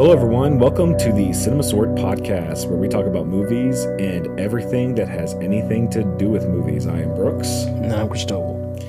Hello, 0.00 0.14
everyone. 0.14 0.58
Welcome 0.58 0.96
to 0.96 1.12
the 1.12 1.30
Cinema 1.34 1.62
Sword 1.62 1.90
podcast, 1.90 2.66
where 2.66 2.78
we 2.78 2.88
talk 2.88 3.04
about 3.04 3.26
movies 3.26 3.84
and 3.84 4.40
everything 4.40 4.94
that 4.94 5.08
has 5.08 5.34
anything 5.34 5.90
to 5.90 6.04
do 6.16 6.30
with 6.30 6.48
movies. 6.48 6.86
I 6.86 7.02
am 7.02 7.14
Brooks, 7.14 7.66
No, 7.66 7.96
I'm 7.96 8.08
Cristobal. 8.08 8.82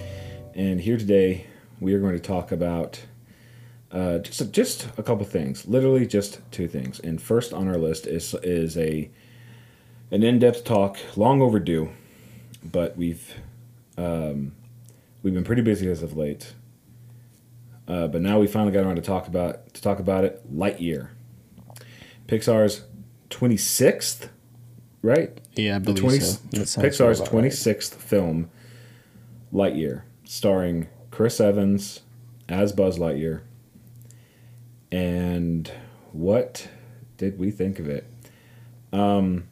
and 0.56 0.80
here 0.80 0.96
today 0.98 1.48
we 1.82 1.94
are 1.96 2.00
going 2.00 2.14
to 2.14 2.20
talk 2.22 2.54
about 2.54 3.02
uh, 3.92 4.20
just 4.20 4.54
just 4.54 4.88
a 4.98 5.04
couple 5.04 5.26
things. 5.26 5.68
Literally, 5.68 6.08
just 6.08 6.40
two 6.50 6.70
things. 6.70 7.02
And 7.02 7.22
first 7.22 7.52
on 7.52 7.68
our 7.68 7.78
list 7.78 8.08
is 8.08 8.34
is 8.36 8.78
a 8.78 9.12
an 10.12 10.24
in 10.24 10.40
depth 10.40 10.64
talk, 10.64 10.98
long 11.18 11.42
overdue, 11.42 11.90
but 12.64 12.96
we've 12.96 13.36
um, 13.98 14.54
we've 15.24 15.34
been 15.34 15.44
pretty 15.44 15.62
busy 15.62 15.92
as 15.92 16.04
of 16.04 16.16
late. 16.16 16.54
Uh, 17.88 18.08
but 18.08 18.22
now 18.22 18.40
we 18.40 18.48
finally 18.48 18.72
got 18.72 18.86
around 18.86 18.96
to 18.96 19.02
talk 19.02 19.28
about 19.28 19.74
to 19.74 19.82
talk 19.82 20.00
about 20.00 20.24
it. 20.24 20.42
Lightyear, 20.56 21.10
Pixar's 22.28 22.84
twenty 23.30 23.58
sixth, 23.58 24.30
right? 25.02 25.40
Yeah, 25.56 25.76
I 25.76 25.80
The 25.80 25.94
believe 25.94 26.02
20, 26.02 26.20
so. 26.66 26.82
Pixar's 26.82 27.22
twenty 27.22 27.50
sixth 27.50 27.94
right. 27.96 28.02
film, 28.04 28.50
Lightyear, 29.54 30.04
starring 30.24 30.88
Chris 31.10 31.42
Evans 31.42 32.02
as 32.48 32.72
Buzz 32.72 32.98
Lightyear. 32.98 33.42
And 34.92 35.72
what 36.12 36.68
did 37.18 37.40
we 37.40 37.52
think 37.52 37.80
of 37.80 37.88
it? 37.88 38.06
Um, 38.92 39.46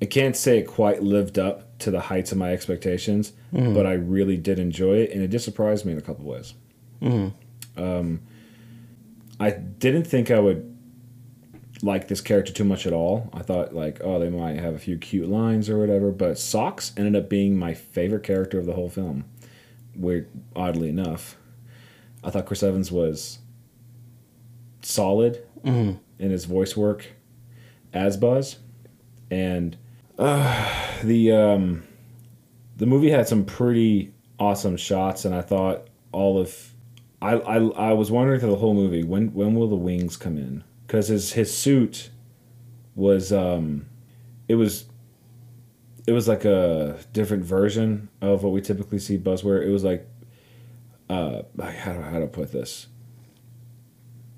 I 0.00 0.06
can't 0.06 0.36
say 0.36 0.58
it 0.58 0.66
quite 0.66 1.02
lived 1.02 1.38
up 1.38 1.78
to 1.80 1.90
the 1.90 2.00
heights 2.00 2.32
of 2.32 2.38
my 2.38 2.52
expectations, 2.52 3.32
Mm-hmm. 3.54 3.72
but 3.72 3.86
I 3.86 3.92
really 3.94 4.36
did 4.36 4.58
enjoy 4.58 4.96
it, 4.98 5.10
and 5.12 5.22
it 5.22 5.28
did 5.30 5.38
surprise 5.40 5.82
me 5.82 5.92
in 5.92 5.98
a 5.98 6.02
couple 6.02 6.26
ways. 6.26 6.52
Mm-hmm. 7.02 7.82
Um, 7.82 8.20
I 9.40 9.50
didn't 9.50 10.04
think 10.04 10.30
I 10.30 10.40
would 10.40 10.74
like 11.82 12.08
this 12.08 12.20
character 12.20 12.52
too 12.52 12.64
much 12.64 12.86
at 12.86 12.92
all. 12.92 13.30
I 13.32 13.42
thought 13.42 13.72
like, 13.74 14.00
oh, 14.02 14.18
they 14.18 14.30
might 14.30 14.56
have 14.58 14.74
a 14.74 14.78
few 14.78 14.98
cute 14.98 15.28
lines 15.28 15.70
or 15.70 15.78
whatever, 15.78 16.10
but 16.10 16.38
Sox 16.38 16.92
ended 16.96 17.14
up 17.14 17.28
being 17.28 17.56
my 17.56 17.72
favorite 17.74 18.24
character 18.24 18.58
of 18.58 18.66
the 18.66 18.72
whole 18.74 18.88
film. 18.88 19.24
Weird, 19.94 20.28
oddly 20.56 20.88
enough, 20.88 21.36
I 22.24 22.30
thought 22.30 22.46
Chris 22.46 22.62
Evans 22.64 22.90
was 22.90 23.38
solid 24.82 25.42
Mhm. 25.64 25.98
in 26.18 26.30
his 26.30 26.44
voice 26.44 26.76
work 26.76 27.06
as 27.92 28.16
Buzz, 28.16 28.58
and 29.30 29.76
uh, 30.18 30.68
the 31.02 31.32
um, 31.32 31.82
the 32.76 32.86
movie 32.86 33.10
had 33.10 33.28
some 33.28 33.44
pretty 33.44 34.12
awesome 34.38 34.76
shots, 34.76 35.24
and 35.24 35.34
I 35.34 35.42
thought 35.42 35.86
all 36.12 36.38
of 36.38 36.72
I, 37.20 37.32
I 37.34 37.56
I 37.90 37.92
was 37.94 38.10
wondering 38.10 38.38
through 38.40 38.50
the 38.50 38.56
whole 38.56 38.74
movie 38.74 39.02
when 39.02 39.32
when 39.34 39.54
will 39.54 39.68
the 39.68 39.76
wings 39.76 40.16
come 40.16 40.36
in 40.38 40.62
because 40.86 41.08
his 41.08 41.32
his 41.32 41.52
suit 41.54 42.10
was 42.94 43.32
um 43.32 43.86
it 44.48 44.54
was 44.54 44.86
it 46.06 46.12
was 46.12 46.26
like 46.28 46.44
a 46.44 46.98
different 47.12 47.44
version 47.44 48.08
of 48.20 48.42
what 48.42 48.52
we 48.52 48.60
typically 48.60 48.98
see 48.98 49.16
Buzz 49.16 49.42
wear. 49.44 49.62
It 49.62 49.70
was 49.70 49.84
like 49.84 50.06
uh 51.10 51.42
how 51.60 51.92
do, 51.92 52.00
how 52.02 52.18
to 52.20 52.26
put 52.26 52.52
this? 52.52 52.86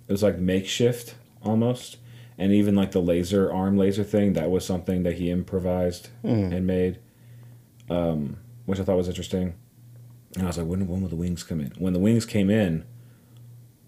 It 0.09 0.12
was 0.12 0.22
like 0.22 0.39
makeshift 0.39 1.15
almost, 1.42 1.98
and 2.39 2.53
even 2.53 2.75
like 2.75 2.91
the 2.92 3.00
laser 3.03 3.53
arm 3.53 3.77
laser 3.77 4.03
thing 4.05 4.33
that 4.33 4.50
was 4.50 4.65
something 4.65 5.03
that 5.05 5.15
he 5.15 5.31
improvised 5.31 6.09
Mm. 6.25 6.53
and 6.56 6.67
made, 6.67 6.98
um, 7.89 8.39
which 8.67 8.81
I 8.81 8.84
thought 8.84 8.97
was 8.97 9.09
interesting. 9.09 9.55
And 10.34 10.45
I 10.45 10.47
was 10.47 10.59
like, 10.59 10.67
when 10.67 10.86
when 10.86 11.03
will 11.03 11.09
the 11.09 11.17
wings 11.17 11.42
come 11.42 11.61
in? 11.61 11.73
When 11.78 11.92
the 11.92 11.98
wings 11.98 12.25
came 12.25 12.50
in, 12.50 12.84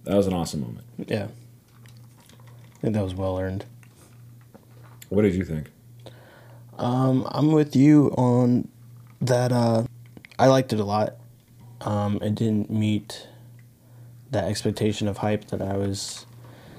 that 0.04 0.16
was 0.16 0.26
an 0.26 0.32
awesome 0.32 0.60
moment. 0.60 0.86
Yeah. 1.06 1.28
I 1.28 2.80
think 2.80 2.94
that 2.94 3.04
was 3.04 3.14
well 3.14 3.38
earned. 3.38 3.64
What 5.08 5.22
did 5.22 5.34
you 5.34 5.44
think? 5.44 5.70
Um, 6.78 7.28
I'm 7.30 7.52
with 7.52 7.76
you 7.76 8.08
on 8.16 8.68
that. 9.20 9.52
Uh, 9.52 9.84
I 10.38 10.46
liked 10.46 10.72
it 10.72 10.80
a 10.80 10.84
lot. 10.84 11.16
Um, 11.82 12.18
it 12.22 12.34
didn't 12.34 12.70
meet 12.70 13.28
that 14.30 14.44
expectation 14.44 15.06
of 15.06 15.18
hype 15.18 15.48
that 15.48 15.60
I 15.60 15.76
was 15.76 16.26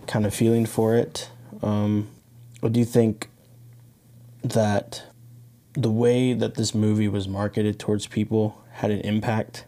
kind 0.07 0.25
of 0.25 0.33
feeling 0.33 0.65
for 0.65 0.95
it. 0.95 1.29
Um, 1.61 2.09
I 2.61 2.67
do 2.67 2.79
you 2.79 2.85
think 2.85 3.29
that 4.43 5.03
the 5.73 5.91
way 5.91 6.33
that 6.33 6.55
this 6.55 6.73
movie 6.75 7.07
was 7.07 7.27
marketed 7.27 7.79
towards 7.79 8.07
people 8.07 8.61
had 8.73 8.91
an 8.91 9.01
impact 9.01 9.65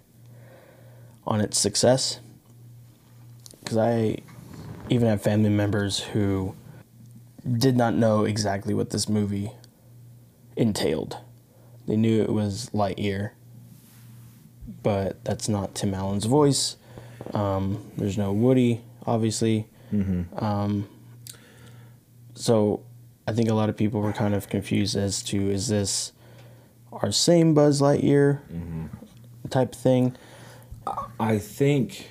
on 1.25 1.41
its 1.41 1.57
success. 1.57 2.19
Because 3.63 3.77
I 3.77 4.17
even 4.89 5.07
have 5.07 5.21
family 5.21 5.49
members 5.49 5.99
who 5.99 6.55
did 7.57 7.75
not 7.75 7.95
know 7.95 8.25
exactly 8.25 8.73
what 8.73 8.91
this 8.91 9.09
movie 9.09 9.51
entailed. 10.55 11.17
They 11.87 11.95
knew 11.95 12.21
it 12.21 12.31
was 12.31 12.69
Lightyear, 12.73 13.31
but 14.83 15.23
that's 15.23 15.47
not 15.49 15.75
Tim 15.75 15.93
Allen's 15.93 16.25
voice. 16.25 16.77
Um, 17.33 17.91
there's 17.97 18.17
no 18.17 18.31
Woody, 18.31 18.81
obviously. 19.05 19.67
Mm-hmm. 19.91 20.43
Um, 20.43 20.89
so 22.35 22.83
I 23.27 23.33
think 23.33 23.49
a 23.49 23.53
lot 23.53 23.69
of 23.69 23.77
people 23.77 24.01
were 24.01 24.13
kind 24.13 24.33
of 24.35 24.49
confused 24.49 24.95
as 24.95 25.23
to 25.23 25.49
is 25.49 25.67
this 25.67 26.11
our 26.91 27.11
same 27.11 27.53
Buzz 27.53 27.81
Lightyear 27.81 28.41
type 29.49 29.73
thing? 29.73 30.15
I 31.19 31.39
think, 31.39 32.07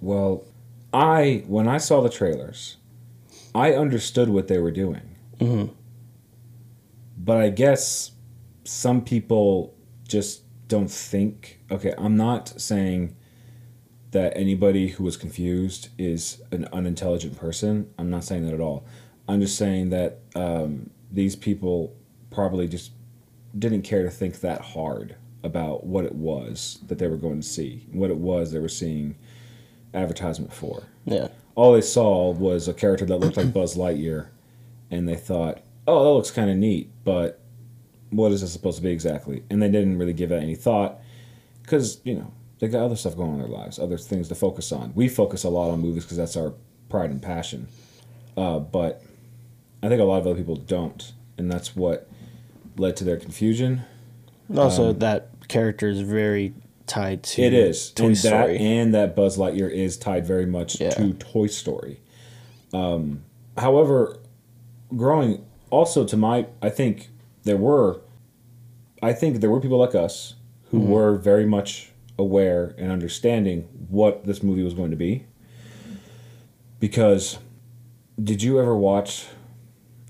well, 0.00 0.44
I 0.92 1.44
when 1.46 1.68
I 1.68 1.78
saw 1.78 2.00
the 2.00 2.08
trailers, 2.08 2.76
I 3.54 3.74
understood 3.74 4.30
what 4.30 4.48
they 4.48 4.58
were 4.58 4.70
doing. 4.70 5.02
Mhm. 5.38 5.70
But 7.18 7.36
I 7.38 7.50
guess 7.50 8.12
some 8.64 9.02
people 9.02 9.74
just 10.06 10.42
don't 10.68 10.90
think. 10.90 11.60
Okay, 11.70 11.92
I'm 11.98 12.16
not 12.16 12.60
saying 12.60 13.14
that 14.12 14.32
anybody 14.34 14.88
who 14.88 15.04
was 15.04 15.18
confused 15.18 15.88
is 15.98 16.40
an 16.50 16.66
unintelligent 16.72 17.36
person. 17.36 17.90
I'm 17.98 18.08
not 18.08 18.24
saying 18.24 18.46
that 18.46 18.54
at 18.54 18.60
all. 18.60 18.84
I'm 19.28 19.40
just 19.40 19.58
saying 19.58 19.90
that 19.90 20.20
um, 20.34 20.90
these 21.12 21.36
people 21.36 21.94
probably 22.30 22.66
just 22.66 22.92
didn't 23.56 23.82
care 23.82 24.02
to 24.02 24.10
think 24.10 24.40
that 24.40 24.60
hard 24.60 25.16
about 25.42 25.84
what 25.84 26.04
it 26.04 26.14
was 26.14 26.78
that 26.86 26.98
they 26.98 27.08
were 27.08 27.16
going 27.16 27.40
to 27.40 27.46
see, 27.46 27.86
what 27.92 28.10
it 28.10 28.16
was 28.16 28.52
they 28.52 28.58
were 28.58 28.68
seeing 28.68 29.16
advertisement 29.94 30.52
for. 30.52 30.84
Yeah. 31.04 31.28
All 31.54 31.72
they 31.72 31.80
saw 31.80 32.30
was 32.30 32.68
a 32.68 32.74
character 32.74 33.04
that 33.06 33.18
looked 33.18 33.36
like 33.36 33.52
Buzz 33.52 33.76
Lightyear, 33.76 34.28
and 34.90 35.08
they 35.08 35.16
thought, 35.16 35.60
"Oh, 35.86 36.04
that 36.04 36.10
looks 36.10 36.30
kind 36.30 36.50
of 36.50 36.56
neat," 36.56 36.90
but 37.04 37.40
what 38.10 38.32
is 38.32 38.40
this 38.40 38.52
supposed 38.52 38.78
to 38.78 38.82
be 38.82 38.90
exactly? 38.90 39.42
And 39.50 39.60
they 39.60 39.70
didn't 39.70 39.98
really 39.98 40.12
give 40.12 40.30
that 40.30 40.42
any 40.42 40.54
thought 40.54 41.00
because 41.62 42.00
you 42.04 42.14
know 42.14 42.32
they 42.60 42.68
got 42.68 42.84
other 42.84 42.96
stuff 42.96 43.16
going 43.16 43.30
on 43.30 43.40
in 43.40 43.40
their 43.40 43.58
lives, 43.58 43.78
other 43.78 43.98
things 43.98 44.28
to 44.28 44.34
focus 44.34 44.72
on. 44.72 44.92
We 44.94 45.08
focus 45.08 45.44
a 45.44 45.48
lot 45.48 45.70
on 45.70 45.80
movies 45.80 46.04
because 46.04 46.16
that's 46.16 46.36
our 46.36 46.54
pride 46.88 47.10
and 47.10 47.20
passion, 47.20 47.68
uh, 48.36 48.60
but 48.60 49.02
I 49.82 49.88
think 49.88 50.00
a 50.00 50.04
lot 50.04 50.18
of 50.20 50.26
other 50.26 50.36
people 50.36 50.56
don't, 50.56 51.12
and 51.36 51.50
that's 51.50 51.74
what 51.76 52.08
led 52.76 52.96
to 52.96 53.04
their 53.04 53.16
confusion. 53.16 53.82
Also, 54.56 54.92
that 54.94 55.28
character 55.48 55.88
is 55.88 56.00
very 56.00 56.54
tied 56.86 57.22
to 57.22 57.42
It 57.42 57.52
is, 57.52 57.90
Toy 57.90 58.06
and 58.06 58.18
Story. 58.18 58.58
that 58.58 58.60
and 58.62 58.94
that 58.94 59.14
Buzz 59.14 59.36
Lightyear 59.36 59.70
is 59.70 59.96
tied 59.98 60.26
very 60.26 60.46
much 60.46 60.80
Yeah. 60.80 60.90
to 60.90 61.12
Toy 61.12 61.46
Story. 61.48 62.00
Um, 62.72 63.22
however, 63.58 64.18
growing 64.96 65.44
also 65.70 66.04
to 66.06 66.16
my, 66.16 66.46
I 66.62 66.70
think 66.70 67.10
there 67.44 67.56
were, 67.58 68.00
I 69.02 69.12
think 69.12 69.40
there 69.40 69.50
were 69.50 69.60
people 69.60 69.78
like 69.78 69.94
us 69.94 70.34
who 70.70 70.78
Mm-hmm. 70.80 70.90
were 70.90 71.16
very 71.16 71.46
much 71.46 71.90
aware 72.18 72.74
and 72.78 72.90
understanding 72.90 73.62
what 73.88 74.24
this 74.24 74.42
movie 74.42 74.62
was 74.62 74.74
going 74.74 74.90
to 74.90 74.96
be. 74.96 75.24
Because, 76.80 77.38
did 78.22 78.42
you 78.42 78.60
ever 78.60 78.76
watch 78.76 79.26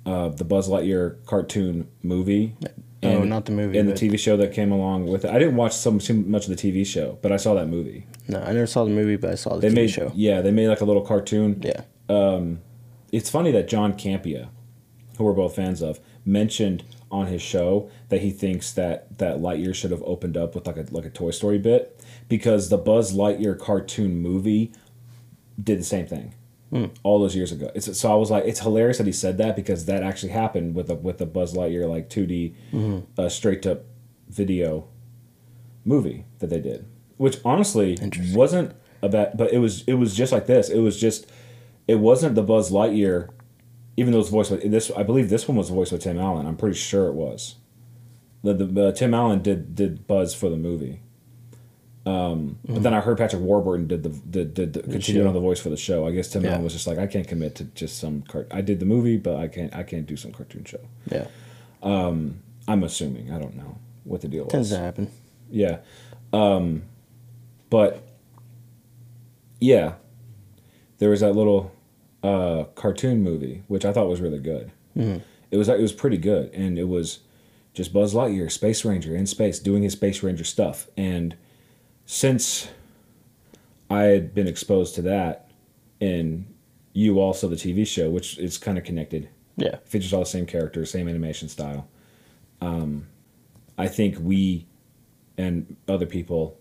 uh, 0.08 0.28
the 0.28 0.44
Buzz 0.44 0.69
Lightyear 0.69 1.25
cartoon 1.26 1.87
movie? 2.02 2.55
no, 3.02 3.10
And- 3.20 3.31
not 3.31 3.44
the 3.44 3.52
movie. 3.52 3.78
and 3.78 3.88
the 3.88 3.93
TV 3.93 4.19
show 4.19 4.37
that 4.38 4.52
came 4.52 4.72
along 4.72 5.06
with 5.06 5.25
it. 5.25 5.31
I 5.31 5.38
didn't 5.38 5.56
watch 5.56 5.75
so 5.75 5.90
much 5.90 6.08
of 6.10 6.56
the 6.56 6.56
TV 6.56 6.84
show, 6.87 7.19
but 7.22 7.31
I 7.31 7.37
saw 7.37 7.55
that 7.55 7.69
movie. 7.69 8.06
No, 8.26 8.40
I 8.40 8.52
never 8.52 8.66
saw 8.66 8.84
the 8.84 8.90
movie, 8.90 9.16
but 9.16 9.31
I 9.31 9.34
saw 9.37 9.55
the 9.55 9.60
They 9.60 9.69
TV 9.70 9.75
made 9.75 9.90
show. 9.90 10.12
yeah, 10.14 10.40
they 10.40 10.50
made 10.50 10.69
like 10.69 10.81
a 10.81 10.84
little 10.84 11.02
cartoon. 11.02 11.62
Yeah. 11.62 11.82
It's 13.10 13.31
funny 13.31 13.50
that 13.52 13.69
John 13.69 13.94
Campea, 13.94 14.49
who 15.16 15.25
we're 15.25 15.32
both 15.32 15.55
fans 15.56 15.81
of, 15.82 16.00
mentioned 16.26 16.84
on 17.11 17.26
his 17.28 17.40
show 17.40 17.88
that 18.11 18.20
he 18.20 18.31
thinks 18.31 18.72
that 18.72 19.16
that 19.19 19.38
Lightyear 19.38 19.75
should 19.75 19.90
have 19.90 20.02
opened 20.02 20.37
up 20.37 20.54
with 20.54 20.66
like 20.66 20.76
a 20.76 20.87
like 20.90 21.06
a 21.06 21.11
Toy 21.11 21.31
Story 21.31 21.56
bit 21.58 21.99
because 22.28 22.69
the 22.69 22.76
Buzz 22.76 23.14
Lightyear 23.14 23.58
cartoon 23.58 24.19
movie 24.20 24.72
did 25.62 25.78
the 25.78 25.84
same 25.84 26.06
thing. 26.06 26.34
All 27.02 27.18
those 27.18 27.34
years 27.34 27.50
ago, 27.50 27.70
it's 27.74 27.98
so 27.98 28.12
I 28.12 28.14
was 28.14 28.30
like, 28.30 28.44
it's 28.44 28.60
hilarious 28.60 28.98
that 28.98 29.06
he 29.06 29.12
said 29.12 29.38
that 29.38 29.56
because 29.56 29.86
that 29.86 30.02
actually 30.02 30.32
happened 30.32 30.74
with 30.74 30.90
a 30.90 30.94
with 30.94 31.16
the 31.18 31.24
Buzz 31.26 31.54
Lightyear 31.54 31.88
like 31.88 32.10
two 32.10 32.26
D, 32.26 32.54
uh, 33.16 33.28
straight 33.30 33.64
up 33.66 33.84
video 34.28 34.88
movie 35.84 36.26
that 36.40 36.48
they 36.50 36.60
did, 36.60 36.86
which 37.16 37.38
honestly 37.44 37.96
wasn't 38.34 38.74
a 39.02 39.08
bad, 39.08 39.36
but 39.36 39.52
it 39.52 39.58
was 39.58 39.82
it 39.84 39.94
was 39.94 40.14
just 40.14 40.30
like 40.32 40.46
this. 40.46 40.68
It 40.68 40.80
was 40.80 41.00
just 41.00 41.30
it 41.86 42.00
wasn't 42.00 42.34
the 42.34 42.42
Buzz 42.42 42.70
Lightyear, 42.70 43.30
even 43.96 44.12
though 44.12 44.20
it's 44.20 44.28
voiced 44.28 44.50
by 44.50 44.56
this. 44.58 44.90
I 44.94 45.02
believe 45.04 45.30
this 45.30 45.48
one 45.48 45.56
was 45.56 45.70
voiced 45.70 45.92
by 45.92 45.98
Tim 45.98 46.18
Allen. 46.18 46.46
I'm 46.46 46.56
pretty 46.56 46.76
sure 46.76 47.06
it 47.06 47.14
was. 47.14 47.56
The, 48.42 48.52
the 48.52 48.88
uh, 48.88 48.92
Tim 48.92 49.14
Allen 49.14 49.40
did 49.42 49.74
did 49.74 50.06
Buzz 50.06 50.34
for 50.34 50.50
the 50.50 50.56
movie. 50.56 51.00
Um, 52.08 52.58
But 52.66 52.82
then 52.82 52.94
I 52.94 53.00
heard 53.00 53.19
Patrick 53.19 53.43
Warburton 53.43 53.87
did 53.88 54.02
the 54.02 54.08
did, 54.10 54.55
did, 54.55 54.72
the 54.72 54.82
continued 54.82 55.26
on 55.26 55.34
the 55.34 55.40
voice 55.40 55.60
for 55.60 55.69
the 55.69 55.76
show. 55.76 56.06
I 56.06 56.12
guess 56.12 56.28
Tim 56.28 56.44
Yeah. 56.44 56.50
Allen 56.52 56.64
was 56.64 56.72
just 56.72 56.87
like, 56.87 56.99
I 56.99 57.06
can't 57.06 57.26
commit 57.26 57.55
to 57.56 57.64
just 57.64 57.99
some 57.99 58.22
cart. 58.22 58.46
I 58.50 58.60
did 58.60 58.78
the 58.81 58.87
movie, 58.87 59.16
but 59.16 59.37
I 59.37 59.49
can't 59.49 59.75
I 59.75 59.82
can't 59.82 60.06
do 60.06 60.16
some 60.16 60.32
cartoon 60.32 60.64
show. 60.64 60.81
Yeah. 61.10 61.26
I'm 62.69 62.82
assuming. 62.84 63.32
I 63.32 63.38
don't 63.38 63.56
know 63.56 63.78
what 64.05 64.20
the 64.20 64.28
deal 64.28 64.44
was. 64.44 64.52
Tends 64.52 64.70
to 64.70 64.78
happen. 64.78 65.10
Yeah. 65.50 65.78
Um, 66.32 66.82
but 67.70 68.02
yeah, 69.61 69.94
there 70.99 71.11
was 71.11 71.20
that 71.20 71.32
little 71.34 71.72
uh, 72.22 72.64
cartoon 72.75 73.22
movie 73.22 73.62
which 73.69 73.84
I 73.84 73.93
thought 73.93 74.08
was 74.08 74.20
really 74.20 74.38
good. 74.40 74.72
It 75.50 75.56
was 75.56 75.69
it 75.69 75.81
was 75.81 75.93
pretty 75.93 76.19
good, 76.19 76.52
and 76.52 76.78
it 76.78 76.88
was 76.88 77.20
just 77.72 77.93
Buzz 77.93 78.12
Lightyear, 78.12 78.50
Space 78.50 78.84
Ranger 78.84 79.14
in 79.14 79.26
space, 79.26 79.58
doing 79.58 79.82
his 79.82 79.93
Space 79.93 80.22
Ranger 80.22 80.44
stuff. 80.44 80.88
And 80.96 81.37
since 82.10 82.69
I 83.90 84.05
had 84.05 84.34
been 84.34 84.49
exposed 84.49 84.94
to 84.94 85.02
that 85.02 85.50
and 86.00 86.46
you 86.94 87.20
also 87.20 87.49
the 87.49 87.55
TV 87.56 87.87
show, 87.87 88.08
which 88.08 88.38
is 88.38 88.56
kind 88.56 88.78
of 88.78 88.84
connected 88.84 89.28
Yeah. 89.58 89.76
features 89.84 90.14
all 90.14 90.20
the 90.20 90.26
same 90.26 90.46
characters, 90.46 90.90
same 90.90 91.06
animation 91.06 91.49
style. 91.50 91.87
Um, 92.62 93.08
I 93.76 93.88
think 93.88 94.16
we 94.20 94.66
and 95.37 95.76
other 95.87 96.06
people 96.06 96.58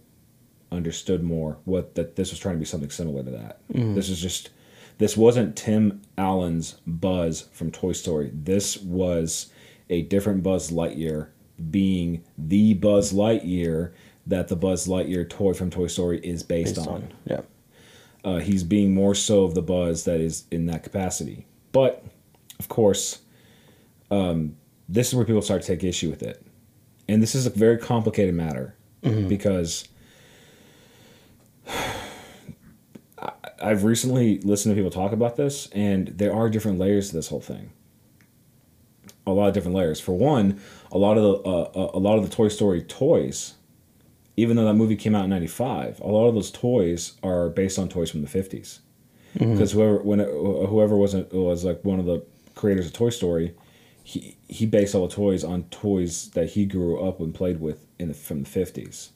understood 0.69 1.23
more 1.23 1.57
what 1.63 1.95
that 1.95 2.17
this 2.17 2.29
was 2.31 2.39
trying 2.39 2.55
to 2.55 2.59
be 2.59 2.65
something 2.65 2.89
similar 2.89 3.23
to 3.23 3.31
that. 3.31 3.61
This 3.69 4.09
is 4.09 4.19
just 4.21 4.49
this 4.97 5.15
wasn't 5.15 5.55
Tim 5.55 6.01
Allen's 6.17 6.73
Buzz 6.85 7.47
from 7.53 7.71
Toy 7.71 7.93
Story. 7.93 8.31
This 8.33 8.77
was 8.77 9.49
a 9.89 10.01
different 10.03 10.43
Buzz 10.43 10.71
Lightyear 10.71 11.29
being 11.71 12.23
the 12.37 12.73
Buzz 12.73 13.13
Lightyear 13.13 13.93
that 14.27 14.47
the 14.49 14.55
Buzz 14.55 14.87
Lightyear 14.87 15.29
toy 15.29 15.53
from 15.53 15.69
Toy 15.69 15.87
Story 15.87 16.19
is 16.19 16.43
based, 16.43 16.75
Based 16.75 16.87
on 16.87 16.93
on. 16.95 17.13
Yeah. 17.25 17.41
uh, 18.23 18.37
he's 18.39 18.63
being 18.63 18.93
more 18.93 19.15
so 19.15 19.43
of 19.43 19.55
the 19.55 19.61
buzz 19.61 20.03
that 20.03 20.19
is 20.19 20.43
in 20.51 20.65
that 20.67 20.83
capacity. 20.83 21.45
But 21.71 22.03
of 22.59 22.67
course, 22.67 23.19
um, 24.11 24.55
this 24.89 25.07
is 25.09 25.15
where 25.15 25.25
people 25.25 25.41
start 25.41 25.61
to 25.61 25.67
take 25.67 25.83
issue 25.83 26.09
with 26.09 26.23
it, 26.23 26.45
and 27.07 27.21
this 27.21 27.35
is 27.35 27.45
a 27.45 27.49
very 27.49 27.77
complicated 27.77 28.35
matter 28.35 28.75
because 29.29 29.87
I, 33.19 33.31
I've 33.61 33.83
recently 33.83 34.39
listened 34.39 34.75
to 34.75 34.75
people 34.79 34.91
talk 34.91 35.11
about 35.11 35.35
this, 35.37 35.67
and 35.71 36.07
there 36.09 36.33
are 36.33 36.49
different 36.49 36.79
layers 36.79 37.09
to 37.09 37.15
this 37.15 37.29
whole 37.29 37.41
thing. 37.41 37.71
A 39.25 39.31
lot 39.31 39.47
of 39.49 39.53
different 39.53 39.75
layers. 39.75 39.99
For 39.99 40.13
one, 40.17 40.59
a 40.91 40.97
lot 40.97 41.17
of 41.17 41.23
the 41.23 41.49
uh, 41.49 41.91
a 41.93 41.99
lot 41.99 42.17
of 42.17 42.29
the 42.29 42.33
Toy 42.35 42.47
Story 42.47 42.81
toys 42.81 43.53
even 44.37 44.55
though 44.55 44.65
that 44.65 44.75
movie 44.75 44.95
came 44.95 45.15
out 45.15 45.25
in 45.25 45.29
95 45.31 45.99
a 45.99 46.07
lot 46.07 46.27
of 46.27 46.35
those 46.35 46.51
toys 46.51 47.13
are 47.23 47.49
based 47.49 47.77
on 47.77 47.89
toys 47.89 48.09
from 48.11 48.21
the 48.21 48.27
50s 48.27 48.79
because 49.33 49.71
whoever 49.73 49.97
when 49.97 50.19
it, 50.19 50.29
whoever 50.29 50.95
wasn't 50.95 51.31
was 51.33 51.65
like 51.65 51.83
one 51.83 51.99
of 51.99 52.05
the 52.05 52.23
creators 52.55 52.85
of 52.85 52.93
toy 52.93 53.09
story 53.09 53.53
he 54.03 54.37
he 54.47 54.65
based 54.65 54.95
all 54.95 55.07
the 55.07 55.13
toys 55.13 55.43
on 55.43 55.63
toys 55.65 56.29
that 56.29 56.51
he 56.51 56.65
grew 56.65 56.99
up 56.99 57.19
and 57.19 57.33
played 57.35 57.59
with 57.59 57.85
in 57.99 58.07
the, 58.07 58.13
from 58.13 58.43
the 58.43 58.49
50s 58.49 59.09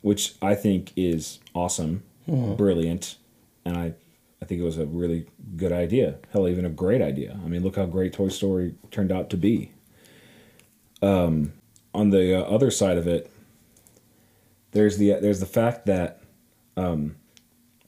which 0.00 0.34
i 0.42 0.54
think 0.54 0.92
is 0.96 1.38
awesome 1.54 2.02
brilliant 2.56 3.16
and 3.64 3.76
i 3.76 3.94
i 4.42 4.44
think 4.44 4.60
it 4.60 4.64
was 4.64 4.78
a 4.78 4.86
really 4.86 5.26
good 5.56 5.72
idea 5.72 6.16
hell 6.32 6.48
even 6.48 6.64
a 6.64 6.70
great 6.70 7.00
idea. 7.00 7.38
I 7.44 7.48
mean 7.48 7.62
look 7.62 7.76
how 7.76 7.86
great 7.86 8.12
toy 8.12 8.28
story 8.28 8.74
turned 8.90 9.12
out 9.12 9.30
to 9.30 9.36
be. 9.36 9.72
Um, 11.02 11.52
on 11.94 12.10
the 12.10 12.34
uh, 12.34 12.42
other 12.42 12.70
side 12.70 12.96
of 12.96 13.06
it 13.06 13.30
there's 14.76 14.98
the 14.98 15.18
there's 15.20 15.40
the 15.40 15.46
fact 15.46 15.86
that 15.86 16.20
um, 16.76 17.16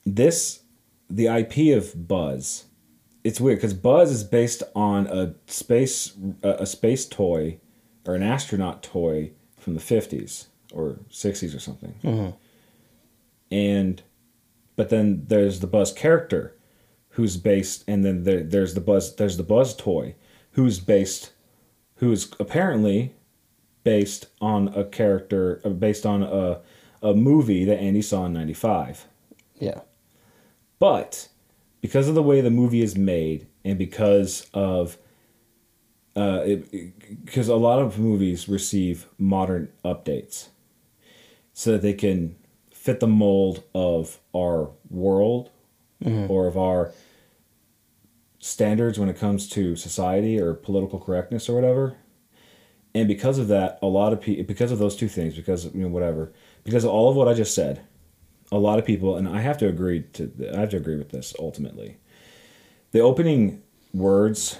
this 0.05 0.63
the 1.09 1.27
IP 1.27 1.77
of 1.77 2.09
Buzz. 2.09 2.65
It's 3.25 3.41
weird 3.41 3.59
because 3.59 3.75
Buzz 3.75 4.11
is 4.11 4.25
based 4.25 4.63
on 4.75 5.07
a 5.07 5.35
space 5.47 6.13
a, 6.43 6.65
space 6.65 7.07
toy 7.07 7.61
or 8.07 8.15
an 8.15 8.23
astronaut 8.23 8.83
toy 8.83 9.33
from 9.59 9.75
the 9.75 9.81
fifties 9.81 10.49
or 10.73 10.99
sixties 11.11 11.55
or 11.55 11.61
something. 11.61 11.95
And 13.51 14.03
but 14.77 14.89
then 14.89 15.25
there's 15.27 15.61
the 15.61 15.67
Buzz 15.67 15.93
character 15.93 16.55
who's 17.11 17.37
based, 17.37 17.85
and 17.89 18.05
then 18.05 18.23
there, 18.25 18.43
there's 18.43 18.75
the 18.75 18.81
Buzz 18.81 19.17
there's 19.17 19.37
the 19.37 19.43
Buzz 19.43 19.77
toy 19.77 20.15
who's 20.53 20.81
based 20.81 21.33
who's 21.97 22.33
apparently 22.41 23.15
based 23.85 24.27
on 24.41 24.69
a 24.69 24.85
character 24.85 25.61
uh, 25.65 25.71
based 25.71 26.07
on 26.07 26.23
a 26.23 26.61
a 27.03 27.15
movie 27.15 27.65
that 27.65 27.79
Andy 27.79 28.03
saw 28.03 28.27
in 28.27 28.33
95. 28.33 29.07
Yeah. 29.59 29.81
But 30.79 31.29
because 31.81 32.09
of 32.09 32.15
the 32.15 32.23
way 32.23 32.41
the 32.41 32.51
movie 32.51 32.83
is 32.83 32.97
made 32.97 33.47
and 33.65 33.79
because 33.79 34.47
of 34.55 34.99
uh, 36.17 36.45
because 37.25 37.49
a 37.49 37.55
lot 37.57 37.79
of 37.79 37.99
movies 37.99 38.49
receive 38.49 39.07
modern 39.19 39.69
updates 39.85 40.49
so 41.53 41.73
that 41.73 41.83
they 41.83 41.93
can 41.93 42.35
fit 42.73 42.99
the 42.99 43.07
mold 43.07 43.63
of 43.75 44.19
our 44.35 44.71
world 44.91 45.51
or 46.29 46.47
of 46.47 46.57
our 46.57 46.93
standards 48.39 48.99
when 48.99 49.09
it 49.09 49.19
comes 49.19 49.49
to 49.49 49.77
society 49.77 50.41
or 50.41 50.55
political 50.55 50.99
correctness 50.99 51.49
or 51.49 51.55
whatever 51.55 51.97
and 52.95 53.09
because 53.09 53.39
of 53.39 53.49
that 53.49 53.79
a 53.83 53.87
lot 53.87 54.13
of 54.13 54.21
people 54.21 54.45
because 54.45 54.73
of 54.73 54.79
those 54.79 54.97
two 54.97 55.09
things 55.09 55.35
because 55.35 55.67
you 55.67 55.83
know 55.83 55.89
whatever 55.89 56.33
because 56.69 56.85
of 56.85 56.91
all 56.91 57.09
of 57.09 57.17
what 57.17 57.29
i 57.29 57.35
just 57.35 57.55
said 57.55 57.81
a 58.53 58.59
lot 58.59 58.79
of 58.79 58.85
people 58.85 59.17
and 59.17 59.27
i 59.29 59.41
have 59.41 59.57
to 59.59 59.67
agree 59.69 60.03
to 60.13 60.31
i 60.55 60.61
have 60.61 60.71
to 60.71 60.77
agree 60.77 60.97
with 60.97 61.11
this 61.11 61.35
ultimately. 61.39 61.97
The 62.93 63.01
opening 63.01 63.63
words 63.93 64.59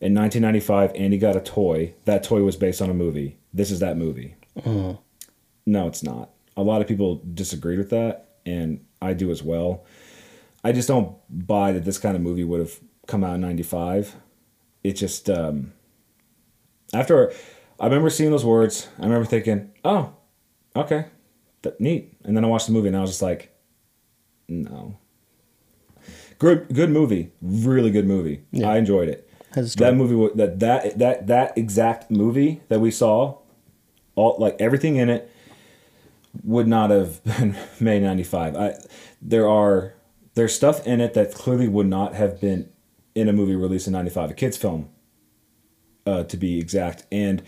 in 0.00 0.14
1995 0.14 0.92
andy 0.94 1.16
got 1.16 1.36
a 1.36 1.40
toy. 1.40 1.94
That 2.04 2.22
toy 2.22 2.42
was 2.42 2.56
based 2.56 2.82
on 2.82 2.90
a 2.90 2.94
movie. 2.94 3.38
This 3.54 3.70
is 3.70 3.80
that 3.80 3.96
movie. 3.96 4.36
No 4.64 5.86
it's 5.86 6.02
not. 6.02 6.30
A 6.56 6.62
lot 6.62 6.80
of 6.82 6.88
people 6.88 7.22
disagreed 7.34 7.78
with 7.78 7.90
that 7.90 8.28
and 8.44 8.84
i 9.00 9.12
do 9.12 9.30
as 9.30 9.42
well. 9.42 9.84
I 10.64 10.72
just 10.72 10.88
don't 10.88 11.16
buy 11.30 11.72
that 11.72 11.84
this 11.84 11.98
kind 11.98 12.16
of 12.16 12.22
movie 12.22 12.44
would 12.44 12.60
have 12.60 12.78
come 13.06 13.24
out 13.24 13.36
in 13.36 13.40
95 13.40 14.16
it 14.84 14.92
just 14.92 15.30
um 15.30 15.72
after 16.92 17.32
I 17.80 17.86
remember 17.86 18.10
seeing 18.10 18.30
those 18.30 18.44
words, 18.44 18.88
I 18.98 19.02
remember 19.04 19.26
thinking, 19.26 19.70
"Oh, 19.84 20.14
okay, 20.74 21.06
that 21.66 21.80
neat." 21.80 22.16
And 22.24 22.36
then 22.36 22.44
I 22.44 22.48
watched 22.48 22.66
the 22.66 22.72
movie, 22.72 22.88
and 22.88 22.96
I 22.96 23.00
was 23.00 23.10
just 23.10 23.22
like, 23.22 23.54
"No." 24.48 24.98
Good, 26.38 26.66
good 26.74 26.90
movie, 26.90 27.32
really 27.40 27.90
good 27.90 28.06
movie. 28.06 28.42
Yeah. 28.52 28.70
I 28.70 28.76
enjoyed 28.76 29.08
it. 29.08 29.30
Has 29.54 29.66
a 29.66 29.70
story. 29.70 29.90
That 29.90 29.96
movie, 29.96 30.34
that 30.36 30.58
that 30.60 30.98
that 30.98 31.26
that 31.28 31.58
exact 31.58 32.10
movie 32.10 32.60
that 32.68 32.80
we 32.80 32.90
saw, 32.90 33.38
all 34.14 34.36
like 34.38 34.56
everything 34.60 34.96
in 34.96 35.08
it, 35.08 35.30
would 36.44 36.68
not 36.68 36.90
have 36.90 37.24
been 37.38 37.56
made 37.80 38.02
ninety 38.02 38.24
five. 38.24 38.54
I 38.54 38.74
there 39.22 39.48
are 39.48 39.94
there's 40.34 40.54
stuff 40.54 40.86
in 40.86 41.00
it 41.00 41.14
that 41.14 41.32
clearly 41.32 41.68
would 41.68 41.86
not 41.86 42.14
have 42.14 42.40
been 42.40 42.68
in 43.14 43.28
a 43.28 43.32
movie 43.32 43.56
released 43.56 43.86
in 43.86 43.94
ninety 43.94 44.10
five, 44.10 44.30
a 44.30 44.34
kids 44.34 44.58
film 44.58 44.90
uh, 46.06 46.24
to 46.24 46.36
be 46.36 46.58
exact. 46.58 47.06
And 47.10 47.42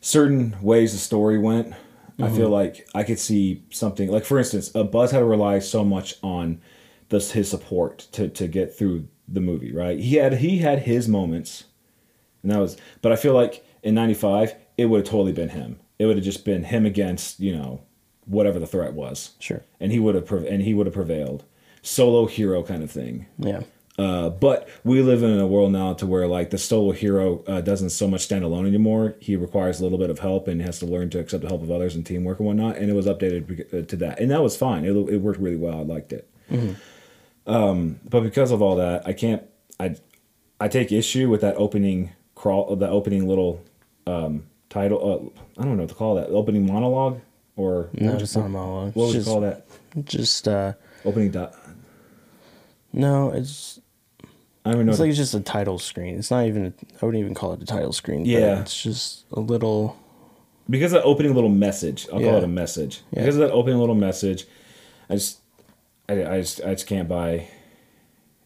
certain 0.00 0.56
ways 0.62 0.92
the 0.92 0.98
story 0.98 1.38
went, 1.38 1.74
I 2.22 2.30
feel 2.30 2.48
like 2.48 2.88
I 2.94 3.02
could 3.02 3.18
see 3.18 3.62
something 3.70 4.10
like, 4.10 4.24
for 4.24 4.38
instance, 4.38 4.74
uh, 4.74 4.82
Buzz 4.84 5.10
had 5.10 5.20
to 5.20 5.24
rely 5.24 5.58
so 5.58 5.84
much 5.84 6.14
on 6.22 6.60
this 7.08 7.32
his 7.32 7.48
support 7.48 8.08
to 8.12 8.28
to 8.28 8.46
get 8.48 8.74
through 8.76 9.08
the 9.28 9.40
movie. 9.40 9.72
Right? 9.72 9.98
He 9.98 10.16
had 10.16 10.34
he 10.34 10.58
had 10.58 10.80
his 10.80 11.08
moments, 11.08 11.64
and 12.42 12.50
that 12.52 12.58
was. 12.58 12.76
But 13.02 13.12
I 13.12 13.16
feel 13.16 13.34
like 13.34 13.64
in 13.82 13.94
'95, 13.94 14.54
it 14.78 14.86
would 14.86 14.98
have 15.00 15.08
totally 15.08 15.32
been 15.32 15.50
him. 15.50 15.78
It 15.98 16.06
would 16.06 16.16
have 16.16 16.24
just 16.24 16.44
been 16.44 16.64
him 16.64 16.86
against 16.86 17.40
you 17.40 17.56
know 17.56 17.82
whatever 18.26 18.58
the 18.58 18.66
threat 18.66 18.94
was, 18.94 19.32
Sure. 19.40 19.62
and 19.80 19.90
he 19.90 19.98
would 19.98 20.14
have 20.14 20.30
and 20.32 20.62
he 20.62 20.74
would 20.74 20.86
have 20.86 20.94
prevailed. 20.94 21.44
Solo 21.82 22.26
hero 22.26 22.62
kind 22.62 22.82
of 22.82 22.90
thing. 22.90 23.26
Yeah. 23.38 23.62
Uh, 24.00 24.30
but 24.30 24.66
we 24.82 25.02
live 25.02 25.22
in 25.22 25.38
a 25.38 25.46
world 25.46 25.72
now 25.72 25.92
to 25.92 26.06
where 26.06 26.26
like 26.26 26.48
the 26.50 26.56
solo 26.58 26.92
hero 26.92 27.44
uh, 27.46 27.60
doesn't 27.60 27.90
so 27.90 28.08
much 28.08 28.22
stand 28.22 28.42
alone 28.44 28.66
anymore. 28.66 29.14
He 29.20 29.36
requires 29.36 29.78
a 29.78 29.82
little 29.82 29.98
bit 29.98 30.08
of 30.08 30.20
help 30.20 30.48
and 30.48 30.62
has 30.62 30.78
to 30.78 30.86
learn 30.86 31.10
to 31.10 31.18
accept 31.18 31.42
the 31.42 31.48
help 31.48 31.62
of 31.62 31.70
others 31.70 31.94
and 31.94 32.06
teamwork 32.06 32.38
and 32.38 32.46
whatnot. 32.46 32.76
And 32.78 32.88
it 32.88 32.94
was 32.94 33.06
updated 33.06 33.42
uh, 33.74 33.86
to 33.86 33.96
that, 33.96 34.18
and 34.20 34.30
that 34.30 34.42
was 34.42 34.56
fine. 34.56 34.84
It, 34.84 34.92
it 35.14 35.18
worked 35.18 35.38
really 35.40 35.56
well. 35.56 35.78
I 35.80 35.82
liked 35.82 36.12
it. 36.12 36.26
Um, 37.46 38.00
but 38.08 38.22
because 38.22 38.50
of 38.50 38.62
all 38.62 38.76
that, 38.76 39.06
I 39.06 39.12
can't. 39.12 39.42
I 39.78 39.96
I 40.60 40.68
take 40.68 40.92
issue 40.92 41.28
with 41.28 41.40
that 41.42 41.56
opening 41.56 42.12
crawl, 42.34 42.76
the 42.76 42.88
opening 42.88 43.26
little 43.28 43.62
um, 44.06 44.44
title. 44.68 45.32
Uh, 45.56 45.60
I 45.60 45.64
don't 45.64 45.76
know 45.76 45.82
what 45.82 45.88
to 45.90 45.94
call 45.94 46.14
that. 46.16 46.28
Opening 46.28 46.66
monologue 46.66 47.20
or 47.56 47.88
No, 47.94 48.14
it's 48.16 48.36
not 48.36 48.50
monologue. 48.50 48.94
what 48.94 49.06
would 49.06 49.14
you 49.14 49.20
Just- 49.20 49.28
call 49.28 49.40
that? 49.40 49.66
Just 50.04 50.46
uh 50.48 50.72
Opening. 51.04 51.32
Di- 51.32 51.52
no, 52.92 53.30
it's 53.32 53.80
I 54.64 54.72
don't 54.72 54.84
know. 54.86 54.90
It's 54.92 55.00
like 55.00 55.08
it's 55.08 55.16
just 55.18 55.34
a 55.34 55.40
title 55.40 55.78
screen. 55.78 56.18
It's 56.18 56.30
not 56.30 56.46
even. 56.46 56.74
I 57.00 57.06
wouldn't 57.06 57.20
even 57.22 57.34
call 57.34 57.52
it 57.54 57.62
a 57.62 57.66
title 57.66 57.92
screen. 57.92 58.20
but 58.24 58.28
Yeah. 58.28 58.60
it's 58.60 58.82
just 58.82 59.24
a 59.32 59.40
little. 59.40 59.96
because 60.68 60.92
of 60.92 61.02
that 61.02 61.06
opening 61.06 61.34
little 61.34 61.48
message. 61.50 62.06
I'll 62.12 62.20
call 62.20 62.36
it 62.36 62.44
a 62.44 62.48
message. 62.48 63.00
Yeah. 63.12 63.20
Because 63.20 63.36
of 63.36 63.40
that 63.40 63.52
opening 63.52 63.78
little 63.78 63.94
message, 63.94 64.44
I 65.08 65.14
just, 65.14 65.40
I, 66.08 66.12
I 66.24 66.40
just, 66.40 66.60
I 66.62 66.72
just 66.74 66.86
can't 66.86 67.08
buy 67.08 67.48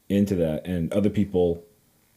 into 0.08 0.34
that. 0.36 0.66
And 0.66 0.92
other 0.92 1.10
people, 1.10 1.62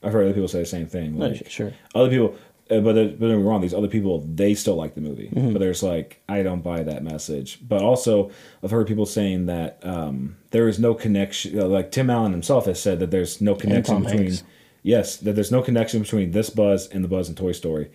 I've 0.04 0.14
heard 0.14 0.26
other 0.26 0.34
people 0.34 0.48
say 0.48 0.60
the 0.60 0.66
same 0.66 0.88
thing. 0.88 1.18
No, 1.18 1.28
Like, 1.30 1.50
sure. 1.50 1.74
Other 1.96 2.10
people, 2.10 2.36
but 2.70 2.94
they're- 2.94 3.08
but 3.10 3.20
don't 3.20 3.30
get 3.30 3.38
me 3.38 3.44
wrong. 3.44 3.62
These 3.62 3.74
other 3.74 3.88
people, 3.88 4.22
they 4.34 4.54
still 4.54 4.76
like 4.76 4.96
the 4.96 5.02
movie, 5.02 5.30
Mm-hmm. 5.34 5.54
but 5.54 5.60
there's 5.60 5.84
like, 5.84 6.22
I 6.28 6.44
don't 6.44 6.64
buy 6.64 6.84
that 6.84 7.04
message. 7.04 7.60
But 7.68 7.82
also, 7.82 8.32
I've 8.64 8.72
heard 8.72 8.88
people 8.88 9.06
saying 9.06 9.46
that 9.48 9.80
um, 9.84 10.38
there 10.52 10.68
is 10.68 10.80
no 10.80 10.94
connection. 10.94 11.60
uh, 11.60 11.66
Like 11.66 11.92
Tim 11.92 12.10
Allen 12.10 12.32
himself 12.32 12.66
has 12.66 12.82
said 12.82 13.00
that 13.00 13.12
there's 13.12 13.42
no 13.42 13.56
connection 13.56 14.02
between. 14.04 14.20
Hanks. 14.24 14.44
Yes, 14.84 15.18
that 15.18 15.34
there's 15.34 15.52
no 15.52 15.62
connection 15.62 16.02
between 16.02 16.32
this 16.32 16.50
Buzz 16.50 16.88
and 16.88 17.04
the 17.04 17.08
Buzz 17.10 17.28
in 17.30 17.36
Toy 17.36 17.52
Story, 17.52 17.92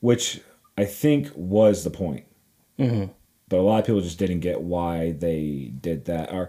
which 0.00 0.40
I 0.78 0.84
think 0.86 1.28
was 1.34 1.84
the 1.84 1.90
point. 1.90 2.24
Mm-hmm. 2.78 3.12
But 3.48 3.58
a 3.58 3.62
lot 3.62 3.80
of 3.80 3.84
people 3.86 4.00
just 4.00 4.18
didn't 4.18 4.40
get 4.40 4.62
why 4.62 5.12
they 5.12 5.72
did 5.78 6.06
that. 6.06 6.32
Or, 6.32 6.48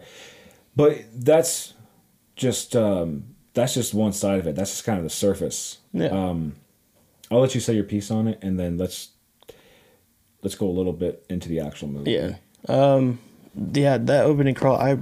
but 0.75 0.99
that's 1.13 1.73
just 2.37 2.75
um, 2.77 3.25
that's 3.53 3.73
just 3.73 3.93
one 3.93 4.13
side 4.13 4.39
of 4.39 4.47
it. 4.47 4.55
That's 4.55 4.71
just 4.71 4.85
kind 4.85 4.97
of 4.99 5.03
the 5.03 5.09
surface. 5.09 5.79
Yeah. 5.91 6.07
Um, 6.07 6.55
I'll 7.31 7.39
let 7.39 7.55
you 7.55 7.61
say 7.61 7.73
your 7.73 7.83
piece 7.83 8.11
on 8.11 8.27
it, 8.27 8.39
and 8.41 8.59
then 8.59 8.77
let's 8.77 9.09
let's 10.41 10.55
go 10.55 10.67
a 10.67 10.71
little 10.71 10.93
bit 10.93 11.25
into 11.29 11.49
the 11.49 11.59
actual 11.59 11.87
movie. 11.87 12.11
Yeah. 12.11 12.35
Um. 12.67 13.19
Yeah, 13.55 13.97
that 13.97 14.25
opening 14.25 14.55
crawl. 14.55 14.77
I, 14.77 14.97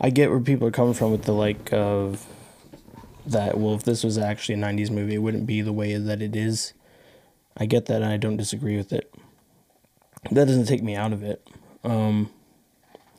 I 0.00 0.10
get 0.10 0.30
where 0.30 0.40
people 0.40 0.68
are 0.68 0.72
coming 0.72 0.94
from 0.94 1.12
with 1.12 1.24
the 1.24 1.32
like 1.32 1.72
of. 1.72 2.26
That 3.26 3.56
well, 3.56 3.74
if 3.74 3.84
this 3.84 4.04
was 4.04 4.18
actually 4.18 4.56
a 4.56 4.58
'90s 4.58 4.90
movie, 4.90 5.14
it 5.14 5.18
wouldn't 5.18 5.46
be 5.46 5.62
the 5.62 5.72
way 5.72 5.96
that 5.96 6.20
it 6.20 6.36
is. 6.36 6.74
I 7.56 7.64
get 7.66 7.86
that, 7.86 8.02
and 8.02 8.06
I 8.12 8.18
don't 8.18 8.36
disagree 8.36 8.76
with 8.76 8.92
it. 8.92 9.14
That 10.30 10.46
doesn't 10.46 10.66
take 10.66 10.82
me 10.82 10.94
out 10.94 11.12
of 11.12 11.22
it. 11.22 11.46
Um, 11.84 12.30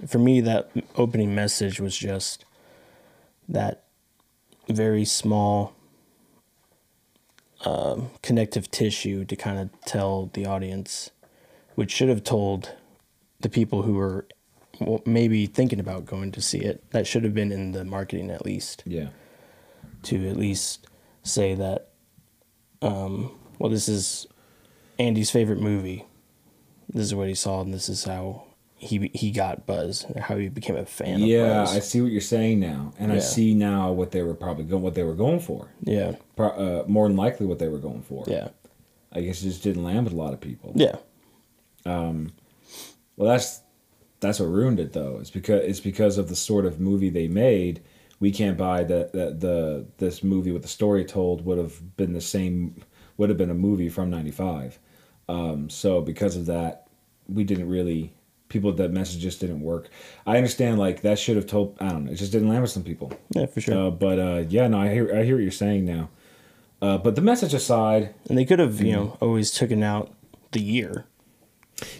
for 0.08 0.20
me, 0.20 0.42
that 0.42 0.70
opening 0.96 1.34
message 1.34 1.80
was 1.80 1.98
just 1.98 2.46
that 3.48 3.84
very 4.68 5.06
small 5.06 5.75
um, 7.66 8.12
connective 8.22 8.70
tissue 8.72 9.26
to 9.26 9.36
kind 9.36 9.60
of 9.60 9.70
tell 9.86 10.30
the 10.34 10.46
audience, 10.46 11.10
which 11.76 11.92
should 11.92 12.10
have 12.10 12.24
told 12.24 12.72
the 13.42 13.50
people 13.50 13.82
who 13.82 13.94
were 13.96 14.26
maybe 15.06 15.46
thinking 15.46 15.80
about 15.80 16.06
going 16.06 16.32
to 16.34 16.42
see 16.42 16.60
it. 16.60 16.84
That 16.92 17.08
should 17.08 17.24
have 17.24 17.34
been 17.34 17.52
in 17.52 17.72
the 17.72 17.84
marketing 17.86 18.30
at 18.30 18.46
least 18.46 18.84
Yeah. 18.86 19.10
to 20.04 20.28
at 20.30 20.38
least 20.38 20.88
say 21.24 21.56
that, 21.56 21.90
um, 22.82 23.32
well, 23.58 23.72
this 23.72 23.88
is 23.90 24.28
Andy's 25.00 25.32
favorite 25.32 25.60
movie. 25.62 26.06
This 26.90 27.06
is 27.06 27.16
what 27.16 27.28
he 27.28 27.36
saw, 27.36 27.62
and 27.62 27.74
this 27.74 27.90
is 27.90 28.04
how 28.04 28.44
he 28.78 29.10
he 29.14 29.32
got 29.32 29.66
Buzz, 29.66 30.06
how 30.20 30.36
he 30.38 30.50
became 30.50 30.76
a 30.76 30.86
fan 30.86 31.20
Yeah, 31.22 31.64
I 31.68 31.80
see 31.80 32.02
what 32.02 32.12
you're 32.12 32.22
saying 32.22 32.60
now, 32.60 32.94
and 33.00 33.12
I 33.12 33.20
see 33.20 33.54
now 33.54 33.92
what 33.92 34.12
they 34.12 34.22
were 34.22 34.34
probably 34.36 34.66
going, 34.66 34.84
what 34.84 34.94
they 34.96 35.04
were 35.04 35.16
going 35.16 35.40
for. 35.40 35.70
yeah, 35.82 36.14
Pro- 36.36 36.50
uh, 36.50 36.84
more 36.88 37.08
than 37.08 37.16
likely, 37.18 37.46
what 37.46 37.60
they 37.60 37.68
were 37.70 37.80
going 37.80 38.02
for. 38.02 38.26
yeah, 38.28 38.50
I 39.12 39.22
guess 39.22 39.42
it 39.42 39.46
just 39.46 39.64
didn't 39.64 39.84
land 39.84 40.04
with 40.06 40.14
a 40.14 40.18
lot 40.18 40.34
of 40.34 40.42
people. 40.42 40.74
yeah, 40.76 40.98
um 41.86 42.34
Well, 43.16 43.30
that's 43.30 43.62
that's 44.20 44.40
what 44.40 44.48
ruined 44.48 44.80
it 44.80 44.94
though. 44.94 45.18
It's 45.20 45.30
because 45.30 45.64
it's 45.64 45.80
because 45.80 46.18
of 46.18 46.30
the 46.30 46.36
sort 46.36 46.66
of 46.66 46.80
movie 46.80 47.10
they 47.10 47.28
made. 47.28 47.82
We 48.20 48.32
can't 48.32 48.58
buy 48.58 48.84
that 48.84 49.14
that 49.14 49.40
the 49.40 49.86
this 49.98 50.24
movie 50.24 50.52
with 50.52 50.64
the 50.64 50.68
story 50.68 51.06
told 51.06 51.46
would 51.46 51.58
have 51.58 51.96
been 51.98 52.14
the 52.14 52.22
same 52.22 52.84
would 53.18 53.30
have 53.30 53.38
been 53.38 53.50
a 53.52 53.54
movie 53.56 53.90
from 53.90 54.10
'95. 54.10 54.80
Um, 55.30 55.70
so 55.70 56.02
because 56.02 56.36
of 56.36 56.46
that, 56.48 56.88
we 57.28 57.44
didn't 57.44 57.68
really 57.70 58.14
people 58.50 58.72
that 58.74 58.92
message 58.92 59.22
just 59.22 59.40
didn't 59.40 59.62
work. 59.62 59.90
I 60.26 60.38
understand 60.38 60.78
like 60.80 61.02
that 61.02 61.18
should 61.20 61.36
have 61.36 61.48
told. 61.48 61.78
I 61.80 61.90
don't 61.90 62.06
know. 62.06 62.12
It 62.12 62.16
just 62.16 62.32
didn't 62.32 62.50
land 62.50 62.62
with 62.62 62.72
some 62.72 62.84
people. 62.84 63.12
yeah, 63.36 63.46
for 63.48 63.62
sure. 63.62 63.88
Uh, 63.88 63.90
but 63.92 64.20
uh, 64.20 64.44
yeah, 64.50 64.68
no, 64.68 64.80
I 64.80 64.90
hear 64.94 65.14
I 65.16 65.24
hear 65.24 65.36
what 65.36 65.42
you're 65.44 65.52
saying 65.52 65.86
now. 65.86 66.10
Uh, 66.82 66.98
but 66.98 67.16
the 67.16 67.22
message 67.22 67.54
aside, 67.54 68.14
and 68.30 68.38
they 68.38 68.46
could 68.46 68.60
have, 68.60 68.80
you 68.82 68.88
Mm. 68.88 68.96
know, 68.96 69.18
always 69.22 69.52
taken 69.52 69.82
out 69.82 70.14
the 70.52 70.62
year. 70.62 71.06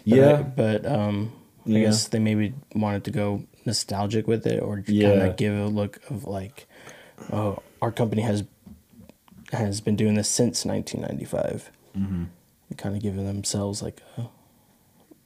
Yeah, 0.04 0.40
I- 0.40 0.44
but 0.44 0.86
um, 0.86 1.32
I 1.66 1.70
Yeah. 1.70 1.80
guess 1.86 2.08
they 2.08 2.20
maybe 2.20 2.54
wanted 2.76 3.04
to 3.06 3.12
go 3.12 3.44
nostalgic 3.66 4.28
with 4.28 4.46
it, 4.46 4.62
or 4.62 4.76
kind 4.78 4.90
Yeah. 4.90 5.10
of 5.26 5.38
give 5.38 5.54
a 5.54 5.68
look 5.68 6.00
of 6.10 6.26
like, 6.26 6.68
oh, 7.32 7.64
our 7.82 7.92
company 7.92 8.22
has 8.22 8.44
has 9.52 9.80
been 9.80 9.96
doing 9.96 10.16
this 10.16 10.28
since 10.28 10.66
1995. 10.66 11.72
Mm-hmm. 11.98 12.24
Kind 12.78 12.96
of 12.96 13.02
giving 13.02 13.26
themselves 13.26 13.82
like 13.82 14.02
a 14.18 14.28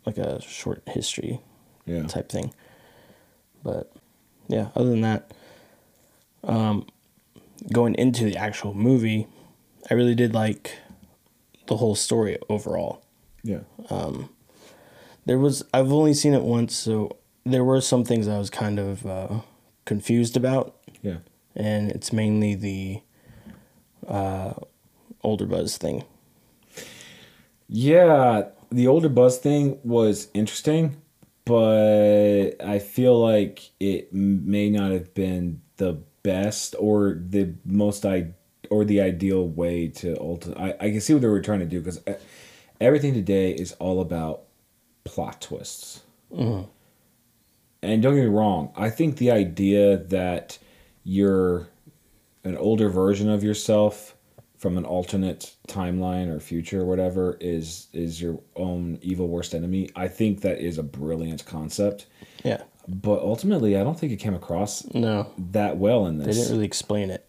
like 0.06 0.18
a 0.18 0.42
short 0.42 0.82
history 0.88 1.42
yeah, 1.86 2.04
type 2.04 2.30
thing. 2.30 2.54
But 3.64 3.92
yeah, 4.48 4.70
other 4.76 4.90
than 4.90 5.02
that, 5.02 5.34
um, 6.44 6.88
going 7.72 7.96
into 7.96 8.24
the 8.26 8.38
actual 8.38 8.74
movie, 8.74 9.28
I 9.90 9.94
really 9.94 10.16
did 10.16 10.34
like 10.34 10.78
the 11.68 11.78
whole 11.78 11.96
story 11.96 12.38
overall 12.50 13.04
yeah, 13.44 13.60
there 15.26 15.38
was 15.40 15.64
I've 15.74 15.92
only 15.92 16.14
seen 16.14 16.34
it 16.34 16.44
once, 16.44 16.76
so 16.76 17.18
there 17.46 17.64
were 17.64 17.82
some 17.82 18.04
things 18.04 18.28
I 18.28 18.38
was 18.38 18.50
kind 18.50 18.80
of 18.80 19.06
uh, 19.06 19.40
confused 19.86 20.36
about, 20.36 20.76
yeah. 21.02 21.18
and 21.56 21.92
it's 21.92 22.12
mainly 22.12 22.56
the 22.56 23.02
uh, 24.08 24.54
older 25.24 25.46
Buzz 25.46 25.78
thing. 25.78 26.04
Yeah, 27.68 28.50
the 28.72 28.88
older 28.88 29.10
Buzz 29.10 29.38
thing 29.38 29.80
was 29.84 30.30
interesting, 30.34 30.98
but 31.46 32.52
I 32.64 32.80
feel 32.80 33.20
like 33.20 33.72
it 33.80 34.14
may 34.14 34.70
not 34.70 34.92
have 34.92 35.14
been 35.14 35.62
the 35.78 36.00
best 36.24 36.76
or 36.78 37.20
the 37.28 37.54
most 37.66 38.06
I 38.06 38.32
or 38.70 38.86
the 38.86 39.02
ideal 39.02 39.48
way 39.48 39.88
to 39.88 40.16
ulti- 40.16 40.60
I 40.60 40.76
I 40.80 40.92
can 40.92 41.02
see 41.02 41.14
what 41.14 41.22
they 41.22 41.28
were 41.28 41.42
trying 41.42 41.60
to 41.60 41.66
do 41.66 41.80
because 41.80 42.06
uh, 42.06 42.14
everything 42.80 43.14
today 43.14 43.52
is 43.52 43.74
all 43.74 44.02
about 44.02 44.44
plot 45.04 45.42
twists. 45.42 46.02
Mm-hmm. 46.32 46.70
And 47.82 48.04
don't 48.04 48.16
get 48.16 48.24
me 48.24 48.28
wrong, 48.28 48.72
I 48.76 48.90
think 48.90 49.18
the 49.18 49.32
idea 49.32 49.98
that 49.98 50.60
you're 51.04 51.70
an 52.44 52.58
older 52.58 52.90
version 52.90 53.30
of 53.30 53.44
yourself 53.44 54.16
from 54.60 54.78
an 54.78 54.86
alternate 54.86 55.56
timeline 55.68 56.28
or 56.30 56.40
future 56.40 56.82
or 56.82 56.86
whatever 56.86 57.38
is 57.42 57.88
is 57.94 58.22
your 58.22 58.40
own 58.56 59.00
evil 59.02 59.28
worst 59.28 59.56
enemy. 59.56 59.90
I 59.96 60.08
think 60.10 60.42
that 60.42 60.60
is 60.60 60.78
a 60.78 60.84
brilliant 60.84 61.46
concept, 61.46 62.06
Yeah, 62.44 62.62
but 62.88 63.22
ultimately 63.22 63.78
I 63.78 63.84
don't 63.84 63.98
think 64.00 64.12
it 64.12 64.18
came 64.18 64.36
across 64.36 64.86
no, 64.94 65.32
that 65.52 65.78
well 65.78 66.06
in 66.06 66.18
this. 66.18 66.28
they 66.28 66.34
didn't 66.34 66.52
really 66.54 66.66
explain 66.66 67.10
it. 67.10 67.26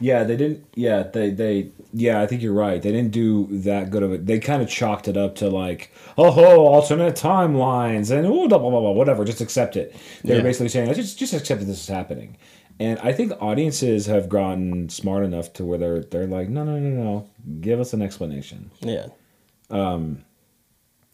Yeah, 0.00 0.24
they 0.24 0.36
didn't. 0.36 0.66
Yeah, 0.74 1.02
they 1.04 1.30
they. 1.30 1.70
Yeah, 1.94 2.20
I 2.22 2.26
think 2.26 2.40
you're 2.42 2.54
right. 2.54 2.80
They 2.82 2.90
didn't 2.92 3.12
do 3.12 3.46
that 3.60 3.90
good 3.90 4.02
of 4.02 4.12
it. 4.12 4.24
They 4.26 4.38
kind 4.38 4.62
of 4.62 4.68
chalked 4.68 5.08
it 5.08 5.16
up 5.16 5.34
to 5.36 5.48
like, 5.50 5.92
oh, 6.16 6.30
ho, 6.30 6.66
alternate 6.66 7.14
timelines 7.14 8.10
and 8.10 8.26
oh, 8.26 8.48
blah, 8.48 8.58
blah, 8.58 8.70
blah, 8.70 8.80
blah, 8.80 8.90
whatever. 8.92 9.24
Just 9.26 9.40
accept 9.42 9.76
it. 9.76 9.94
They 10.24 10.30
were 10.32 10.36
Yeah. 10.38 10.42
basically 10.42 10.68
saying, 10.70 10.92
just 10.94 11.18
just 11.18 11.32
accept 11.34 11.60
that 11.60 11.66
this 11.66 11.80
is 11.82 11.88
happening. 11.88 12.36
And 12.80 12.98
I 13.00 13.12
think 13.12 13.32
audiences 13.40 14.06
have 14.06 14.28
gotten 14.28 14.88
smart 14.88 15.24
enough 15.24 15.52
to 15.54 15.64
where 15.64 15.78
they're 15.78 16.00
they're 16.00 16.26
like, 16.26 16.48
no, 16.48 16.64
no, 16.64 16.78
no, 16.78 17.02
no, 17.02 17.28
give 17.60 17.80
us 17.80 17.92
an 17.92 18.02
explanation. 18.02 18.70
Yeah, 18.80 19.06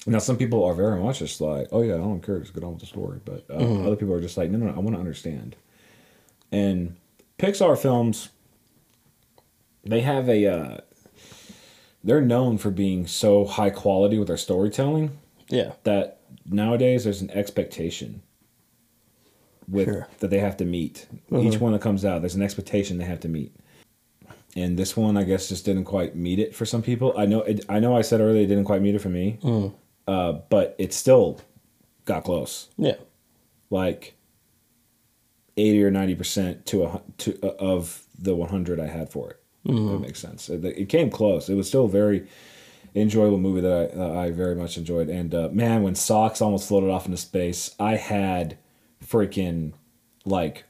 Now, 0.06 0.20
some 0.20 0.38
people 0.38 0.64
are 0.64 0.74
very 0.74 1.00
much 1.00 1.18
just 1.18 1.40
like, 1.40 1.68
oh 1.72 1.82
yeah, 1.82 1.94
I 1.94 1.98
don't 1.98 2.22
care, 2.22 2.38
just 2.38 2.54
get 2.54 2.64
on 2.64 2.72
with 2.72 2.80
the 2.80 2.86
story. 2.86 3.20
But 3.24 3.44
uh, 3.50 3.86
other 3.86 3.96
people 3.96 4.14
are 4.14 4.20
just 4.20 4.36
like, 4.38 4.50
no, 4.50 4.58
no, 4.58 4.66
no 4.66 4.72
I 4.72 4.78
want 4.78 4.94
to 4.94 5.00
understand. 5.00 5.56
And 6.50 6.96
Pixar 7.38 7.76
films, 7.76 8.30
they 9.84 10.00
have 10.00 10.28
a, 10.28 10.46
uh, 10.46 10.78
they're 12.02 12.22
known 12.22 12.56
for 12.56 12.70
being 12.70 13.06
so 13.06 13.44
high 13.44 13.70
quality 13.70 14.18
with 14.18 14.28
their 14.28 14.36
storytelling 14.36 15.18
yeah, 15.48 15.72
that 15.84 16.20
nowadays 16.46 17.04
there's 17.04 17.20
an 17.20 17.30
expectation 17.30 18.22
with 19.68 19.86
Sure. 19.86 20.08
that 20.20 20.30
they 20.30 20.38
have 20.38 20.56
to 20.58 20.64
meet. 20.64 21.06
Each 21.30 21.58
one 21.60 21.72
that 21.72 21.82
comes 21.82 22.04
out, 22.04 22.22
there's 22.22 22.34
an 22.34 22.42
expectation 22.42 22.98
they 22.98 23.04
have 23.04 23.20
to 23.20 23.28
meet. 23.28 23.54
And 24.56 24.78
this 24.78 24.96
one, 24.96 25.16
I 25.16 25.24
guess, 25.24 25.48
just 25.48 25.64
didn't 25.66 25.84
quite 25.84 26.16
meet 26.16 26.38
it 26.38 26.54
for 26.54 26.64
some 26.66 26.82
people. 26.82 27.14
I 27.16 27.26
know, 27.26 27.42
it, 27.42 27.64
I 27.68 27.78
know, 27.80 27.94
I 27.96 28.00
said 28.02 28.20
earlier 28.20 28.42
it 28.42 28.46
didn't 28.46 28.64
quite 28.64 28.80
meet 28.82 28.94
it 28.94 29.00
for 29.00 29.10
me, 29.10 29.38
uh, 30.08 30.32
but 30.48 30.74
it 30.78 30.92
still 30.92 31.40
got 32.06 32.24
close, 32.24 32.68
yeah, 32.78 32.94
like 33.70 34.14
eighty 35.56 35.82
or 35.84 35.90
ninety 35.90 36.14
percent 36.14 36.64
to 36.66 36.84
a 36.84 37.02
to 37.18 37.38
uh, 37.42 37.54
of 37.58 38.02
the 38.18 38.34
one 38.34 38.48
hundred 38.48 38.80
I 38.80 38.86
had 38.86 39.10
for 39.10 39.30
it. 39.30 39.40
If 39.64 39.74
That 39.74 39.98
makes 40.00 40.18
sense. 40.18 40.48
It, 40.48 40.64
it 40.64 40.88
came 40.88 41.10
close. 41.10 41.48
It 41.50 41.54
was 41.54 41.68
still 41.68 41.84
a 41.84 41.88
very 41.88 42.26
enjoyable 42.94 43.38
movie 43.38 43.60
that 43.60 43.92
I 43.92 43.96
that 43.96 44.10
I 44.16 44.30
very 44.30 44.54
much 44.54 44.78
enjoyed. 44.78 45.10
And 45.10 45.34
uh, 45.34 45.50
man, 45.52 45.82
when 45.82 45.94
Sox 45.94 46.40
almost 46.40 46.68
floated 46.68 46.88
off 46.90 47.04
into 47.04 47.18
space, 47.18 47.74
I 47.78 47.96
had 47.96 48.56
freaking 49.08 49.72
like 50.24 50.64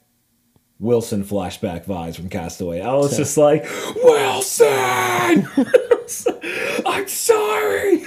Wilson 0.79 1.25
flashback 1.25 1.85
vibes 1.85 2.17
from 2.17 2.29
Castaway. 2.29 2.81
I 2.81 2.95
was 2.95 3.17
just 3.17 3.37
like, 3.37 3.65
Wilson, 3.97 4.69
I'm 6.87 7.09
sorry. 7.09 8.05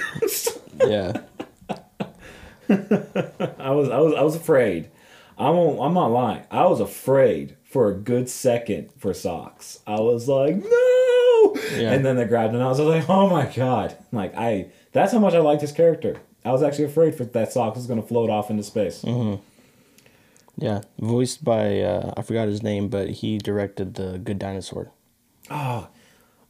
Yeah. 0.86 1.20
I 2.68 3.70
was 3.70 3.90
I 3.90 3.98
was 3.98 4.14
I 4.14 4.22
was 4.22 4.34
afraid. 4.34 4.90
I'm 5.38 5.54
I'm 5.54 5.94
not 5.94 6.10
lying. 6.10 6.44
I 6.50 6.66
was 6.66 6.80
afraid 6.80 7.56
for 7.64 7.88
a 7.88 7.94
good 7.94 8.28
second 8.28 8.90
for 8.98 9.12
Sox. 9.14 9.80
I 9.86 10.00
was 10.00 10.28
like, 10.28 10.56
no. 10.56 11.56
Yeah. 11.76 11.92
And 11.92 12.04
then 12.04 12.16
they 12.16 12.24
grabbed 12.24 12.50
him. 12.50 12.56
And 12.56 12.64
I 12.64 12.68
was 12.68 12.80
like, 12.80 13.08
oh 13.08 13.28
my 13.28 13.46
god. 13.46 13.96
Like 14.12 14.34
I. 14.36 14.70
That's 14.92 15.12
how 15.12 15.18
much 15.18 15.32
I 15.34 15.38
liked 15.38 15.62
his 15.62 15.72
character. 15.72 16.16
I 16.44 16.52
was 16.52 16.62
actually 16.62 16.84
afraid 16.84 17.14
for 17.14 17.24
that 17.24 17.52
Sox 17.52 17.76
was 17.76 17.86
going 17.86 18.00
to 18.00 18.06
float 18.06 18.28
off 18.28 18.50
into 18.50 18.62
space. 18.62 19.02
Mm-hmm. 19.02 19.42
Yeah. 20.56 20.82
Voiced 20.98 21.44
by 21.44 21.80
uh, 21.80 22.14
I 22.16 22.22
forgot 22.22 22.48
his 22.48 22.62
name, 22.62 22.88
but 22.88 23.10
he 23.10 23.38
directed 23.38 23.94
the 23.94 24.18
Good 24.18 24.38
Dinosaur. 24.38 24.92
Oh, 25.50 25.88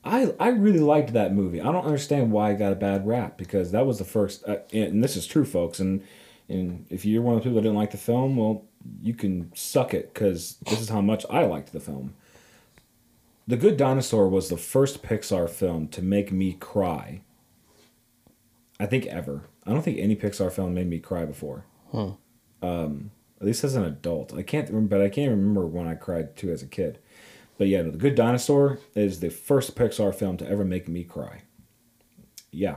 I 0.04 0.34
I 0.38 0.48
really 0.48 0.80
liked 0.80 1.12
that 1.12 1.32
movie. 1.34 1.60
I 1.60 1.72
don't 1.72 1.84
understand 1.84 2.32
why 2.32 2.50
it 2.50 2.58
got 2.58 2.72
a 2.72 2.76
bad 2.76 3.06
rap 3.06 3.38
because 3.38 3.72
that 3.72 3.86
was 3.86 3.98
the 3.98 4.04
first. 4.04 4.46
Uh, 4.46 4.58
and 4.72 5.02
this 5.02 5.16
is 5.16 5.26
true, 5.26 5.44
folks. 5.44 5.80
And 5.80 6.02
and 6.48 6.86
if 6.90 7.04
you're 7.04 7.22
one 7.22 7.36
of 7.36 7.40
the 7.40 7.44
people 7.44 7.56
that 7.56 7.62
didn't 7.62 7.78
like 7.78 7.92
the 7.92 7.96
film, 7.96 8.36
well, 8.36 8.64
you 9.00 9.14
can 9.14 9.52
suck 9.54 9.94
it 9.94 10.12
because 10.12 10.56
this 10.66 10.80
is 10.80 10.88
how 10.88 11.00
much 11.00 11.24
I 11.30 11.44
liked 11.44 11.72
the 11.72 11.80
film. 11.80 12.14
The 13.46 13.56
Good 13.56 13.76
Dinosaur 13.76 14.28
was 14.28 14.48
the 14.48 14.56
first 14.56 15.02
Pixar 15.02 15.48
film 15.48 15.88
to 15.88 16.02
make 16.02 16.30
me 16.30 16.52
cry. 16.54 17.22
I 18.78 18.86
think 18.86 19.06
ever. 19.06 19.44
I 19.66 19.70
don't 19.70 19.82
think 19.82 19.98
any 19.98 20.16
Pixar 20.16 20.50
film 20.52 20.74
made 20.74 20.88
me 20.88 20.98
cry 20.98 21.24
before. 21.24 21.64
Um, 22.62 23.10
at 23.42 23.46
least 23.46 23.64
as 23.64 23.74
an 23.74 23.82
adult. 23.84 24.32
I 24.32 24.42
can't 24.42 24.68
remember, 24.68 24.96
but 24.96 25.04
I 25.04 25.08
can't 25.08 25.32
remember 25.32 25.66
when 25.66 25.88
I 25.88 25.96
cried 25.96 26.36
too 26.36 26.52
as 26.52 26.62
a 26.62 26.66
kid. 26.66 27.00
But 27.58 27.66
yeah, 27.66 27.82
The 27.82 27.90
Good 27.90 28.14
Dinosaur 28.14 28.78
is 28.94 29.18
the 29.18 29.30
first 29.30 29.74
Pixar 29.74 30.14
film 30.14 30.36
to 30.36 30.48
ever 30.48 30.64
make 30.64 30.86
me 30.86 31.02
cry. 31.02 31.42
Yeah. 32.52 32.76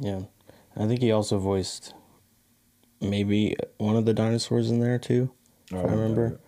Yeah. 0.00 0.22
I 0.76 0.88
think 0.88 1.02
he 1.02 1.12
also 1.12 1.38
voiced 1.38 1.94
maybe 3.00 3.54
one 3.78 3.94
of 3.94 4.06
the 4.06 4.12
dinosaurs 4.12 4.72
in 4.72 4.80
there 4.80 4.98
too, 4.98 5.30
if 5.70 5.78
I 5.78 5.82
remember. 5.82 6.40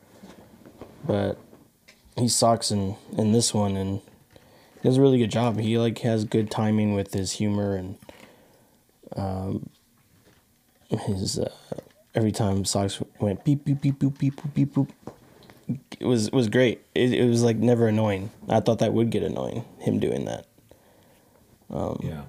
But 1.06 1.38
he 2.16 2.26
sucks 2.26 2.72
in 2.72 2.96
in 3.16 3.30
this 3.30 3.54
one 3.54 3.76
and 3.76 4.00
he 4.82 4.88
does 4.88 4.96
a 4.96 5.00
really 5.00 5.18
good 5.18 5.30
job. 5.30 5.60
He 5.60 5.78
like 5.78 6.00
has 6.00 6.24
good 6.24 6.50
timing 6.50 6.94
with 6.94 7.14
his 7.14 7.32
humor 7.32 7.76
and 7.76 7.98
um 9.14 9.70
his 10.88 11.38
uh, 11.38 11.50
every 12.14 12.32
time 12.32 12.64
Sox 12.64 13.00
went 13.20 13.44
beep 13.44 13.64
beep 13.64 13.80
beep 13.80 13.98
boop 13.98 14.18
beep 14.18 14.36
boop 14.36 14.54
beep 14.54 14.74
boop 14.74 14.88
it 16.00 16.06
was 16.06 16.28
it 16.28 16.32
was 16.32 16.48
great. 16.48 16.84
It, 16.94 17.12
it 17.12 17.28
was 17.28 17.42
like 17.42 17.56
never 17.56 17.88
annoying. 17.88 18.30
I 18.48 18.60
thought 18.60 18.78
that 18.78 18.92
would 18.92 19.10
get 19.10 19.22
annoying 19.22 19.64
him 19.78 19.98
doing 19.98 20.24
that. 20.24 20.46
Um, 21.70 22.00
yeah. 22.02 22.22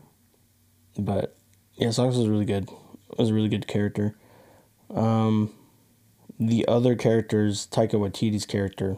But 0.98 1.36
yeah, 1.76 1.92
Sox 1.92 2.16
was 2.16 2.28
really 2.28 2.46
good. 2.46 2.70
Was 3.18 3.30
a 3.30 3.34
really 3.34 3.50
good 3.50 3.68
character. 3.68 4.16
Um, 4.94 5.54
the 6.40 6.68
other 6.68 6.96
characters, 6.96 7.68
Taika 7.72 7.94
Waititi's 7.94 8.46
character, 8.46 8.98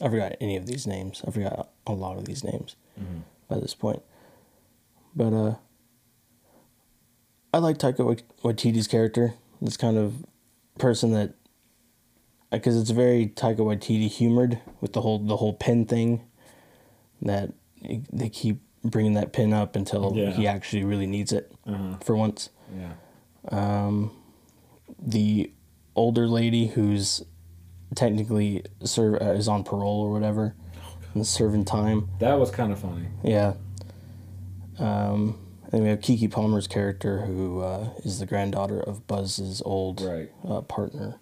I 0.00 0.08
forgot 0.08 0.36
any 0.40 0.56
of 0.56 0.66
these 0.66 0.86
names. 0.86 1.22
I 1.26 1.30
forgot 1.30 1.70
a 1.86 1.92
lot 1.92 2.18
of 2.18 2.24
these 2.24 2.44
names 2.44 2.76
by 3.48 3.58
this 3.58 3.74
point. 3.74 4.02
But 5.14 5.32
uh, 5.32 5.54
I 7.52 7.58
like 7.58 7.78
Taika 7.78 8.04
Wait- 8.06 8.22
Waititi's 8.42 8.86
character. 8.86 9.34
This 9.60 9.76
kind 9.76 9.96
of 9.96 10.24
person 10.78 11.12
that, 11.12 11.34
because 12.50 12.76
it's 12.76 12.90
very 12.90 13.26
Taika 13.28 13.58
Waititi 13.58 14.08
humored 14.08 14.60
with 14.80 14.92
the 14.92 15.00
whole 15.00 15.18
the 15.18 15.36
whole 15.38 15.52
pin 15.54 15.84
thing. 15.86 16.22
That 17.22 17.52
they 18.12 18.28
keep 18.28 18.60
bringing 18.84 19.14
that 19.14 19.32
pin 19.32 19.52
up 19.52 19.74
until 19.76 20.12
Yeah. 20.14 20.30
he 20.30 20.46
actually 20.46 20.84
really 20.84 21.06
needs 21.06 21.32
it 21.32 21.50
Uh-huh. 21.66 21.96
for 22.04 22.16
once. 22.16 22.50
Yeah. 22.76 22.92
The 25.00 25.52
older 25.96 26.28
lady 26.28 26.68
who's 26.68 27.24
technically 27.94 28.62
serve 28.84 29.20
uh, 29.22 29.32
is 29.32 29.48
on 29.48 29.64
parole 29.64 30.00
or 30.02 30.12
whatever, 30.12 30.54
and 31.14 31.26
serving 31.26 31.64
time. 31.64 32.08
That 32.20 32.38
was 32.38 32.50
kind 32.50 32.72
of 32.72 32.78
funny. 32.78 33.06
Yeah. 33.24 33.54
Um, 34.78 35.38
and 35.72 35.82
we 35.82 35.88
have 35.88 36.00
Keke 36.00 36.30
Palmer's 36.30 36.66
character, 36.66 37.20
who 37.22 37.60
uh, 37.60 37.90
is 38.04 38.18
the 38.18 38.26
granddaughter 38.26 38.80
of 38.80 39.06
Buzz's 39.06 39.62
old 39.64 40.00
Right. 40.00 40.30
uh, 40.46 40.60
partner 40.62 41.20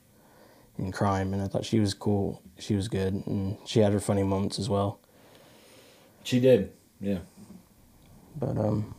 in 0.79 0.93
crime, 0.93 1.33
and 1.33 1.43
I 1.43 1.49
thought 1.49 1.65
she 1.65 1.81
was 1.81 1.95
cool. 1.95 2.43
She 2.59 2.75
was 2.75 2.89
good, 2.89 3.15
and 3.27 3.57
she 3.67 3.81
had 3.81 3.93
her 3.93 4.01
funny 4.01 4.23
moments 4.23 4.59
as 4.59 4.69
well. 4.69 5.01
She 6.23 6.41
did. 6.41 6.73
Yeah. 7.01 7.19
But 8.39 8.59
um, 8.59 8.95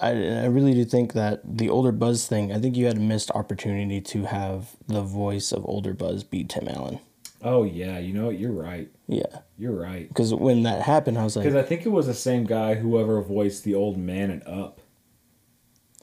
I 0.00 0.10
I 0.10 0.44
really 0.46 0.74
do 0.74 0.84
think 0.84 1.12
that 1.14 1.40
the 1.44 1.70
older 1.70 1.92
Buzz 1.92 2.26
thing. 2.26 2.52
I 2.52 2.58
think 2.58 2.76
you 2.76 2.86
had 2.86 2.96
a 2.96 3.00
missed 3.00 3.30
opportunity 3.30 4.00
to 4.00 4.24
have 4.24 4.76
the 4.86 5.02
voice 5.02 5.52
of 5.52 5.64
older 5.66 5.94
Buzz 5.94 6.24
be 6.24 6.44
Tim 6.44 6.68
Allen. 6.68 6.98
Oh 7.42 7.64
yeah. 7.64 7.98
You 7.98 8.12
know 8.12 8.26
what? 8.26 8.38
You're 8.38 8.52
right. 8.52 8.90
Yeah, 9.08 9.40
You're 9.58 9.78
right. 9.78 10.08
because 10.08 10.32
when 10.32 10.62
that 10.62 10.82
happened, 10.82 11.18
I 11.18 11.24
was 11.24 11.36
like, 11.36 11.44
Because 11.44 11.62
I 11.62 11.66
think 11.66 11.84
it 11.84 11.90
was 11.90 12.06
the 12.06 12.14
same 12.14 12.44
guy 12.44 12.74
whoever 12.74 13.20
voiced 13.20 13.64
the 13.64 13.74
old 13.74 13.98
man 13.98 14.30
in 14.30 14.42
Up. 14.44 14.80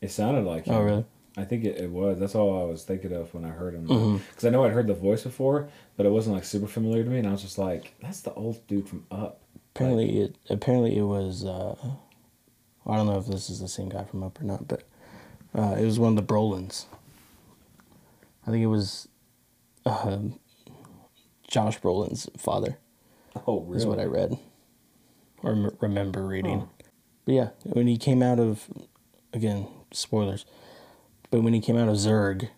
It 0.02 0.12
sounded 0.12 0.45
like 0.45 0.65
him. 0.65 0.75
Oh, 0.75 0.82
really? 0.82 1.06
I 1.38 1.45
think 1.45 1.63
it, 1.63 1.78
it 1.78 1.89
was. 1.89 2.19
That's 2.19 2.36
all 2.36 2.62
I 2.62 2.65
was 2.65 2.84
thinking 2.84 3.13
of 3.13 3.34
when 3.34 3.45
I 3.45 3.49
heard 3.49 3.73
him. 3.73 3.88
Mm-hmm. 3.88 4.17
Because 4.30 4.45
I 4.45 4.49
know 4.49 4.63
I'd 4.63 4.73
heard 4.73 4.88
the 4.88 4.93
voice 4.93 5.23
before, 5.23 5.69
but 5.97 6.06
it 6.06 6.10
wasn't 6.10 6.36
like 6.36 6.43
super 6.43 6.67
familiar 6.67 7.04
to 7.04 7.10
me, 7.10 7.19
and 7.19 7.28
I 7.28 7.32
was 7.32 7.41
just 7.41 7.58
like, 7.58 7.95
"That's 8.02 8.21
the 8.21 8.34
old 8.34 8.65
dude 8.67 8.88
from 8.89 9.06
Up." 9.10 9.41
apparently 9.80 10.19
it 10.21 10.36
apparently 10.49 10.97
it 10.97 11.04
was. 11.04 11.45
Uh, 11.45 11.75
I 12.86 12.95
don't 12.95 13.08
know 13.08 13.17
if 13.17 13.28
this 13.28 13.49
is 13.49 13.60
the 13.60 13.67
same 13.67 13.89
guy 13.89 14.04
from 14.04 14.23
Up 14.23 14.39
or 14.41 14.43
not, 14.43 14.67
but 14.67 14.84
uh, 15.56 15.75
it 15.80 15.86
was 15.86 15.99
one 15.99 16.17
of 16.17 16.28
the 16.28 16.34
Brolins. 16.34 16.86
I 18.45 18.52
think 18.52 18.63
it 18.63 18.67
was 18.67 19.08
uh, 19.86 20.17
Josh 21.49 21.79
Brolin's 21.79 22.29
father. 22.38 22.77
Oh, 23.47 23.62
really? 23.62 23.77
is 23.77 23.85
what 23.85 23.99
I 23.99 24.05
read 24.05 24.38
or 25.43 25.51
m- 25.51 25.77
remember 25.81 26.25
reading. 26.25 26.69
But 27.25 27.33
yeah, 27.33 27.49
when 27.63 27.88
he 27.88 27.97
came 27.97 28.21
out 28.21 28.39
of, 28.39 28.67
again, 29.33 29.67
spoilers, 29.91 30.45
but 31.31 31.41
when 31.41 31.53
he 31.53 31.62
came 31.62 31.77
out 31.77 31.89
of 31.89 31.95
Zurg, 31.95 32.49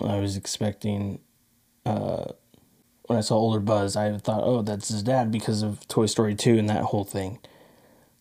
I 0.00 0.18
was 0.18 0.36
expecting, 0.36 1.20
uh, 1.84 2.24
when 3.06 3.18
I 3.18 3.22
saw 3.22 3.36
older 3.36 3.60
Buzz, 3.60 3.96
I 3.96 4.16
thought, 4.18 4.42
oh, 4.42 4.62
that's 4.62 4.88
his 4.88 5.02
dad 5.02 5.30
because 5.30 5.62
of 5.62 5.86
Toy 5.88 6.06
Story 6.06 6.34
2 6.34 6.58
and 6.58 6.68
that 6.68 6.84
whole 6.84 7.04
thing. 7.04 7.38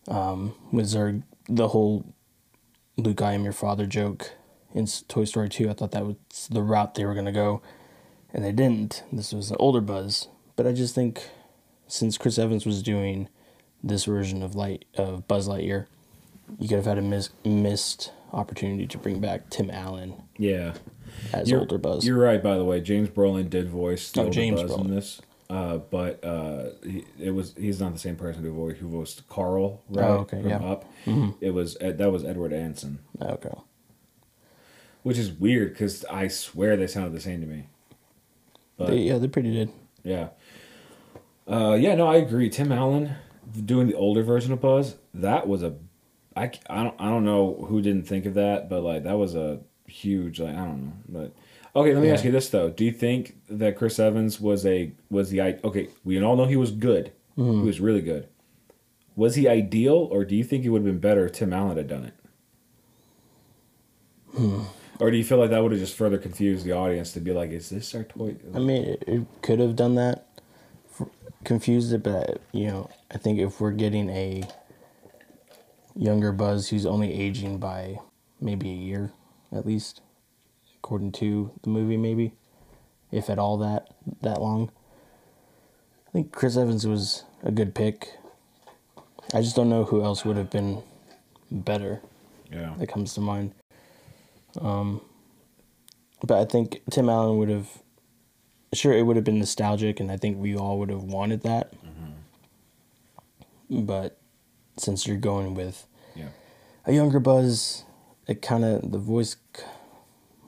Um, 0.07 0.55
with 0.71 0.87
Zurg, 0.87 1.23
the 1.47 1.69
whole 1.69 2.13
Luke, 2.97 3.21
I 3.21 3.33
am 3.33 3.43
your 3.43 3.53
father 3.53 3.85
joke 3.85 4.31
in 4.73 4.87
Toy 5.07 5.25
Story 5.25 5.49
2, 5.49 5.69
I 5.69 5.73
thought 5.73 5.91
that 5.91 6.05
was 6.05 6.15
the 6.51 6.61
route 6.61 6.95
they 6.95 7.05
were 7.05 7.13
going 7.13 7.25
to 7.25 7.31
go 7.31 7.61
and 8.33 8.43
they 8.43 8.51
didn't. 8.51 9.03
This 9.11 9.33
was 9.33 9.51
an 9.51 9.57
older 9.59 9.81
Buzz, 9.81 10.27
but 10.55 10.65
I 10.67 10.71
just 10.73 10.95
think 10.95 11.29
since 11.87 12.17
Chris 12.17 12.37
Evans 12.37 12.65
was 12.65 12.83
doing 12.83 13.27
this 13.83 14.05
version 14.05 14.43
of 14.43 14.55
Light 14.55 14.85
of 14.95 15.27
Buzz 15.27 15.47
Lightyear, 15.47 15.87
you 16.59 16.67
could 16.67 16.77
have 16.77 16.85
had 16.85 16.97
a 16.97 17.01
miss, 17.01 17.29
missed 17.45 18.11
opportunity 18.33 18.85
to 18.87 18.97
bring 18.97 19.19
back 19.19 19.49
Tim 19.49 19.69
Allen 19.71 20.21
Yeah. 20.37 20.73
as 21.33 21.49
You're, 21.49 21.61
older 21.61 21.77
Buzz. 21.77 22.05
You're 22.05 22.19
right, 22.19 22.41
by 22.43 22.57
the 22.57 22.63
way. 22.65 22.79
James 22.81 23.09
Brolin 23.09 23.49
did 23.49 23.69
voice 23.69 24.11
the 24.11 24.21
Oh, 24.21 24.23
older 24.25 24.33
James 24.33 24.61
Buzz 24.61 24.71
Brolin. 24.71 24.85
in 24.85 24.95
this. 24.95 25.21
Uh, 25.49 25.77
but 25.77 26.23
uh, 26.23 26.65
he, 26.83 27.05
it 27.19 27.31
was 27.31 27.55
he's 27.57 27.79
not 27.79 27.91
the 27.93 27.97
same 27.99 28.15
person 28.15 28.43
who 28.43 28.53
voiced 28.53 28.77
who 28.77 28.87
voiced 28.87 29.27
Carl 29.29 29.81
right 29.89 30.05
Oh, 30.05 30.13
okay, 30.19 30.41
from 30.41 30.49
yeah. 30.51 30.59
Mm-hmm. 31.07 31.29
It 31.41 31.49
was 31.55 31.75
that 31.81 32.11
was 32.11 32.23
Edward 32.23 32.51
Asner, 32.51 32.97
okay. 33.19 33.49
which 35.01 35.17
is 35.17 35.31
weird 35.31 35.73
because 35.73 36.05
I 36.05 36.27
swear 36.27 36.77
they 36.77 36.85
sounded 36.85 37.13
the 37.13 37.19
same 37.19 37.41
to 37.41 37.47
me. 37.47 37.65
But 38.79 38.87
They, 38.87 38.97
yeah, 39.01 39.17
they're 39.19 39.29
pretty 39.29 39.51
good. 39.53 39.69
Yeah. 40.03 40.29
Uh, 41.47 41.73
yeah, 41.79 41.93
no, 41.95 42.07
I 42.07 42.15
agree. 42.15 42.49
Tim 42.49 42.71
Allen 42.71 43.11
doing 43.65 43.87
the 43.87 43.93
older 43.95 44.23
version 44.23 44.51
of 44.53 44.61
Buzz, 44.61 44.95
that 45.13 45.47
was 45.47 45.61
a, 45.63 45.75
I, 46.35 46.51
I 46.69 46.83
don't 46.83 46.95
I 47.01 47.09
don't 47.09 47.25
know 47.25 47.65
who 47.67 47.81
didn't 47.81 48.03
think 48.07 48.25
of 48.25 48.35
that, 48.35 48.69
but 48.69 48.81
like 48.83 49.03
that 49.03 49.17
was 49.17 49.35
a 49.35 49.59
huge 49.87 50.39
like 50.39 50.55
I 50.55 50.59
don't 50.65 50.85
know, 50.85 50.93
but 51.09 51.33
okay. 51.75 51.93
Let 51.93 52.01
me 52.01 52.07
Yeah. 52.07 52.13
ask 52.13 52.23
you 52.23 52.31
this 52.31 52.49
though: 52.49 52.69
Do 52.69 52.85
you 52.85 52.91
think 52.91 53.35
that 53.49 53.75
Chris 53.75 53.99
Evans 53.99 54.39
was 54.39 54.65
a 54.65 54.93
was 55.09 55.31
the 55.31 55.41
i- 55.41 55.59
okay? 55.63 55.89
We 56.05 56.21
all 56.23 56.35
know 56.37 56.45
he 56.45 56.55
was 56.55 56.71
good. 56.71 57.11
He 57.35 57.41
was 57.41 57.79
really 57.81 58.01
good. 58.01 58.27
Was 59.15 59.35
he 59.35 59.47
ideal, 59.47 59.95
or 60.11 60.23
do 60.25 60.35
you 60.35 60.43
think 60.43 60.63
it 60.63 60.69
would 60.69 60.79
have 60.83 60.85
been 60.85 60.99
better 60.99 61.25
if 61.25 61.31
Tim 61.33 61.51
Allen 61.51 61.75
had 61.77 61.87
done 61.87 62.05
it? 62.05 62.13
Or 64.99 65.09
do 65.09 65.17
you 65.17 65.23
feel 65.23 65.37
like 65.37 65.49
that 65.51 65.61
would 65.63 65.71
have 65.71 65.79
just 65.79 65.95
further 65.95 66.17
confused 66.17 66.65
the 66.65 66.73
audience 66.73 67.13
to 67.13 67.19
be 67.21 67.31
like, 67.31 67.51
"Is 67.51 67.69
this 67.69 67.95
our 67.95 68.03
toy?" 68.03 68.35
I 68.53 68.59
mean, 68.59 68.83
it, 68.83 69.03
it 69.07 69.25
could 69.41 69.59
have 69.59 69.75
done 69.75 69.95
that, 69.95 70.27
confused 71.45 71.93
it, 71.93 72.03
but 72.03 72.41
you 72.51 72.67
know, 72.67 72.89
I 73.09 73.17
think 73.17 73.39
if 73.39 73.61
we're 73.61 73.71
getting 73.71 74.09
a 74.09 74.43
younger 75.95 76.31
Buzz 76.31 76.69
who's 76.69 76.85
only 76.85 77.13
aging 77.13 77.59
by 77.59 77.99
maybe 78.41 78.69
a 78.69 78.75
year, 78.75 79.11
at 79.51 79.65
least, 79.65 80.01
according 80.77 81.11
to 81.13 81.51
the 81.63 81.69
movie, 81.69 81.97
maybe 81.97 82.33
if 83.11 83.29
at 83.29 83.39
all 83.39 83.57
that 83.57 83.87
that 84.21 84.41
long. 84.41 84.71
I 86.07 86.11
think 86.11 86.31
Chris 86.31 86.57
Evans 86.57 86.87
was 86.87 87.23
a 87.43 87.51
good 87.51 87.75
pick. 87.75 88.17
I 89.33 89.41
just 89.41 89.55
don't 89.55 89.69
know 89.69 89.85
who 89.85 90.03
else 90.03 90.25
would 90.25 90.37
have 90.37 90.49
been 90.49 90.81
better 91.51 92.01
Yeah. 92.51 92.73
that 92.79 92.87
comes 92.87 93.13
to 93.13 93.21
mind. 93.21 93.53
Um, 94.59 95.01
but 96.25 96.37
I 96.39 96.45
think 96.45 96.81
Tim 96.89 97.09
Allen 97.09 97.37
would 97.37 97.49
have, 97.49 97.69
sure, 98.73 98.93
it 98.93 99.03
would 99.03 99.15
have 99.15 99.25
been 99.25 99.39
nostalgic, 99.39 99.99
and 99.99 100.11
I 100.11 100.17
think 100.17 100.37
we 100.37 100.55
all 100.55 100.79
would 100.79 100.89
have 100.89 101.03
wanted 101.03 101.41
that. 101.43 101.73
But 103.69 104.19
since 104.77 105.05
you're 105.05 105.17
going 105.17 105.53
with 105.53 105.85
Yeah. 106.15 106.29
a 106.85 106.93
younger 106.93 107.19
Buzz, 107.19 107.83
it 108.27 108.41
kind 108.41 108.63
of 108.65 108.91
the 108.91 108.97
voice 108.97 109.35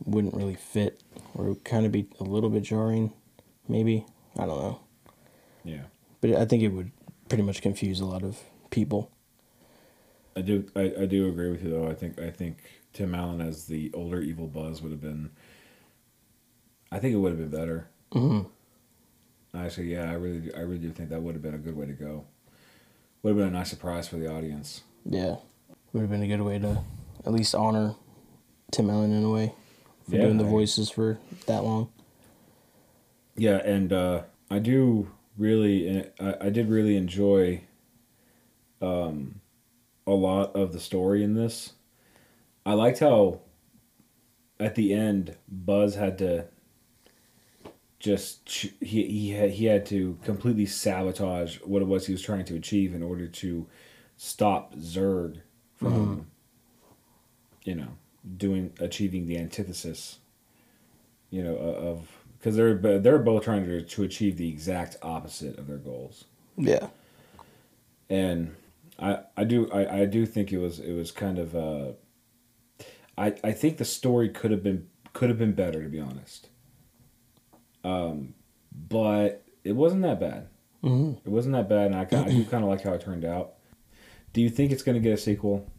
wouldn't 0.06 0.34
really 0.34 0.56
fit, 0.56 1.02
or 1.36 1.46
it 1.46 1.50
would 1.50 1.64
kind 1.64 1.86
of 1.86 1.92
be 1.92 2.08
a 2.20 2.24
little 2.24 2.50
bit 2.50 2.64
jarring, 2.64 3.14
maybe. 3.68 4.06
I 4.38 4.46
don't 4.46 4.58
know, 4.60 4.80
Yeah. 5.64 5.84
but 6.22 6.32
I 6.32 6.46
think 6.46 6.64
it 6.64 6.70
would 6.70 6.92
pretty 7.30 7.44
much 7.44 7.62
confuse 7.62 8.00
a 8.00 8.06
lot 8.06 8.24
of 8.24 8.40
people. 8.72 9.12
I 10.36 10.42
do 10.42 10.66
I, 10.76 10.94
I 11.02 11.06
do 11.06 11.28
agree 11.28 11.52
with 11.52 11.62
you 11.64 11.70
though. 11.70 11.88
I 11.90 11.94
think 11.94 12.18
I 12.18 12.30
think 12.32 12.58
Tim 12.94 13.16
Allen 13.16 13.42
as 13.42 13.66
the 13.66 13.92
older 13.94 14.22
evil 14.22 14.48
Buzz 14.48 14.82
would 14.82 14.92
have 14.92 15.02
been 15.02 15.32
I 16.92 17.00
think 17.00 17.14
it 17.14 17.18
would 17.18 17.32
have 17.32 17.40
been 17.40 17.60
better. 17.60 17.88
hmm 18.12 18.42
Actually, 19.54 19.92
yeah, 19.94 20.10
I 20.10 20.14
really 20.14 20.54
I 20.56 20.60
really 20.62 20.78
do 20.80 20.92
think 20.92 21.10
that 21.10 21.22
would 21.22 21.36
have 21.36 21.42
been 21.42 21.54
a 21.54 21.58
good 21.60 21.76
way 21.76 21.86
to 21.86 21.94
go. 21.94 22.26
Would 23.24 23.32
have 23.32 23.38
been 23.38 23.48
a 23.48 23.58
nice 23.60 23.70
surprise 23.70 24.08
for 24.08 24.16
the 24.18 24.34
audience. 24.34 24.82
Yeah, 25.06 25.36
would 25.94 26.02
have 26.02 26.10
been 26.10 26.24
a 26.24 26.28
good 26.28 26.42
way 26.42 26.58
to 26.60 26.82
at 27.26 27.34
least 27.34 27.54
honor 27.54 27.96
Tim 28.72 28.90
Allen 28.90 29.12
in 29.12 29.24
a 29.26 29.30
way 29.30 29.54
for 30.10 30.16
Yeah, 30.16 30.22
doing 30.24 30.38
the 30.38 30.46
I- 30.46 30.50
voices 30.50 30.90
for 30.90 31.18
that 31.48 31.64
long. 31.64 31.90
Yeah, 33.36 33.58
and 33.58 33.92
uh, 33.94 34.24
I 34.50 34.60
do 34.60 35.10
really, 35.38 36.06
I, 36.20 36.36
I 36.42 36.50
did 36.50 36.70
really 36.70 36.96
enjoy 36.98 37.62
um, 38.82 39.42
a 40.08 40.12
lot 40.12 40.56
of 40.56 40.74
the 40.74 40.80
story 40.80 41.24
in 41.24 41.34
this. 41.34 41.74
I 42.66 42.74
liked 42.74 43.00
how 43.00 43.42
at 44.60 44.76
the 44.76 44.94
end 44.94 45.36
Buzz 45.48 45.96
had 45.96 46.18
to 46.20 46.46
just 48.00 48.50
he 48.50 48.76
he 48.80 49.32
had 49.32 49.52
he 49.52 49.66
had 49.66 49.86
to 49.88 50.18
completely 50.24 50.66
sabotage 50.66 51.58
what 51.60 51.82
it 51.82 51.88
was 51.88 52.08
he 52.08 52.14
was 52.14 52.22
trying 52.22 52.46
to 52.46 52.56
achieve 52.56 52.96
in 52.96 53.04
order 53.04 53.28
to 53.28 53.68
stop 54.18 54.76
Zurg 54.76 55.42
from 55.76 56.28
you 57.64 57.76
know 57.76 57.90
doing 58.38 58.74
achieving 58.80 59.28
the 59.28 59.38
antithesis 59.38 60.20
you 61.30 61.44
know 61.44 61.56
of 61.56 62.08
because 62.38 62.56
they're 62.56 63.00
they're 63.00 63.20
both 63.20 63.44
trying 63.44 63.66
to 63.66 63.82
to 63.84 64.04
achieve 64.04 64.38
the 64.38 64.50
exact 64.50 64.98
opposite 65.02 65.58
of 65.58 65.68
their 65.68 65.78
goals. 65.78 66.26
Yeah, 66.58 66.88
and 68.10 68.56
I 69.00 69.20
I 69.38 69.44
do 69.44 69.72
I, 69.72 70.02
I 70.02 70.06
do 70.06 70.26
think 70.26 70.52
it 70.52 70.58
was 70.58 70.80
it 70.80 70.94
was 70.94 71.12
kind 71.12 71.38
of 71.38 71.56
uh 71.56 71.92
I 73.18 73.36
I 73.44 73.52
think 73.52 73.78
the 73.78 73.86
story 73.86 74.30
could 74.30 74.52
have 74.52 74.64
been 74.64 74.88
could 75.14 75.30
have 75.30 75.38
been 75.38 75.54
better 75.54 75.84
to 75.84 75.90
be 75.90 76.00
honest. 76.00 76.50
Um 77.84 78.34
but 78.90 79.44
it 79.64 79.74
wasn't 79.74 80.02
that 80.04 80.20
bad. 80.20 80.48
hmm 80.82 81.14
It 81.26 81.30
wasn't 81.30 81.54
that 81.54 81.68
bad 81.70 81.88
and 81.88 81.96
I, 81.96 82.06
ki- 82.06 82.16
I 82.16 82.30
do 82.30 82.46
kind 82.46 82.64
of 82.64 82.70
like 82.70 82.82
how 82.84 82.94
it 82.94 83.02
turned 83.02 83.26
out. 83.26 83.54
Do 84.34 84.42
you 84.42 84.50
think 84.50 84.72
it's 84.72 84.84
going 84.84 84.96
to 84.96 85.02
get 85.02 85.14
a 85.14 85.18
sequel? 85.18 85.70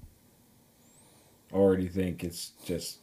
Or 1.53 1.77
do 1.77 1.83
you 1.83 1.89
think 1.89 2.23
it's 2.23 2.51
just 2.65 2.99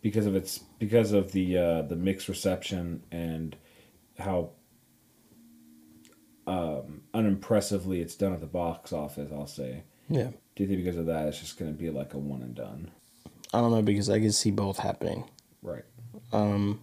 because 0.00 0.26
of 0.26 0.34
its 0.36 0.58
because 0.78 1.12
of 1.12 1.32
the 1.32 1.58
uh 1.58 1.82
the 1.82 1.96
mixed 1.96 2.28
reception 2.28 3.02
and 3.10 3.56
how 4.18 4.50
um, 6.46 7.02
unimpressively 7.14 8.00
it's 8.00 8.16
done 8.16 8.32
at 8.32 8.40
the 8.40 8.46
box 8.46 8.92
office. 8.92 9.30
I'll 9.32 9.46
say. 9.46 9.84
yeah. 10.08 10.30
Do 10.54 10.62
you 10.62 10.68
think 10.68 10.84
because 10.84 10.98
of 10.98 11.06
that 11.06 11.26
it's 11.28 11.38
just 11.40 11.58
going 11.58 11.72
to 11.72 11.78
be 11.78 11.90
like 11.90 12.14
a 12.14 12.18
one 12.18 12.42
and 12.42 12.54
done? 12.54 12.90
I 13.54 13.60
don't 13.60 13.70
know 13.70 13.82
because 13.82 14.08
I 14.10 14.18
can 14.20 14.32
see 14.32 14.50
both 14.50 14.78
happening. 14.78 15.24
Right. 15.62 15.84
Um, 16.32 16.80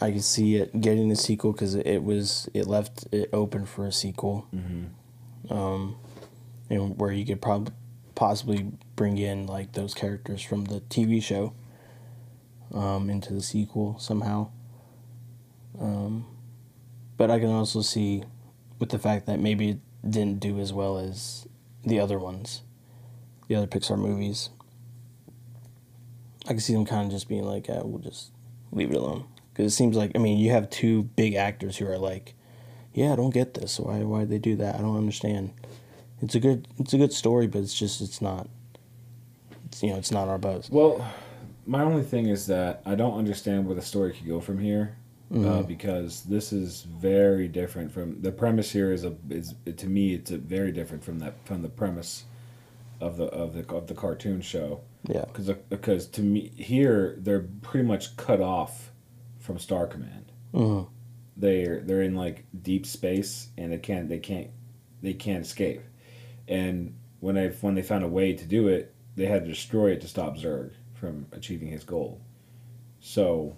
I 0.00 0.10
can 0.10 0.20
see 0.20 0.56
it 0.56 0.80
getting 0.80 1.10
a 1.10 1.16
sequel 1.16 1.52
because 1.52 1.74
it 1.74 2.02
was 2.02 2.48
it 2.54 2.66
left 2.66 3.06
it 3.12 3.30
open 3.32 3.64
for 3.66 3.86
a 3.86 3.92
sequel, 3.92 4.46
Mm-hmm. 4.54 5.52
um, 5.52 5.96
and 6.70 6.98
where 6.98 7.12
you 7.12 7.24
could 7.24 7.40
probably 7.42 7.72
possibly 8.14 8.70
bring 8.96 9.18
in 9.18 9.46
like 9.46 9.72
those 9.72 9.94
characters 9.94 10.42
from 10.42 10.64
the 10.64 10.80
TV 10.82 11.22
show 11.22 11.52
um, 12.72 13.08
into 13.10 13.32
the 13.32 13.42
sequel 13.42 13.98
somehow. 13.98 14.48
Um, 15.80 16.26
but 17.16 17.30
I 17.30 17.38
can 17.38 17.50
also 17.50 17.80
see 17.82 18.22
with 18.78 18.90
the 18.90 18.98
fact 18.98 19.26
that 19.26 19.40
maybe 19.40 19.70
it 19.70 19.78
didn't 20.08 20.40
do 20.40 20.58
as 20.60 20.72
well 20.72 20.98
as 20.98 21.46
the 21.84 22.00
other 22.00 22.18
ones, 22.18 22.62
the 23.48 23.54
other 23.54 23.66
Pixar 23.66 23.98
movies. 23.98 24.50
I 26.44 26.48
can 26.48 26.60
see 26.60 26.74
them 26.74 26.84
kind 26.84 27.06
of 27.06 27.10
just 27.10 27.28
being 27.28 27.44
like, 27.44 27.68
yeah, 27.68 27.82
we'll 27.82 28.02
just 28.02 28.30
leave 28.72 28.90
it 28.90 28.96
alone. 28.96 29.24
Because 29.52 29.72
it 29.72 29.76
seems 29.76 29.96
like, 29.96 30.12
I 30.14 30.18
mean, 30.18 30.38
you 30.38 30.50
have 30.50 30.68
two 30.68 31.04
big 31.04 31.34
actors 31.34 31.76
who 31.76 31.86
are 31.86 31.98
like, 31.98 32.34
yeah, 32.92 33.12
I 33.12 33.16
don't 33.16 33.34
get 33.34 33.54
this. 33.54 33.78
Why 33.80 33.98
why 34.04 34.24
they 34.24 34.38
do 34.38 34.56
that? 34.56 34.76
I 34.76 34.78
don't 34.78 34.96
understand. 34.96 35.52
It's 36.22 36.34
a 36.34 36.40
good 36.40 36.68
it's 36.78 36.92
a 36.92 36.98
good 36.98 37.12
story, 37.12 37.46
but 37.46 37.62
it's 37.62 37.74
just 37.76 38.00
it's 38.00 38.22
not. 38.22 38.48
It's, 39.66 39.82
you 39.82 39.90
know, 39.90 39.96
it's 39.96 40.12
not 40.12 40.28
our 40.28 40.38
buzz. 40.38 40.70
Well, 40.70 41.04
my 41.66 41.82
only 41.82 42.02
thing 42.02 42.28
is 42.28 42.46
that 42.46 42.82
I 42.86 42.94
don't 42.94 43.18
understand 43.18 43.66
where 43.66 43.74
the 43.74 43.82
story 43.82 44.12
could 44.12 44.26
go 44.26 44.40
from 44.40 44.58
here. 44.58 44.96
Uh, 45.32 45.62
because 45.62 46.22
this 46.24 46.52
is 46.52 46.82
very 46.82 47.48
different 47.48 47.90
from 47.90 48.20
the 48.20 48.30
premise 48.30 48.70
here 48.70 48.92
is 48.92 49.04
a 49.04 49.16
is 49.30 49.54
to 49.76 49.86
me 49.86 50.14
it's 50.14 50.30
a 50.30 50.36
very 50.38 50.70
different 50.70 51.02
from 51.02 51.18
that 51.18 51.34
from 51.44 51.62
the 51.62 51.68
premise 51.68 52.24
of 53.00 53.16
the 53.16 53.24
of 53.24 53.54
the 53.54 53.66
of 53.74 53.86
the 53.86 53.94
cartoon 53.94 54.40
show. 54.40 54.80
Yeah. 55.08 55.24
because 55.24 55.48
because 55.68 56.06
to 56.08 56.22
me 56.22 56.52
here 56.56 57.16
they're 57.18 57.46
pretty 57.62 57.86
much 57.86 58.16
cut 58.16 58.40
off 58.40 58.92
from 59.38 59.58
Star 59.58 59.86
Command. 59.86 60.32
hmm 60.52 60.82
they're 61.36 61.80
they're 61.80 62.02
in 62.02 62.14
like 62.14 62.44
deep 62.62 62.86
space 62.86 63.48
and 63.58 63.72
they 63.72 63.78
can't 63.78 64.08
they 64.08 64.18
can't 64.18 64.50
they 65.02 65.14
can't 65.14 65.44
escape. 65.44 65.82
And 66.46 66.94
when 67.20 67.34
they 67.34 67.48
when 67.48 67.74
they 67.74 67.82
found 67.82 68.04
a 68.04 68.08
way 68.08 68.34
to 68.34 68.44
do 68.44 68.68
it 68.68 68.94
they 69.16 69.26
had 69.26 69.44
to 69.44 69.50
destroy 69.50 69.90
it 69.92 70.00
to 70.02 70.08
stop 70.08 70.36
Zurg 70.36 70.72
from 70.94 71.26
achieving 71.32 71.68
his 71.68 71.82
goal. 71.82 72.20
So 73.00 73.56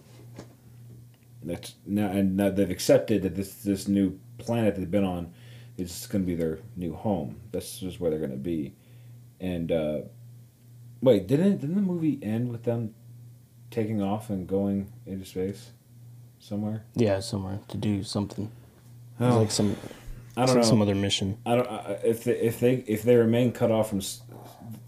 that's 1.46 1.74
now 1.86 2.08
and 2.08 2.36
now 2.36 2.50
they've 2.50 2.70
accepted 2.70 3.22
that 3.22 3.34
this 3.36 3.54
this 3.62 3.88
new 3.88 4.18
planet 4.38 4.76
they've 4.76 4.90
been 4.90 5.04
on 5.04 5.32
is 5.78 6.06
going 6.06 6.22
to 6.22 6.26
be 6.26 6.34
their 6.34 6.58
new 6.76 6.94
home 6.94 7.36
this 7.52 7.82
is 7.82 7.98
where 7.98 8.10
they're 8.10 8.18
going 8.18 8.30
to 8.30 8.36
be 8.36 8.74
and 9.40 9.70
uh 9.72 10.00
wait 11.00 11.26
didn't 11.26 11.58
didn't 11.58 11.76
the 11.76 11.80
movie 11.82 12.18
end 12.22 12.50
with 12.50 12.64
them 12.64 12.94
taking 13.70 14.02
off 14.02 14.28
and 14.30 14.46
going 14.46 14.90
into 15.06 15.24
space 15.24 15.70
somewhere 16.38 16.84
Yeah, 16.94 17.20
somewhere 17.20 17.60
to 17.68 17.76
do 17.76 18.02
something. 18.04 18.50
Oh. 19.18 19.38
Like 19.40 19.50
some 19.50 19.76
I 20.36 20.44
don't 20.46 20.54
like 20.56 20.64
know. 20.64 20.68
some 20.70 20.82
other 20.82 20.94
mission. 20.94 21.38
I 21.46 21.56
don't 21.56 21.66
I- 21.68 21.98
if 22.04 22.24
they, 22.24 22.38
if 22.38 22.60
they 22.60 22.74
if 22.86 23.02
they 23.02 23.16
remain 23.16 23.52
cut 23.52 23.70
off 23.70 23.88
from 23.90 24.00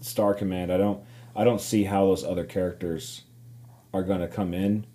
Star 0.01 0.33
Command. 0.33 0.71
I 0.71 0.77
don't 0.77 1.03
I 1.35 1.43
don't 1.43 1.59
see 1.61 1.83
how 1.83 2.05
those 2.05 2.23
other 2.23 2.45
characters 2.45 3.23
are 3.93 4.03
going 4.03 4.19
to 4.21 4.27
come 4.27 4.53
in. 4.53 4.85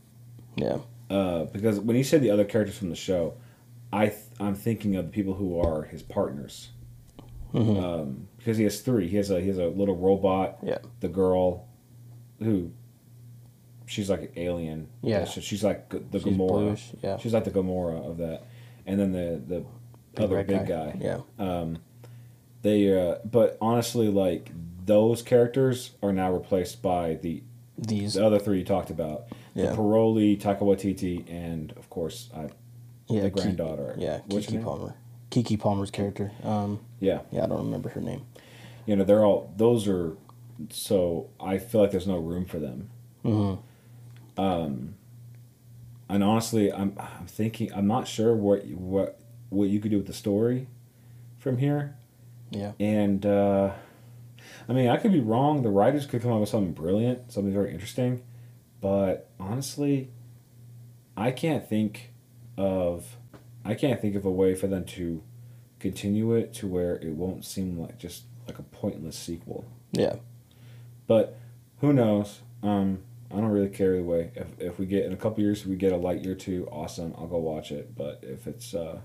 Yeah. 0.56 0.78
Uh, 1.10 1.44
because 1.44 1.78
when 1.80 1.96
you 1.96 2.04
said 2.04 2.22
the 2.22 2.30
other 2.30 2.44
characters 2.44 2.76
from 2.78 2.88
the 2.90 2.96
show, 2.96 3.34
I 3.92 4.06
th- 4.08 4.18
I'm 4.40 4.54
thinking 4.54 4.96
of 4.96 5.06
the 5.06 5.10
people 5.12 5.34
who 5.34 5.60
are 5.60 5.82
his 5.82 6.02
partners. 6.02 6.70
Mhm. 7.52 7.82
Um, 7.82 8.28
because 8.38 8.56
he 8.56 8.64
has 8.64 8.80
three. 8.80 9.06
He 9.08 9.16
has 9.16 9.30
a 9.30 9.40
he 9.40 9.48
has 9.48 9.58
a 9.58 9.68
little 9.68 9.94
robot. 9.96 10.58
Yeah. 10.62 10.78
The 11.00 11.08
girl, 11.08 11.66
who, 12.40 12.72
she's 13.86 14.10
like 14.10 14.22
an 14.22 14.28
alien. 14.36 14.88
Yeah. 15.02 15.24
So 15.24 15.40
she's 15.40 15.62
like 15.62 15.88
the 15.90 16.18
She's 16.18 16.24
Gamora. 16.24 16.48
bluish. 16.48 16.90
Yeah. 17.02 17.16
She's 17.18 17.32
like 17.32 17.44
the 17.44 17.50
Gamora 17.52 18.04
of 18.08 18.16
that, 18.18 18.42
and 18.86 18.98
then 18.98 19.12
the 19.12 19.40
the 19.46 19.64
Big 20.16 20.24
other 20.24 20.42
big 20.44 20.66
guy. 20.66 20.96
Yeah. 21.00 21.20
Um, 21.38 21.78
they 22.62 22.92
uh, 22.98 23.16
but 23.24 23.56
honestly, 23.60 24.08
like 24.08 24.50
those 24.84 25.22
characters 25.22 25.92
are 26.02 26.12
now 26.12 26.32
replaced 26.32 26.82
by 26.82 27.14
the 27.14 27.42
These. 27.78 28.14
the 28.14 28.24
other 28.26 28.38
three 28.38 28.58
you 28.58 28.64
talked 28.64 28.90
about. 28.90 29.26
Yeah. 29.54 29.70
The 29.70 29.76
Paroli, 29.76 30.40
Taika 30.40 30.60
Waititi, 30.62 31.24
and 31.30 31.72
of 31.76 31.88
course, 31.88 32.28
I, 32.34 32.48
yeah. 33.08 33.22
the 33.22 33.30
Ki- 33.30 33.40
granddaughter. 33.42 33.94
yeah. 33.98 34.20
Keke? 34.28 34.62
Palmer. 34.62 34.94
Keke 35.30 35.58
Palmer's 35.58 35.90
character. 35.90 36.32
Um. 36.42 36.80
Yeah, 37.00 37.20
Yeah, 37.30 37.44
I 37.44 37.46
don't 37.46 37.64
remember 37.64 37.88
her 37.90 38.00
name. 38.00 38.22
you 38.86 38.96
know 38.96 39.04
they're 39.04 39.24
all 39.24 39.52
those 39.56 39.86
are. 39.88 40.16
So 40.70 41.30
I 41.40 41.58
feel 41.58 41.80
like 41.80 41.90
there's 41.90 42.06
no 42.06 42.18
room 42.18 42.44
for 42.46 42.58
them. 42.60 42.90
Mm-hmm. 43.24 44.40
Um, 44.40 44.94
And 46.08 46.22
honestly, 46.22 46.72
I'm 46.72 46.96
I'm 46.98 47.26
thinking 47.26 47.72
I'm 47.74 47.86
not 47.86 48.06
sure 48.08 48.34
what 48.34 48.64
what 48.66 49.18
what 49.50 49.68
you 49.68 49.80
could 49.80 49.90
do 49.90 49.98
with 49.98 50.06
the 50.06 50.12
story 50.12 50.68
from 51.38 51.58
here. 51.58 51.96
Yeah. 52.50 52.72
And 52.78 53.24
uh, 53.26 53.72
I 54.68 54.72
mean, 54.72 54.88
I 54.88 54.96
could 54.96 55.12
be 55.12 55.20
wrong. 55.20 55.62
The 55.62 55.70
writers 55.70 56.06
could 56.06 56.22
come 56.22 56.32
up 56.32 56.40
with 56.40 56.48
something 56.48 56.72
brilliant, 56.72 57.32
something 57.32 57.52
very 57.52 57.72
interesting. 57.72 58.22
But 58.84 59.30
honestly, 59.40 60.10
I 61.16 61.30
can't 61.30 61.66
think 61.66 62.12
of 62.58 63.16
I 63.64 63.72
can't 63.72 63.98
think 63.98 64.14
of 64.14 64.26
a 64.26 64.30
way 64.30 64.54
for 64.54 64.66
them 64.66 64.84
to 64.84 65.22
continue 65.80 66.34
it 66.34 66.52
to 66.56 66.66
where 66.66 66.96
it 66.96 67.14
won't 67.14 67.46
seem 67.46 67.80
like 67.80 67.96
just 67.98 68.24
like 68.46 68.58
a 68.58 68.62
pointless 68.62 69.16
sequel. 69.16 69.64
Yeah. 69.92 70.16
But 71.06 71.38
who 71.80 71.94
knows? 71.94 72.40
Um, 72.62 72.98
I 73.30 73.36
don't 73.36 73.46
really 73.46 73.70
care 73.70 73.94
either 73.94 74.02
way. 74.02 74.32
If, 74.34 74.48
if 74.60 74.78
we 74.78 74.84
get 74.84 75.06
in 75.06 75.14
a 75.14 75.16
couple 75.16 75.42
years, 75.42 75.62
if 75.62 75.66
we 75.66 75.76
get 75.76 75.94
a 75.94 75.96
Lightyear 75.96 76.38
two, 76.38 76.68
awesome. 76.70 77.14
I'll 77.16 77.26
go 77.26 77.38
watch 77.38 77.72
it. 77.72 77.96
But 77.96 78.20
if 78.22 78.46
it's 78.46 78.74
uh, 78.74 78.98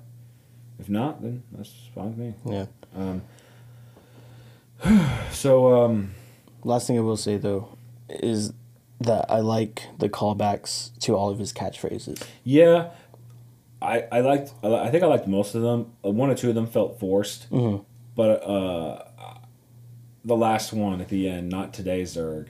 if 0.78 0.90
not, 0.90 1.22
then 1.22 1.44
that's 1.54 1.74
fine 1.96 2.18
with 2.18 2.18
me. 2.18 2.34
Yeah. 2.46 2.66
Um, 2.98 3.22
so 5.32 5.86
um, 5.86 6.12
Last 6.66 6.88
thing 6.88 6.98
I 6.98 7.02
will 7.02 7.16
say 7.16 7.38
though 7.38 7.78
is 8.10 8.52
that 9.02 9.26
I 9.30 9.40
like 9.40 9.84
the 9.98 10.10
callbacks 10.10 10.98
to 11.00 11.16
all 11.16 11.30
of 11.30 11.40
his 11.40 11.54
catchphrases. 11.54 12.22
yeah, 12.44 12.90
I 13.82 14.06
I 14.12 14.20
liked 14.22 14.54
I 14.64 14.90
think 14.90 15.04
I 15.04 15.08
liked 15.08 15.28
most 15.28 15.56
of 15.56 15.62
them. 15.62 15.94
Uh, 16.04 16.10
One 16.12 16.30
or 16.30 16.36
two 16.36 16.50
of 16.50 16.56
them 16.56 16.68
felt 16.68 17.00
forced, 17.00 17.50
Mhm. 17.50 17.86
but 18.16 18.44
uh, 18.44 19.04
the 20.26 20.36
last 20.36 20.74
one 20.74 21.00
at 21.02 21.08
the 21.10 21.30
end, 21.30 21.50
not 21.50 21.74
today, 21.74 22.02
Zurg, 22.04 22.48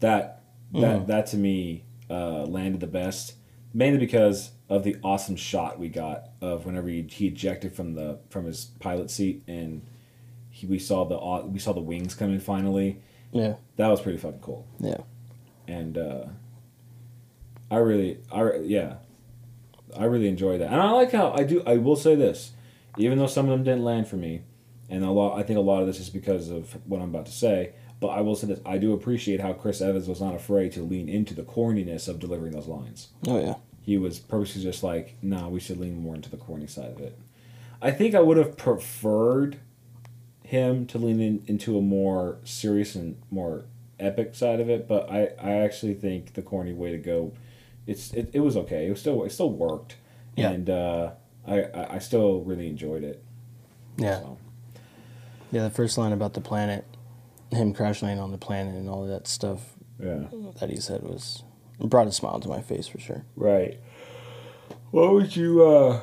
that 0.00 0.42
that 0.72 1.06
that 1.08 1.26
to 1.26 1.36
me 1.36 1.84
uh, 2.08 2.44
landed 2.44 2.80
the 2.80 2.86
best, 2.86 3.34
mainly 3.74 3.98
because 3.98 4.52
of 4.68 4.82
the 4.84 4.96
awesome 5.02 5.36
shot 5.36 5.78
we 5.78 5.88
got 5.88 6.30
of 6.40 6.64
whenever 6.64 6.88
he, 6.88 7.02
he 7.10 7.26
ejected 7.26 7.74
from 7.74 7.94
the 7.94 8.18
from 8.30 8.46
his 8.46 8.66
pilot 8.78 9.10
seat 9.10 9.42
and 9.48 9.82
he, 10.48 10.66
we 10.66 10.78
saw 10.78 11.04
the 11.04 11.46
we 11.48 11.58
saw 11.58 11.72
the 11.72 11.80
wings 11.80 12.14
coming 12.14 12.40
finally. 12.40 13.00
Yeah. 13.32 13.54
That 13.76 13.88
was 13.88 14.00
pretty 14.00 14.18
fucking 14.18 14.40
cool. 14.40 14.66
Yeah. 14.78 14.98
And 15.70 15.96
uh, 15.96 16.24
I 17.70 17.76
really, 17.76 18.18
I 18.32 18.56
yeah, 18.56 18.94
I 19.96 20.04
really 20.04 20.28
enjoy 20.28 20.58
that, 20.58 20.72
and 20.72 20.80
I 20.80 20.90
like 20.90 21.12
how 21.12 21.32
I 21.32 21.44
do. 21.44 21.62
I 21.66 21.76
will 21.76 21.96
say 21.96 22.14
this, 22.14 22.52
even 22.96 23.18
though 23.18 23.26
some 23.26 23.46
of 23.46 23.52
them 23.52 23.64
didn't 23.64 23.84
land 23.84 24.08
for 24.08 24.16
me, 24.16 24.42
and 24.88 25.04
a 25.04 25.10
lot, 25.10 25.38
I 25.38 25.42
think 25.42 25.58
a 25.58 25.62
lot 25.62 25.80
of 25.80 25.86
this 25.86 26.00
is 26.00 26.10
because 26.10 26.50
of 26.50 26.76
what 26.86 27.00
I'm 27.00 27.10
about 27.10 27.26
to 27.26 27.32
say. 27.32 27.72
But 28.00 28.08
I 28.08 28.22
will 28.22 28.34
say 28.34 28.48
this: 28.48 28.60
I 28.66 28.78
do 28.78 28.92
appreciate 28.92 29.40
how 29.40 29.52
Chris 29.52 29.80
Evans 29.80 30.08
was 30.08 30.20
not 30.20 30.34
afraid 30.34 30.72
to 30.72 30.82
lean 30.82 31.08
into 31.08 31.34
the 31.34 31.42
corniness 31.42 32.08
of 32.08 32.18
delivering 32.18 32.52
those 32.52 32.66
lines. 32.66 33.08
Oh 33.26 33.40
yeah. 33.40 33.54
He 33.82 33.96
was 33.96 34.18
purposely 34.18 34.62
just 34.62 34.82
like, 34.82 35.16
"Nah, 35.22 35.48
we 35.48 35.60
should 35.60 35.78
lean 35.78 36.02
more 36.02 36.14
into 36.14 36.30
the 36.30 36.36
corny 36.36 36.66
side 36.66 36.90
of 36.90 37.00
it." 37.00 37.18
I 37.82 37.90
think 37.92 38.14
I 38.14 38.20
would 38.20 38.36
have 38.36 38.56
preferred 38.56 39.58
him 40.42 40.86
to 40.86 40.98
lean 40.98 41.20
in, 41.20 41.44
into 41.46 41.78
a 41.78 41.80
more 41.80 42.38
serious 42.44 42.94
and 42.94 43.16
more 43.30 43.64
epic 44.02 44.34
side 44.34 44.60
of 44.60 44.68
it, 44.70 44.88
but 44.88 45.10
I, 45.10 45.30
I 45.40 45.52
actually 45.64 45.94
think 45.94 46.34
the 46.34 46.42
corny 46.42 46.72
way 46.72 46.90
to 46.92 46.98
go, 46.98 47.32
it's 47.86 48.12
it, 48.12 48.30
it 48.32 48.40
was 48.40 48.56
okay. 48.56 48.86
It 48.86 48.90
was 48.90 49.00
still 49.00 49.24
it 49.24 49.30
still 49.32 49.52
worked, 49.52 49.96
Yeah. 50.36 50.50
and 50.50 50.70
uh, 50.70 51.10
I 51.46 51.62
I 51.62 51.94
I 51.94 51.98
still 51.98 52.40
really 52.42 52.68
enjoyed 52.68 53.04
it. 53.04 53.22
Yeah. 53.96 54.20
So, 54.20 54.38
Yeah. 55.52 55.64
The 55.64 55.70
first 55.70 55.98
line 55.98 56.12
about 56.12 56.34
the 56.34 56.40
planet, 56.40 56.84
him 57.50 57.72
crash 57.74 58.02
landing 58.02 58.22
on 58.22 58.30
the 58.30 58.38
planet 58.38 58.74
and 58.74 58.88
all 58.88 59.06
that 59.06 59.26
stuff 59.28 59.74
yeah. 59.98 60.24
that 60.60 60.70
he 60.70 60.76
said 60.76 61.02
was 61.02 61.42
brought 61.78 62.06
a 62.06 62.12
smile 62.12 62.40
to 62.40 62.48
my 62.48 62.60
face 62.60 62.86
for 62.86 62.98
sure. 63.00 63.24
Right. 63.36 63.78
What 64.90 65.12
would 65.12 65.36
you 65.36 65.64
uh, 65.66 66.00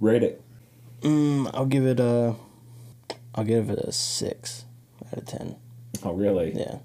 rate 0.00 0.22
it? 0.22 0.42
Mm, 1.02 1.50
I'll 1.52 1.66
give 1.66 1.84
it 1.86 2.00
a. 2.00 2.34
I'll 3.34 3.44
give 3.44 3.68
it 3.68 3.78
a 3.78 3.92
six 3.92 4.64
out 5.06 5.18
of 5.18 5.26
ten. 5.26 5.56
Oh, 6.02 6.12
really? 6.12 6.52
Yeah. 6.54 6.78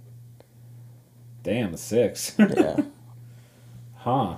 Damn, 1.44 1.74
a 1.74 1.78
six. 1.78 2.36
Yeah. 2.38 2.82
huh. 3.96 4.38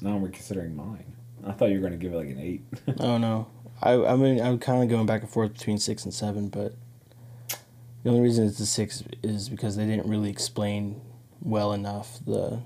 Now 0.00 0.14
I'm 0.16 0.22
reconsidering 0.22 0.74
mine. 0.76 1.12
I 1.46 1.52
thought 1.52 1.66
you 1.70 1.74
were 1.76 1.80
going 1.88 1.92
to 1.92 1.98
give 1.98 2.12
it 2.12 2.16
like 2.16 2.28
an 2.28 2.40
eight. 2.40 2.62
oh 3.00 3.18
no. 3.18 3.46
I 3.82 3.92
I 3.92 4.16
mean 4.16 4.40
I'm 4.40 4.58
kind 4.58 4.82
of 4.82 4.88
going 4.88 5.06
back 5.06 5.20
and 5.22 5.30
forth 5.30 5.52
between 5.52 5.78
six 5.78 6.04
and 6.04 6.12
seven, 6.12 6.48
but 6.48 6.74
the 8.02 8.10
only 8.10 8.22
reason 8.22 8.46
it's 8.46 8.60
a 8.60 8.66
six 8.66 9.02
is 9.22 9.48
because 9.48 9.76
they 9.76 9.86
didn't 9.86 10.08
really 10.08 10.30
explain 10.30 11.00
well 11.42 11.72
enough 11.72 12.18
the 12.26 12.60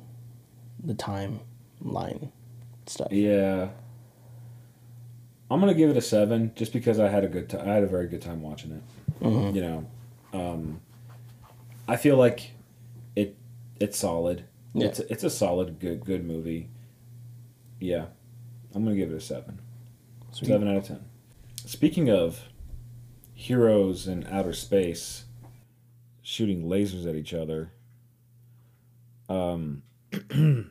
the 0.82 0.94
timeline 0.94 2.30
stuff. 2.86 3.08
yeah. 3.10 3.68
I'm 5.50 5.58
gonna 5.58 5.74
give 5.74 5.90
it 5.90 5.96
a 5.96 6.00
seven 6.00 6.52
just 6.54 6.72
because 6.72 7.00
I 7.00 7.08
had 7.08 7.24
a 7.24 7.28
good 7.28 7.48
time. 7.48 7.68
I 7.68 7.74
had 7.74 7.82
a 7.82 7.88
very 7.88 8.06
good 8.06 8.22
time 8.22 8.40
watching 8.40 8.70
it. 8.70 8.82
Mhm. 9.24 9.52
You 9.54 9.60
know, 9.62 9.86
um, 10.32 10.80
I 11.90 11.96
feel 11.96 12.16
like 12.16 12.52
it 13.16 13.36
it's 13.80 13.98
solid. 13.98 14.44
Yeah. 14.74 14.86
It's 14.86 15.00
a, 15.00 15.12
it's 15.12 15.24
a 15.24 15.30
solid 15.30 15.80
good 15.80 16.04
good 16.04 16.24
movie. 16.24 16.68
Yeah, 17.80 18.06
I'm 18.72 18.84
gonna 18.84 18.94
give 18.94 19.10
it 19.10 19.16
a 19.16 19.20
seven. 19.20 19.58
Sweet. 20.30 20.46
Seven 20.46 20.68
out 20.68 20.76
of 20.76 20.86
ten. 20.86 21.04
Speaking 21.66 22.08
of 22.08 22.44
heroes 23.34 24.06
in 24.06 24.24
outer 24.30 24.52
space 24.52 25.24
shooting 26.22 26.68
lasers 26.68 27.08
at 27.08 27.16
each 27.16 27.34
other, 27.34 27.72
um, 29.28 29.82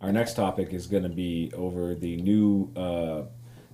our 0.00 0.12
next 0.12 0.34
topic 0.34 0.72
is 0.72 0.86
going 0.86 1.02
to 1.02 1.08
be 1.08 1.50
over 1.54 1.94
the 1.94 2.16
new 2.18 2.70
uh, 2.76 3.22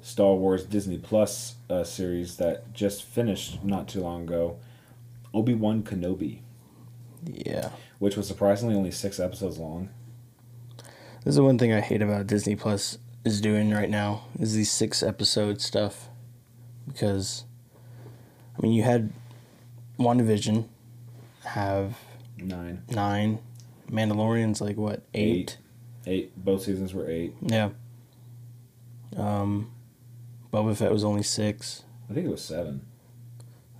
Star 0.00 0.34
Wars 0.34 0.64
Disney 0.64 0.96
Plus 0.96 1.56
uh, 1.68 1.84
series 1.84 2.36
that 2.36 2.72
just 2.72 3.02
finished 3.02 3.62
not 3.62 3.88
too 3.88 4.00
long 4.00 4.22
ago, 4.22 4.58
Obi 5.36 5.54
Wan 5.54 5.82
Kenobi, 5.82 6.40
Yeah. 7.24 7.70
which 7.98 8.16
was 8.16 8.26
surprisingly 8.26 8.74
only 8.74 8.90
six 8.90 9.20
episodes 9.20 9.58
long. 9.58 9.90
This 11.24 11.32
is 11.32 11.36
the 11.36 11.44
one 11.44 11.58
thing 11.58 11.72
I 11.72 11.80
hate 11.80 12.00
about 12.02 12.26
Disney 12.26 12.56
Plus 12.56 12.98
is 13.24 13.40
doing 13.40 13.70
right 13.70 13.90
now 13.90 14.22
is 14.38 14.54
these 14.54 14.70
six 14.70 15.02
episode 15.02 15.60
stuff, 15.60 16.08
because, 16.88 17.44
I 18.56 18.62
mean, 18.62 18.72
you 18.72 18.82
had 18.84 19.12
WandaVision 19.98 20.66
have 21.44 21.96
Nine, 22.38 22.82
nine, 22.90 23.38
Mandalorian's 23.90 24.60
like 24.60 24.76
what 24.76 25.02
eight? 25.14 25.58
eight. 26.06 26.32
Both 26.36 26.62
seasons 26.64 26.92
were 26.94 27.08
eight. 27.10 27.34
Yeah. 27.42 27.70
Um, 29.16 29.70
Boba 30.52 30.76
Fett 30.76 30.92
was 30.92 31.02
only 31.04 31.22
six. 31.22 31.82
I 32.10 32.14
think 32.14 32.26
it 32.26 32.30
was 32.30 32.42
seven. 32.44 32.82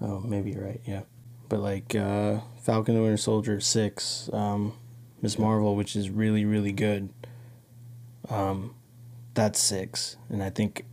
Oh, 0.00 0.20
maybe 0.20 0.50
you're 0.52 0.64
right. 0.64 0.80
Yeah, 0.86 1.02
but 1.48 1.61
like 1.61 1.94
uh, 1.94 2.40
Falcon 2.62 2.94
and 2.94 2.98
the 2.98 3.02
Winter 3.02 3.16
Soldier 3.16 3.61
six, 3.61 4.28
um, 4.32 4.74
Miss 5.22 5.38
Marvel, 5.38 5.76
which 5.76 5.96
is 5.96 6.11
really 6.11 6.44
really 6.44 6.72
good. 6.72 7.09
Um, 8.28 8.74
that's 9.35 9.61
six, 9.61 10.16
and 10.28 10.42
I 10.42 10.50
think 10.50 10.85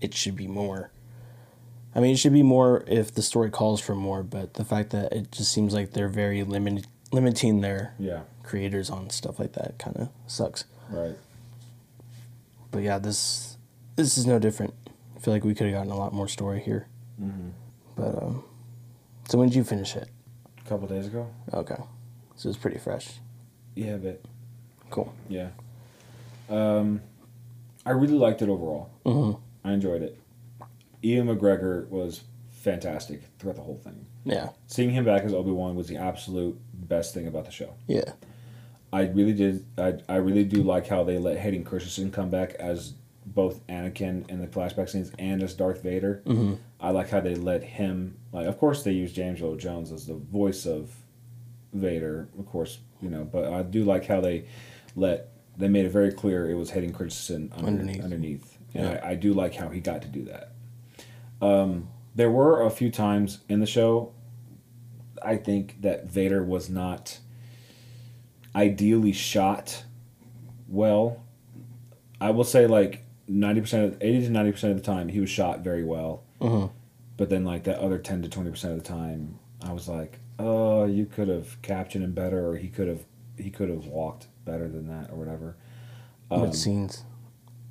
it 0.00 0.14
should 0.14 0.36
be 0.36 0.46
more. 0.46 0.90
I 1.94 2.00
mean, 2.00 2.12
it 2.12 2.18
should 2.18 2.32
be 2.32 2.42
more 2.42 2.84
if 2.86 3.14
the 3.14 3.22
story 3.22 3.50
calls 3.50 3.80
for 3.80 3.94
more, 3.94 4.22
but 4.22 4.54
the 4.54 4.64
fact 4.64 4.90
that 4.90 5.12
it 5.12 5.32
just 5.32 5.50
seems 5.52 5.72
like 5.72 5.92
they're 5.92 6.08
very 6.08 6.42
limited, 6.42 6.86
limiting 7.12 7.60
their 7.62 7.94
Yeah, 7.98 8.22
creators 8.42 8.90
on 8.90 9.08
stuff 9.10 9.38
like 9.38 9.52
that 9.54 9.78
kind 9.78 9.96
of 9.96 10.08
sucks. 10.26 10.64
right. 10.90 11.16
But 12.70 12.82
yeah, 12.82 12.98
this 12.98 13.56
this 13.94 14.18
is 14.18 14.26
no 14.26 14.38
different. 14.38 14.74
I 15.16 15.20
feel 15.20 15.32
like 15.32 15.44
we 15.44 15.54
could 15.54 15.66
have 15.68 15.74
gotten 15.74 15.90
a 15.92 15.96
lot 15.96 16.12
more 16.12 16.28
story 16.28 16.60
here. 16.60 16.86
Mm-hmm. 17.22 17.48
But 17.96 18.22
um, 18.22 18.44
so 19.28 19.38
when 19.38 19.48
did 19.48 19.56
you 19.56 19.64
finish 19.64 19.96
it? 19.96 20.08
A 20.64 20.68
couple 20.68 20.86
days 20.88 21.06
ago. 21.06 21.28
Okay, 21.52 21.76
so 22.36 22.48
it's 22.48 22.58
pretty 22.58 22.78
fresh. 22.78 23.08
Yeah, 23.74 23.96
but 23.96 24.22
Cool. 24.90 25.12
yeah. 25.28 25.48
Um, 26.48 27.00
I 27.84 27.90
really 27.90 28.14
liked 28.14 28.40
it 28.42 28.48
overall. 28.48 28.90
Mm-hmm. 29.04 29.40
I 29.68 29.72
enjoyed 29.72 30.02
it. 30.02 30.18
Ewan 31.02 31.36
McGregor 31.36 31.88
was 31.88 32.22
fantastic 32.50 33.22
throughout 33.38 33.56
the 33.56 33.62
whole 33.62 33.78
thing. 33.78 34.06
Yeah. 34.24 34.50
Seeing 34.66 34.90
him 34.90 35.04
back 35.04 35.22
as 35.22 35.32
Obi 35.32 35.50
Wan 35.50 35.76
was 35.76 35.86
the 35.88 35.96
absolute 35.96 36.58
best 36.72 37.14
thing 37.14 37.26
about 37.26 37.44
the 37.44 37.50
show. 37.52 37.74
Yeah. 37.86 38.12
I 38.92 39.02
really 39.08 39.32
did. 39.34 39.64
I, 39.76 39.94
I 40.08 40.16
really 40.16 40.44
do 40.44 40.62
like 40.62 40.86
how 40.88 41.04
they 41.04 41.18
let 41.18 41.38
Hayden 41.38 41.64
Christensen 41.64 42.10
come 42.10 42.30
back 42.30 42.54
as 42.54 42.94
both 43.24 43.64
Anakin 43.66 44.28
in 44.30 44.40
the 44.40 44.46
flashback 44.46 44.88
scenes 44.88 45.12
and 45.18 45.42
as 45.42 45.54
Darth 45.54 45.82
Vader. 45.82 46.22
Mm-hmm. 46.26 46.54
I 46.80 46.90
like 46.90 47.08
how 47.10 47.20
they 47.20 47.34
let 47.34 47.62
him. 47.62 48.18
Like, 48.32 48.46
of 48.46 48.58
course, 48.58 48.82
they 48.82 48.92
use 48.92 49.12
James 49.12 49.40
Earl 49.40 49.56
Jones 49.56 49.92
as 49.92 50.06
the 50.06 50.14
voice 50.14 50.66
of 50.66 50.90
Vader, 51.72 52.28
of 52.38 52.46
course, 52.46 52.78
you 53.00 53.08
know. 53.08 53.24
But 53.24 53.52
I 53.52 53.62
do 53.62 53.84
like 53.84 54.06
how 54.06 54.20
they 54.20 54.46
let 54.94 55.28
they 55.56 55.68
made 55.68 55.86
it 55.86 55.90
very 55.90 56.12
clear 56.12 56.50
it 56.50 56.54
was 56.54 56.70
Hayden 56.70 56.92
Christensen 56.92 57.50
under, 57.56 57.68
Underneath. 57.68 58.04
underneath, 58.04 58.58
and 58.74 58.84
Yeah. 58.84 59.00
I, 59.02 59.10
I 59.10 59.14
do 59.14 59.32
like 59.32 59.54
how 59.54 59.68
he 59.70 59.80
got 59.80 60.02
to 60.02 60.08
do 60.08 60.24
that. 60.24 60.52
Um, 61.40 61.88
there 62.14 62.30
were 62.30 62.62
a 62.62 62.70
few 62.70 62.90
times 62.90 63.40
in 63.48 63.60
the 63.60 63.66
show, 63.66 64.12
I 65.22 65.36
think 65.36 65.80
that 65.80 66.06
Vader 66.10 66.42
was 66.42 66.68
not 66.68 67.18
ideally 68.54 69.12
shot 69.12 69.84
well. 70.68 71.22
I 72.20 72.30
will 72.30 72.44
say 72.44 72.66
like 72.66 73.04
ninety 73.28 73.60
percent, 73.62 73.96
eighty 74.02 74.20
to 74.26 74.30
ninety 74.30 74.52
percent 74.52 74.72
of 74.72 74.78
the 74.78 74.84
time, 74.84 75.08
he 75.08 75.20
was 75.20 75.30
shot 75.30 75.60
very 75.60 75.84
well. 75.84 76.22
Mm-hmm. 76.40 76.72
But 77.16 77.30
then 77.30 77.44
like 77.44 77.64
that 77.64 77.78
other 77.78 77.98
ten 77.98 78.22
to 78.22 78.28
twenty 78.28 78.50
percent 78.50 78.74
of 78.76 78.82
the 78.82 78.88
time, 78.88 79.38
I 79.62 79.72
was 79.72 79.88
like, 79.88 80.18
oh, 80.38 80.84
you 80.84 81.06
could 81.06 81.28
have 81.28 81.60
captioned 81.62 82.04
him 82.04 82.12
better, 82.12 82.48
or 82.50 82.56
he 82.56 82.68
could 82.68 82.88
have 82.88 83.04
he 83.38 83.50
could 83.50 83.68
have 83.70 83.86
walked 83.86 84.26
better 84.44 84.68
than 84.68 84.86
that 84.88 85.10
or 85.10 85.16
whatever. 85.16 85.56
what 86.28 86.54
scenes? 86.54 87.04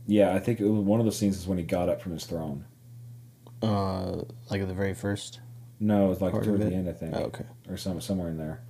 Yeah, 0.08 0.34
I 0.34 0.40
think 0.40 0.60
it 0.60 0.66
was 0.68 0.84
one 0.84 1.00
of 1.00 1.06
the 1.06 1.12
scenes 1.12 1.38
is 1.38 1.48
when 1.48 1.58
he 1.58 1.64
got 1.64 1.90
up 1.90 2.02
from 2.02 2.12
his 2.12 2.26
throne. 2.26 2.66
Uh, 3.62 4.22
like 4.52 4.62
at 4.62 4.68
the 4.68 4.74
very 4.74 4.94
first. 4.94 5.40
No, 5.80 6.06
it 6.06 6.10
was 6.10 6.22
like 6.22 6.34
toward 6.34 6.62
the 6.62 6.68
end, 6.74 6.88
I 6.88 6.94
think, 6.94 7.16
Oh, 7.16 7.24
okay. 7.24 7.46
or 7.68 7.78
some 7.78 8.00
somewhere 8.02 8.30
in 8.30 8.38
there. 8.38 8.62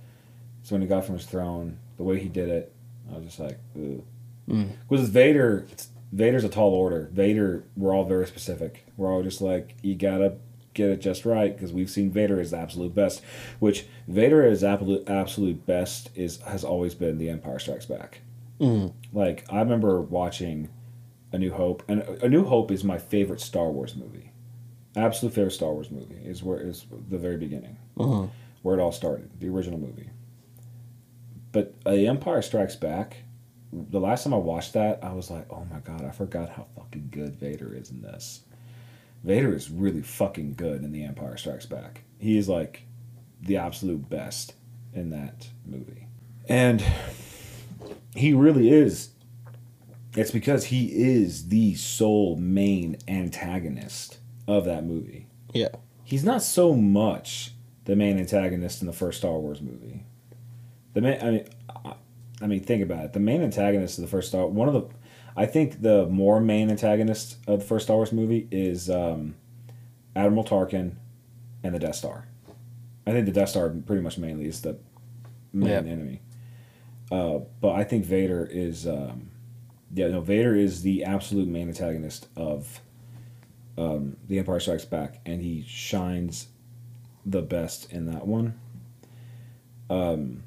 So 0.62 0.74
when 0.74 0.82
he 0.82 0.88
got 0.88 1.04
from 1.04 1.16
his 1.16 1.26
throne, 1.26 1.78
the 1.98 2.02
way 2.02 2.18
he 2.18 2.28
did 2.28 2.48
it, 2.48 2.72
I 3.12 3.16
was 3.16 3.24
just 3.26 3.38
like, 3.38 3.58
Mm. 3.76 4.02
because 4.88 5.08
Vader, 5.08 5.66
it's- 5.70 5.88
Vader's 6.12 6.44
a 6.44 6.48
tall 6.48 6.72
order. 6.72 7.10
Vader, 7.12 7.64
we're 7.76 7.94
all 7.94 8.04
very 8.04 8.26
specific. 8.26 8.86
We're 8.96 9.12
all 9.12 9.22
just 9.22 9.40
like, 9.40 9.74
you 9.82 9.94
gotta 9.94 10.36
get 10.74 10.90
it 10.90 11.00
just 11.00 11.24
right 11.24 11.54
because 11.56 11.72
we've 11.72 11.90
seen 11.90 12.10
Vader 12.10 12.38
as 12.40 12.50
the 12.52 12.58
absolute 12.58 12.94
best. 12.94 13.22
Which 13.58 13.86
Vader 14.08 14.44
as 14.46 14.62
absolute 14.62 15.08
absolute 15.08 15.66
best 15.66 16.10
is 16.14 16.38
has 16.42 16.64
always 16.64 16.94
been 16.94 17.18
The 17.18 17.28
Empire 17.30 17.58
Strikes 17.58 17.86
Back. 17.86 18.20
Mm. 18.60 18.92
Like 19.12 19.44
I 19.50 19.58
remember 19.58 20.00
watching 20.00 20.68
A 21.32 21.38
New 21.38 21.52
Hope, 21.52 21.82
and 21.88 22.02
A 22.02 22.28
New 22.28 22.44
Hope 22.44 22.70
is 22.70 22.84
my 22.84 22.98
favorite 22.98 23.40
Star 23.40 23.70
Wars 23.70 23.96
movie. 23.96 24.30
Absolute 24.94 25.34
favorite 25.34 25.50
Star 25.52 25.72
Wars 25.72 25.90
movie 25.90 26.20
is 26.24 26.42
where 26.42 26.58
is 26.60 26.86
the 27.10 27.18
very 27.18 27.36
beginning, 27.36 27.76
Mhm. 27.98 28.30
where 28.62 28.78
it 28.78 28.80
all 28.80 28.92
started, 28.92 29.28
the 29.40 29.48
original 29.48 29.78
movie. 29.78 30.08
But 31.52 31.74
The 31.84 32.06
Empire 32.06 32.42
Strikes 32.42 32.76
Back, 32.76 33.18
the 33.90 34.00
last 34.00 34.24
time 34.24 34.34
I 34.34 34.38
watched 34.38 34.72
that, 34.72 35.00
I 35.02 35.12
was 35.12 35.30
like, 35.30 35.46
oh 35.50 35.66
my 35.70 35.80
god, 35.80 36.04
I 36.04 36.10
forgot 36.10 36.48
how 36.48 36.66
fucking 36.76 37.08
good 37.10 37.36
Vader 37.36 37.74
is 37.74 37.90
in 37.90 38.00
this. 38.00 38.40
Vader 39.22 39.54
is 39.54 39.70
really 39.70 40.02
fucking 40.02 40.54
good 40.54 40.82
in 40.82 40.92
The 40.92 41.04
Empire 41.04 41.36
Strikes 41.36 41.66
Back. 41.66 42.02
He 42.18 42.38
is 42.38 42.48
like 42.48 42.84
the 43.40 43.56
absolute 43.56 44.08
best 44.08 44.54
in 44.94 45.10
that 45.10 45.48
movie. 45.66 46.06
And 46.48 46.82
he 48.14 48.32
really 48.32 48.70
is. 48.70 49.10
It's 50.14 50.30
because 50.30 50.66
he 50.66 50.86
is 50.86 51.48
the 51.48 51.74
sole 51.74 52.36
main 52.36 52.96
antagonist 53.06 54.18
of 54.48 54.64
that 54.64 54.84
movie. 54.84 55.26
Yeah. 55.52 55.68
He's 56.04 56.24
not 56.24 56.42
so 56.42 56.72
much 56.72 57.52
the 57.84 57.96
main 57.96 58.18
antagonist 58.18 58.80
in 58.80 58.86
the 58.86 58.92
first 58.92 59.18
Star 59.18 59.38
Wars 59.38 59.60
movie. 59.60 60.04
The 60.94 61.00
main, 61.02 61.20
I 61.20 61.30
mean, 61.30 61.48
I- 62.42 62.46
mean, 62.46 62.60
think 62.62 62.82
about 62.82 63.04
it. 63.04 63.12
The 63.12 63.20
main 63.20 63.42
antagonist 63.42 63.98
of 63.98 64.02
the 64.02 64.08
first 64.10 64.28
Star, 64.28 64.46
one 64.46 64.68
of 64.68 64.74
the, 64.74 64.84
I 65.36 65.46
think 65.46 65.82
the 65.82 66.06
more 66.06 66.40
main 66.40 66.70
antagonist 66.70 67.36
of 67.46 67.60
the 67.60 67.64
first 67.66 67.86
Star 67.86 67.96
Wars 67.96 68.12
movie 68.12 68.46
is 68.50 68.90
um, 68.90 69.34
Admiral 70.14 70.44
Tarkin 70.44 70.96
and 71.62 71.74
the 71.74 71.78
Death 71.78 71.96
Star. 71.96 72.26
I 73.06 73.12
think 73.12 73.26
the 73.26 73.32
Death 73.32 73.50
Star 73.50 73.68
pretty 73.70 74.02
much 74.02 74.18
mainly 74.18 74.46
is 74.46 74.60
the 74.62 74.76
main 75.52 75.68
Yeah. 75.86 75.92
enemy. 75.92 76.20
Uh, 77.10 77.38
but 77.60 77.72
I 77.76 77.84
think 77.84 78.04
Vader 78.04 78.44
is, 78.50 78.86
um, 78.86 79.30
yeah, 79.94 80.08
no, 80.08 80.20
Vader 80.20 80.54
is 80.56 80.82
the 80.82 81.04
absolute 81.04 81.46
main 81.48 81.68
antagonist 81.68 82.28
of 82.36 82.80
um, 83.78 84.16
The 84.26 84.38
Empire 84.38 84.58
Strikes 84.58 84.84
Back, 84.86 85.20
and 85.26 85.40
he 85.42 85.62
shines 85.66 86.48
the 87.24 87.42
best 87.42 87.92
in 87.92 88.06
that 88.06 88.26
one. 88.26 88.58
Um, 89.90 90.42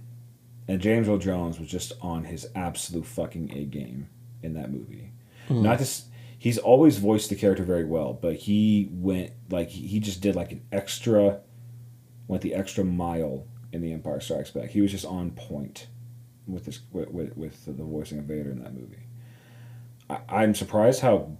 and 0.69 0.79
James 0.79 1.09
Earl 1.09 1.17
Jones 1.17 1.59
was 1.59 1.67
just 1.67 1.93
on 1.99 2.25
his 2.25 2.47
absolute 2.53 3.05
fucking 3.05 3.51
A 3.51 3.65
game 3.65 4.07
in 4.43 4.53
that 4.53 4.71
movie. 4.71 5.11
Hmm. 5.47 5.63
Not 5.63 5.79
just 5.79 6.05
he's 6.37 6.59
always 6.59 6.99
voiced 6.99 7.29
the 7.29 7.35
character 7.35 7.63
very 7.63 7.85
well, 7.85 8.13
but 8.13 8.35
he 8.35 8.87
went 8.91 9.31
like 9.49 9.69
he 9.69 9.87
he 9.87 9.99
just 9.99 10.21
did 10.21 10.35
like 10.35 10.51
an 10.51 10.61
extra, 10.71 11.39
went 12.27 12.43
the 12.43 12.53
extra 12.53 12.83
mile 12.83 13.47
in 13.73 13.81
The 13.81 13.91
Empire 13.91 14.19
Strikes 14.19 14.51
Back. 14.51 14.69
He 14.69 14.81
was 14.81 14.91
just 14.91 15.05
on 15.05 15.31
point 15.31 15.87
with 16.45 16.65
this 16.65 16.81
with 16.91 17.09
with, 17.09 17.35
with 17.35 17.65
the 17.65 17.83
voicing 17.83 18.19
of 18.19 18.25
Vader 18.25 18.51
in 18.51 18.61
that 18.63 18.75
movie. 18.75 19.07
I, 20.07 20.19
I'm 20.29 20.53
surprised 20.53 21.01
how 21.01 21.35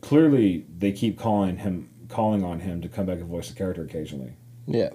clearly 0.00 0.66
they 0.78 0.92
keep 0.92 1.18
calling 1.18 1.58
him 1.58 1.90
calling 2.08 2.42
on 2.42 2.60
him 2.60 2.80
to 2.80 2.88
come 2.88 3.04
back 3.04 3.18
and 3.18 3.28
voice 3.28 3.48
the 3.48 3.54
character 3.54 3.82
occasionally 3.82 4.32
Yeah. 4.66 4.90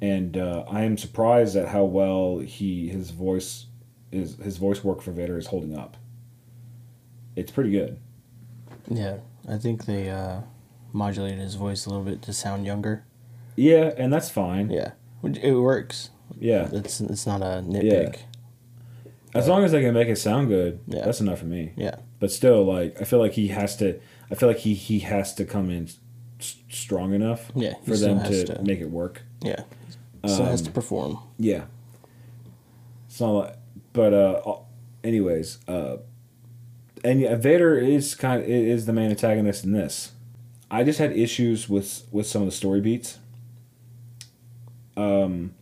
And 0.00 0.36
uh, 0.36 0.64
I 0.68 0.82
am 0.82 0.96
surprised 0.98 1.56
at 1.56 1.68
how 1.68 1.84
well 1.84 2.38
he 2.38 2.88
his 2.88 3.10
voice 3.10 3.66
is 4.12 4.36
his 4.36 4.56
voice 4.58 4.82
work 4.84 5.02
for 5.02 5.12
Vader 5.12 5.38
is 5.38 5.46
holding 5.48 5.76
up. 5.76 5.96
It's 7.36 7.50
pretty 7.50 7.70
good. 7.70 7.98
Yeah. 8.88 9.18
I 9.48 9.56
think 9.58 9.86
they 9.86 10.08
uh, 10.10 10.40
modulated 10.92 11.38
his 11.40 11.54
voice 11.56 11.84
a 11.86 11.90
little 11.90 12.04
bit 12.04 12.22
to 12.22 12.32
sound 12.32 12.64
younger. 12.64 13.04
Yeah, 13.56 13.92
and 13.96 14.12
that's 14.12 14.30
fine. 14.30 14.70
Yeah. 14.70 14.92
Which- 15.20 15.38
It 15.38 15.54
works. 15.54 16.10
Yeah, 16.38 16.68
It's 16.72 17.00
it's 17.00 17.26
not 17.26 17.42
a 17.42 17.62
nitpick. 17.62 18.16
Yeah. 19.04 19.10
as 19.34 19.46
long 19.46 19.62
as 19.64 19.72
they 19.72 19.82
can 19.82 19.92
make 19.94 20.08
it 20.08 20.16
sound 20.16 20.48
good, 20.48 20.80
Yeah. 20.86 21.04
that's 21.04 21.20
enough 21.20 21.38
for 21.40 21.44
me. 21.44 21.72
Yeah. 21.76 21.96
But 22.18 22.32
still, 22.32 22.64
like 22.64 23.00
I 23.00 23.04
feel 23.04 23.18
like 23.18 23.32
he 23.32 23.48
has 23.48 23.76
to. 23.76 24.00
I 24.30 24.34
feel 24.34 24.48
like 24.48 24.58
he 24.58 24.74
he 24.74 25.00
has 25.00 25.34
to 25.34 25.44
come 25.44 25.70
in 25.70 25.88
s- 26.40 26.56
strong 26.70 27.12
enough 27.14 27.50
Yeah, 27.54 27.74
for 27.86 27.96
them 27.96 28.22
to, 28.24 28.44
to. 28.46 28.62
make 28.62 28.80
it 28.80 28.90
work. 28.90 29.22
Yeah. 29.42 29.62
Still 30.26 30.46
has 30.46 30.62
to 30.62 30.68
Um, 30.68 30.72
perform. 30.74 31.18
Yeah. 31.38 31.64
So, 33.08 33.54
but 33.92 34.12
uh, 34.14 34.56
anyways, 35.04 35.58
uh, 35.68 35.98
and 37.04 37.20
yeah, 37.20 37.36
Vader 37.36 37.76
is 37.78 38.14
kind 38.14 38.42
of, 38.42 38.48
is 38.48 38.86
the 38.86 38.92
main 38.92 39.10
antagonist 39.10 39.64
in 39.64 39.72
this. 39.72 40.12
I 40.70 40.82
just 40.82 40.98
had 40.98 41.12
issues 41.12 41.68
with 41.68 42.08
with 42.10 42.26
some 42.26 42.42
of 42.42 42.46
the 42.46 42.52
story 42.52 42.80
beats. 42.80 43.18
Um, 44.96 45.54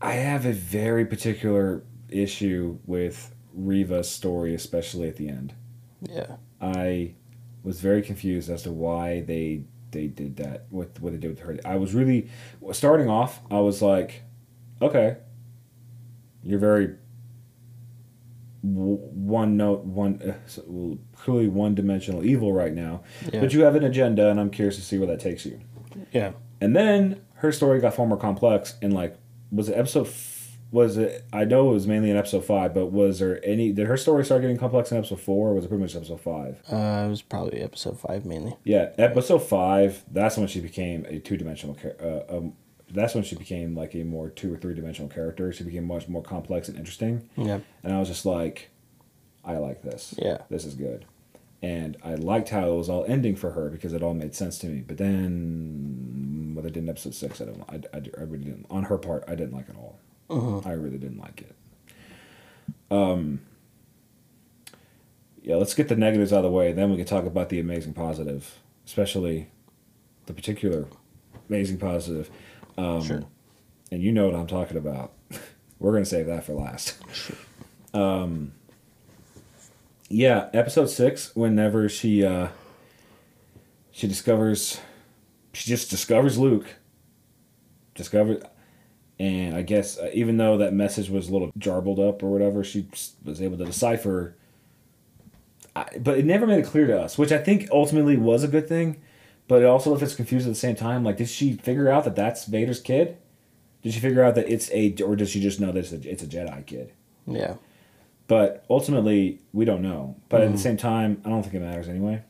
I 0.00 0.12
have 0.14 0.46
a 0.46 0.52
very 0.52 1.04
particular 1.04 1.82
issue 2.08 2.78
with 2.86 3.34
Reva's 3.52 4.08
story, 4.10 4.54
especially 4.54 5.08
at 5.08 5.16
the 5.16 5.28
end. 5.28 5.52
Yeah. 6.02 6.36
I 6.60 7.14
was 7.62 7.80
very 7.80 8.02
confused 8.02 8.48
as 8.50 8.62
to 8.62 8.72
why 8.72 9.20
they 9.20 9.64
they 9.92 10.06
did 10.06 10.36
that 10.36 10.66
what 10.70 10.98
what 11.00 11.12
they 11.12 11.18
did 11.18 11.30
with 11.30 11.40
her. 11.40 11.58
I 11.64 11.76
was 11.76 11.94
really 11.94 12.28
starting 12.72 13.08
off. 13.08 13.40
I 13.50 13.58
was 13.60 13.82
like, 13.82 14.22
okay, 14.80 15.16
you're 16.42 16.58
very 16.60 16.94
one 18.62 19.56
note 19.56 19.84
one 19.84 20.20
uh, 20.22 21.16
clearly 21.16 21.48
one 21.48 21.74
dimensional 21.74 22.24
evil 22.24 22.52
right 22.52 22.74
now, 22.74 23.02
Yeah. 23.32 23.40
but 23.40 23.52
you 23.54 23.62
have 23.62 23.74
an 23.74 23.84
agenda, 23.84 24.28
and 24.30 24.38
I'm 24.38 24.50
curious 24.50 24.76
to 24.76 24.82
see 24.82 24.98
where 24.98 25.06
that 25.08 25.20
takes 25.20 25.46
you. 25.46 25.60
Yeah. 26.12 26.32
And 26.60 26.76
then 26.76 27.22
her 27.36 27.52
story 27.52 27.80
got 27.80 27.94
far 27.94 28.06
more 28.06 28.18
complex, 28.18 28.74
and 28.82 28.92
like, 28.92 29.16
was 29.50 29.68
it 29.70 29.76
episode? 29.78 30.08
Was 30.72 30.96
it? 30.96 31.24
I 31.32 31.44
know 31.44 31.70
it 31.70 31.74
was 31.74 31.86
mainly 31.86 32.10
in 32.10 32.16
episode 32.16 32.44
five, 32.44 32.74
but 32.74 32.86
was 32.86 33.18
there 33.18 33.44
any? 33.44 33.72
Did 33.72 33.86
her 33.88 33.96
story 33.96 34.24
start 34.24 34.42
getting 34.42 34.56
complex 34.56 34.92
in 34.92 34.98
episode 34.98 35.20
four, 35.20 35.50
or 35.50 35.54
was 35.54 35.64
it 35.64 35.68
pretty 35.68 35.82
much 35.82 35.96
episode 35.96 36.20
five? 36.20 36.62
Uh, 36.70 37.06
it 37.06 37.10
was 37.10 37.22
probably 37.22 37.60
episode 37.60 37.98
five 37.98 38.24
mainly. 38.24 38.56
Yeah, 38.62 38.90
episode 38.96 39.40
five. 39.40 40.04
That's 40.10 40.36
when 40.36 40.46
she 40.46 40.60
became 40.60 41.04
a 41.06 41.18
two 41.18 41.36
dimensional. 41.36 41.76
Uh, 42.00 42.36
um, 42.36 42.52
that's 42.92 43.14
when 43.14 43.24
she 43.24 43.36
became 43.36 43.74
like 43.74 43.94
a 43.94 44.04
more 44.04 44.30
two 44.30 44.52
or 44.52 44.56
three 44.56 44.74
dimensional 44.74 45.10
character. 45.10 45.52
She 45.52 45.64
became 45.64 45.84
much 45.84 46.08
more 46.08 46.22
complex 46.22 46.68
and 46.68 46.78
interesting. 46.78 47.28
Yeah. 47.36 47.60
And 47.82 47.92
I 47.92 47.98
was 47.98 48.08
just 48.08 48.26
like, 48.26 48.70
I 49.44 49.56
like 49.58 49.82
this. 49.82 50.14
Yeah. 50.18 50.38
This 50.50 50.64
is 50.64 50.74
good. 50.74 51.04
And 51.62 51.96
I 52.04 52.14
liked 52.14 52.48
how 52.48 52.72
it 52.72 52.76
was 52.76 52.88
all 52.88 53.04
ending 53.06 53.36
for 53.36 53.50
her 53.50 53.68
because 53.68 53.92
it 53.92 54.02
all 54.02 54.14
made 54.14 54.34
sense 54.34 54.58
to 54.58 54.66
me. 54.66 54.80
But 54.80 54.96
then, 54.96 56.52
what 56.54 56.64
they 56.64 56.70
did 56.70 56.84
in 56.84 56.88
episode 56.88 57.14
six, 57.14 57.40
I 57.40 57.44
don't. 57.44 57.62
I, 57.68 57.96
I, 57.96 58.02
I 58.18 58.22
really 58.22 58.44
didn't. 58.44 58.66
On 58.70 58.84
her 58.84 58.96
part, 58.96 59.24
I 59.28 59.34
didn't 59.34 59.52
like 59.52 59.68
it 59.68 59.76
all. 59.76 59.98
I 60.64 60.72
really 60.72 60.98
didn't 60.98 61.18
like 61.18 61.42
it. 61.42 61.56
Um. 62.90 63.40
Yeah, 65.42 65.56
let's 65.56 65.74
get 65.74 65.88
the 65.88 65.96
negatives 65.96 66.32
out 66.32 66.38
of 66.38 66.44
the 66.44 66.50
way. 66.50 66.72
Then 66.72 66.90
we 66.90 66.96
can 66.96 67.06
talk 67.06 67.24
about 67.24 67.48
the 67.48 67.58
amazing 67.60 67.94
positive, 67.94 68.58
especially 68.84 69.48
the 70.26 70.34
particular 70.34 70.86
amazing 71.48 71.78
positive. 71.78 72.30
Um, 72.76 73.02
Sure. 73.02 73.24
And 73.90 74.02
you 74.02 74.12
know 74.12 74.26
what 74.26 74.38
I'm 74.38 74.46
talking 74.46 74.76
about. 74.76 75.12
We're 75.78 75.92
gonna 75.92 76.04
save 76.04 76.26
that 76.26 76.44
for 76.44 76.52
last. 76.52 76.96
Um, 77.94 78.52
yeah, 80.08 80.48
episode 80.52 80.90
six. 80.90 81.34
Whenever 81.34 81.88
she 81.88 82.24
uh, 82.24 82.48
she 83.90 84.06
discovers, 84.06 84.80
she 85.52 85.68
just 85.68 85.90
discovers 85.90 86.38
Luke. 86.38 86.66
Discovered, 87.94 88.44
and 89.20 89.54
I 89.54 89.60
guess 89.60 89.98
uh, 89.98 90.08
even 90.14 90.38
though 90.38 90.56
that 90.56 90.72
message 90.72 91.10
was 91.10 91.28
a 91.28 91.32
little 91.32 91.52
jarbled 91.58 91.98
up 91.98 92.22
or 92.22 92.30
whatever, 92.30 92.64
she 92.64 92.88
was 93.22 93.42
able 93.42 93.58
to 93.58 93.66
decipher. 93.66 94.34
I, 95.76 95.84
but 95.98 96.16
it 96.16 96.24
never 96.24 96.46
made 96.46 96.60
it 96.60 96.66
clear 96.66 96.86
to 96.86 96.98
us, 96.98 97.18
which 97.18 97.30
I 97.30 97.36
think 97.36 97.68
ultimately 97.70 98.16
was 98.16 98.42
a 98.42 98.48
good 98.48 98.66
thing. 98.66 98.98
But 99.46 99.60
it 99.60 99.66
also 99.66 99.90
left 99.90 100.02
us 100.02 100.14
confused 100.14 100.46
at 100.46 100.50
the 100.50 100.58
same 100.58 100.74
time. 100.74 101.04
Like, 101.04 101.18
did 101.18 101.28
she 101.28 101.52
figure 101.52 101.90
out 101.90 102.04
that 102.04 102.16
that's 102.16 102.46
Vader's 102.46 102.80
kid? 102.80 103.18
Did 103.82 103.92
she 103.92 104.00
figure 104.00 104.24
out 104.24 104.36
that 104.36 104.48
it's 104.48 104.70
a, 104.70 104.94
or 105.02 105.16
does 105.16 105.28
she 105.28 105.40
just 105.42 105.60
know 105.60 105.70
that 105.70 105.80
it's 105.80 105.92
a, 105.92 106.10
it's 106.10 106.22
a 106.22 106.26
Jedi 106.26 106.64
kid? 106.64 106.92
Yeah. 107.26 107.56
But 108.26 108.64
ultimately, 108.70 109.40
we 109.52 109.66
don't 109.66 109.82
know. 109.82 110.16
But 110.30 110.40
at 110.40 110.52
the 110.52 110.58
same 110.58 110.78
time, 110.78 111.20
I 111.26 111.28
don't 111.28 111.42
think 111.42 111.54
it 111.54 111.60
matters 111.60 111.88
anyway. 111.88 112.22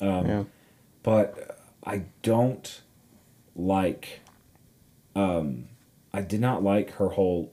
Um, 0.00 0.26
yeah. 0.26 0.44
But 1.02 1.58
I 1.84 2.04
don't 2.22 2.80
like. 3.56 4.20
Um, 5.16 5.68
I 6.12 6.22
did 6.22 6.40
not 6.40 6.62
like 6.62 6.92
her 6.92 7.10
whole 7.10 7.52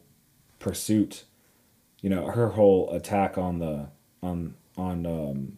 pursuit, 0.59 1.23
you 2.01 2.09
know, 2.09 2.27
her 2.27 2.49
whole 2.49 2.91
attack 2.93 3.37
on 3.37 3.59
the 3.59 3.87
on 4.21 4.55
on 4.77 5.05
um, 5.05 5.57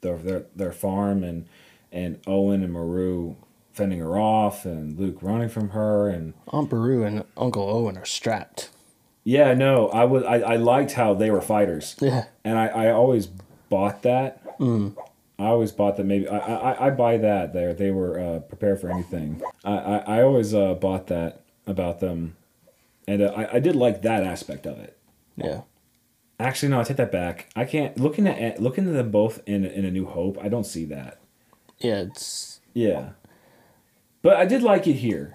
their 0.00 0.16
their 0.18 0.46
their 0.54 0.72
farm 0.72 1.22
and 1.24 1.46
and 1.92 2.20
Owen 2.26 2.62
and 2.62 2.72
Beru 2.74 3.36
fending 3.72 4.00
her 4.00 4.18
off 4.18 4.64
and 4.64 4.98
Luke 4.98 5.18
running 5.22 5.48
from 5.48 5.70
her 5.70 6.08
and 6.08 6.34
Aunt 6.48 6.68
Beru 6.68 7.04
and 7.04 7.24
Uncle 7.36 7.62
Owen 7.68 7.96
are 7.96 8.04
strapped. 8.04 8.70
yeah, 9.24 9.54
no, 9.54 9.88
I 9.90 10.04
was 10.04 10.24
I, 10.24 10.36
I 10.40 10.56
liked 10.56 10.92
how 10.92 11.14
they 11.14 11.30
were 11.30 11.40
fighters. 11.40 11.96
Yeah. 12.00 12.24
And 12.44 12.58
I, 12.58 12.66
I 12.66 12.90
always 12.92 13.28
bought 13.68 14.02
that. 14.02 14.42
I 15.38 15.44
always 15.44 15.70
bought 15.70 15.96
that 15.98 16.04
maybe 16.04 16.26
I, 16.26 16.38
I, 16.38 16.86
I 16.86 16.90
buy 16.90 17.16
that 17.18 17.52
there. 17.52 17.72
They 17.72 17.90
were 17.92 18.18
uh, 18.18 18.38
prepared 18.40 18.80
for 18.80 18.90
anything. 18.90 19.40
I, 19.64 19.72
I, 19.76 19.96
I 20.18 20.22
always 20.22 20.52
uh, 20.52 20.74
bought 20.74 21.06
that 21.08 21.42
about 21.68 22.00
them. 22.00 22.36
And 23.06 23.22
uh, 23.22 23.32
I, 23.36 23.56
I 23.56 23.58
did 23.60 23.76
like 23.76 24.02
that 24.02 24.22
aspect 24.24 24.66
of 24.66 24.78
it. 24.78 24.98
Yeah. 25.36 25.62
Actually, 26.40 26.68
no, 26.70 26.80
I 26.80 26.84
take 26.84 26.96
that 26.98 27.10
back. 27.12 27.50
I 27.56 27.64
can't 27.64 27.98
looking 27.98 28.26
at 28.26 28.60
looking 28.60 28.86
at 28.86 28.92
them 28.94 29.10
both 29.10 29.40
in 29.46 29.64
in 29.64 29.84
a 29.84 29.90
New 29.90 30.06
Hope. 30.06 30.38
I 30.40 30.48
don't 30.48 30.64
see 30.66 30.84
that. 30.86 31.18
Yeah, 31.78 32.00
it's 32.02 32.60
Yeah, 32.74 33.10
but 34.22 34.36
I 34.36 34.44
did 34.46 34.62
like 34.62 34.86
it 34.86 34.94
here. 34.94 35.32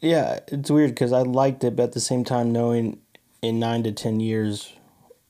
yeah, 0.00 0.40
it's 0.48 0.70
weird 0.70 0.90
because 0.90 1.12
I 1.12 1.22
liked 1.22 1.62
it, 1.64 1.76
but 1.76 1.84
at 1.84 1.92
the 1.92 2.00
same 2.00 2.24
time, 2.24 2.52
knowing 2.52 3.00
in 3.40 3.58
nine 3.60 3.82
to 3.84 3.92
ten 3.92 4.18
years 4.20 4.72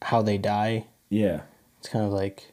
how 0.03 0.23
they 0.23 0.39
die, 0.39 0.87
Yeah, 1.11 1.43
it's 1.79 1.89
kind 1.91 2.05
of 2.07 2.13
like 2.13 2.53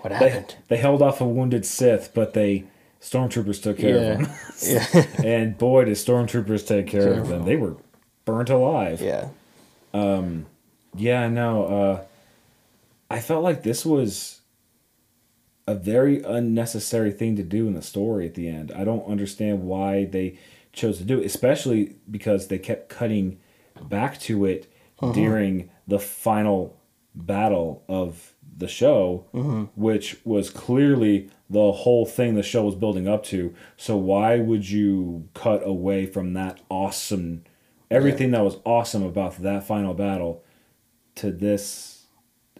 what 0.00 0.10
they 0.18 0.30
happened. 0.30 0.56
they 0.68 0.76
held 0.78 1.02
off 1.02 1.20
a 1.20 1.26
wounded 1.28 1.66
Sith, 1.66 2.12
but 2.14 2.32
they 2.32 2.64
stormtroopers 3.04 3.62
took 3.62 3.78
care 3.78 3.96
Yeah. 3.96 4.12
of 4.12 4.18
them. 4.18 5.06
yeah, 5.22 5.24
and 5.24 5.58
boy, 5.58 5.84
did 5.84 5.94
stormtroopers 5.94 6.66
take 6.66 6.86
care 6.86 7.12
of 7.12 7.28
them. 7.28 7.44
They 7.44 7.56
were 7.56 7.76
burnt 8.24 8.48
alive. 8.48 9.00
yeah, 9.00 9.28
um, 9.92 10.46
Yeah, 10.96 11.28
no. 11.28 11.64
Uh, 11.66 12.04
I 13.10 13.20
felt 13.20 13.44
like 13.44 13.62
this 13.62 13.84
was 13.84 14.40
a 15.66 15.74
very 15.74 16.22
unnecessary 16.22 17.10
thing 17.10 17.36
to 17.36 17.42
do 17.42 17.66
in 17.66 17.74
the 17.74 17.82
story 17.82 18.26
at 18.26 18.34
the 18.34 18.48
end. 18.48 18.72
I 18.72 18.84
don't 18.84 19.06
understand 19.06 19.64
why 19.64 20.06
they 20.06 20.38
chose 20.72 20.98
to 20.98 21.04
do 21.04 21.20
it, 21.20 21.26
especially 21.26 21.96
because 22.10 22.48
they 22.48 22.58
kept 22.58 22.88
cutting 22.88 23.38
back 23.82 24.18
to 24.20 24.44
it 24.44 24.72
uh-huh. 25.00 25.12
during 25.12 25.70
the 25.86 25.98
final 25.98 26.76
battle 27.14 27.82
of 27.88 28.32
the 28.56 28.68
show, 28.68 29.26
mm-hmm. 29.34 29.64
which 29.74 30.16
was 30.24 30.50
clearly 30.50 31.30
the 31.50 31.72
whole 31.72 32.06
thing 32.06 32.34
the 32.34 32.42
show 32.42 32.64
was 32.64 32.74
building 32.74 33.06
up 33.06 33.24
to. 33.24 33.54
So 33.76 33.96
why 33.96 34.38
would 34.38 34.68
you 34.68 35.28
cut 35.34 35.66
away 35.66 36.06
from 36.06 36.32
that 36.34 36.60
awesome 36.68 37.44
everything 37.90 38.30
that 38.32 38.42
was 38.42 38.58
awesome 38.64 39.02
about 39.02 39.40
that 39.42 39.66
final 39.66 39.94
battle 39.94 40.42
to 41.14 41.30
this 41.30 42.06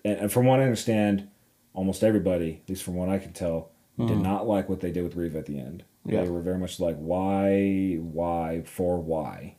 and, 0.04 0.30
from 0.30 0.46
what 0.46 0.60
I 0.60 0.64
understand, 0.64 1.28
almost 1.72 2.04
everybody, 2.04 2.60
at 2.62 2.68
least 2.68 2.82
from 2.82 2.94
what 2.94 3.08
I 3.08 3.18
could 3.18 3.34
tell, 3.34 3.70
did 3.96 4.18
not 4.18 4.46
like 4.46 4.68
what 4.68 4.80
they 4.80 4.90
did 4.90 5.04
with 5.04 5.16
Reeve 5.16 5.36
at 5.36 5.46
the 5.46 5.58
end. 5.58 5.84
Yeah. 6.04 6.22
They 6.22 6.28
were 6.28 6.42
very 6.42 6.58
much 6.58 6.78
like, 6.80 6.96
why, 6.96 7.96
why, 8.00 8.62
for 8.66 9.00
why? 9.00 9.56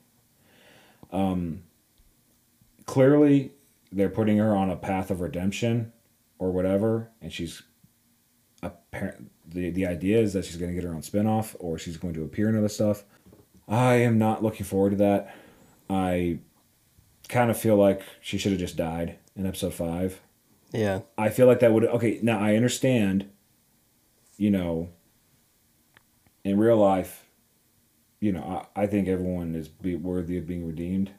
Um, 1.12 1.64
clearly, 2.86 3.54
they're 3.92 4.10
putting 4.10 4.38
her 4.38 4.56
on 4.56 4.70
a 4.70 4.76
path 4.76 5.10
of 5.10 5.22
redemption 5.22 5.94
or 6.38 6.52
whatever, 6.52 7.10
and 7.22 7.32
she's 7.32 7.64
apparent. 8.66 9.32
The, 9.48 9.70
the 9.70 9.86
idea 9.86 10.20
is 10.20 10.34
that 10.34 10.46
she's 10.46 10.58
going 10.58 10.72
to 10.72 10.76
get 10.76 10.88
her 10.88 10.94
own 10.94 11.02
spinoff 11.02 11.56
or 11.60 11.78
she's 11.78 11.98
going 11.98 12.14
to 12.16 12.24
appear 12.24 12.50
in 12.50 12.58
other 12.58 12.70
stuff. 12.70 13.04
I 13.68 13.96
am 13.96 14.18
not 14.18 14.44
looking 14.44 14.66
forward 14.66 14.92
to 14.92 14.96
that. 14.98 15.36
I 15.90 16.40
kind 17.30 17.50
of 17.50 17.58
feel 17.58 17.76
like 17.76 18.02
she 18.22 18.38
should 18.38 18.52
have 18.52 18.60
just 18.60 18.78
died 18.78 19.18
in 19.36 19.46
episode 19.46 19.74
five. 19.74 20.22
yeah, 20.72 21.02
I 21.18 21.30
feel 21.30 21.48
like 21.48 21.60
that 21.60 21.74
would 21.74 21.86
okay. 21.86 22.20
Now 22.22 22.40
I 22.40 22.56
understand, 22.56 23.30
you 24.38 24.52
know, 24.52 24.90
in 26.44 26.58
real 26.58 26.78
life, 26.78 27.26
you 28.20 28.32
know, 28.32 28.66
I, 28.76 28.84
I 28.84 28.88
think 28.88 29.08
everyone 29.08 29.56
is 29.56 29.68
be 29.68 29.96
worthy 29.96 30.38
of 30.38 30.48
being 30.48 30.66
redeemed. 30.66 31.12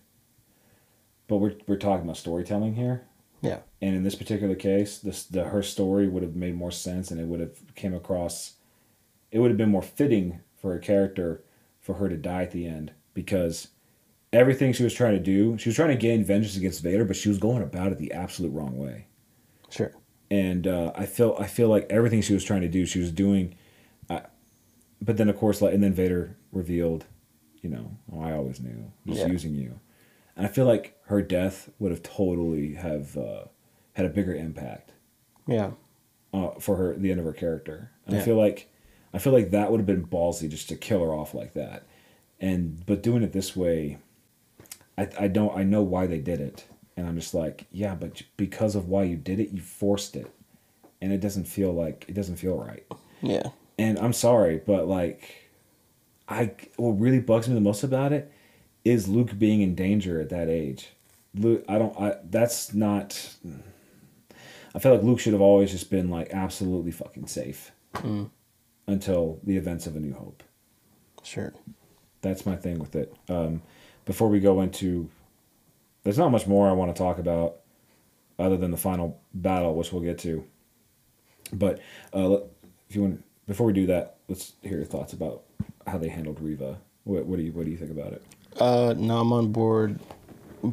But 1.28 1.38
we're 1.38 1.54
we're 1.66 1.76
talking 1.76 2.04
about 2.04 2.16
storytelling 2.16 2.74
here, 2.76 3.02
yeah, 3.42 3.58
and 3.80 3.94
in 3.94 4.02
this 4.02 4.14
particular 4.14 4.54
case, 4.54 4.98
this 4.98 5.24
the 5.24 5.44
her 5.44 5.62
story 5.62 6.08
would 6.08 6.22
have 6.22 6.34
made 6.36 6.54
more 6.56 6.70
sense, 6.70 7.10
and 7.10 7.20
it 7.20 7.26
would 7.26 7.40
have 7.40 7.74
came 7.74 7.94
across, 7.94 8.54
it 9.30 9.38
would 9.38 9.50
have 9.50 9.58
been 9.58 9.70
more 9.70 9.82
fitting 9.82 10.40
for 10.60 10.74
a 10.74 10.80
character 10.80 11.42
for 11.80 11.94
her 11.94 12.08
to 12.08 12.16
die 12.16 12.42
at 12.42 12.50
the 12.50 12.66
end 12.66 12.92
because 13.14 13.68
everything 14.32 14.72
she 14.72 14.82
was 14.84 14.92
trying 14.94 15.14
to 15.14 15.22
do, 15.22 15.56
she 15.58 15.68
was 15.68 15.76
trying 15.76 15.90
to 15.90 15.96
gain 15.96 16.24
vengeance 16.24 16.56
against 16.56 16.82
Vader, 16.82 17.04
but 17.04 17.16
she 17.16 17.28
was 17.28 17.38
going 17.38 17.62
about 17.62 17.92
it 17.92 17.98
the 17.98 18.12
absolute 18.12 18.50
wrong 18.52 18.76
way 18.76 19.06
sure, 19.70 19.92
and 20.30 20.66
uh, 20.66 20.92
I 20.96 21.06
feel 21.06 21.36
I 21.38 21.46
feel 21.46 21.68
like 21.68 21.86
everything 21.90 22.22
she 22.22 22.34
was 22.34 22.44
trying 22.44 22.62
to 22.62 22.68
do, 22.68 22.84
she 22.86 22.98
was 22.98 23.12
doing. 23.12 23.54
Uh, 24.10 24.20
but 25.00 25.16
then, 25.16 25.28
of 25.28 25.36
course, 25.36 25.60
like, 25.62 25.74
and 25.74 25.82
then 25.82 25.92
Vader 25.92 26.36
revealed, 26.52 27.04
you 27.62 27.68
know, 27.70 27.90
oh, 28.12 28.20
I 28.20 28.32
always 28.32 28.60
knew 28.60 28.90
was 29.04 29.18
Yeah. 29.18 29.26
using 29.26 29.54
you, 29.54 29.78
and 30.36 30.46
I 30.46 30.48
feel 30.48 30.66
like 30.66 30.96
her 31.06 31.22
death 31.22 31.70
would 31.78 31.92
have 31.92 32.02
totally 32.02 32.74
have 32.74 33.16
uh, 33.16 33.44
had 33.94 34.06
a 34.06 34.10
bigger 34.10 34.34
impact. 34.34 34.92
Yeah, 35.46 35.70
uh, 36.34 36.50
for 36.60 36.76
her 36.76 36.94
the 36.94 37.10
end 37.10 37.20
of 37.20 37.26
her 37.26 37.32
character. 37.32 37.92
And 38.06 38.16
I 38.16 38.20
feel 38.20 38.36
like 38.36 38.68
I 39.14 39.18
feel 39.18 39.32
like 39.32 39.50
that 39.50 39.70
would 39.70 39.80
have 39.80 39.86
been 39.86 40.06
ballsy 40.06 40.48
just 40.48 40.68
to 40.68 40.76
kill 40.76 41.00
her 41.00 41.14
off 41.14 41.34
like 41.34 41.54
that, 41.54 41.86
and 42.40 42.84
but 42.86 43.02
doing 43.02 43.22
it 43.22 43.32
this 43.32 43.56
way, 43.56 43.98
I 44.98 45.08
I 45.18 45.28
don't 45.28 45.56
I 45.56 45.62
know 45.62 45.82
why 45.82 46.06
they 46.06 46.18
did 46.18 46.40
it, 46.40 46.66
and 46.96 47.06
I'm 47.06 47.16
just 47.16 47.34
like 47.34 47.66
yeah, 47.70 47.94
but 47.94 48.22
because 48.36 48.74
of 48.74 48.88
why 48.88 49.04
you 49.04 49.16
did 49.16 49.40
it, 49.40 49.50
you 49.50 49.60
forced 49.60 50.16
it, 50.16 50.30
and 51.00 51.12
it 51.12 51.20
doesn't 51.20 51.44
feel 51.44 51.72
like 51.72 52.04
it 52.08 52.14
doesn't 52.14 52.36
feel 52.36 52.58
right. 52.58 52.84
yeah, 53.22 53.50
And 53.78 53.98
I'm 53.98 54.12
sorry, 54.12 54.60
but 54.64 54.86
like, 54.88 55.48
I 56.28 56.52
what 56.76 57.00
really 57.00 57.20
bugs 57.20 57.48
me 57.48 57.54
the 57.54 57.60
most 57.60 57.82
about 57.84 58.12
it 58.12 58.30
is 58.86 59.08
Luke 59.08 59.36
being 59.38 59.62
in 59.62 59.74
danger 59.74 60.20
at 60.20 60.28
that 60.30 60.48
age. 60.48 60.90
Luke, 61.34 61.64
I 61.68 61.78
don't. 61.78 61.98
I 62.00 62.16
that's 62.24 62.72
not. 62.72 63.34
I 64.74 64.78
feel 64.78 64.92
like 64.92 65.02
Luke 65.02 65.18
should 65.20 65.32
have 65.32 65.42
always 65.42 65.70
just 65.70 65.90
been 65.90 66.08
like 66.10 66.30
absolutely 66.32 66.90
fucking 66.92 67.26
safe 67.26 67.72
until 68.86 69.40
the 69.42 69.56
events 69.56 69.86
of 69.86 69.96
A 69.96 70.00
New 70.00 70.12
Hope. 70.14 70.42
sure, 71.22 71.54
That's 72.20 72.44
my 72.46 72.56
thing 72.56 72.78
with 72.78 72.94
it. 72.94 73.14
Um, 73.28 73.62
before 74.04 74.28
we 74.28 74.38
go 74.38 74.60
into, 74.60 75.08
there's 76.04 76.18
not 76.18 76.30
much 76.30 76.46
more 76.46 76.68
I 76.68 76.72
want 76.72 76.94
to 76.94 76.98
talk 77.02 77.18
about, 77.18 77.56
other 78.38 78.56
than 78.58 78.70
the 78.70 78.76
final 78.76 79.18
battle, 79.34 79.74
which 79.74 79.92
we'll 79.92 80.02
get 80.02 80.18
to. 80.20 80.44
But 81.52 81.80
uh, 82.14 82.38
if 82.88 82.94
you 82.96 83.02
want, 83.02 83.24
before 83.46 83.66
we 83.66 83.72
do 83.72 83.86
that, 83.86 84.18
let's 84.28 84.52
hear 84.62 84.76
your 84.76 84.84
thoughts 84.84 85.12
about 85.14 85.42
how 85.86 85.96
they 85.98 86.08
handled 86.08 86.38
Reva. 86.40 86.78
What, 87.04 87.24
what 87.26 87.36
do 87.38 87.42
you 87.42 87.52
What 87.52 87.64
do 87.64 87.70
you 87.70 87.78
think 87.78 87.90
about 87.90 88.12
it? 88.12 88.22
Uh, 88.58 88.94
no, 88.96 89.18
I'm 89.18 89.32
on 89.34 89.52
board 89.52 90.00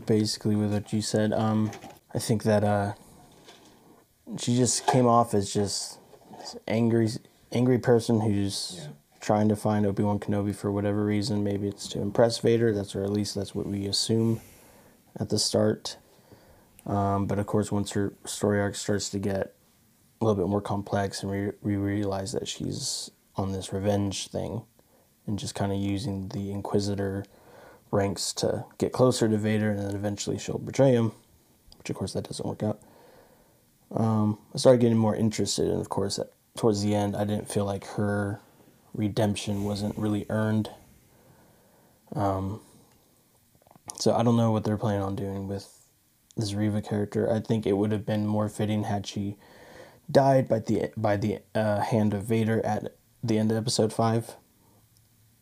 basically 0.06 0.56
with 0.56 0.72
what 0.72 0.94
you 0.94 1.02
said. 1.02 1.34
Um, 1.34 1.70
I 2.14 2.20
think 2.20 2.44
that 2.44 2.64
uh, 2.64 2.94
she 4.40 4.56
just 4.56 4.88
came 4.88 5.06
off 5.06 5.34
as 5.34 5.54
just 5.54 6.00
this 6.40 6.56
angry, 6.66 7.10
angry 7.52 7.80
person 7.80 8.22
who's 8.22 8.88
trying 9.20 9.50
to 9.50 9.58
find 9.58 9.86
Obi 9.86 10.02
Wan 10.02 10.18
Kenobi 10.18 10.56
for 10.56 10.72
whatever 10.72 11.04
reason. 11.04 11.44
Maybe 11.44 11.68
it's 11.68 11.88
to 11.90 12.02
impress 12.02 12.38
Vader. 12.40 12.74
That's 12.74 12.96
or 12.96 13.04
at 13.04 13.10
least 13.10 13.36
that's 13.36 13.54
what 13.54 13.68
we 13.68 13.86
assume 13.86 14.40
at 15.20 15.28
the 15.28 15.38
start. 15.38 15.98
Um, 16.86 17.26
but 17.26 17.38
of 17.38 17.48
course, 17.48 17.70
once 17.70 17.92
her 17.92 18.14
story 18.24 18.62
arc 18.62 18.76
starts 18.76 19.10
to 19.10 19.20
get 19.20 19.56
a 20.22 20.26
little 20.26 20.42
bit 20.42 20.50
more 20.50 20.62
complex, 20.62 21.22
and 21.22 21.32
we, 21.32 21.52
we 21.62 21.76
realize 21.76 22.32
that 22.32 22.48
she's 22.48 23.12
on 23.36 23.52
this 23.52 23.74
revenge 23.74 24.30
thing, 24.30 24.64
and 25.28 25.38
just 25.38 25.54
kind 25.54 25.74
of 25.74 25.78
using 25.78 26.30
the 26.30 26.52
Inquisitor 26.52 27.26
ranks 27.94 28.34
to 28.34 28.66
get 28.78 28.92
closer 28.92 29.30
to 29.30 29.38
Vader, 29.38 29.72
and 29.72 29.80
then 29.80 29.96
eventually 29.96 30.38
she'll 30.38 30.58
betray 30.58 30.92
him, 30.92 31.14
which 31.78 31.90
of 31.90 31.96
course 31.96 32.14
that 32.14 32.28
doesn't 32.28 32.46
work 32.46 32.64
out. 32.64 32.80
Um, 33.92 34.40
I 34.54 34.58
started 34.58 34.82
getting 34.82 34.98
more 34.98 35.16
interested, 35.16 35.68
and 35.68 35.80
of 35.80 35.90
course, 35.90 36.20
towards 36.58 36.82
the 36.82 36.96
end, 36.96 37.16
I 37.16 37.24
didn't 37.24 37.50
feel 37.50 37.66
like 37.66 37.86
her 37.86 38.42
redemption 38.94 39.64
wasn't 39.64 39.98
really 39.98 40.26
earned. 40.30 40.70
Um, 42.16 42.62
so 44.00 44.14
I 44.14 44.24
don't 44.24 44.38
know 44.38 44.52
what 44.52 44.64
they're 44.64 44.78
planning 44.78 45.04
on 45.04 45.16
doing 45.16 45.48
with 45.48 45.70
this 46.36 46.54
Reva 46.54 46.82
character. 46.82 47.32
I 47.32 47.40
think 47.40 47.66
it 47.66 47.74
would 47.74 47.92
have 47.92 48.06
been 48.06 48.26
more 48.26 48.50
fitting 48.50 48.84
had 48.84 49.06
she 49.06 49.38
died 50.12 50.48
by 50.48 50.60
the 50.60 50.92
by 50.98 51.16
the 51.16 51.40
uh, 51.56 51.82
hand 51.82 52.14
of 52.14 52.26
Vader 52.26 52.66
at 52.66 52.96
the 53.24 53.38
end 53.38 53.52
of 53.52 53.58
episode 53.58 53.94
five 53.94 54.36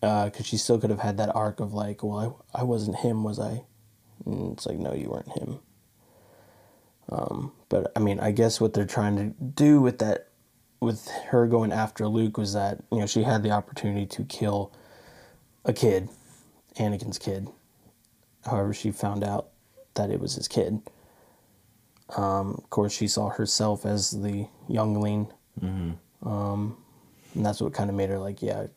because 0.02 0.46
she 0.46 0.58
still 0.58 0.80
could 0.80 0.90
have 0.90 1.00
had 1.00 1.18
that 1.18 1.34
arc 1.36 1.60
of 1.60 1.74
like, 1.74 2.04
well, 2.04 2.44
I, 2.54 2.62
I 2.62 2.64
wasn't 2.64 2.98
him, 2.98 3.24
was 3.24 3.40
I? 3.40 3.64
And 4.26 4.54
it's 4.54 4.66
like, 4.66 4.78
no, 4.78 4.94
you 4.94 5.10
weren't 5.10 5.32
him. 5.32 5.60
Um, 7.10 7.52
but 7.70 7.92
I 7.96 8.00
mean, 8.00 8.20
I 8.20 8.32
guess 8.32 8.60
what 8.60 8.74
they're 8.74 8.86
trying 8.86 9.16
to 9.18 9.26
do 9.44 9.82
with 9.82 10.00
that, 10.00 10.30
with 10.80 11.08
her 11.30 11.46
going 11.48 11.72
after 11.72 12.08
Luke, 12.08 12.38
was 12.38 12.54
that 12.54 12.84
you 12.92 13.00
know 13.00 13.06
she 13.06 13.24
had 13.24 13.44
the 13.44 13.52
opportunity 13.52 14.06
to 14.08 14.24
kill 14.24 14.72
a 15.66 15.74
kid, 15.74 16.10
Anakin's 16.78 17.20
kid. 17.20 17.48
However, 18.46 18.74
she 18.74 18.92
found 18.92 19.24
out 19.24 19.50
that 19.96 20.10
it 20.10 20.20
was 20.20 20.36
his 20.36 20.48
kid. 20.48 20.82
Um, 22.16 22.56
of 22.58 22.70
course, 22.70 22.94
she 22.94 23.08
saw 23.08 23.30
herself 23.30 23.86
as 23.86 24.12
the 24.12 24.48
youngling. 24.68 25.32
Um, 26.24 26.78
and 27.36 27.46
that's 27.46 27.62
what 27.62 27.74
kind 27.74 27.90
of 27.90 27.96
made 27.96 28.10
her 28.10 28.20
like, 28.20 28.42
yeah, 28.42 28.68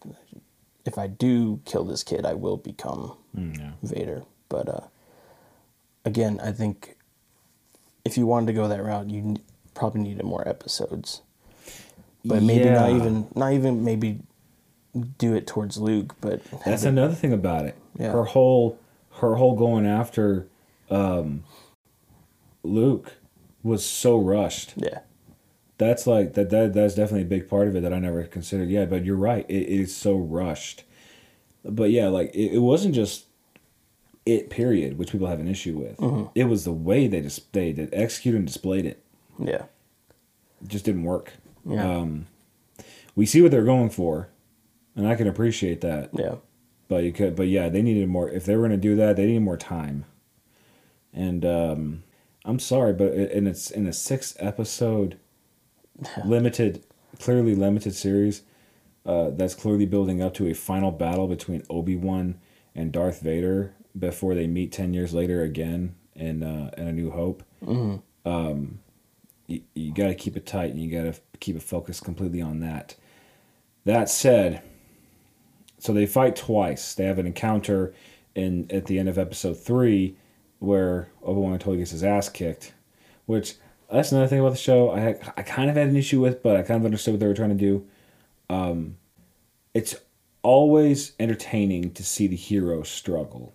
if 0.84 0.98
I 0.98 1.06
do 1.06 1.60
kill 1.64 1.84
this 1.84 2.02
kid, 2.02 2.24
I 2.26 2.34
will 2.34 2.56
become 2.56 3.14
Mm, 3.36 3.58
yeah. 3.58 3.70
Vader. 3.82 4.22
But 4.48 4.68
uh, 4.68 4.80
again, 6.04 6.38
I 6.42 6.52
think 6.52 6.96
if 8.04 8.16
you 8.16 8.26
wanted 8.26 8.46
to 8.46 8.52
go 8.52 8.68
that 8.68 8.82
route, 8.82 9.10
you 9.10 9.36
probably 9.74 10.02
needed 10.02 10.24
more 10.24 10.46
episodes. 10.46 11.22
But 12.24 12.42
maybe 12.42 12.70
not 12.70 12.90
even, 12.90 13.26
not 13.34 13.52
even 13.52 13.84
maybe 13.84 14.20
do 15.18 15.34
it 15.34 15.46
towards 15.46 15.78
Luke, 15.78 16.14
but 16.20 16.42
That's 16.64 16.84
it- 16.84 16.88
another 16.88 17.14
thing 17.14 17.32
about 17.32 17.64
it. 17.66 17.76
Yeah. 17.98 18.12
Her 18.12 18.24
whole 18.24 18.78
her 19.20 19.34
whole 19.36 19.54
going 19.56 19.86
after 19.86 20.46
um, 20.90 21.44
Luke 22.62 23.14
was 23.62 23.84
so 23.84 24.16
rushed. 24.18 24.74
yeah, 24.76 25.00
That's 25.78 26.06
like 26.06 26.34
that, 26.34 26.50
that 26.50 26.72
that's 26.72 26.94
definitely 26.94 27.22
a 27.22 27.38
big 27.40 27.48
part 27.48 27.66
of 27.68 27.74
it 27.76 27.80
that 27.82 27.92
I 27.92 27.98
never 27.98 28.22
considered. 28.24 28.68
Yeah, 28.68 28.84
but 28.84 29.04
you're 29.04 29.16
right. 29.16 29.44
It, 29.48 29.62
it 29.62 29.80
is 29.80 29.96
so 29.96 30.16
rushed. 30.16 30.84
But 31.64 31.90
yeah, 31.90 32.08
like 32.08 32.34
it, 32.34 32.54
it 32.54 32.58
wasn't 32.60 32.94
just 32.94 33.24
it 34.26 34.50
period, 34.50 34.98
which 34.98 35.10
people 35.12 35.26
have 35.26 35.40
an 35.40 35.48
issue 35.48 35.76
with. 35.76 35.96
Mm-hmm. 35.98 36.26
It 36.34 36.44
was 36.44 36.64
the 36.64 36.72
way 36.72 37.08
they 37.08 37.20
just 37.20 37.52
they 37.52 37.72
did 37.72 37.92
executed 37.92 38.38
and 38.38 38.46
displayed 38.46 38.86
it. 38.86 39.02
yeah, 39.38 39.64
It 40.62 40.68
just 40.68 40.84
didn't 40.84 41.02
work. 41.04 41.32
Yeah. 41.66 41.96
Um, 41.98 42.26
we 43.16 43.26
see 43.26 43.42
what 43.42 43.50
they're 43.50 43.64
going 43.64 43.90
for, 43.90 44.28
and 44.96 45.06
I 45.08 45.14
can 45.16 45.26
appreciate 45.26 45.80
that. 45.80 46.10
yeah, 46.12 46.36
But 46.88 47.04
you 47.04 47.12
could, 47.12 47.34
but 47.36 47.48
yeah, 47.48 47.68
they 47.68 47.82
needed 47.82 48.08
more. 48.08 48.28
If 48.30 48.44
they 48.44 48.54
were 48.56 48.66
going 48.66 48.78
to 48.80 48.88
do 48.88 48.94
that, 48.96 49.16
they 49.16 49.26
needed 49.26 49.42
more 49.42 49.56
time. 49.56 50.04
And 51.12 51.44
um, 51.44 52.02
I'm 52.44 52.58
sorry, 52.58 52.92
but 52.92 53.08
it, 53.08 53.32
and 53.32 53.46
it's 53.48 53.70
in 53.70 53.86
a 53.86 53.92
six 53.92 54.36
episode 54.38 55.18
limited, 56.24 56.84
clearly 57.20 57.54
limited 57.54 57.94
series. 57.94 58.42
Uh, 59.06 59.30
that's 59.30 59.54
clearly 59.54 59.84
building 59.84 60.22
up 60.22 60.32
to 60.34 60.46
a 60.46 60.54
final 60.54 60.90
battle 60.90 61.26
between 61.28 61.62
Obi 61.68 61.94
Wan 61.94 62.38
and 62.74 62.90
Darth 62.90 63.20
Vader 63.20 63.74
before 63.98 64.34
they 64.34 64.46
meet 64.46 64.72
ten 64.72 64.94
years 64.94 65.12
later 65.12 65.42
again 65.42 65.94
in 66.14 66.42
uh, 66.42 66.70
in 66.76 66.88
A 66.88 66.92
New 66.92 67.10
Hope. 67.10 67.42
Um, 68.24 68.80
you, 69.46 69.60
you 69.74 69.92
got 69.92 70.06
to 70.08 70.14
keep 70.14 70.36
it 70.36 70.46
tight, 70.46 70.70
and 70.70 70.80
you 70.82 70.90
got 70.90 71.14
to 71.14 71.20
keep 71.40 71.56
it 71.56 71.62
focused 71.62 72.04
completely 72.04 72.40
on 72.40 72.60
that. 72.60 72.96
That 73.84 74.08
said, 74.08 74.62
so 75.78 75.92
they 75.92 76.06
fight 76.06 76.34
twice. 76.36 76.94
They 76.94 77.04
have 77.04 77.18
an 77.18 77.26
encounter 77.26 77.92
in 78.34 78.66
at 78.70 78.86
the 78.86 78.98
end 78.98 79.08
of 79.08 79.18
episode 79.18 79.58
three, 79.58 80.16
where 80.58 81.08
Obi 81.22 81.40
Wan 81.40 81.58
totally 81.58 81.78
gets 81.78 81.90
his 81.90 82.02
ass 82.02 82.30
kicked. 82.30 82.72
Which 83.26 83.56
that's 83.90 84.12
another 84.12 84.26
thing 84.28 84.40
about 84.40 84.52
the 84.52 84.58
show. 84.58 84.90
I 84.90 85.16
I 85.36 85.42
kind 85.42 85.70
of 85.70 85.76
had 85.76 85.88
an 85.88 85.96
issue 85.96 86.20
with, 86.20 86.42
but 86.42 86.56
I 86.56 86.62
kind 86.62 86.80
of 86.80 86.84
understood 86.84 87.14
what 87.14 87.20
they 87.20 87.26
were 87.26 87.34
trying 87.34 87.50
to 87.50 87.54
do. 87.54 87.86
Um, 88.48 88.96
it's 89.72 89.96
always 90.42 91.12
entertaining 91.18 91.92
to 91.92 92.04
see 92.04 92.26
the 92.26 92.36
hero 92.36 92.82
struggle. 92.82 93.54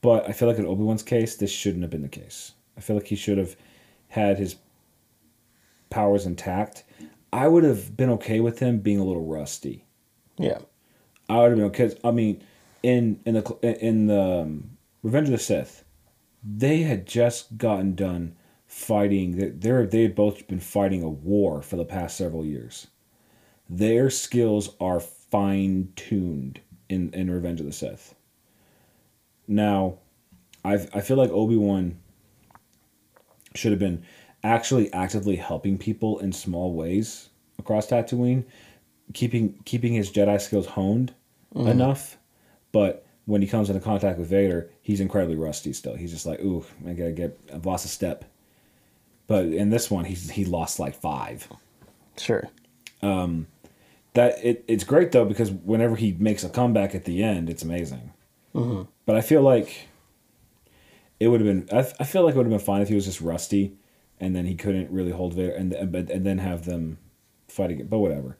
But 0.00 0.28
I 0.28 0.32
feel 0.32 0.48
like 0.48 0.58
in 0.58 0.66
Obi 0.66 0.84
Wan's 0.84 1.02
case, 1.02 1.36
this 1.36 1.50
shouldn't 1.50 1.82
have 1.82 1.90
been 1.90 2.02
the 2.02 2.08
case. 2.08 2.52
I 2.76 2.80
feel 2.80 2.94
like 2.94 3.06
he 3.06 3.16
should 3.16 3.38
have 3.38 3.56
had 4.08 4.38
his 4.38 4.56
powers 5.90 6.26
intact. 6.26 6.84
I 7.32 7.48
would 7.48 7.64
have 7.64 7.96
been 7.96 8.10
okay 8.10 8.40
with 8.40 8.60
him 8.60 8.78
being 8.78 8.98
a 9.00 9.04
little 9.04 9.24
rusty. 9.24 9.84
yeah, 10.38 10.58
I 11.28 11.38
would 11.38 11.50
have 11.50 11.56
been 11.58 11.66
okay. 11.66 11.98
I 12.04 12.10
mean, 12.10 12.42
in 12.82 13.20
in 13.26 13.34
the 13.34 13.84
in 13.84 14.06
the 14.06 14.42
um, 14.42 14.70
Revenge 15.02 15.28
of 15.28 15.32
the 15.32 15.38
Sith, 15.38 15.84
they 16.42 16.82
had 16.82 17.06
just 17.06 17.58
gotten 17.58 17.94
done 17.94 18.36
fighting. 18.66 19.36
They 19.36 19.48
they're 19.48 19.86
they 19.86 20.02
had 20.02 20.14
both 20.14 20.46
been 20.46 20.60
fighting 20.60 21.02
a 21.02 21.08
war 21.08 21.62
for 21.62 21.76
the 21.76 21.84
past 21.84 22.16
several 22.16 22.44
years. 22.44 22.88
Their 23.68 24.10
skills 24.10 24.74
are 24.80 25.00
fine 25.00 25.92
tuned 25.96 26.60
in 26.88 27.12
in 27.12 27.30
Revenge 27.30 27.60
of 27.60 27.66
the 27.66 27.72
Sith. 27.72 28.14
Now, 29.46 29.98
I 30.64 30.74
I 30.92 31.00
feel 31.00 31.16
like 31.16 31.30
Obi 31.30 31.56
Wan 31.56 31.98
should 33.54 33.72
have 33.72 33.80
been 33.80 34.04
actually 34.44 34.92
actively 34.92 35.36
helping 35.36 35.78
people 35.78 36.18
in 36.20 36.32
small 36.32 36.72
ways 36.72 37.28
across 37.58 37.88
Tatooine, 37.88 38.44
keeping 39.14 39.54
keeping 39.64 39.94
his 39.94 40.10
Jedi 40.10 40.40
skills 40.40 40.66
honed 40.66 41.12
mm-hmm. 41.54 41.68
enough. 41.68 42.18
But 42.72 43.04
when 43.28 43.42
he 43.42 43.46
comes 43.46 43.68
into 43.68 43.78
contact 43.82 44.18
with 44.18 44.26
Vader, 44.30 44.70
he's 44.80 45.00
incredibly 45.00 45.36
rusty 45.36 45.74
still. 45.74 45.94
He's 45.94 46.10
just 46.10 46.24
like, 46.24 46.40
ooh, 46.40 46.64
I 46.86 46.94
gotta 46.94 47.12
get 47.12 47.38
I've 47.52 47.66
lost 47.66 47.84
a 47.84 47.88
step. 47.88 48.24
But 49.26 49.44
in 49.46 49.68
this 49.68 49.90
one, 49.90 50.06
he's 50.06 50.30
he 50.30 50.46
lost 50.46 50.80
like 50.80 50.94
five. 50.94 51.46
sure, 52.16 52.48
um, 53.02 53.46
That 54.14 54.42
it, 54.42 54.64
it's 54.66 54.82
great 54.84 55.12
though 55.12 55.26
because 55.26 55.50
whenever 55.50 55.94
he 55.96 56.12
makes 56.18 56.42
a 56.42 56.48
comeback 56.48 56.94
at 56.94 57.04
the 57.04 57.22
end, 57.22 57.50
it's 57.50 57.62
amazing. 57.62 58.12
Mm-hmm. 58.54 58.84
But 59.04 59.16
I 59.16 59.20
feel 59.20 59.42
like 59.42 59.88
it 61.20 61.28
would 61.28 61.42
have 61.42 61.46
been. 61.46 61.68
I, 61.78 61.80
I 62.00 62.04
feel 62.04 62.22
like 62.24 62.34
it 62.34 62.38
would 62.38 62.46
have 62.46 62.58
been 62.58 62.64
fine 62.64 62.80
if 62.80 62.88
he 62.88 62.94
was 62.94 63.04
just 63.04 63.20
rusty, 63.20 63.74
and 64.18 64.34
then 64.34 64.46
he 64.46 64.54
couldn't 64.54 64.90
really 64.90 65.12
hold 65.12 65.34
Vader, 65.34 65.52
and 65.52 65.74
and, 65.74 65.92
but- 65.92 66.08
and 66.10 66.24
then 66.24 66.38
have 66.38 66.64
them 66.64 66.96
fight 67.48 67.70
again. 67.72 67.88
But 67.88 67.98
whatever. 67.98 68.38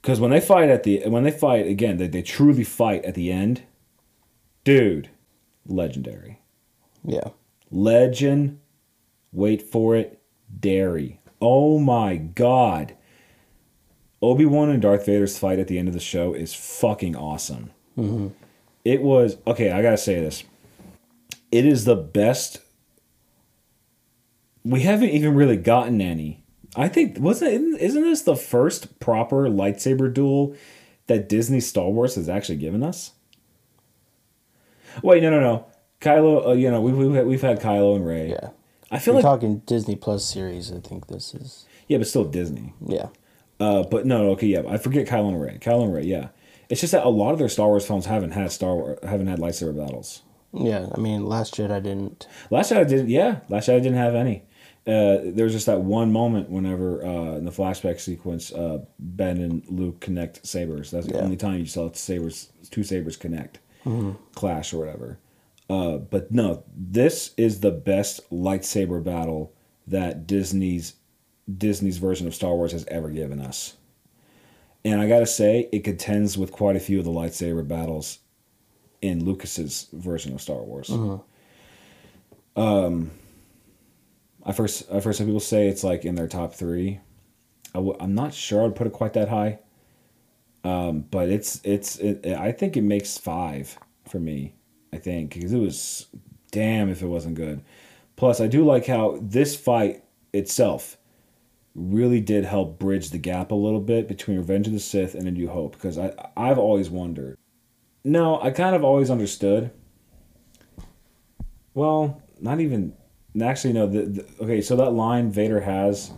Because 0.00 0.20
when 0.20 0.30
they 0.30 0.40
fight 0.40 0.70
at 0.70 0.84
the 0.84 1.02
when 1.06 1.24
they 1.24 1.30
fight 1.30 1.66
again, 1.66 1.98
they, 1.98 2.06
they 2.06 2.22
truly 2.22 2.64
fight 2.64 3.04
at 3.04 3.14
the 3.14 3.30
end. 3.30 3.60
Dude, 4.66 5.10
legendary, 5.64 6.40
yeah, 7.04 7.28
legend. 7.70 8.58
Wait 9.30 9.62
for 9.62 9.94
it, 9.94 10.20
dairy. 10.58 11.20
Oh 11.40 11.78
my 11.78 12.16
god. 12.16 12.96
Obi 14.20 14.44
Wan 14.44 14.70
and 14.70 14.82
Darth 14.82 15.06
Vader's 15.06 15.38
fight 15.38 15.60
at 15.60 15.68
the 15.68 15.78
end 15.78 15.86
of 15.86 15.94
the 15.94 16.00
show 16.00 16.34
is 16.34 16.52
fucking 16.52 17.14
awesome. 17.14 17.70
Mm-hmm. 17.96 18.28
It 18.84 19.02
was 19.02 19.36
okay. 19.46 19.70
I 19.70 19.82
gotta 19.82 19.96
say 19.96 20.16
this. 20.16 20.42
It 21.52 21.64
is 21.64 21.84
the 21.84 21.94
best. 21.94 22.58
We 24.64 24.80
haven't 24.80 25.10
even 25.10 25.36
really 25.36 25.58
gotten 25.58 26.00
any. 26.00 26.42
I 26.74 26.88
think 26.88 27.20
wasn't 27.20 27.78
isn't 27.80 28.02
this 28.02 28.22
the 28.22 28.34
first 28.34 28.98
proper 28.98 29.48
lightsaber 29.48 30.12
duel 30.12 30.56
that 31.06 31.28
Disney 31.28 31.60
Star 31.60 31.88
Wars 31.88 32.16
has 32.16 32.28
actually 32.28 32.58
given 32.58 32.82
us? 32.82 33.12
Wait, 35.02 35.22
no, 35.22 35.30
no, 35.30 35.40
no. 35.40 35.66
Kylo, 36.00 36.48
uh, 36.48 36.52
you 36.52 36.70
know, 36.70 36.80
we've 36.80 36.96
we've 36.96 37.14
had, 37.14 37.26
we've 37.26 37.42
had 37.42 37.60
Kylo 37.60 37.96
and 37.96 38.06
Rey. 38.06 38.30
yeah. 38.30 38.50
I 38.90 38.98
feel 39.00 39.14
We're 39.14 39.20
like 39.22 39.24
talking 39.24 39.58
Disney 39.66 39.96
Plus 39.96 40.24
series. 40.24 40.70
I 40.72 40.78
think 40.78 41.08
this 41.08 41.34
is. 41.34 41.66
yeah, 41.88 41.98
but 41.98 42.06
still 42.06 42.24
Disney. 42.24 42.72
Yeah, 42.86 43.08
Uh, 43.58 43.82
but 43.82 44.06
no, 44.06 44.30
okay, 44.30 44.46
yeah, 44.46 44.62
I 44.68 44.76
forget 44.78 45.06
Kylo 45.08 45.28
and 45.30 45.40
Rey. 45.40 45.58
Kylo 45.60 45.84
and 45.84 45.94
Rey, 45.94 46.04
yeah. 46.04 46.28
It's 46.68 46.80
just 46.80 46.92
that 46.92 47.04
a 47.04 47.08
lot 47.08 47.32
of 47.32 47.38
their 47.38 47.48
Star 47.48 47.66
Wars 47.68 47.86
films 47.86 48.06
haven't 48.06 48.32
had 48.32 48.52
Star 48.52 48.74
Wars, 48.74 48.98
haven't 49.02 49.26
had 49.26 49.38
lightsaber 49.40 49.76
battles. 49.76 50.22
yeah. 50.52 50.86
I 50.94 50.98
mean, 51.00 51.26
Last 51.26 51.54
Jedi 51.56 51.82
didn't. 51.82 52.28
Last 52.50 52.70
Jedi 52.72 52.88
didn't. 52.88 53.08
Yeah, 53.08 53.40
Last 53.48 53.68
Jedi 53.68 53.82
didn't 53.82 53.98
have 53.98 54.14
any. 54.14 54.42
Uh, 54.86 55.18
there 55.34 55.44
was 55.44 55.52
just 55.52 55.66
that 55.66 55.80
one 55.80 56.12
moment 56.12 56.48
whenever 56.48 57.04
uh, 57.04 57.36
in 57.38 57.44
the 57.44 57.50
flashback 57.50 57.98
sequence, 57.98 58.52
uh, 58.52 58.78
Ben 59.00 59.38
and 59.38 59.64
Luke 59.68 59.98
connect 60.00 60.46
sabers. 60.46 60.92
That's 60.92 61.06
the 61.08 61.14
Yeah. 61.14 61.22
only 61.22 61.36
time 61.36 61.58
you 61.58 61.66
saw 61.66 61.90
sabers, 61.92 62.52
two 62.70 62.84
sabers 62.84 63.16
connect, 63.16 63.58
clash 64.34 64.72
or 64.74 64.78
whatever. 64.78 65.18
Uh, 65.70 65.96
but 65.98 66.30
no, 66.30 66.62
this 66.76 67.32
is 67.36 67.60
the 67.60 67.70
best 67.72 68.28
lightsaber 68.30 69.02
battle 69.02 69.52
that 69.86 70.26
Disney's 70.26 70.94
Disney's 71.58 71.98
version 71.98 72.26
of 72.26 72.34
Star 72.34 72.54
Wars 72.54 72.72
has 72.72 72.84
ever 72.86 73.08
given 73.10 73.40
us. 73.40 73.76
And 74.84 75.00
I 75.00 75.08
gotta 75.08 75.26
say, 75.26 75.68
it 75.72 75.84
contends 75.84 76.36
with 76.38 76.52
quite 76.52 76.76
a 76.76 76.80
few 76.80 76.98
of 76.98 77.04
the 77.04 77.10
lightsaber 77.10 77.66
battles 77.66 78.18
in 79.02 79.24
Lucas's 79.24 79.88
version 79.92 80.32
of 80.34 80.40
Star 80.40 80.62
Wars. 80.62 80.88
um 82.56 83.10
I 84.44 84.52
first 84.52 84.84
I 84.92 85.00
first 85.00 85.18
heard 85.18 85.26
people 85.26 85.40
say 85.40 85.68
it's 85.68 85.82
like 85.84 86.04
in 86.04 86.14
their 86.14 86.28
top 86.28 86.54
three. 86.54 87.00
I 87.74 87.78
w- 87.78 87.96
I'm 87.98 88.14
not 88.14 88.32
sure 88.32 88.64
I'd 88.64 88.76
put 88.76 88.86
it 88.86 88.92
quite 88.92 89.12
that 89.14 89.28
high. 89.28 89.58
Um, 90.66 91.04
but 91.12 91.28
it's 91.28 91.60
it's 91.62 91.96
it, 91.98 92.26
I 92.26 92.50
think 92.50 92.76
it 92.76 92.82
makes 92.82 93.16
five 93.16 93.78
for 94.08 94.18
me. 94.18 94.54
I 94.92 94.98
think 94.98 95.34
because 95.34 95.52
it 95.52 95.60
was 95.60 96.06
damn 96.50 96.90
if 96.90 97.02
it 97.02 97.06
wasn't 97.06 97.36
good. 97.36 97.62
Plus, 98.16 98.40
I 98.40 98.48
do 98.48 98.64
like 98.64 98.86
how 98.86 99.20
this 99.22 99.54
fight 99.54 100.02
itself 100.32 100.96
really 101.76 102.20
did 102.20 102.44
help 102.44 102.80
bridge 102.80 103.10
the 103.10 103.18
gap 103.18 103.52
a 103.52 103.54
little 103.54 103.80
bit 103.80 104.08
between 104.08 104.38
Revenge 104.38 104.66
of 104.66 104.72
the 104.72 104.80
Sith 104.80 105.14
and 105.14 105.28
A 105.28 105.30
New 105.30 105.48
Hope 105.48 105.74
because 105.74 105.98
I 105.98 106.12
I've 106.36 106.58
always 106.58 106.90
wondered. 106.90 107.38
No, 108.02 108.40
I 108.42 108.50
kind 108.50 108.74
of 108.74 108.82
always 108.82 109.08
understood. 109.08 109.70
Well, 111.74 112.20
not 112.40 112.58
even. 112.58 112.92
Actually, 113.40 113.74
no. 113.74 113.86
The, 113.86 114.02
the, 114.02 114.26
okay, 114.42 114.60
so 114.60 114.74
that 114.74 114.90
line 114.90 115.30
Vader 115.30 115.60
has 115.60 116.10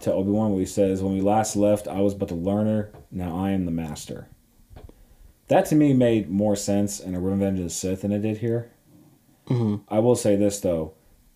to 0.00 0.12
Obi 0.12 0.30
Wan, 0.30 0.50
where 0.50 0.60
he 0.60 0.66
says, 0.66 1.02
"When 1.02 1.14
we 1.14 1.20
last 1.20 1.56
left, 1.56 1.88
I 1.88 2.00
was 2.00 2.14
but 2.14 2.28
the 2.28 2.34
learner. 2.34 2.90
Now 3.10 3.36
I 3.36 3.50
am 3.50 3.64
the 3.64 3.70
master." 3.70 4.28
That 5.48 5.64
to 5.66 5.74
me 5.74 5.94
made 5.94 6.28
more 6.28 6.56
sense 6.56 7.00
in 7.00 7.14
a 7.14 7.20
Revenge 7.20 7.58
of 7.58 7.64
the 7.64 7.70
Sith 7.70 8.02
than 8.02 8.12
it 8.12 8.20
did 8.20 8.38
here. 8.38 8.70
I 9.88 9.98
will 10.00 10.14
say 10.14 10.36
this 10.36 10.60
though, 10.60 10.92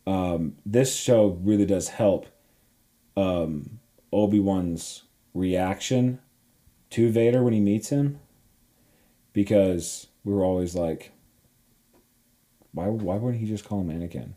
um, 0.06 0.56
this 0.66 0.94
show 0.94 1.38
really 1.42 1.64
does 1.64 1.88
help 1.88 2.26
um, 3.16 3.80
Obi 4.12 4.38
Wan's 4.38 5.04
reaction 5.32 6.18
to 6.90 7.10
Vader 7.10 7.42
when 7.42 7.54
he 7.54 7.60
meets 7.60 7.88
him, 7.88 8.20
because 9.32 10.08
we 10.24 10.34
were 10.34 10.44
always 10.44 10.74
like, 10.74 11.12
why 12.72 12.86
why 12.88 13.16
wouldn't 13.16 13.40
he 13.40 13.48
just 13.48 13.64
call 13.64 13.80
him 13.80 13.88
Anakin? 13.88 14.34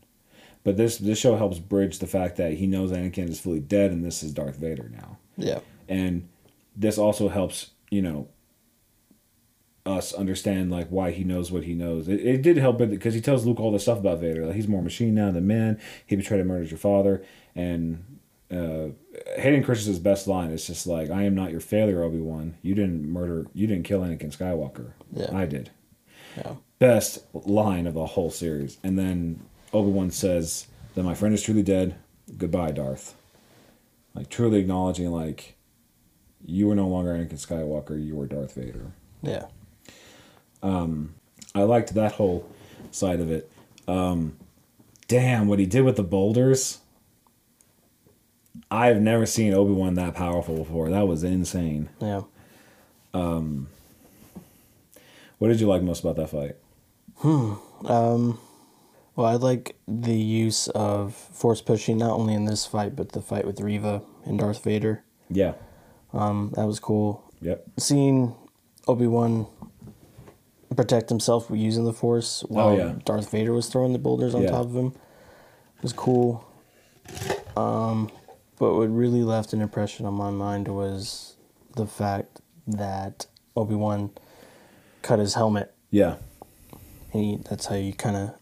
But 0.65 0.75
this 0.77 0.97
this 0.97 1.17
show 1.19 1.37
helps 1.37 1.59
bridge 1.59 1.99
the 1.99 2.07
fact 2.07 2.35
that 2.37 2.53
he 2.55 2.67
knows 2.67 2.91
Anakin 2.91 3.29
is 3.29 3.39
fully 3.39 3.61
dead 3.61 3.91
and 3.91 4.03
this 4.03 4.21
is 4.23 4.33
Darth 4.33 4.57
Vader 4.57 4.89
now 4.91 5.17
Yeah. 5.37 5.59
and 5.87 6.27
this 6.75 6.97
also 6.97 7.29
helps 7.29 7.71
you 7.89 8.01
know 8.01 8.27
us 9.85 10.11
understand 10.13 10.71
like 10.71 10.87
why 10.89 11.11
he 11.11 11.23
knows 11.23 11.51
what 11.51 11.63
he 11.63 11.75
knows 11.75 12.07
it, 12.07 12.19
it 12.19 12.41
did 12.41 12.57
help 12.57 12.79
because 12.79 13.13
he 13.13 13.21
tells 13.21 13.45
luke 13.45 13.59
all 13.59 13.71
this 13.71 13.83
stuff 13.83 13.99
about 13.99 14.19
vader 14.19 14.43
like 14.45 14.55
he's 14.55 14.67
more 14.67 14.81
machine 14.81 15.13
now 15.13 15.29
than 15.29 15.45
man 15.45 15.79
he 16.07 16.15
betrayed 16.15 16.39
and 16.39 16.49
murdered 16.49 16.71
your 16.71 16.77
father 16.79 17.23
and 17.55 18.03
uh 18.51 18.87
hayden 19.37 19.63
christensen's 19.63 19.99
best 19.99 20.27
line 20.27 20.49
is 20.49 20.65
just 20.65 20.87
like 20.87 21.11
i 21.11 21.21
am 21.21 21.35
not 21.35 21.51
your 21.51 21.59
failure 21.59 22.01
obi-wan 22.03 22.55
you 22.63 22.73
didn't 22.73 23.07
murder 23.07 23.45
you 23.53 23.67
didn't 23.67 23.83
kill 23.85 24.01
anakin 24.01 24.35
skywalker 24.35 24.93
Yeah. 25.13 25.29
i 25.31 25.45
did 25.45 25.69
Yeah. 26.35 26.55
best 26.79 27.19
line 27.33 27.85
of 27.85 27.93
the 27.93 28.05
whole 28.07 28.31
series. 28.31 28.77
And 28.83 28.97
then 28.99 29.41
Obi 29.75 29.91
Wan 29.91 30.09
says 30.09 30.67
that 30.95 31.03
my 31.03 31.13
friend 31.13 31.35
is 31.35 31.41
truly 31.41 31.61
dead. 31.61 31.95
Goodbye, 32.37 32.71
Darth. 32.71 33.13
Like 34.13 34.29
truly 34.29 34.59
acknowledging 34.59 35.11
like 35.11 35.55
you 36.45 36.67
were 36.67 36.75
no 36.75 36.87
longer 36.87 37.13
Anakin 37.13 37.33
Skywalker. 37.33 38.03
You 38.03 38.15
were 38.15 38.25
Darth 38.25 38.53
Vader. 38.55 38.93
Yeah. 39.21 39.47
Um, 40.63 41.15
I 41.53 41.63
liked 41.63 41.93
that 41.93 42.13
whole 42.13 42.49
side 42.91 43.19
of 43.19 43.29
it. 43.29 43.51
Um, 43.87 44.37
damn, 45.09 45.47
what 45.49 45.59
he 45.59 45.65
did 45.65 45.83
with 45.83 45.97
the 45.97 46.03
boulders. 46.03 46.79
I've 48.71 49.01
never 49.01 49.25
seen 49.25 49.53
Obi 49.53 49.73
Wan 49.73 49.95
that 49.95 50.15
powerful 50.15 50.55
before. 50.55 50.89
That 50.89 51.07
was 51.07 51.23
insane. 51.23 51.89
Yeah. 51.99 52.21
Um, 53.13 53.67
what 55.37 55.49
did 55.49 55.59
you 55.59 55.67
like 55.67 55.81
most 55.81 55.99
about 55.99 56.15
that 56.15 56.29
fight? 56.29 56.55
Hmm. 57.17 57.53
Um, 57.85 58.39
well, 59.15 59.27
I 59.27 59.35
like 59.35 59.75
the 59.87 60.15
use 60.15 60.67
of 60.69 61.13
force 61.15 61.61
pushing 61.61 61.97
not 61.97 62.11
only 62.11 62.33
in 62.33 62.45
this 62.45 62.65
fight 62.65 62.95
but 62.95 63.11
the 63.13 63.21
fight 63.21 63.45
with 63.45 63.59
Reva 63.61 64.01
and 64.25 64.39
Darth 64.39 64.63
Vader. 64.63 65.03
Yeah. 65.29 65.53
Um, 66.13 66.51
that 66.55 66.65
was 66.65 66.79
cool. 66.79 67.23
Yep. 67.41 67.63
Seeing 67.77 68.35
Obi 68.87 69.07
Wan 69.07 69.47
protect 70.75 71.09
himself 71.09 71.47
using 71.51 71.85
the 71.85 71.93
force 71.93 72.43
while 72.49 72.69
Oh, 72.69 72.77
yeah. 72.77 72.95
Darth 73.05 73.31
Vader 73.31 73.53
was 73.53 73.67
throwing 73.67 73.93
the 73.93 73.99
boulders 73.99 74.35
on 74.35 74.41
Yeah. 74.43 74.51
top 74.51 74.65
of 74.65 74.75
him 74.75 74.93
was 75.81 75.93
cool. 75.93 76.45
Um, 77.55 78.09
but 78.59 78.73
what 78.75 78.89
really 78.89 79.23
left 79.23 79.53
an 79.53 79.61
impression 79.61 80.05
on 80.05 80.13
my 80.13 80.31
mind 80.31 80.67
was 80.67 81.35
the 81.75 81.85
fact 81.85 82.41
that 82.67 83.27
Obi 83.55 83.75
Wan 83.75 84.11
cut 85.01 85.19
his 85.19 85.35
helmet 85.35 85.73
Yeah. 85.91 86.15
and 87.13 87.23
he, 87.23 87.37
that's 87.37 87.67
how 87.67 87.75
you 87.75 87.93
kind 87.93 88.15
of 88.17 88.35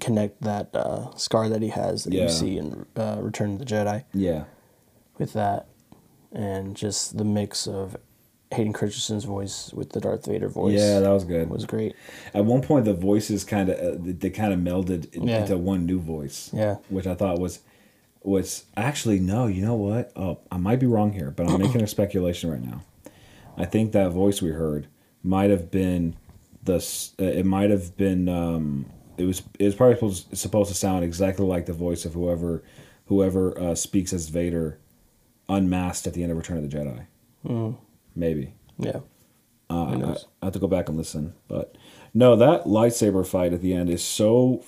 connect 0.00 0.40
that 0.42 0.70
uh, 0.74 1.14
scar 1.16 1.48
that 1.48 1.62
he 1.62 1.68
has 1.68 2.04
that 2.04 2.12
Yeah. 2.12 2.24
you 2.24 2.28
see 2.28 2.58
in 2.58 2.86
uh, 2.96 3.18
Return 3.20 3.52
of 3.54 3.58
the 3.58 3.64
Jedi 3.64 4.04
Yeah. 4.14 4.44
with 5.18 5.32
that, 5.34 5.66
and 6.32 6.74
just 6.76 7.16
the 7.18 7.24
mix 7.24 7.66
of 7.66 7.96
Hayden 8.52 8.72
Christensen's 8.74 9.24
voice 9.24 9.72
with 9.72 9.90
the 9.92 10.00
Darth 10.00 10.26
Vader 10.26 10.48
voice. 10.48 10.78
Yeah, 10.78 11.00
that 11.00 11.08
was 11.10 11.24
good. 11.24 11.48
was 11.48 11.64
great. 11.64 11.94
At 12.34 12.44
one 12.44 12.60
point, 12.60 12.84
the 12.84 12.92
voices 12.94 13.44
kind 13.44 13.70
of 13.70 13.78
uh, 13.78 13.98
they 14.00 14.28
kind 14.30 14.52
of 14.52 14.58
melded 14.60 15.12
in- 15.14 15.26
Yeah. 15.28 15.40
into 15.40 15.56
one 15.56 15.86
new 15.86 15.98
voice. 15.98 16.50
Yeah. 16.52 16.76
which 16.90 17.06
I 17.06 17.14
thought 17.14 17.38
was 17.38 17.60
was 18.22 18.64
actually 18.76 19.18
no. 19.18 19.46
You 19.46 19.64
know 19.64 19.74
what? 19.74 20.12
Oh, 20.16 20.38
I 20.50 20.56
might 20.58 20.78
be 20.80 20.86
wrong 20.86 21.12
here, 21.12 21.30
but 21.30 21.48
I'm 21.50 21.60
making 21.60 21.82
a 21.82 21.86
speculation 21.98 22.50
right 22.50 22.62
now. 22.62 22.82
I 23.56 23.64
think 23.64 23.92
that 23.92 24.10
voice 24.12 24.40
we 24.42 24.50
heard 24.50 24.86
might 25.22 25.50
have 25.50 25.70
been 25.70 26.14
the. 26.62 26.74
uh, 27.18 27.24
It 27.24 27.46
might 27.46 27.70
have 27.70 27.96
been. 27.96 28.28
Um, 28.28 28.86
it 29.18 29.24
was. 29.24 29.42
It 29.58 29.64
was 29.64 29.74
probably 29.74 29.96
supposed, 29.96 30.36
supposed 30.36 30.70
to 30.70 30.76
sound 30.76 31.04
exactly 31.04 31.46
like 31.46 31.66
the 31.66 31.72
voice 31.72 32.04
of 32.04 32.14
whoever, 32.14 32.62
whoever 33.06 33.58
uh, 33.58 33.74
speaks 33.74 34.12
as 34.12 34.28
Vader, 34.28 34.78
unmasked 35.48 36.06
at 36.06 36.14
the 36.14 36.22
end 36.22 36.32
of 36.32 36.38
Return 36.38 36.58
of 36.58 36.68
the 36.70 36.76
Jedi. 36.76 37.06
Mm, 37.46 37.76
Maybe. 38.14 38.54
yeah. 38.78 39.00
Uh, 39.70 39.84
I. 39.84 40.16
I 40.42 40.46
have 40.46 40.52
to 40.52 40.58
go 40.58 40.66
back 40.66 40.88
and 40.88 40.98
listen, 40.98 41.32
but 41.48 41.76
no, 42.12 42.36
that 42.36 42.64
lightsaber 42.64 43.26
fight 43.26 43.52
at 43.54 43.62
the 43.62 43.72
end 43.72 43.88
is 43.88 44.04
so 44.04 44.62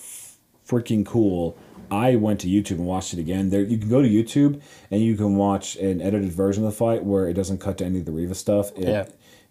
freaking 0.67 1.05
cool. 1.05 1.59
I 1.91 2.17
went 2.17 2.41
to 2.41 2.47
YouTube 2.49 2.77
and 2.79 2.87
watched 2.87 3.13
it 3.13 3.19
again. 3.21 3.51
There, 3.51 3.61
you 3.61 3.77
can 3.77 3.91
go 3.91 4.01
to 4.01 4.09
YouTube 4.09 4.63
and 4.91 5.03
you 5.03 5.17
can 5.17 5.37
watch 5.37 5.77
an 5.77 6.01
edited 6.01 6.33
version 6.33 6.65
of 6.65 6.71
the 6.71 6.77
fight 6.77 7.05
where 7.05 7.29
it 7.29 7.35
doesn't 7.35 7.59
cut 7.59 7.77
to 7.79 7.85
any 7.85 7.99
of 7.99 8.07
the 8.07 8.13
Reva 8.13 8.35
stuff. 8.35 8.71
It, 8.77 8.89
Yeah. 8.89 9.07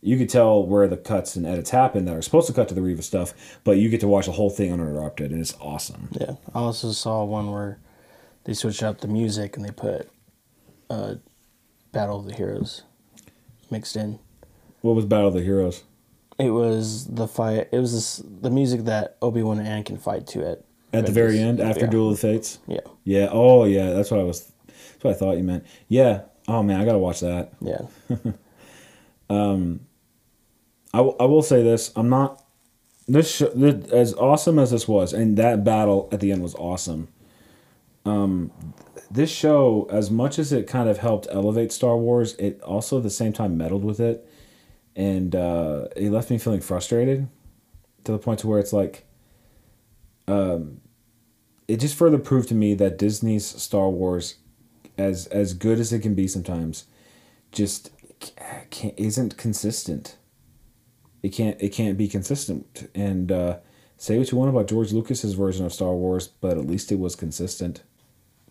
You 0.06 0.18
could 0.18 0.28
tell 0.28 0.66
where 0.66 0.88
the 0.90 0.98
cuts 0.98 1.38
and 1.38 1.46
edits 1.48 1.70
happen 1.70 2.04
that 2.06 2.16
are 2.16 2.22
supposed 2.22 2.48
to 2.48 2.54
cut 2.54 2.68
to 2.68 2.76
the 2.76 2.82
Reva 2.82 3.02
stuff, 3.02 3.34
but 3.64 3.78
you 3.78 3.88
get 3.88 4.02
to 4.02 4.08
watch 4.08 4.26
the 4.26 4.34
whole 4.34 4.50
thing 4.50 4.74
uninterrupted, 4.74 5.32
and 5.32 5.40
it's 5.40 5.56
awesome. 5.62 6.10
Yeah. 6.12 6.36
I 6.54 6.60
also 6.60 6.92
saw 6.92 7.24
one 7.24 7.50
where 7.52 7.80
they 8.44 8.54
switched 8.54 8.84
up 8.84 9.00
the 9.00 9.08
music 9.08 9.56
and 9.56 9.66
they 9.66 9.72
put 9.72 10.10
uh, 10.90 11.16
Battle 11.94 12.20
of 12.20 12.26
the 12.26 12.34
Heroes 12.34 12.84
mixed 13.72 13.96
in. 13.96 14.20
What 14.82 14.96
was 14.96 15.06
Battle 15.06 15.30
of 15.30 15.36
the 15.36 15.42
Heroes? 15.42 15.84
It 16.38 16.50
was 16.50 17.06
the 17.06 17.28
fight. 17.28 17.70
It 17.72 17.80
was 17.80 17.94
this, 17.94 18.22
the 18.42 18.50
music 18.50 18.84
that 18.84 19.16
Obi 19.22 19.42
Wan 19.42 19.60
and 19.60 19.86
Anakin 19.86 20.02
fight 20.02 20.28
to 20.28 20.42
it 20.42 20.66
At 20.92 21.06
the 21.06 21.14
very 21.14 21.40
end, 21.40 21.62
after 21.62 21.86
yeah. 21.86 21.92
Duel 21.92 22.10
of 22.12 22.20
the 22.20 22.28
Fates? 22.28 22.60
Yeah. 22.68 22.82
Yeah. 23.06 23.30
Oh, 23.32 23.64
yeah. 23.64 23.92
That's 23.92 24.12
what 24.12 24.20
I 24.20 24.24
was. 24.24 24.52
That's 24.68 25.04
what 25.04 25.12
I 25.12 25.18
thought 25.18 25.38
you 25.38 25.44
meant. 25.44 25.66
Yeah. 25.88 26.24
Oh 26.48 26.62
man, 26.62 26.82
I 26.82 26.86
gotta 26.86 26.98
watch 26.98 27.22
that. 27.22 27.54
Yeah. 27.62 27.84
I, 30.94 30.98
w- 30.98 31.16
I 31.20 31.26
will 31.26 31.42
say 31.42 31.64
this: 31.64 31.92
I'm 31.96 32.10
not 32.10 32.44
this, 33.08 33.36
sh- 33.36 33.54
this 33.56 33.92
as 33.92 34.14
awesome 34.14 34.60
as 34.60 34.72
this 34.72 34.88
was, 34.88 35.14
and 35.14 35.38
that 35.38 35.64
battle 35.64 36.08
at 36.12 36.20
the 36.20 36.32
end 36.32 36.44
was 36.44 36.56
awesome. 36.56 37.08
Um, 38.06 38.52
this 39.10 39.32
show, 39.32 39.88
as 39.90 40.12
much 40.12 40.38
as 40.38 40.52
it 40.52 40.68
kind 40.68 40.90
of 40.90 41.00
helped 41.00 41.28
elevate 41.32 41.72
Star 41.72 41.98
Wars, 41.98 42.36
it 42.36 42.62
also 42.62 42.98
at 42.98 43.04
the 43.04 43.10
same 43.10 43.34
time 43.34 43.58
meddled 43.58 43.84
with 43.84 44.00
it, 44.00 44.28
and 44.96 45.36
uh, 45.36 45.88
it 45.96 46.12
left 46.12 46.30
me 46.30 46.38
feeling 46.38 46.62
frustrated 46.62 47.28
to 48.04 48.12
the 48.12 48.20
point 48.20 48.40
to 48.40 48.48
where 48.48 48.60
it's 48.60 48.74
like, 48.74 49.06
um, 50.28 50.82
it 51.68 51.78
just 51.78 51.96
further 51.96 52.20
proved 52.20 52.50
to 52.50 52.56
me 52.56 52.74
that 52.76 52.98
Disney's 52.98 53.46
Star 53.46 53.90
Wars, 53.90 54.36
as 54.98 55.28
as 55.28 55.54
good 55.54 55.80
as 55.80 55.92
it 55.92 56.00
can 56.00 56.14
be 56.14 56.28
sometimes, 56.28 56.86
just 57.52 57.92
isn't 58.98 59.38
consistent 59.38 60.18
it 61.24 61.30
can't 61.30 61.60
it 61.62 61.70
can't 61.70 61.98
be 61.98 62.08
consistent 62.08 62.92
and 62.94 63.32
uh, 63.32 63.58
say 63.98 64.18
what 64.18 64.32
you 64.32 64.38
want 64.38 64.50
about 64.50 64.68
George 64.68 64.92
Lucas's 64.92 65.34
version 65.34 65.66
of 65.66 65.74
Star 65.74 65.94
Wars, 65.94 66.28
but 66.28 66.58
at 66.58 66.68
least 66.68 66.92
it 66.92 67.00
was 67.00 67.16
consistent. 67.16 67.82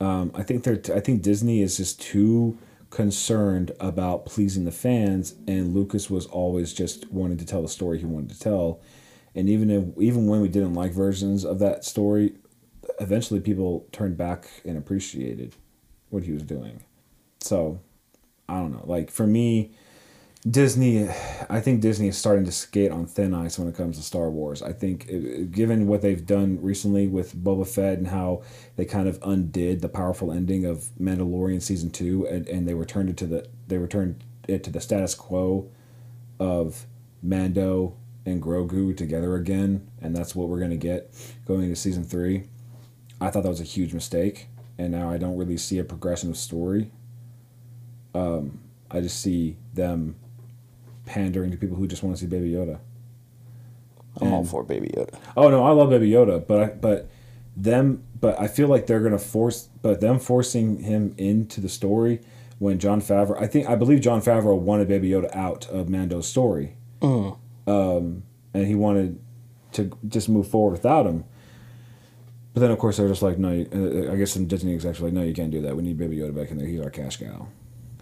Um, 0.00 0.32
I 0.34 0.42
think 0.42 0.64
they're 0.64 0.80
I 0.96 1.00
think 1.00 1.22
Disney 1.22 1.60
is 1.60 1.76
just 1.76 2.00
too 2.00 2.58
concerned 2.88 3.72
about 3.78 4.24
pleasing 4.24 4.64
the 4.64 4.72
fans, 4.72 5.34
and 5.46 5.74
Lucas 5.74 6.10
was 6.10 6.26
always 6.26 6.72
just 6.72 7.10
wanting 7.12 7.36
to 7.36 7.46
tell 7.46 7.62
the 7.62 7.68
story 7.68 7.98
he 7.98 8.06
wanted 8.06 8.30
to 8.30 8.40
tell, 8.40 8.80
and 9.34 9.48
even 9.48 9.70
if 9.70 9.84
even 10.02 10.26
when 10.26 10.40
we 10.40 10.48
didn't 10.48 10.74
like 10.74 10.92
versions 10.92 11.44
of 11.44 11.58
that 11.58 11.84
story, 11.84 12.34
eventually 12.98 13.38
people 13.38 13.86
turned 13.92 14.16
back 14.16 14.48
and 14.64 14.78
appreciated 14.78 15.54
what 16.08 16.22
he 16.22 16.32
was 16.32 16.42
doing. 16.42 16.82
So 17.40 17.80
I 18.48 18.54
don't 18.54 18.72
know. 18.72 18.84
Like 18.84 19.10
for 19.10 19.26
me, 19.26 19.72
Disney, 20.48 21.08
I 21.48 21.60
think 21.60 21.80
Disney 21.80 22.08
is 22.08 22.18
starting 22.18 22.44
to 22.46 22.52
skate 22.52 22.90
on 22.90 23.06
thin 23.06 23.32
ice 23.32 23.60
when 23.60 23.68
it 23.68 23.76
comes 23.76 23.96
to 23.96 24.02
Star 24.02 24.28
Wars. 24.28 24.60
I 24.60 24.72
think, 24.72 25.08
uh, 25.08 25.44
given 25.48 25.86
what 25.86 26.02
they've 26.02 26.26
done 26.26 26.58
recently 26.60 27.06
with 27.06 27.36
Boba 27.36 27.66
Fett 27.66 27.98
and 27.98 28.08
how 28.08 28.42
they 28.74 28.84
kind 28.84 29.06
of 29.06 29.20
undid 29.22 29.82
the 29.82 29.88
powerful 29.88 30.32
ending 30.32 30.64
of 30.64 30.90
Mandalorian 31.00 31.62
season 31.62 31.90
two, 31.90 32.26
and, 32.26 32.48
and 32.48 32.66
they 32.66 32.74
returned 32.74 33.08
it 33.08 33.16
to 33.18 33.26
the 33.26 33.46
they 33.68 33.78
returned 33.78 34.24
it 34.48 34.64
to 34.64 34.70
the 34.70 34.80
status 34.80 35.14
quo 35.14 35.70
of 36.40 36.86
Mando 37.22 37.94
and 38.26 38.42
Grogu 38.42 38.96
together 38.96 39.36
again, 39.36 39.88
and 40.00 40.16
that's 40.16 40.34
what 40.34 40.48
we're 40.48 40.60
gonna 40.60 40.76
get 40.76 41.14
going 41.46 41.62
into 41.62 41.76
season 41.76 42.02
three. 42.02 42.48
I 43.20 43.30
thought 43.30 43.44
that 43.44 43.48
was 43.48 43.60
a 43.60 43.64
huge 43.64 43.94
mistake, 43.94 44.48
and 44.76 44.90
now 44.90 45.08
I 45.08 45.18
don't 45.18 45.36
really 45.36 45.56
see 45.56 45.78
a 45.78 45.84
progression 45.84 46.30
of 46.30 46.36
story. 46.36 46.90
Um, 48.12 48.58
I 48.90 49.00
just 49.00 49.20
see 49.20 49.56
them 49.72 50.16
pandering 51.06 51.50
to 51.50 51.56
people 51.56 51.76
who 51.76 51.86
just 51.86 52.02
want 52.02 52.16
to 52.16 52.20
see 52.20 52.26
Baby 52.28 52.50
Yoda. 52.50 52.78
I'm 54.20 54.32
all 54.32 54.44
for 54.44 54.62
Baby 54.62 54.88
Yoda. 54.88 55.18
Oh 55.36 55.48
no, 55.48 55.64
I 55.64 55.70
love 55.70 55.90
Baby 55.90 56.10
Yoda, 56.10 56.46
but 56.46 56.62
I, 56.62 56.66
but 56.66 57.10
them, 57.56 58.02
but 58.20 58.38
I 58.40 58.46
feel 58.46 58.68
like 58.68 58.86
they're 58.86 59.00
gonna 59.00 59.18
force, 59.18 59.68
but 59.80 60.00
them 60.00 60.18
forcing 60.18 60.80
him 60.80 61.14
into 61.16 61.60
the 61.60 61.68
story 61.68 62.20
when 62.58 62.78
Jon 62.78 63.00
Favreau, 63.00 63.40
I 63.40 63.46
think 63.46 63.68
I 63.68 63.74
believe 63.74 64.00
Jon 64.00 64.20
Favreau 64.20 64.58
wanted 64.58 64.88
Baby 64.88 65.10
Yoda 65.10 65.34
out 65.34 65.66
of 65.68 65.88
Mando's 65.88 66.28
story, 66.28 66.76
um, 67.66 68.22
and 68.54 68.66
he 68.66 68.74
wanted 68.74 69.18
to 69.72 69.90
just 70.06 70.28
move 70.28 70.46
forward 70.46 70.72
without 70.72 71.06
him. 71.06 71.24
But 72.54 72.60
then, 72.60 72.70
of 72.70 72.78
course, 72.78 72.98
they're 72.98 73.08
just 73.08 73.22
like, 73.22 73.38
no. 73.38 73.50
You, 73.50 73.68
uh, 74.08 74.12
I 74.12 74.16
guess 74.16 74.32
some 74.32 74.46
Disney 74.46 74.74
execs 74.74 75.00
were 75.00 75.06
like, 75.06 75.14
no, 75.14 75.22
you 75.22 75.32
can't 75.32 75.50
do 75.50 75.62
that. 75.62 75.74
We 75.74 75.82
need 75.82 75.96
Baby 75.96 76.18
Yoda 76.18 76.34
back 76.36 76.50
in 76.50 76.58
there. 76.58 76.66
He's 76.66 76.80
our 76.82 76.90
cash 76.90 77.16
cow. 77.16 77.48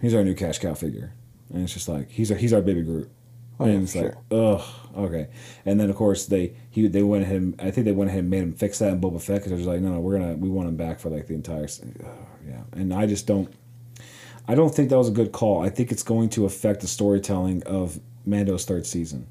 He's 0.01 0.13
our 0.13 0.25
new 0.25 0.35
cash 0.35 0.59
cow 0.59 0.73
figure. 0.73 1.13
And 1.53 1.63
it's 1.63 1.73
just 1.73 1.87
like 1.89 2.09
he's 2.09 2.31
our, 2.31 2.37
he's 2.37 2.53
our 2.53 2.61
baby 2.61 2.81
Groot. 2.81 3.09
Oh, 3.59 3.65
yeah, 3.65 3.73
and 3.73 3.83
it's 3.83 3.93
for 3.93 4.01
like, 4.03 4.15
ugh, 4.31 4.61
okay. 4.97 5.27
And 5.65 5.79
then 5.79 5.89
of 5.89 5.95
course 5.95 6.25
they 6.25 6.53
he 6.69 6.87
they 6.87 7.03
went 7.03 7.23
ahead. 7.23 7.35
And, 7.37 7.61
I 7.61 7.69
think 7.71 7.85
they 7.85 7.91
went 7.91 8.09
ahead 8.09 8.21
and 8.21 8.29
made 8.29 8.41
him 8.43 8.53
fix 8.53 8.79
that 8.79 8.91
in 8.93 9.01
Boba 9.01 9.21
Fett 9.21 9.35
because 9.37 9.49
they're 9.51 9.57
just 9.59 9.69
like, 9.69 9.81
no, 9.81 9.93
no, 9.93 9.99
we're 9.99 10.17
gonna 10.17 10.33
we 10.35 10.49
want 10.49 10.67
him 10.67 10.75
back 10.77 10.99
for 10.99 11.09
like 11.09 11.27
the 11.27 11.33
entire. 11.35 11.67
yeah, 12.47 12.61
and 12.73 12.93
I 12.93 13.05
just 13.05 13.27
don't. 13.27 13.51
I 14.47 14.55
don't 14.55 14.73
think 14.73 14.89
that 14.89 14.97
was 14.97 15.07
a 15.07 15.11
good 15.11 15.31
call. 15.31 15.63
I 15.63 15.69
think 15.69 15.91
it's 15.91 16.01
going 16.03 16.29
to 16.29 16.45
affect 16.45 16.81
the 16.81 16.87
storytelling 16.87 17.61
of 17.63 17.99
Mando's 18.25 18.65
third 18.65 18.87
season. 18.87 19.27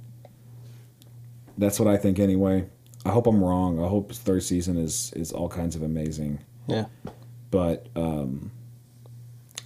That's 1.59 1.79
what 1.81 1.89
I 1.89 1.97
think 1.97 2.19
anyway. 2.19 2.67
I 3.05 3.11
hope 3.11 3.27
I'm 3.27 3.43
wrong. 3.43 3.83
I 3.83 3.89
hope 3.89 4.09
his 4.11 4.19
third 4.19 4.43
season 4.43 4.77
is 4.77 5.13
is 5.17 5.33
all 5.33 5.49
kinds 5.49 5.75
of 5.75 5.83
amazing 5.83 6.39
Yeah. 6.69 6.87
but 7.51 7.87
um, 7.97 8.53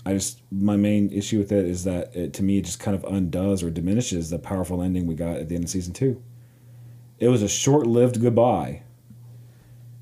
I 0.07 0.13
just 0.13 0.41
my 0.51 0.77
main 0.77 1.11
issue 1.11 1.39
with 1.39 1.51
it 1.51 1.65
is 1.65 1.85
that 1.85 2.15
it 2.15 2.33
to 2.35 2.43
me 2.43 2.59
it 2.59 2.65
just 2.65 2.79
kind 2.81 2.95
of 2.95 3.05
undoes 3.05 3.63
or 3.63 3.71
diminishes 3.71 4.31
the 4.31 4.39
powerful 4.39 4.83
ending 4.83 5.07
we 5.07 5.15
got 5.15 5.37
at 5.37 5.49
the 5.49 5.55
end 5.55 5.65
of 5.65 5.71
season 5.71 5.95
two. 5.95 6.23
It 7.19 7.29
was 7.29 7.43
a 7.43 7.49
short-lived 7.49 8.21
goodbye. 8.21 8.83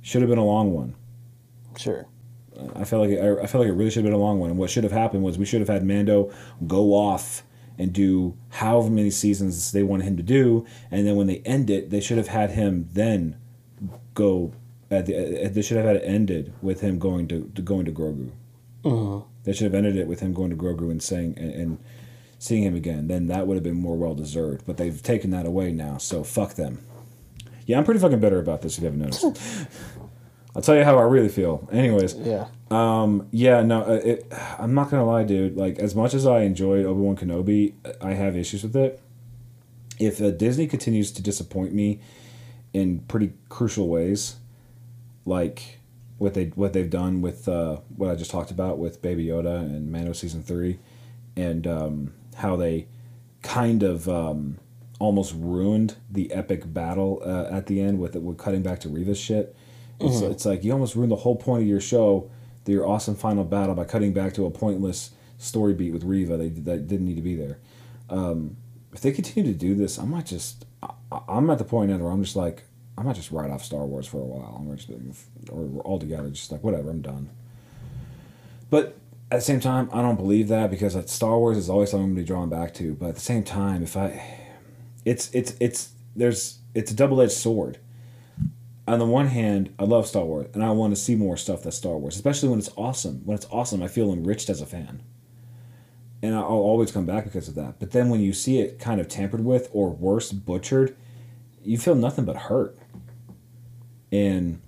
Should 0.00 0.22
have 0.22 0.28
been 0.30 0.38
a 0.38 0.44
long 0.44 0.72
one. 0.72 0.94
Sure. 1.76 2.06
I 2.74 2.84
felt 2.84 3.02
like 3.02 3.18
it, 3.18 3.20
I, 3.20 3.42
I 3.42 3.46
felt 3.46 3.62
like 3.62 3.68
it 3.68 3.74
really 3.74 3.90
should 3.90 4.04
have 4.04 4.10
been 4.10 4.20
a 4.20 4.22
long 4.22 4.40
one. 4.40 4.50
And 4.50 4.58
what 4.58 4.70
should 4.70 4.84
have 4.84 4.92
happened 4.92 5.22
was 5.22 5.38
we 5.38 5.44
should 5.44 5.60
have 5.60 5.68
had 5.68 5.84
Mando 5.84 6.32
go 6.66 6.94
off 6.94 7.44
and 7.78 7.92
do 7.92 8.36
however 8.50 8.90
many 8.90 9.10
seasons 9.10 9.72
they 9.72 9.82
wanted 9.82 10.04
him 10.04 10.16
to 10.16 10.22
do, 10.22 10.66
and 10.90 11.06
then 11.06 11.16
when 11.16 11.26
they 11.26 11.38
end 11.38 11.70
it, 11.70 11.90
they 11.90 12.00
should 12.00 12.18
have 12.18 12.28
had 12.28 12.50
him 12.50 12.88
then 12.92 13.36
go. 14.14 14.52
At 14.90 15.06
the, 15.06 15.46
uh, 15.46 15.48
they 15.48 15.62
should 15.62 15.78
have 15.78 15.86
had 15.86 15.96
it 15.96 16.04
ended 16.04 16.52
with 16.60 16.82
him 16.82 16.98
going 16.98 17.26
to, 17.28 17.50
to 17.54 17.62
going 17.62 17.86
to 17.86 17.92
Grogu. 17.92 18.30
Mhm. 18.84 19.24
They 19.44 19.52
should 19.52 19.64
have 19.64 19.74
ended 19.74 19.96
it 19.96 20.06
with 20.06 20.20
him 20.20 20.32
going 20.32 20.50
to 20.50 20.56
Grogu 20.56 20.90
and 20.90 21.02
saying 21.02 21.34
and, 21.36 21.52
and 21.52 21.78
seeing 22.38 22.62
him 22.62 22.74
again. 22.76 23.08
Then 23.08 23.26
that 23.28 23.46
would 23.46 23.54
have 23.54 23.64
been 23.64 23.76
more 23.80 23.96
well 23.96 24.14
deserved. 24.14 24.64
But 24.66 24.76
they've 24.76 25.02
taken 25.02 25.30
that 25.30 25.46
away 25.46 25.72
now, 25.72 25.96
so 25.98 26.22
fuck 26.24 26.54
them. 26.54 26.80
Yeah, 27.66 27.78
I'm 27.78 27.84
pretty 27.84 28.00
fucking 28.00 28.20
bitter 28.20 28.38
about 28.40 28.62
this. 28.62 28.76
If 28.76 28.82
you 28.82 28.86
haven't 28.90 29.00
noticed, 29.00 29.68
I'll 30.56 30.62
tell 30.62 30.76
you 30.76 30.84
how 30.84 30.98
I 30.98 31.02
really 31.02 31.28
feel. 31.28 31.68
Anyways, 31.72 32.14
Yeah. 32.14 32.46
um, 32.70 33.28
yeah, 33.30 33.62
no, 33.62 33.82
uh, 33.82 34.00
it, 34.04 34.26
I'm 34.58 34.74
not 34.74 34.90
gonna 34.90 35.06
lie, 35.06 35.22
dude. 35.24 35.56
Like, 35.56 35.78
as 35.78 35.94
much 35.94 36.12
as 36.14 36.26
I 36.26 36.40
enjoyed 36.40 36.84
Obi 36.84 37.00
Wan 37.00 37.16
Kenobi, 37.16 37.74
I 38.00 38.12
have 38.14 38.36
issues 38.36 38.62
with 38.62 38.76
it. 38.76 39.00
If 39.98 40.20
uh, 40.20 40.30
Disney 40.32 40.66
continues 40.66 41.12
to 41.12 41.22
disappoint 41.22 41.72
me 41.72 42.00
in 42.72 43.00
pretty 43.00 43.32
crucial 43.48 43.88
ways, 43.88 44.36
like 45.24 45.78
what 46.22 46.34
they 46.34 46.44
what 46.54 46.72
they've 46.72 46.88
done 46.88 47.20
with 47.20 47.48
uh, 47.48 47.78
what 47.96 48.08
I 48.08 48.14
just 48.14 48.30
talked 48.30 48.52
about 48.52 48.78
with 48.78 49.02
Baby 49.02 49.26
Yoda 49.26 49.58
and 49.58 49.90
Mando 49.90 50.12
season 50.12 50.42
three, 50.42 50.78
and 51.36 51.66
um, 51.66 52.14
how 52.36 52.54
they 52.54 52.86
kind 53.42 53.82
of 53.82 54.08
um, 54.08 54.58
almost 55.00 55.34
ruined 55.36 55.96
the 56.08 56.32
epic 56.32 56.72
battle 56.72 57.20
uh, 57.24 57.48
at 57.50 57.66
the 57.66 57.80
end 57.80 57.98
with 57.98 58.14
with 58.14 58.38
cutting 58.38 58.62
back 58.62 58.78
to 58.80 58.88
Reva's 58.88 59.18
shit. 59.18 59.56
It's, 59.98 60.20
it's 60.20 60.44
like 60.44 60.64
you 60.64 60.72
almost 60.72 60.96
ruined 60.96 61.12
the 61.12 61.16
whole 61.16 61.36
point 61.36 61.62
of 61.62 61.68
your 61.68 61.80
show, 61.80 62.30
your 62.66 62.86
awesome 62.86 63.14
final 63.14 63.44
battle, 63.44 63.74
by 63.74 63.84
cutting 63.84 64.12
back 64.12 64.34
to 64.34 64.46
a 64.46 64.50
pointless 64.50 65.10
story 65.38 65.74
beat 65.74 65.92
with 65.92 66.02
Reva 66.02 66.36
that, 66.36 66.64
that 66.64 66.88
didn't 66.88 67.06
need 67.06 67.16
to 67.16 67.22
be 67.22 67.36
there. 67.36 67.58
Um, 68.10 68.56
if 68.92 69.00
they 69.00 69.12
continue 69.12 69.52
to 69.52 69.58
do 69.58 69.74
this, 69.74 69.98
I 69.98 70.04
might 70.04 70.26
just. 70.26 70.66
I, 70.82 70.90
I'm 71.28 71.50
at 71.50 71.58
the 71.58 71.64
point 71.64 71.90
now 71.90 71.98
where 71.98 72.12
I'm 72.12 72.22
just 72.22 72.36
like, 72.36 72.64
I 72.96 73.02
might 73.02 73.16
just 73.16 73.30
write 73.30 73.50
off 73.50 73.64
Star 73.64 73.86
Wars 73.86 74.06
for 74.06 74.18
a 74.18 74.24
while. 74.24 74.56
I'm 74.58 75.14
or 75.50 75.82
altogether, 75.84 76.28
just 76.30 76.52
like 76.52 76.62
whatever, 76.62 76.90
I'm 76.90 77.00
done. 77.00 77.30
But 78.70 78.96
at 79.30 79.36
the 79.36 79.42
same 79.42 79.60
time, 79.60 79.88
I 79.92 80.02
don't 80.02 80.16
believe 80.16 80.48
that 80.48 80.70
because 80.70 80.96
Star 81.10 81.38
Wars 81.38 81.56
is 81.56 81.70
always 81.70 81.90
something 81.90 82.04
I'm 82.04 82.10
gonna 82.10 82.20
be 82.20 82.26
drawn 82.26 82.50
back 82.50 82.74
to. 82.74 82.94
But 82.94 83.10
at 83.10 83.14
the 83.14 83.20
same 83.20 83.44
time, 83.44 83.82
if 83.82 83.96
I, 83.96 84.22
it's 85.04 85.30
it's 85.32 85.54
it's 85.58 85.92
there's 86.14 86.58
it's 86.74 86.90
a 86.90 86.94
double 86.94 87.20
edged 87.20 87.32
sword. 87.32 87.78
On 88.86 88.98
the 88.98 89.06
one 89.06 89.28
hand, 89.28 89.72
I 89.78 89.84
love 89.84 90.06
Star 90.06 90.24
Wars 90.24 90.48
and 90.54 90.62
I 90.62 90.70
want 90.72 90.94
to 90.94 91.00
see 91.00 91.14
more 91.14 91.36
stuff 91.36 91.62
that's 91.62 91.76
Star 91.76 91.96
Wars, 91.96 92.16
especially 92.16 92.48
when 92.48 92.58
it's 92.58 92.70
awesome. 92.76 93.22
When 93.24 93.36
it's 93.36 93.46
awesome, 93.50 93.82
I 93.82 93.88
feel 93.88 94.12
enriched 94.12 94.50
as 94.50 94.60
a 94.60 94.66
fan. 94.66 95.02
And 96.20 96.34
I'll 96.34 96.44
always 96.44 96.92
come 96.92 97.06
back 97.06 97.24
because 97.24 97.48
of 97.48 97.54
that. 97.54 97.78
But 97.78 97.92
then 97.92 98.10
when 98.10 98.20
you 98.20 98.32
see 98.32 98.58
it 98.58 98.78
kind 98.78 99.00
of 99.00 99.08
tampered 99.08 99.44
with 99.44 99.70
or 99.72 99.90
worse, 99.90 100.30
butchered, 100.30 100.96
you 101.64 101.78
feel 101.78 101.94
nothing 101.94 102.24
but 102.24 102.36
hurt. 102.36 102.76
And 104.12 104.60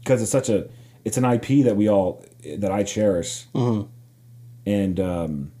because 0.00 0.22
it's 0.22 0.30
such 0.30 0.48
a 0.48 0.68
it's 1.04 1.16
an 1.18 1.24
IP 1.24 1.64
that 1.64 1.76
we 1.76 1.88
all 1.88 2.24
that 2.58 2.70
I 2.70 2.82
cherish, 2.84 3.46
Mhm. 3.54 3.88
and 4.64 5.00
um, 5.00 5.52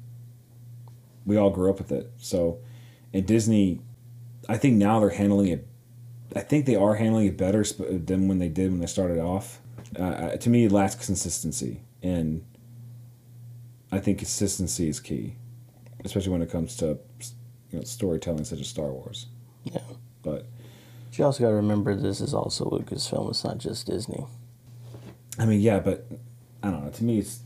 we 1.26 1.36
all 1.36 1.50
grew 1.50 1.68
up 1.70 1.78
with 1.78 1.92
it. 1.92 2.10
So, 2.18 2.58
and 3.12 3.26
Disney, 3.26 3.80
I 4.48 4.56
think 4.56 4.76
now 4.76 5.00
they're 5.00 5.10
handling 5.10 5.48
it. 5.48 5.66
I 6.36 6.40
think 6.40 6.64
they 6.66 6.76
are 6.76 6.94
handling 6.94 7.26
it 7.26 7.36
better 7.36 7.62
than 7.64 8.28
when 8.28 8.38
they 8.38 8.48
did 8.48 8.70
when 8.70 8.80
they 8.80 8.86
started 8.86 9.18
off. 9.18 9.60
Uh, 9.98 10.02
Uh, 10.02 10.36
to 10.36 10.48
me, 10.50 10.64
it 10.64 10.72
lacks 10.72 10.94
consistency, 10.94 11.80
and 12.02 12.42
I 13.92 13.98
think 14.00 14.18
consistency 14.18 14.88
is 14.88 14.98
key, 15.00 15.34
especially 16.04 16.32
when 16.32 16.42
it 16.42 16.50
comes 16.50 16.76
to 16.76 16.98
you 17.70 17.78
know, 17.78 17.84
storytelling 17.84 18.44
such 18.44 18.60
as 18.60 18.68
Star 18.68 18.90
Wars. 18.90 19.26
Yeah. 19.64 19.80
But 20.22 20.46
But 21.14 21.18
you 21.20 21.26
also 21.26 21.44
got 21.44 21.50
to 21.50 21.54
remember 21.54 21.94
this 21.94 22.20
is 22.20 22.34
also 22.34 22.64
Lucasfilm. 22.64 23.30
It's 23.30 23.44
not 23.44 23.58
just 23.58 23.86
Disney. 23.86 24.26
I 25.38 25.46
mean, 25.46 25.60
yeah, 25.60 25.78
but 25.78 26.08
I 26.60 26.72
don't 26.72 26.84
know. 26.84 26.90
To 26.90 27.04
me, 27.04 27.20
it's 27.20 27.38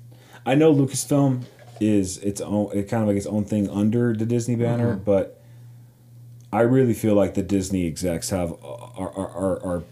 I 0.46 0.54
know 0.54 0.72
Lucasfilm 0.72 1.44
is 1.78 2.16
its 2.18 2.40
own, 2.40 2.70
it 2.72 2.88
kind 2.88 3.02
of 3.02 3.08
like 3.08 3.18
its 3.18 3.26
own 3.26 3.44
thing 3.44 3.68
under 3.68 4.14
the 4.14 4.24
Disney 4.24 4.56
banner, 4.56 4.94
mm-hmm. 4.94 5.04
but 5.04 5.42
I 6.50 6.62
really 6.62 6.94
feel 6.94 7.14
like 7.14 7.34
the 7.34 7.42
Disney 7.42 7.86
execs 7.86 8.30
have 8.30 8.52
are 8.52 9.12
are, 9.14 9.28
are, 9.28 9.62
are 9.62 9.82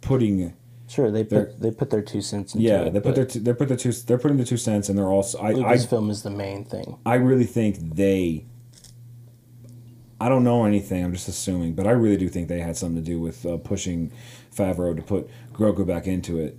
putting 0.00 0.54
Sure, 0.88 1.10
they 1.10 1.22
put 1.22 1.60
they 1.60 1.70
put 1.70 1.90
their 1.90 2.00
two 2.00 2.22
cents 2.22 2.54
into 2.54 2.66
yeah 2.66 2.84
it. 2.84 2.94
they 2.94 3.00
put 3.00 3.14
their 3.14 3.26
two, 3.26 3.40
they 3.40 3.52
put 3.52 3.68
their 3.68 3.76
two 3.76 3.92
they're 3.92 4.18
putting 4.18 4.38
the 4.38 4.46
two 4.46 4.56
cents 4.56 4.88
and 4.88 4.98
they're 4.98 5.06
also 5.06 5.38
I, 5.38 5.50
I 5.50 5.52
Lucasfilm 5.52 6.10
is 6.10 6.22
the 6.22 6.30
main 6.30 6.64
thing. 6.64 6.98
I 7.04 7.16
really 7.16 7.44
think 7.44 7.76
they. 7.96 8.46
I 10.20 10.28
don't 10.28 10.44
know 10.44 10.64
anything. 10.64 11.02
I'm 11.02 11.12
just 11.12 11.28
assuming, 11.28 11.72
but 11.72 11.86
I 11.86 11.92
really 11.92 12.18
do 12.18 12.28
think 12.28 12.48
they 12.48 12.60
had 12.60 12.76
something 12.76 13.02
to 13.02 13.10
do 13.10 13.18
with 13.18 13.46
uh, 13.46 13.56
pushing 13.56 14.12
Favreau 14.54 14.94
to 14.94 15.02
put 15.02 15.30
Grogu 15.54 15.86
back 15.86 16.06
into 16.06 16.38
it, 16.38 16.58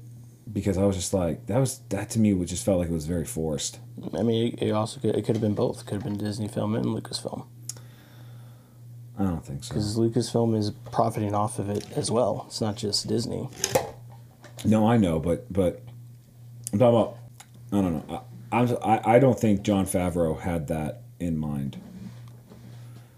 because 0.51 0.78
I 0.78 0.84
was 0.84 0.95
just 0.95 1.14
like 1.14 1.45
that 1.45 1.59
was 1.59 1.80
that 1.89 2.09
to 2.12 2.20
me, 2.20 2.34
just 2.45 2.66
felt 2.66 2.80
like 2.80 2.89
it 2.89 2.93
was 2.93 3.05
very 3.05 3.26
forced. 3.26 3.80
I 4.18 4.24
mean, 4.24 4.53
it, 4.53 4.64
it 4.70 4.72
also 4.72 4.99
could, 4.99 5.16
it 5.16 5.26
could 5.26 5.36
have 5.36 5.41
been 5.41 5.53
both. 5.53 5.82
It 5.82 5.86
could 5.86 5.95
have 5.95 6.03
been 6.03 6.18
Disney 6.18 6.47
Film 6.47 6.76
and 6.76 6.86
Lucasfilm 6.86 7.45
I 9.20 9.24
don't 9.24 9.45
think 9.45 9.64
so. 9.64 9.74
because 9.74 9.97
Lucasfilm 9.97 10.57
is 10.57 10.72
profiting 10.91 11.36
off 11.36 11.59
of 11.59 11.70
it 11.70 11.86
as 11.95 12.09
well. 12.09 12.45
It's 12.47 12.62
not 12.62 12.76
just 12.76 13.07
Disney. 13.07 13.49
No, 14.66 14.88
I 14.88 14.97
know, 14.97 15.20
but 15.20 15.51
but 15.51 15.82
I'm 16.74 16.80
talking 16.80 16.97
about. 16.97 17.18
I 17.72 17.82
don't 17.82 18.07
know. 18.09 18.24
I, 18.51 18.59
I'm, 18.59 18.78
I 18.84 19.16
I 19.16 19.20
don't 19.20 19.39
think 19.39 19.62
Jon 19.62 19.86
Favreau 19.86 20.39
had 20.39 20.68
that 20.68 21.03
in 21.20 21.38
mind. 21.38 21.78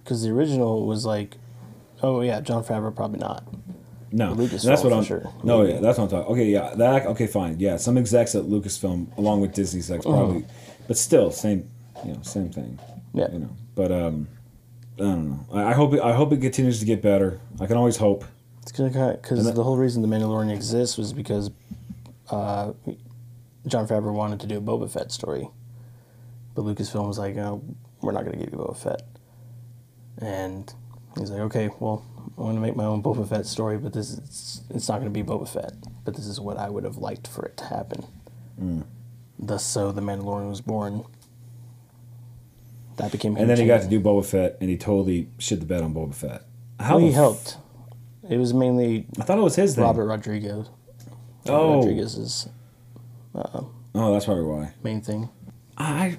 Because 0.03 0.23
the 0.23 0.29
original 0.29 0.85
was 0.85 1.05
like, 1.05 1.37
oh 2.01 2.21
yeah, 2.21 2.41
Jon 2.41 2.63
Favreau 2.63 2.95
probably 2.95 3.19
not. 3.19 3.45
No, 4.11 4.35
that's 4.35 4.83
what 4.83 4.93
I'm. 4.93 5.03
sure. 5.03 5.27
No, 5.43 5.63
yeah, 5.63 5.79
that's 5.79 5.97
what 5.97 6.05
I'm 6.05 6.09
talking. 6.11 6.31
Okay, 6.33 6.45
yeah, 6.45 6.75
that 6.75 7.07
okay, 7.07 7.25
fine, 7.25 7.59
yeah. 7.59 7.77
Some 7.77 7.97
execs 7.97 8.35
at 8.35 8.43
Lucasfilm, 8.43 9.17
along 9.17 9.41
with 9.41 9.53
Disney 9.53 9.79
execs, 9.79 10.05
probably, 10.05 10.45
but 10.87 10.97
still, 10.97 11.31
same, 11.31 11.67
you 12.05 12.13
know, 12.13 12.21
same 12.21 12.51
thing. 12.51 12.79
Yeah. 13.15 13.31
You 13.31 13.39
know, 13.39 13.49
but 13.73 13.91
um, 13.91 14.27
I 14.97 15.01
don't 15.01 15.29
know. 15.29 15.45
I, 15.51 15.63
I 15.69 15.73
hope 15.73 15.93
it. 15.95 16.01
I 16.01 16.13
hope 16.13 16.31
it 16.31 16.41
continues 16.41 16.79
to 16.79 16.85
get 16.85 17.01
better. 17.01 17.39
I 17.59 17.65
can 17.65 17.75
always 17.75 17.97
hope. 17.97 18.23
It's 18.61 18.71
because 18.71 19.53
the 19.53 19.63
whole 19.63 19.77
reason 19.77 20.01
the 20.03 20.07
Mandalorian 20.07 20.53
exists 20.53 20.97
was 20.97 21.11
because 21.11 21.49
uh, 22.29 22.71
Jon 23.67 23.87
Favreau 23.87 24.13
wanted 24.13 24.39
to 24.41 24.47
do 24.47 24.57
a 24.57 24.61
Boba 24.61 24.89
Fett 24.89 25.11
story, 25.11 25.49
but 26.53 26.63
Lucasfilm 26.63 27.07
was 27.07 27.17
like, 27.17 27.35
"No, 27.35 27.63
we're 28.01 28.11
not 28.11 28.25
going 28.25 28.37
to 28.37 28.45
give 28.45 28.53
you 28.53 28.59
Boba 28.59 28.77
Fett," 28.77 29.01
and 30.19 30.73
he's 31.17 31.29
like, 31.31 31.41
"Okay, 31.41 31.69
well, 31.79 32.03
I 32.37 32.41
want 32.41 32.55
to 32.55 32.61
make 32.61 32.75
my 32.75 32.85
own 32.85 33.01
Boba 33.03 33.27
Fett 33.27 33.45
story, 33.45 33.77
but 33.77 33.93
this 33.93 34.09
is 34.11 34.61
it's 34.69 34.87
not 34.89 34.99
going 35.01 35.11
to 35.13 35.23
be 35.23 35.23
Boba 35.23 35.47
Fett, 35.47 35.73
but 36.05 36.15
this 36.15 36.25
is 36.27 36.39
what 36.39 36.57
I 36.57 36.69
would 36.69 36.83
have 36.83 36.97
liked 36.97 37.27
for 37.27 37.45
it 37.45 37.57
to 37.57 37.65
happen." 37.65 38.05
Mm. 38.61 38.83
Thus, 39.39 39.65
so 39.65 39.91
the 39.91 40.01
Mandalorian 40.01 40.49
was 40.49 40.61
born. 40.61 41.03
That 42.97 43.11
became. 43.11 43.35
And 43.37 43.49
then 43.49 43.57
he 43.57 43.65
got 43.65 43.81
to 43.81 43.87
do 43.87 43.99
Boba 43.99 44.25
Fett, 44.25 44.57
and 44.61 44.69
he 44.69 44.77
totally 44.77 45.27
shit 45.39 45.59
the 45.59 45.65
bed 45.65 45.81
on 45.81 45.93
Boba 45.93 46.13
Fett. 46.13 46.43
How 46.79 46.97
Well, 46.97 47.05
he 47.05 47.11
helped. 47.11 47.57
It 48.29 48.37
was 48.37 48.53
mainly 48.53 49.07
I 49.19 49.23
thought 49.23 49.37
it 49.37 49.41
was 49.41 49.55
his 49.55 49.75
thing. 49.75 49.83
Robert 49.83 50.05
Rodriguez. 50.05 50.67
Robert 51.45 51.49
Oh. 51.49 51.79
Rodriguez's 51.79 52.47
Uh, 53.35 53.63
Oh, 53.95 54.11
that's 54.13 54.25
probably 54.25 54.43
why. 54.43 54.73
main 54.83 55.01
thing. 55.01 55.29
I. 55.77 56.17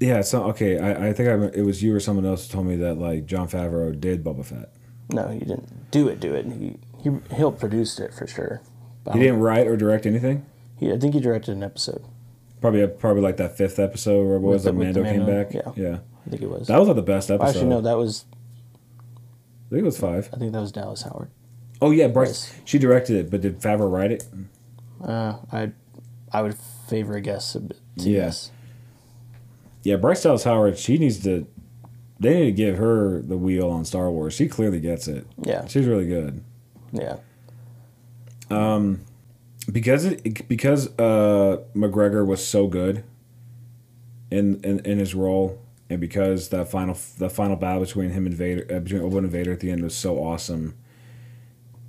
Yeah, 0.00 0.22
so 0.22 0.44
okay. 0.44 0.78
I, 0.78 1.08
I 1.08 1.12
think 1.12 1.28
I, 1.28 1.58
it 1.58 1.62
was 1.62 1.82
you 1.82 1.94
or 1.94 2.00
someone 2.00 2.24
else 2.24 2.46
who 2.46 2.52
told 2.54 2.66
me 2.66 2.76
that 2.76 2.94
like 2.96 3.26
Jon 3.26 3.48
Favreau 3.48 3.98
did 3.98 4.24
Boba 4.24 4.44
Fett. 4.44 4.72
No, 5.12 5.28
he 5.28 5.40
didn't 5.40 5.90
do 5.90 6.08
it. 6.08 6.20
Do 6.20 6.34
it. 6.34 6.46
He 6.46 6.76
he 7.02 7.10
helped 7.34 7.60
produce 7.60 7.98
it 8.00 8.14
for 8.14 8.26
sure, 8.26 8.62
But 9.04 9.14
He 9.14 9.20
didn't 9.20 9.40
write 9.40 9.66
or 9.66 9.76
direct 9.76 10.06
anything. 10.06 10.46
He, 10.78 10.90
I 10.92 10.98
think 10.98 11.14
he 11.14 11.20
directed 11.20 11.52
an 11.52 11.62
episode. 11.62 12.02
Probably 12.60 12.86
probably 12.86 13.22
like 13.22 13.36
that 13.38 13.56
fifth 13.56 13.78
episode 13.78 14.26
where 14.26 14.36
it 14.36 14.40
was 14.40 14.64
With 14.64 14.74
like 14.74 14.74
the- 14.74 14.78
with 14.86 14.94
the 14.94 15.02
Mando 15.02 15.26
came 15.26 15.26
back. 15.44 15.54
yeah. 15.54 15.72
yeah. 15.76 15.98
I 16.26 16.30
think 16.30 16.42
it 16.42 16.50
was. 16.50 16.66
That 16.68 16.78
was 16.78 16.88
like 16.88 16.96
the 16.96 17.02
best 17.02 17.30
episode. 17.30 17.48
Actually, 17.48 17.66
no, 17.66 17.80
that 17.82 17.96
was. 17.96 18.24
I 19.66 19.70
think 19.70 19.82
it 19.82 19.86
was 19.86 19.98
five. 19.98 20.28
I 20.32 20.36
think 20.38 20.52
that 20.52 20.60
was 20.60 20.72
Dallas 20.72 21.02
Howard. 21.02 21.30
Oh 21.82 21.90
yeah, 21.90 22.08
Bryce. 22.08 22.50
Yes. 22.52 22.60
She 22.64 22.78
directed 22.78 23.16
it, 23.16 23.30
but 23.30 23.40
did 23.40 23.60
Favreau 23.60 23.90
write 23.90 24.12
it? 24.12 24.24
Uh, 25.02 25.36
I, 25.50 25.72
I 26.32 26.42
would 26.42 26.54
favor 26.88 27.14
a 27.16 27.20
guess 27.20 27.54
a 27.54 27.60
bit. 27.60 27.78
To 27.98 28.10
Yeah. 28.10 28.24
yes. 28.24 28.50
Yeah, 29.82 29.96
Bryce 29.96 30.22
Dallas 30.22 30.44
Howard. 30.44 30.78
She 30.78 30.98
needs 30.98 31.22
to. 31.24 31.46
They 32.18 32.34
need 32.34 32.44
to 32.46 32.52
give 32.52 32.76
her 32.76 33.22
the 33.22 33.38
wheel 33.38 33.70
on 33.70 33.84
Star 33.86 34.10
Wars. 34.10 34.34
She 34.34 34.46
clearly 34.46 34.78
gets 34.78 35.08
it. 35.08 35.26
Yeah. 35.42 35.66
She's 35.66 35.86
really 35.86 36.06
good. 36.06 36.44
Yeah. 36.92 37.16
because 39.70 40.04
it 40.04 40.46
because 40.48 40.88
uh 40.98 41.62
McGregor 41.74 42.26
was 42.26 42.46
so 42.46 42.66
good 42.66 43.04
in 44.30 44.60
in, 44.62 44.80
in 44.80 44.98
his 44.98 45.14
role, 45.14 45.58
and 45.88 46.00
because 46.00 46.48
that 46.50 46.70
final 46.70 46.96
the 47.18 47.30
final 47.30 47.56
battle 47.56 47.80
between 47.80 48.10
him 48.10 48.26
and 48.26 48.34
Vader 48.34 48.66
uh, 48.74 48.80
between 48.80 49.02
Obi 49.02 49.14
Wan 49.14 49.24
and 49.24 49.32
Vader 49.32 49.52
at 49.52 49.60
the 49.60 49.70
end 49.70 49.82
was 49.82 49.94
so 49.94 50.18
awesome, 50.18 50.74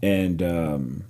and 0.02 0.42
um, 0.42 1.04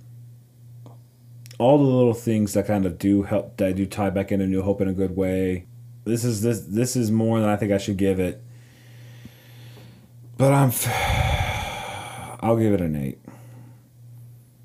all 1.58 1.78
the 1.78 1.84
little 1.84 2.14
things 2.14 2.54
that 2.54 2.66
kind 2.66 2.86
of 2.86 2.98
do 2.98 3.22
help 3.22 3.56
that 3.58 3.76
do 3.76 3.86
tie 3.86 4.10
back 4.10 4.32
into 4.32 4.46
New 4.46 4.62
Hope 4.62 4.80
in 4.80 4.88
a 4.88 4.92
good 4.92 5.16
way. 5.16 5.66
This 6.04 6.24
is 6.24 6.42
this 6.42 6.60
this 6.62 6.96
is 6.96 7.10
more 7.10 7.38
than 7.40 7.48
I 7.48 7.56
think 7.56 7.72
I 7.72 7.78
should 7.78 7.96
give 7.96 8.18
it, 8.20 8.42
but 10.36 10.52
I'm. 10.52 10.72
I'll 12.44 12.56
give 12.56 12.72
it 12.72 12.80
an 12.80 12.96
eight. 12.96 13.18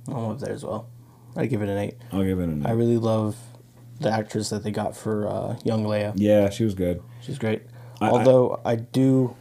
I'm 0.07 0.31
up 0.31 0.39
there 0.39 0.51
as 0.51 0.63
well. 0.65 0.89
I 1.35 1.45
give 1.45 1.61
it 1.61 1.69
an 1.69 1.77
eight. 1.77 1.93
I'll 2.11 2.23
give 2.23 2.39
it 2.39 2.45
an 2.49 2.63
eight. 2.65 2.69
I 2.69 2.71
really 2.71 2.97
love 2.97 3.35
the 3.99 4.09
actress 4.09 4.49
that 4.49 4.63
they 4.63 4.71
got 4.71 4.97
for 4.97 5.27
uh, 5.27 5.59
young 5.63 5.83
Leia. 5.85 6.13
yeah, 6.15 6.49
she 6.49 6.63
was 6.63 6.73
good. 6.73 7.03
She's 7.21 7.37
great. 7.37 7.61
I- 8.01 8.07
I- 8.07 8.09
Although 8.09 8.59
I, 8.65 8.75
do 8.77 9.35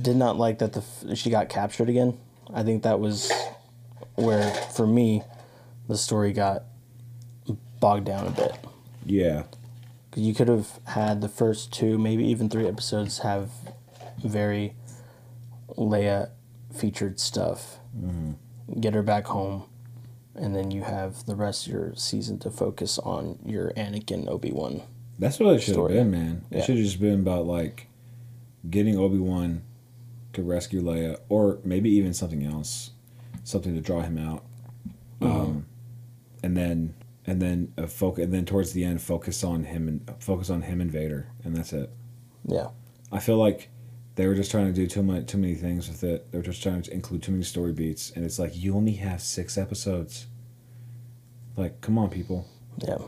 did 0.00 0.16
not 0.16 0.36
like 0.36 0.58
that 0.58 0.72
the 0.72 1.14
she 1.16 1.30
got 1.30 1.48
captured 1.48 1.88
again. 1.88 2.18
I 2.52 2.64
think 2.64 2.82
that 2.82 2.98
was 2.98 3.30
where 4.16 4.50
for 4.74 4.86
me 4.86 5.22
the 5.88 5.96
story 5.96 6.32
got 6.32 6.64
bogged 7.78 8.06
down 8.06 8.26
a 8.26 8.30
bit. 8.30 8.52
Yeah. 9.06 9.44
You 10.16 10.34
could 10.34 10.48
have 10.48 10.80
had 10.84 11.20
the 11.20 11.28
first 11.28 11.72
two, 11.72 11.96
maybe 11.98 12.24
even 12.26 12.48
three 12.48 12.66
episodes 12.66 13.18
have 13.18 13.50
very 14.24 14.74
Leia 15.76 16.30
featured 16.74 17.20
stuff. 17.20 17.78
Get 18.80 18.94
her 18.94 19.02
back 19.02 19.26
home, 19.26 19.64
and 20.34 20.54
then 20.54 20.70
you 20.70 20.82
have 20.82 21.26
the 21.26 21.34
rest 21.36 21.66
of 21.66 21.72
your 21.72 21.94
season 21.94 22.38
to 22.40 22.50
focus 22.50 22.98
on 22.98 23.38
your 23.44 23.72
Anakin 23.76 24.28
Obi 24.28 24.52
Wan. 24.52 24.82
That's 25.18 25.38
what 25.38 25.54
it 25.54 25.58
should 25.60 25.68
have 25.68 25.74
story. 25.74 25.94
been, 25.94 26.10
man. 26.10 26.44
It 26.50 26.58
Yeah. 26.58 26.62
should 26.64 26.76
have 26.76 26.84
just 26.84 27.00
been 27.00 27.20
about 27.20 27.46
like 27.46 27.86
getting 28.68 28.96
Obi 28.96 29.18
Wan 29.18 29.62
to 30.32 30.42
rescue 30.42 30.80
Leia, 30.82 31.18
or 31.28 31.58
maybe 31.64 31.90
even 31.90 32.14
something 32.14 32.44
else, 32.44 32.90
something 33.44 33.74
to 33.74 33.80
draw 33.80 34.00
him 34.02 34.16
out, 34.18 34.44
um, 35.20 35.66
and 36.42 36.56
then 36.56 36.94
and 37.30 37.40
then 37.40 37.72
focus, 37.86 38.24
and 38.24 38.34
then 38.34 38.44
towards 38.44 38.72
the 38.72 38.84
end, 38.84 39.00
focus 39.00 39.44
on 39.44 39.64
him 39.64 39.88
and 39.88 40.10
focus 40.18 40.50
on 40.50 40.62
him 40.62 40.80
and 40.80 40.90
Vader, 40.90 41.28
and 41.44 41.56
that's 41.56 41.72
it. 41.72 41.90
Yeah, 42.44 42.68
I 43.12 43.18
feel 43.20 43.36
like 43.38 43.68
they 44.16 44.26
were 44.26 44.34
just 44.34 44.50
trying 44.50 44.66
to 44.66 44.72
do 44.72 44.86
too 44.86 45.02
much, 45.02 45.26
too 45.26 45.38
many 45.38 45.54
things 45.54 45.88
with 45.88 46.02
it. 46.04 46.30
They 46.32 46.38
were 46.38 46.44
just 46.44 46.62
trying 46.62 46.82
to 46.82 46.92
include 46.92 47.22
too 47.22 47.32
many 47.32 47.44
story 47.44 47.72
beats, 47.72 48.10
and 48.10 48.24
it's 48.24 48.38
like 48.38 48.56
you 48.56 48.74
only 48.74 48.94
have 48.94 49.22
six 49.22 49.56
episodes. 49.56 50.26
Like, 51.56 51.80
come 51.80 51.98
on, 51.98 52.10
people. 52.10 52.46
yeah, 52.78 52.98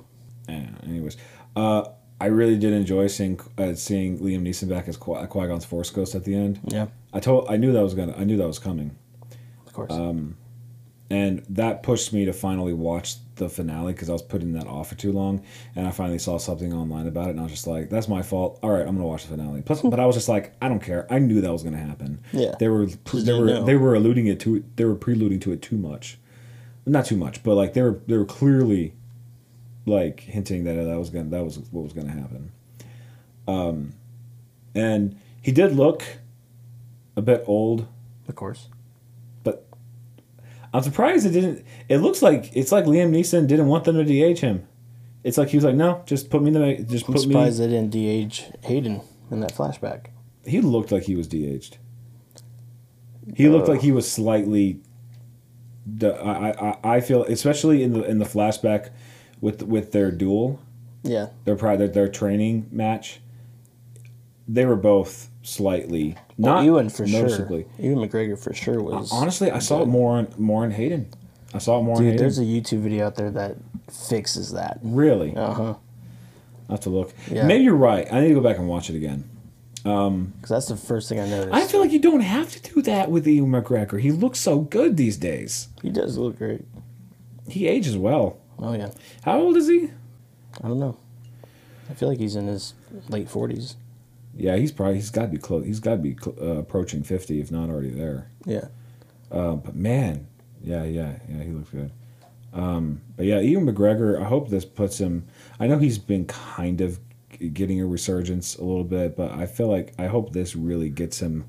Yeah, 0.49 0.67
anyways, 0.87 1.17
uh, 1.57 1.85
I 2.21 2.27
really 2.27 2.57
did 2.59 2.73
enjoy 2.73 3.07
seeing 3.09 3.41
uh, 3.59 3.75
seeing 3.75 4.19
Liam 4.21 4.43
Neeson 4.43 4.69
back 4.69 4.87
as 4.89 4.97
Qui 4.97 5.27
Gon's 5.27 5.65
Force 5.65 5.91
Ghost 5.91 6.15
at 6.15 6.25
the 6.25 6.35
end. 6.35 6.61
yeah. 6.69 6.87
I 7.13 7.21
told 7.21 7.49
I 7.51 7.57
knew 7.57 7.73
that 7.73 7.83
was 7.83 7.95
gonna 7.95 8.15
I 8.17 8.25
knew 8.25 8.37
that 8.39 8.47
was 8.47 8.59
coming, 8.59 8.97
Of 9.67 9.73
course. 9.73 9.93
and 11.11 11.45
that 11.51 11.83
pushed 11.83 12.13
me 12.13 12.25
to 12.25 12.33
finally 12.33 12.73
watch 12.73 13.17
the 13.37 13.49
finale 13.49 13.93
because 13.93 14.09
I 14.09 14.13
was 14.13 14.23
putting 14.23 14.53
that 14.53 14.67
off 14.67 14.89
for 14.89 14.95
too 14.95 15.13
long, 15.13 15.43
and 15.75 15.87
I 15.87 15.91
finally 15.91 16.19
saw 16.19 16.39
something 16.39 16.73
online 16.73 17.07
about 17.07 17.29
it, 17.29 17.31
and 17.31 17.41
I 17.41 17.45
was 17.45 17.53
just 17.53 17.67
like, 17.67 17.91
"That's 17.91 18.09
my 18.09 18.23
fault." 18.23 18.59
All 18.63 18.71
right, 18.71 18.87
I'm 18.87 18.95
gonna 18.95 19.07
watch 19.07 19.25
the 19.25 19.37
finale. 19.37 19.63
Plus, 19.63 19.83
but 19.83 19.99
I 20.01 20.07
was 20.07 20.17
just 20.17 20.29
like, 20.29 20.55
I 20.61 20.69
don't 20.69 20.83
care. 20.83 21.07
I 21.11 21.19
knew 21.19 21.41
that 21.41 21.53
was 21.53 21.63
gonna 21.63 21.79
happen. 21.79 22.21
Yeah. 22.33 22.55
they 22.59 22.69
were 22.69 22.87
they 22.87 23.33
were 23.33 23.47
know. 23.47 23.65
they 23.65 23.77
were 23.77 23.95
alluding 23.95 24.27
it 24.27 24.41
to 24.41 24.65
they 24.77 24.85
were 24.85 24.95
preluding 24.95 25.41
to 25.41 25.53
it 25.53 25.63
too 25.63 25.77
much, 25.77 26.19
not 26.87 27.07
too 27.07 27.17
much, 27.17 27.43
but 27.43 27.55
like 27.55 27.75
they 27.75 27.83
were 27.83 28.01
they 28.07 28.17
were 28.17 28.25
clearly 28.25 28.95
like 29.87 30.21
hinting 30.21 30.65
that 30.65 30.75
that 30.75 30.99
was 30.99 31.11
gonna 31.11 31.31
that 31.31 31.45
was 31.45 31.59
what 31.71 31.83
was 31.83 31.93
gonna 31.93 32.11
happen. 32.13 32.53
Um, 33.49 33.95
and 34.75 35.19
he 35.41 35.53
did 35.53 35.75
look 35.75 36.05
a 37.17 37.23
bit 37.23 37.45
old, 37.47 37.87
of 38.29 38.35
course. 38.35 38.69
I'm 40.73 40.83
surprised 40.83 41.27
it 41.27 41.31
didn't. 41.33 41.65
It 41.89 41.99
looks 41.99 42.23
like 42.23 42.51
it's 42.57 42.73
like 42.73 42.85
Liam 42.87 43.11
Neeson 43.11 43.47
didn't 43.47 43.67
want 43.67 43.85
them 43.85 43.97
to 43.97 44.05
de-age 44.05 44.41
him. 44.41 44.67
It's 45.25 45.37
like 45.39 45.49
he 45.51 45.57
was 45.57 45.65
like, 45.65 45.75
no, 45.75 46.03
just 46.07 46.31
put 46.31 46.43
me 46.43 46.49
in 46.49 46.55
the 46.55 46.83
just 46.85 47.07
I'm 47.07 47.13
put 47.15 47.27
me. 47.27 47.33
surprised 47.35 47.61
they 47.61 47.67
didn't 47.69 47.91
de-age 47.91 48.47
Hayden 48.63 49.03
in 49.31 49.41
that 49.41 49.55
flashback. 49.55 50.07
He 50.45 50.61
looked 50.61 50.91
like 50.91 51.05
he 51.05 51.15
was 51.15 51.29
de-aged. 51.29 51.77
He 53.37 53.49
looked 53.49 53.69
Uh. 53.69 53.73
like 53.73 53.83
he 53.83 53.93
was 53.93 54.11
slightly. 54.11 54.81
The, 55.85 56.15
I, 56.15 56.71
I 56.71 56.97
I 56.97 57.01
feel 57.01 57.25
especially 57.25 57.83
in 57.83 57.93
the 57.93 58.05
in 58.05 58.19
the 58.19 58.25
flashback 58.25 58.91
with 59.41 59.63
with 59.65 59.91
their 59.93 60.11
duel 60.13 60.61
Yeah, 61.03 61.29
their 61.45 61.57
pride 61.57 61.81
their, 61.81 61.89
their 61.89 62.09
training 62.09 62.69
match. 62.71 63.21
They 64.49 64.65
were 64.65 64.77
both 64.77 65.29
slightly 65.43 66.17
well, 66.39 66.55
not 66.57 66.65
Ewan 66.65 66.89
for 66.89 67.05
noticeably. 67.07 67.67
sure. 67.77 67.85
Ewan 67.87 68.09
McGregor 68.09 68.39
for 68.39 68.55
sure 68.55 68.83
was. 68.83 69.11
Honestly, 69.13 69.51
I 69.51 69.59
saw 69.59 69.83
it 69.83 69.87
more 69.89 70.17
on 70.17 70.29
more 70.39 70.63
on 70.65 70.71
Hayden. 70.71 71.09
I 71.55 71.59
saw 71.59 71.79
it 71.79 71.83
more 71.83 71.97
on 71.97 72.03
Dude, 72.03 72.13
Hayden. 72.13 72.23
there's 72.23 72.39
a 72.39 72.43
YouTube 72.43 72.81
video 72.81 73.07
out 73.07 73.17
there 73.17 73.31
that 73.33 73.57
fixes 73.91 74.53
that. 74.53 74.79
really. 74.83 75.37
Uh 75.37 75.53
huh. 75.55 75.75
I 76.69 76.73
have 76.73 76.81
to 76.81 76.91
look. 76.91 77.13
Yeah. 77.31 77.45
Maybe 77.45 77.65
you're 77.65 77.75
right. 77.75 78.11
I 78.11 78.21
need 78.21 78.29
to 78.29 78.35
go 78.35 78.41
back 78.41 78.57
and 78.59 78.67
watch 78.69 78.89
it 78.89 78.97
again. 78.97 79.29
Because 79.83 80.49
that's 80.49 80.69
the 80.69 80.77
first 80.77 81.09
thing 81.09 81.19
I 81.19 81.29
noticed. 81.29 81.53
I 81.53 81.67
feel 81.67 81.81
like 81.81 81.91
you 81.91 81.99
don't 81.99 82.21
have 82.21 82.53
to 82.53 82.73
do 82.75 82.83
that 82.83 83.11
with 83.11 83.27
Ewan 83.27 83.51
McGregor. 83.51 84.01
He 84.01 84.13
looks 84.13 84.39
so 84.39 84.61
good 84.61 84.97
these 84.97 85.17
days. 85.17 85.69
he 85.83 85.91
does 85.91 86.17
look 86.17 86.39
great. 86.39 86.65
He 87.49 87.67
ages 87.67 87.97
well. 87.97 88.39
Oh 88.61 88.73
yeah. 88.75 88.93
How 89.25 89.41
old 89.41 89.57
is 89.57 89.67
he? 89.69 89.91
I 90.63 90.69
don't 90.69 90.79
know. 90.79 90.97
I 91.91 91.95
feel 91.95 92.09
like 92.09 92.21
he's 92.21 92.37
in 92.37 92.47
his 92.47 92.75
late 93.09 93.29
forties. 93.29 93.75
Yeah, 94.35 94.57
he's 94.57 94.73
probably 94.73 94.95
he's 94.97 95.11
got 95.11 95.23
to 95.23 95.29
be 95.29 95.39
close. 95.39 95.65
He's 95.67 95.81
got 95.81 95.93
to 95.93 95.97
be 95.99 96.17
cl- 96.21 96.37
uh, 96.41 96.59
approaching 96.59 97.03
fifty, 97.03 97.41
if 97.41 97.51
not 97.51 97.69
already 97.69 97.91
there. 97.91 98.31
Yeah. 98.47 98.69
Uh, 99.31 99.57
but 99.57 99.75
man, 99.75 100.27
yeah, 100.63 100.85
yeah, 100.85 101.19
yeah, 101.29 101.43
he 101.43 101.51
looks 101.51 101.71
good. 101.71 101.91
Um, 102.53 103.01
but 103.17 103.27
yeah, 103.27 103.41
Ewan 103.41 103.67
McGregor. 103.67 104.21
I 104.21 104.25
hope 104.25 104.49
this 104.49 104.65
puts 104.65 104.99
him. 104.99 105.27
I 105.59 105.67
know 105.67 105.79
he's 105.79 105.99
been 105.99 106.27
kind 106.27 106.81
of 106.81 106.99
getting 107.53 107.81
a 107.81 107.87
resurgence 107.87 108.57
a 108.57 108.65
little 108.65 108.85
bit, 108.85 109.17
but 109.17 109.33
I 109.33 109.47
feel 109.47 109.69
like 109.69 109.95
I 109.99 110.07
hope 110.07 110.33
this 110.33 110.55
really 110.55 110.91
gets 110.91 111.21
him 111.21 111.47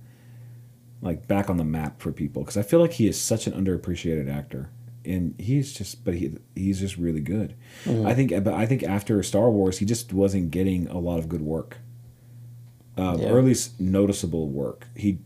like 1.01 1.27
back 1.27 1.49
on 1.49 1.57
the 1.57 1.65
map 1.65 2.01
for 2.01 2.11
people 2.13 2.41
because 2.43 2.55
I 2.55 2.61
feel 2.61 2.79
like 2.79 2.93
he 2.93 3.07
is 3.07 3.19
such 3.19 3.47
an 3.47 3.53
underappreciated 3.53 4.33
actor, 4.33 4.69
and 5.03 5.35
he's 5.37 5.73
just, 5.73 6.05
but 6.05 6.13
he 6.15 6.37
he's 6.55 6.79
just 6.79 6.97
really 6.97 7.19
good. 7.21 7.55
I 7.85 8.13
think, 8.13 8.31
but 8.43 8.53
I 8.53 8.65
think 8.65 8.83
after 8.83 9.21
Star 9.23 9.49
Wars, 9.49 9.79
he 9.79 9.85
just 9.85 10.13
wasn't 10.13 10.51
getting 10.51 10.87
a 10.87 10.99
lot 10.99 11.19
of 11.19 11.27
good 11.27 11.41
work, 11.41 11.79
um, 12.97 13.19
Yeah. 13.19 13.29
or 13.31 13.39
at 13.39 13.45
least 13.45 13.79
noticeable 13.79 14.47
work. 14.49 14.87
He 14.95 15.19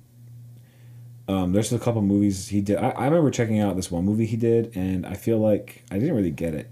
um, 1.30 1.52
there's 1.52 1.74
a 1.74 1.80
couple 1.80 2.02
movies 2.02 2.48
he 2.48 2.62
did. 2.62 2.78
I, 2.78 2.90
I 2.92 3.06
remember 3.06 3.30
checking 3.32 3.60
out 3.60 3.76
this 3.76 3.92
one 3.92 4.06
movie 4.06 4.26
he 4.26 4.38
did, 4.38 4.72
and 4.76 5.06
I 5.06 5.16
feel 5.16 5.40
like 5.40 5.84
I 5.92 6.00
didn't 6.00 6.16
really 6.16 6.32
get 6.32 6.54
it. 6.54 6.70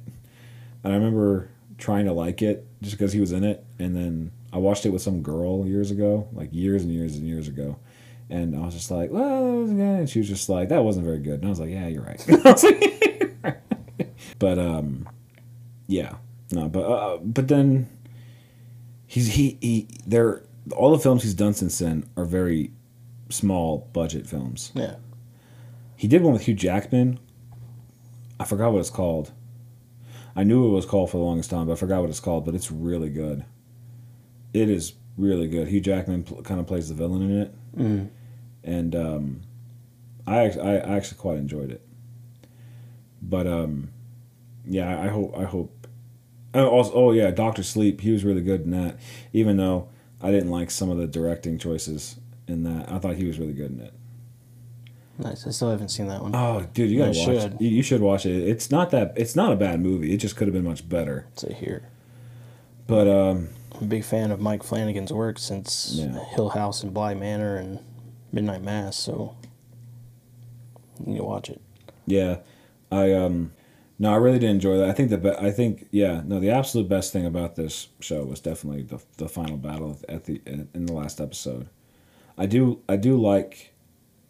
And 0.84 0.93
I 0.93 0.96
remember 0.96 1.50
trying 1.78 2.06
to 2.06 2.14
like 2.14 2.41
it 2.41 2.66
just 2.82 2.96
because 2.98 3.12
he 3.12 3.20
was 3.20 3.34
in 3.34 3.43
it, 3.43 3.66
and 3.80 3.93
then 3.96 4.32
I 4.54 4.58
watched 4.60 4.86
it 4.86 4.91
with 4.91 5.02
some 5.02 5.22
girl 5.22 5.66
years 5.68 5.91
ago, 5.91 6.30
like 6.32 6.50
years 6.54 6.84
and 6.84 6.91
years 6.93 7.18
and 7.18 7.28
years 7.28 7.50
ago. 7.50 7.78
And 8.30 8.56
I 8.56 8.60
was 8.62 8.74
just 8.74 8.89
like, 8.89 9.12
well, 9.12 9.66
that. 9.66 9.74
And 10.00 10.10
she 10.10 10.20
was 10.20 10.28
just 10.30 10.48
like, 10.48 10.70
that 10.70 10.84
wasn't 10.84 11.06
very 11.06 11.20
good. 11.20 11.36
And 11.41 11.46
I 11.46 11.50
was 11.50 11.60
like, 11.60 11.70
yeah, 11.72 11.88
you're 11.88 12.02
right. 12.04 12.26
Like- 13.43 13.62
but 14.39 14.58
um, 14.58 15.08
yeah, 15.88 16.16
no, 16.52 16.68
but 16.70 16.82
uh, 16.86 17.18
but 17.18 17.48
then 17.50 17.89
he's 19.06 19.34
he 19.34 19.58
he 19.62 19.88
there. 20.08 20.43
All 20.76 20.91
the 20.91 20.99
films 20.99 21.24
he's 21.24 21.34
done 21.34 21.53
since 21.53 21.78
then 21.80 22.09
are 22.18 22.26
very 22.26 22.72
small 23.30 23.89
budget 23.93 24.28
films. 24.28 24.72
Yeah. 24.74 24.95
He 25.95 26.07
did 26.07 26.22
one 26.24 26.34
with 26.34 26.43
Hugh 26.43 26.55
Jackman. 26.55 27.20
I 28.39 28.45
forgot 28.45 28.72
what 28.74 28.80
it's 28.80 28.89
called. 28.89 29.32
I 30.36 30.43
knew 30.43 30.68
it 30.68 30.72
was 30.72 30.86
called 30.86 31.11
for 31.11 31.18
the 31.18 31.24
longest 31.24 31.49
time, 31.49 31.68
but 31.68 31.74
I 31.74 31.76
forgot 31.76 32.01
what 32.01 32.09
it's 32.09 32.20
called. 32.20 32.45
But 32.45 32.55
it's 32.55 32.72
really 32.72 33.09
good. 33.09 33.45
It 34.53 34.70
is 34.70 34.93
really 35.18 35.47
good. 35.47 35.68
Hugh 35.70 35.80
Jackman 35.82 36.24
pl- 36.24 36.41
kind 36.41 36.59
of 36.59 36.68
plays 36.68 36.89
the 36.89 36.95
villain 36.95 37.22
in 37.22 37.41
it, 37.41 37.55
Mm. 37.78 38.09
and 38.63 38.95
um, 38.95 39.41
I, 40.28 40.49
I 40.49 40.76
I 40.78 40.95
actually 40.97 41.18
quite 41.18 41.38
enjoyed 41.38 41.72
it. 41.72 41.82
but 43.22 43.47
um, 43.47 43.89
yeah, 44.66 44.99
I 45.01 45.07
hope 45.07 45.38
I 45.38 45.43
hope. 45.43 45.88
Oh, 46.53 46.68
also, 46.68 46.93
oh 46.93 47.11
yeah, 47.11 47.32
Doctor 47.32 47.63
Sleep. 47.63 48.01
He 48.01 48.11
was 48.11 48.24
really 48.26 48.41
good 48.41 48.61
in 48.61 48.72
that. 48.72 48.97
Even 49.34 49.57
though 49.57 49.89
I 50.22 50.32
didn't 50.32 50.51
like 50.51 50.72
some 50.72 50.89
of 50.89 50.97
the 50.97 51.07
directing 51.07 51.57
choices 51.57 52.18
in 52.47 52.63
that, 52.63 52.91
I 52.91 52.99
thought 52.99 53.16
he 53.16 53.26
was 53.26 53.39
really 53.39 53.53
good 53.53 53.72
in 53.72 53.80
it. 53.82 53.93
Nice. 55.18 55.47
I 55.47 55.51
still 55.51 55.72
haven't 55.72 55.89
seen 55.89 56.07
that 56.07 56.22
one. 56.22 56.36
Oh, 56.36 56.68
dude, 56.74 56.89
you 56.91 56.97
gotta 56.99 57.11
watch. 57.11 57.18
should. 57.18 57.53
it. 57.53 57.61
You 57.61 57.82
should 57.82 58.01
watch 58.01 58.26
it. 58.26 58.47
It's 58.47 58.70
not 58.70 58.91
that. 58.91 59.13
It's 59.16 59.36
not 59.36 59.53
a 59.53 59.55
bad 59.55 59.80
movie. 59.80 60.13
It 60.13 60.18
just 60.18 60.36
could 60.36 60.47
have 60.47 60.53
been 60.53 60.66
much 60.66 60.88
better. 60.88 61.26
Say 61.38 61.53
here. 61.53 61.88
But 62.86 63.07
um, 63.07 63.49
I'm 63.76 63.84
a 63.84 63.88
big 63.88 64.03
fan 64.03 64.32
of 64.32 64.39
Mike 64.41 64.61
Flanagan's 64.61 65.13
work 65.13 65.39
since 65.39 65.91
Yeah. 65.93 66.24
Hill 66.36 66.49
House 66.49 66.84
and 66.84 66.93
Bly 66.93 67.13
Manor 67.13 67.55
and 67.55 67.80
Midnight 68.34 68.61
Mass, 68.61 68.97
so 68.97 69.36
you 70.99 71.13
need 71.13 71.18
to 71.20 71.24
watch 71.24 71.49
it. 71.49 71.61
Yeah, 72.05 72.39
I 72.91 73.13
um, 73.13 73.53
no, 73.98 74.12
I 74.12 74.18
really 74.18 74.39
did 74.39 74.50
enjoy 74.50 74.78
that. 74.78 74.89
I 74.89 74.93
think 74.93 75.10
the 75.10 75.18
be- 75.18 75.38
I 75.38 75.52
think 75.52 75.88
yeah, 75.91 76.22
no, 76.26 76.39
the 76.39 76.52
absolute 76.52 76.89
best 76.89 77.14
thing 77.14 77.26
about 77.26 77.56
this 77.56 77.89
show 78.00 78.24
was 78.26 78.39
definitely 78.39 78.84
the 78.84 79.02
the 79.18 79.30
final 79.30 79.58
battle 79.58 79.98
at 80.10 80.26
the 80.26 80.41
in 80.46 80.86
the 80.86 80.93
last 80.93 81.22
episode. 81.22 81.70
I 82.38 82.46
do 82.46 82.82
I 82.89 82.98
do 82.98 83.16
like 83.16 83.74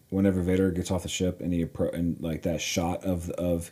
whenever 0.09 0.41
Vader 0.41 0.72
gets 0.72 0.91
off 0.91 1.03
the 1.03 1.09
ship 1.09 1.41
and 1.41 1.51
he 1.51 1.66
appro- 1.66 1.93
and 1.93 2.22
like 2.22 2.43
that 2.43 2.61
shot 2.61 3.03
of 3.03 3.30
of 3.32 3.72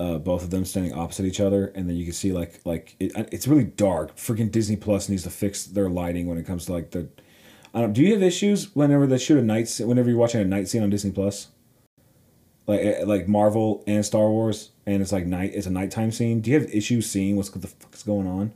uh, 0.00 0.18
both 0.18 0.42
of 0.42 0.50
them 0.50 0.64
standing 0.64 0.94
opposite 0.94 1.26
each 1.26 1.40
other, 1.40 1.66
and 1.74 1.88
then 1.88 1.94
you 1.96 2.04
can 2.04 2.14
see 2.14 2.32
like 2.32 2.60
like 2.64 2.96
it, 2.98 3.12
it's 3.32 3.46
really 3.46 3.64
dark. 3.64 4.16
Freaking 4.16 4.50
Disney 4.50 4.76
Plus 4.76 5.08
needs 5.08 5.24
to 5.24 5.30
fix 5.30 5.64
their 5.64 5.90
lighting 5.90 6.26
when 6.26 6.38
it 6.38 6.46
comes 6.46 6.66
to 6.66 6.72
like 6.72 6.92
the. 6.92 7.08
I 7.74 7.82
don't. 7.82 7.92
Do 7.92 8.02
you 8.02 8.12
have 8.14 8.22
issues 8.22 8.74
whenever 8.74 9.06
they 9.06 9.18
shoot 9.18 9.38
a 9.38 9.42
night? 9.42 9.78
Whenever 9.84 10.08
you're 10.08 10.18
watching 10.18 10.40
a 10.40 10.44
night 10.44 10.68
scene 10.68 10.82
on 10.82 10.88
Disney 10.88 11.10
Plus, 11.10 11.48
like 12.66 12.80
eh, 12.80 13.02
like 13.04 13.28
Marvel 13.28 13.82
and 13.86 14.04
Star 14.04 14.28
Wars, 14.28 14.70
and 14.86 15.02
it's 15.02 15.12
like 15.12 15.26
night. 15.26 15.52
It's 15.54 15.66
a 15.66 15.70
nighttime 15.70 16.12
scene. 16.12 16.40
Do 16.40 16.50
you 16.50 16.60
have 16.60 16.68
issues 16.72 17.10
seeing 17.10 17.36
what's 17.36 17.50
the 17.50 17.66
fuck 17.66 17.94
is 17.94 18.02
going 18.02 18.26
on, 18.26 18.52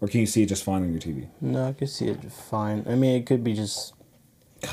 or 0.00 0.08
can 0.08 0.20
you 0.20 0.26
see 0.26 0.42
it 0.42 0.46
just 0.46 0.64
fine 0.64 0.82
on 0.82 0.90
your 0.92 1.00
TV? 1.00 1.28
No, 1.40 1.68
I 1.68 1.72
can 1.72 1.86
see 1.88 2.08
it 2.08 2.32
fine. 2.32 2.84
I 2.88 2.94
mean, 2.94 3.16
it 3.20 3.26
could 3.26 3.42
be 3.44 3.54
just 3.54 3.94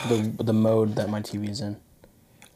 the 0.10 0.32
the 0.40 0.54
mode 0.54 0.96
that 0.96 1.10
my 1.10 1.22
TV's 1.22 1.62
in. 1.62 1.78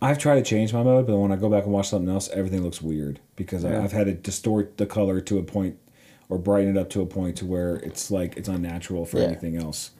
I've 0.03 0.17
tried 0.17 0.35
to 0.35 0.41
change 0.41 0.73
my 0.73 0.81
mode, 0.81 1.05
but 1.05 1.15
when 1.17 1.31
I 1.31 1.35
go 1.35 1.47
back 1.49 1.63
and 1.65 1.71
watch 1.73 1.89
something 1.89 2.09
else, 2.11 2.27
everything 2.29 2.63
looks 2.63 2.81
weird 2.81 3.19
because 3.35 3.63
I, 3.63 3.73
Yeah. 3.73 3.83
I've 3.83 3.91
had 3.91 4.07
to 4.07 4.13
distort 4.13 4.77
the 4.77 4.87
color 4.87 5.21
to 5.21 5.37
a 5.37 5.43
point, 5.43 5.77
or 6.27 6.39
brighten 6.39 6.75
it 6.75 6.79
up 6.79 6.89
to 6.91 7.01
a 7.01 7.05
point 7.05 7.35
to 7.37 7.45
where 7.45 7.75
it's 7.75 8.09
like 8.09 8.35
it's 8.35 8.49
unnatural 8.49 9.05
for 9.05 9.19
Yeah. 9.19 9.25
anything 9.25 9.57
else. 9.57 9.91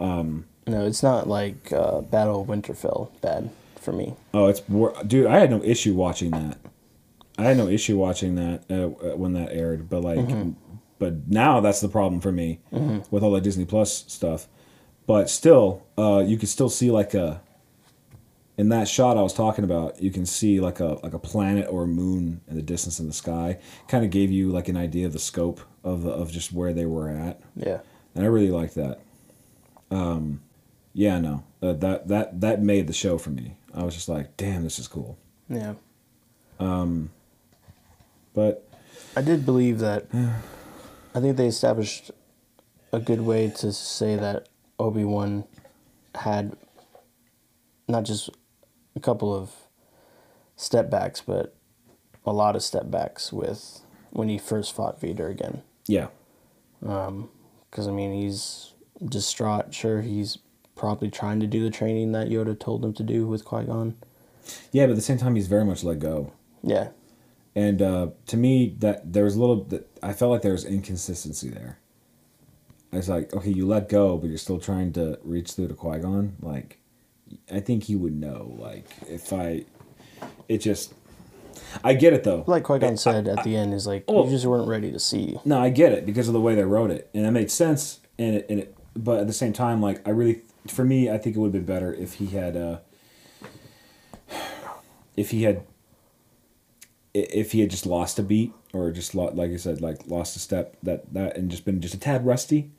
Um, 0.00 0.46
No, 0.66 0.84
it's 0.84 1.02
not 1.02 1.28
like 1.28 1.70
uh, 1.72 2.00
Battle 2.00 2.40
of 2.42 2.48
Winterfell 2.48 3.10
bad 3.20 3.50
for 3.86 3.92
me. 3.92 4.14
Oh, 4.34 4.46
it's 4.48 4.60
dude. 5.06 5.26
I 5.26 5.38
had 5.38 5.50
no 5.50 5.62
issue 5.62 5.94
watching 5.94 6.32
that. 6.32 6.58
I 7.38 7.44
had 7.44 7.56
no 7.56 7.68
issue 7.68 7.96
watching 7.96 8.34
that 8.34 8.64
uh, 8.70 9.16
when 9.16 9.32
that 9.34 9.52
aired, 9.52 9.88
but 9.88 10.02
like, 10.02 10.26
but 10.98 11.28
now 11.28 11.60
that's 11.60 11.80
the 11.80 11.88
problem 11.88 12.20
for 12.20 12.32
me 12.32 12.58
with 13.10 13.22
all 13.22 13.30
the 13.30 13.40
Disney 13.40 13.64
Plus 13.64 14.04
stuff. 14.08 14.48
But 15.06 15.30
still, 15.30 15.86
uh, 15.96 16.24
you 16.26 16.36
can 16.36 16.48
still 16.48 16.68
see 16.68 16.90
like 16.90 17.14
a. 17.14 17.40
In 18.58 18.70
that 18.70 18.88
shot 18.88 19.18
I 19.18 19.22
was 19.22 19.34
talking 19.34 19.64
about, 19.64 20.02
you 20.02 20.10
can 20.10 20.24
see 20.24 20.60
like 20.60 20.80
a 20.80 20.98
like 21.02 21.12
a 21.12 21.18
planet 21.18 21.66
or 21.70 21.84
a 21.84 21.86
moon 21.86 22.40
in 22.48 22.56
the 22.56 22.62
distance 22.62 22.98
in 23.00 23.06
the 23.06 23.12
sky. 23.12 23.58
Kind 23.86 24.02
of 24.04 24.10
gave 24.10 24.30
you 24.32 24.50
like 24.50 24.68
an 24.68 24.76
idea 24.78 25.06
of 25.06 25.12
the 25.12 25.18
scope 25.18 25.60
of 25.84 26.02
the, 26.04 26.10
of 26.10 26.32
just 26.32 26.52
where 26.52 26.72
they 26.72 26.86
were 26.86 27.08
at, 27.10 27.38
Yeah. 27.54 27.80
and 28.14 28.24
I 28.24 28.28
really 28.28 28.50
liked 28.50 28.74
that. 28.76 29.00
Um, 29.90 30.40
yeah, 30.94 31.20
no, 31.20 31.44
uh, 31.62 31.74
that 31.74 32.08
that 32.08 32.40
that 32.40 32.62
made 32.62 32.86
the 32.86 32.94
show 32.94 33.18
for 33.18 33.28
me. 33.30 33.56
I 33.76 33.84
was 33.84 33.94
just 33.94 34.08
like, 34.08 34.36
damn, 34.36 34.64
this 34.64 34.78
is 34.78 34.88
cool. 34.88 35.18
Yeah. 35.48 35.74
Um, 36.58 37.10
but 38.34 38.66
I 39.14 39.20
did 39.20 39.44
believe 39.44 39.78
that. 39.80 40.06
I 41.14 41.20
think 41.20 41.36
they 41.36 41.46
established 41.46 42.10
a 42.92 42.98
good 42.98 43.20
way 43.20 43.50
to 43.56 43.72
say 43.72 44.16
that 44.16 44.48
Obi 44.78 45.04
Wan 45.04 45.44
had 46.14 46.56
not 47.88 48.04
just 48.04 48.30
a 48.94 49.00
couple 49.00 49.34
of 49.34 49.52
step 50.56 50.90
backs, 50.90 51.20
but 51.20 51.54
a 52.26 52.32
lot 52.32 52.56
of 52.56 52.62
step 52.62 52.90
backs 52.90 53.32
with 53.32 53.80
when 54.10 54.28
he 54.28 54.38
first 54.38 54.74
fought 54.74 55.00
Vader 55.00 55.28
again. 55.28 55.62
yeah, 55.86 56.08
um, 56.84 57.28
Because 57.70 57.86
I 57.86 57.92
mean, 57.92 58.12
he's 58.12 58.72
distraught. 59.04 59.72
Sure, 59.74 60.00
he's 60.02 60.38
probably 60.76 61.10
trying 61.10 61.40
to 61.40 61.46
do 61.46 61.62
the 61.64 61.70
training 61.70 62.12
that 62.12 62.28
Yoda 62.28 62.58
told 62.58 62.84
him 62.84 62.92
to 62.94 63.02
do 63.02 63.26
with 63.26 63.44
Qui 63.44 63.64
Gon. 63.64 63.96
yeah, 64.72 64.84
but 64.86 64.90
at 64.90 64.96
the 64.96 65.02
same 65.02 65.18
time, 65.18 65.34
he's 65.34 65.48
very 65.48 65.64
much 65.64 65.82
let 65.82 65.98
go. 65.98 66.32
Yeah, 66.62 66.88
And 67.54 67.80
uh, 67.82 68.08
to 68.26 68.36
me, 68.36 68.74
that 68.80 69.12
there 69.12 69.24
was 69.24 69.36
a 69.36 69.40
little. 69.40 69.64
That 69.64 69.88
I 70.02 70.12
felt 70.12 70.30
like 70.32 70.42
there 70.42 70.52
was 70.52 70.64
inconsistency 70.64 71.48
there. 71.48 71.78
I 72.92 72.96
was 72.96 73.08
like, 73.08 73.32
okay, 73.34 73.50
you 73.50 73.66
let 73.66 73.88
go, 73.88 74.16
but 74.16 74.28
you're 74.28 74.38
still 74.38 74.58
trying 74.60 74.92
to 74.94 75.18
reach 75.24 75.52
through 75.52 75.68
to 75.68 75.74
Qui 75.74 75.98
Gon. 75.98 76.36
Like, 76.40 76.78
I 77.52 77.60
think 77.60 77.84
he 77.84 77.96
would 77.96 78.14
know. 78.14 78.54
Like, 78.58 78.86
if 79.08 79.32
I, 79.32 79.64
it 80.48 80.58
just, 80.58 80.92
I 81.84 81.94
get 81.94 82.12
it 82.12 82.24
though. 82.24 82.44
like 82.46 82.62
Qui 82.64 82.78
Gon 82.78 82.96
said 82.96 83.28
at 83.28 83.44
the 83.44 83.54
end, 83.56 83.74
is 83.74 83.86
like 83.86 84.04
Oh. 84.08 84.24
you 84.24 84.30
just 84.30 84.46
weren't 84.46 84.68
ready 84.68 84.90
to 84.92 84.98
see. 84.98 85.38
No, 85.44 85.60
I 85.60 85.70
get 85.70 85.92
it 85.92 86.04
because 86.06 86.26
of 86.28 86.34
the 86.34 86.40
way 86.40 86.54
they 86.54 86.64
wrote 86.64 86.90
it, 86.90 87.08
and 87.14 87.26
it 87.26 87.30
made 87.30 87.50
sense. 87.50 88.00
And 88.18 88.36
it, 88.36 88.46
and 88.48 88.60
it, 88.60 88.76
but 88.94 89.20
at 89.20 89.26
the 89.26 89.32
same 89.32 89.52
time, 89.52 89.80
like 89.82 90.06
I 90.06 90.10
really, 90.10 90.42
for 90.70 90.84
me, 90.84 91.10
I 91.10 91.18
think 91.18 91.36
it 91.36 91.38
would 91.38 91.54
have 91.54 91.64
been 91.66 91.74
better 91.74 91.92
if 91.94 92.14
he 92.14 92.26
had, 92.26 92.56
uh, 92.56 92.78
if 95.16 95.30
he 95.30 95.42
had, 95.44 95.62
if 97.14 97.52
he 97.52 97.60
had 97.60 97.70
just 97.70 97.86
lost 97.86 98.18
a 98.18 98.22
beat 98.22 98.52
or 98.72 98.90
just 98.90 99.14
lo- 99.14 99.32
like 99.32 99.50
I 99.50 99.56
said, 99.56 99.80
like 99.80 100.06
lost 100.06 100.36
a 100.36 100.38
step 100.38 100.76
that 100.82 101.12
that 101.14 101.36
and 101.36 101.50
just 101.50 101.64
been 101.64 101.80
just 101.80 101.94
a 101.94 101.98
tad 101.98 102.26
rusty. 102.26 102.70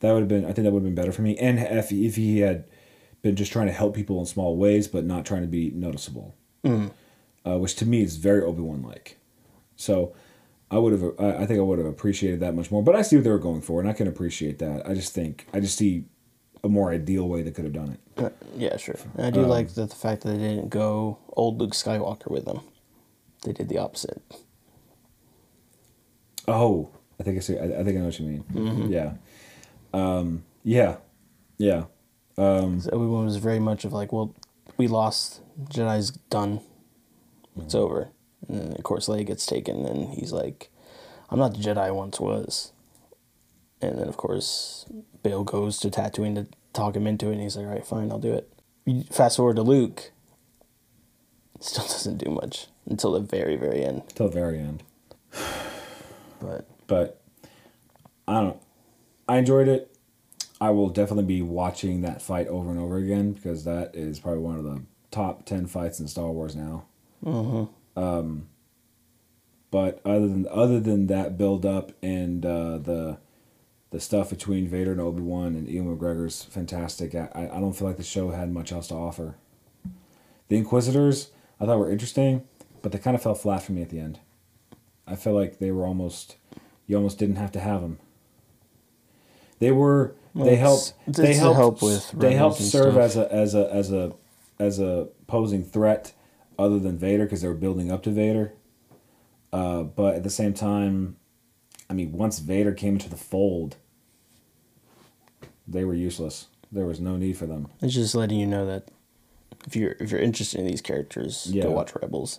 That 0.00 0.12
would 0.12 0.20
have 0.20 0.28
been. 0.28 0.44
I 0.44 0.52
think 0.52 0.64
that 0.64 0.72
would 0.72 0.82
have 0.82 0.94
been 0.94 0.94
better 0.94 1.12
for 1.12 1.22
me. 1.22 1.36
And 1.36 1.58
if 1.58 1.92
if 1.92 2.16
he 2.16 2.40
had 2.40 2.64
been 3.22 3.36
just 3.36 3.52
trying 3.52 3.66
to 3.66 3.72
help 3.72 3.94
people 3.94 4.18
in 4.20 4.26
small 4.26 4.56
ways, 4.56 4.88
but 4.88 5.04
not 5.04 5.26
trying 5.26 5.42
to 5.42 5.48
be 5.48 5.70
noticeable, 5.72 6.34
uh, 7.44 7.58
which 7.58 7.74
to 7.76 7.86
me 7.86 8.02
is 8.02 8.16
very 8.16 8.42
Obi 8.42 8.62
Wan 8.62 8.82
like. 8.82 9.18
So 9.76 10.14
I 10.70 10.78
would 10.78 10.92
have, 10.92 11.02
I 11.18 11.42
I 11.42 11.46
think 11.46 11.58
I 11.58 11.62
would 11.62 11.78
have 11.78 11.86
appreciated 11.86 12.40
that 12.40 12.54
much 12.54 12.70
more. 12.70 12.82
But 12.82 12.94
I 12.94 13.02
see 13.02 13.16
what 13.16 13.24
they 13.24 13.30
were 13.30 13.38
going 13.38 13.60
for, 13.60 13.80
and 13.80 13.88
I 13.88 13.92
can 13.92 14.06
appreciate 14.06 14.58
that. 14.60 14.88
I 14.88 14.94
just 14.94 15.12
think, 15.12 15.46
I 15.52 15.60
just 15.60 15.76
see 15.76 16.04
a 16.62 16.68
more 16.68 16.90
ideal 16.92 17.28
way 17.28 17.42
they 17.42 17.50
could 17.50 17.64
have 17.64 17.72
done 17.74 17.96
it. 18.16 18.24
Uh, 18.24 18.30
Yeah, 18.56 18.76
sure. 18.76 18.96
And 19.16 19.26
I 19.26 19.30
do 19.30 19.42
like 19.46 19.70
the, 19.74 19.86
the 19.86 19.94
fact 19.94 20.22
that 20.22 20.30
they 20.30 20.38
didn't 20.38 20.68
go 20.68 21.18
old 21.32 21.58
Luke 21.58 21.72
Skywalker 21.72 22.30
with 22.30 22.44
them. 22.44 22.60
They 23.44 23.52
did 23.52 23.68
the 23.68 23.78
opposite. 23.78 24.20
Oh, 26.48 26.90
I 27.18 27.22
think 27.22 27.36
I 27.36 27.40
see. 27.40 27.58
I, 27.58 27.64
I 27.64 27.84
think 27.84 27.96
I 27.96 28.00
know 28.00 28.06
what 28.06 28.18
you 28.18 28.26
mean. 28.26 28.90
Yeah, 28.90 29.12
um, 29.92 30.44
yeah, 30.64 30.96
yeah. 31.58 31.84
Um, 32.36 32.80
So 32.80 32.98
Wan 32.98 33.24
was 33.26 33.36
very 33.36 33.58
much 33.60 33.84
of 33.84 33.92
like, 33.92 34.12
well, 34.12 34.34
we 34.76 34.86
lost. 34.88 35.40
Jedi's 35.68 36.10
done. 36.30 36.60
It's 37.58 37.74
over. 37.74 38.08
And 38.48 38.60
then, 38.60 38.72
of 38.72 38.82
course, 38.82 39.06
Leia 39.08 39.26
gets 39.26 39.44
taken, 39.46 39.84
and 39.84 40.14
he's 40.14 40.32
like, 40.32 40.70
I'm 41.28 41.38
not 41.38 41.52
the 41.52 41.60
Jedi 41.60 41.78
I 41.78 41.90
once 41.90 42.18
was. 42.18 42.72
And 43.82 43.98
then, 43.98 44.08
of 44.08 44.16
course, 44.16 44.86
Bail 45.22 45.44
goes 45.44 45.78
to 45.80 45.90
Tatooine 45.90 46.34
to 46.34 46.46
talk 46.72 46.96
him 46.96 47.06
into 47.06 47.28
it, 47.28 47.32
and 47.32 47.40
he's 47.42 47.56
like, 47.56 47.66
all 47.66 47.72
right, 47.72 47.86
fine, 47.86 48.10
I'll 48.10 48.18
do 48.18 48.32
it. 48.32 48.52
You 48.84 49.04
fast 49.04 49.36
forward 49.36 49.56
to 49.56 49.62
Luke, 49.62 50.10
still 51.60 51.84
doesn't 51.88 52.18
do 52.18 52.30
much 52.30 52.66
until 52.86 53.12
the 53.12 53.20
very, 53.20 53.56
very 53.56 53.84
end. 53.84 54.02
till 54.14 54.28
the 54.28 54.34
very 54.34 54.58
end. 54.58 54.82
But 56.40 56.66
But 56.86 57.20
I 58.26 58.40
don't. 58.40 58.56
I 59.28 59.36
enjoyed 59.36 59.68
it. 59.68 59.94
I 60.58 60.70
will 60.70 60.88
definitely 60.88 61.24
be 61.24 61.42
watching 61.42 62.00
that 62.00 62.22
fight 62.22 62.48
over 62.48 62.70
and 62.70 62.78
over 62.80 62.96
again 62.96 63.32
because 63.32 63.64
that 63.64 63.94
is 63.94 64.18
probably 64.20 64.40
one 64.40 64.56
of 64.56 64.64
the 64.64 64.82
top 65.10 65.44
ten 65.44 65.66
fights 65.66 66.00
in 66.00 66.08
Star 66.08 66.30
Wars 66.30 66.56
now. 66.56 66.86
Um, 67.94 68.48
but 69.70 70.00
other 70.04 70.28
than 70.28 70.46
other 70.50 70.80
than 70.80 71.08
that 71.08 71.36
build 71.36 71.66
up 71.66 71.92
and 72.02 72.44
uh, 72.46 72.78
the 72.78 73.18
the 73.90 74.00
stuff 74.00 74.30
between 74.30 74.68
Vader 74.68 74.92
and 74.92 75.00
Obi 75.00 75.20
Wan 75.22 75.56
and 75.56 75.68
Ewan 75.68 75.96
McGregor's 75.96 76.44
fantastic. 76.44 77.14
I, 77.14 77.50
I 77.52 77.60
don't 77.60 77.72
feel 77.74 77.88
like 77.88 77.96
the 77.96 78.02
show 78.02 78.30
had 78.30 78.52
much 78.52 78.72
else 78.72 78.88
to 78.88 78.94
offer. 78.94 79.34
The 80.48 80.56
Inquisitors 80.56 81.30
I 81.60 81.66
thought 81.66 81.78
were 81.78 81.90
interesting, 81.90 82.44
but 82.82 82.92
they 82.92 82.98
kind 82.98 83.14
of 83.14 83.22
fell 83.22 83.34
flat 83.34 83.62
for 83.62 83.72
me 83.72 83.82
at 83.82 83.90
the 83.90 84.00
end. 84.00 84.20
I 85.06 85.16
feel 85.16 85.34
like 85.34 85.58
they 85.58 85.70
were 85.72 85.84
almost 85.86 86.36
you 86.86 86.96
almost 86.96 87.18
didn't 87.18 87.36
have 87.36 87.52
to 87.52 87.60
have 87.60 87.80
them. 87.82 87.98
They 89.58 89.70
were 89.72 90.14
Well, 90.34 90.46
they 90.46 90.56
helped 90.56 90.94
it's 91.06 91.18
they 91.18 91.34
helped 91.34 91.56
help 91.56 91.82
with 91.82 92.10
they 92.12 92.34
helped 92.34 92.60
serve 92.60 92.94
stuff. 92.94 93.02
as 93.02 93.16
a 93.16 93.32
as 93.32 93.54
a 93.54 93.74
as 93.74 93.92
a 93.92 94.12
as 94.58 94.78
a 94.78 95.08
posing 95.26 95.64
threat 95.64 96.12
other 96.58 96.78
than 96.78 96.96
Vader 96.98 97.24
because 97.24 97.42
they 97.42 97.48
were 97.48 97.54
building 97.54 97.90
up 97.90 98.02
to 98.04 98.10
Vader. 98.10 98.52
Uh, 99.52 99.82
but 99.82 100.14
at 100.14 100.22
the 100.22 100.30
same 100.30 100.54
time, 100.54 101.16
I 101.90 101.92
mean, 101.92 102.12
once 102.12 102.38
Vader 102.38 102.72
came 102.72 102.94
into 102.94 103.10
the 103.10 103.16
fold, 103.16 103.74
they 105.66 105.84
were 105.84 105.92
useless. 105.94 106.46
There 106.70 106.86
was 106.86 107.00
no 107.00 107.16
need 107.16 107.36
for 107.36 107.46
them. 107.46 107.66
it's 107.82 107.94
just 107.94 108.14
letting 108.14 108.38
you 108.38 108.46
know 108.46 108.64
that 108.64 108.88
if 109.66 109.74
you're 109.74 109.96
if 109.98 110.12
you're 110.12 110.20
interested 110.20 110.60
in 110.60 110.66
these 110.68 110.80
characters, 110.80 111.48
Yeah. 111.52 111.64
go 111.64 111.72
watch 111.72 111.92
Rebels. 112.00 112.38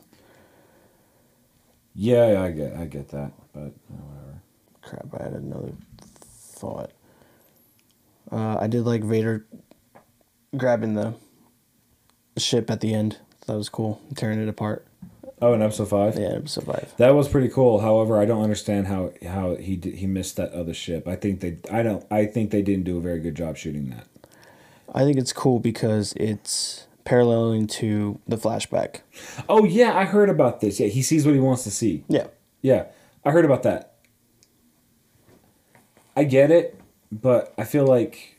Yeah, 1.93 2.31
yeah, 2.31 2.43
I 2.43 2.51
get, 2.51 2.73
I 2.77 2.85
get 2.85 3.09
that, 3.09 3.33
but 3.51 3.73
whatever. 3.89 4.41
Crap, 4.81 5.07
I 5.19 5.23
had 5.23 5.33
another 5.33 5.73
thought. 5.99 6.91
Uh, 8.31 8.57
I 8.57 8.67
did 8.67 8.83
like 8.85 9.03
Vader 9.03 9.45
grabbing 10.55 10.93
the 10.93 11.15
ship 12.37 12.71
at 12.71 12.79
the 12.79 12.93
end. 12.93 13.17
That 13.47 13.57
was 13.57 13.67
cool. 13.67 14.01
Tearing 14.15 14.41
it 14.41 14.47
apart. 14.47 14.87
Oh, 15.41 15.53
in 15.53 15.61
episode 15.61 15.89
five. 15.89 16.19
Yeah, 16.19 16.33
episode 16.35 16.65
five. 16.65 16.93
That 16.97 17.15
was 17.15 17.27
pretty 17.27 17.49
cool. 17.49 17.79
However, 17.79 18.19
I 18.21 18.25
don't 18.25 18.43
understand 18.43 18.87
how 18.87 19.11
how 19.27 19.55
he 19.55 19.75
did, 19.75 19.95
he 19.95 20.05
missed 20.05 20.37
that 20.37 20.51
other 20.51 20.73
ship. 20.73 21.07
I 21.07 21.15
think 21.15 21.39
they 21.39 21.57
I 21.71 21.81
don't 21.81 22.05
I 22.11 22.25
think 22.25 22.51
they 22.51 22.61
didn't 22.61 22.83
do 22.83 22.97
a 22.97 23.01
very 23.01 23.19
good 23.19 23.35
job 23.35 23.57
shooting 23.57 23.89
that. 23.89 24.07
I 24.93 25.03
think 25.03 25.17
it's 25.17 25.33
cool 25.33 25.59
because 25.59 26.13
it's 26.13 26.85
paralleling 27.05 27.65
to 27.67 28.19
the 28.27 28.35
flashback. 28.35 29.01
Oh 29.49 29.65
yeah, 29.65 29.97
I 29.97 30.05
heard 30.05 30.29
about 30.29 30.61
this. 30.61 30.79
Yeah, 30.79 30.87
he 30.87 31.01
sees 31.01 31.25
what 31.25 31.33
he 31.33 31.41
wants 31.41 31.63
to 31.63 31.71
see. 31.71 32.03
Yeah. 32.07 32.27
Yeah, 32.61 32.85
I 33.25 33.31
heard 33.31 33.45
about 33.45 33.63
that. 33.63 33.95
I 36.15 36.25
get 36.25 36.51
it, 36.51 36.79
but 37.11 37.53
I 37.57 37.63
feel 37.63 37.87
like 37.87 38.37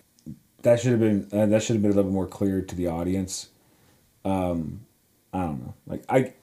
that 0.62 0.78
should 0.80 0.92
have 0.92 1.00
been 1.00 1.28
uh, 1.32 1.46
that 1.46 1.62
should 1.64 1.74
have 1.74 1.82
been 1.82 1.90
a 1.90 1.94
little 1.94 2.12
more 2.12 2.26
clear 2.28 2.62
to 2.62 2.74
the 2.76 2.86
audience. 2.86 3.48
Um, 4.24 4.86
I 5.32 5.40
don't 5.40 5.62
know. 5.62 5.74
Like 5.86 6.04
I, 6.08 6.34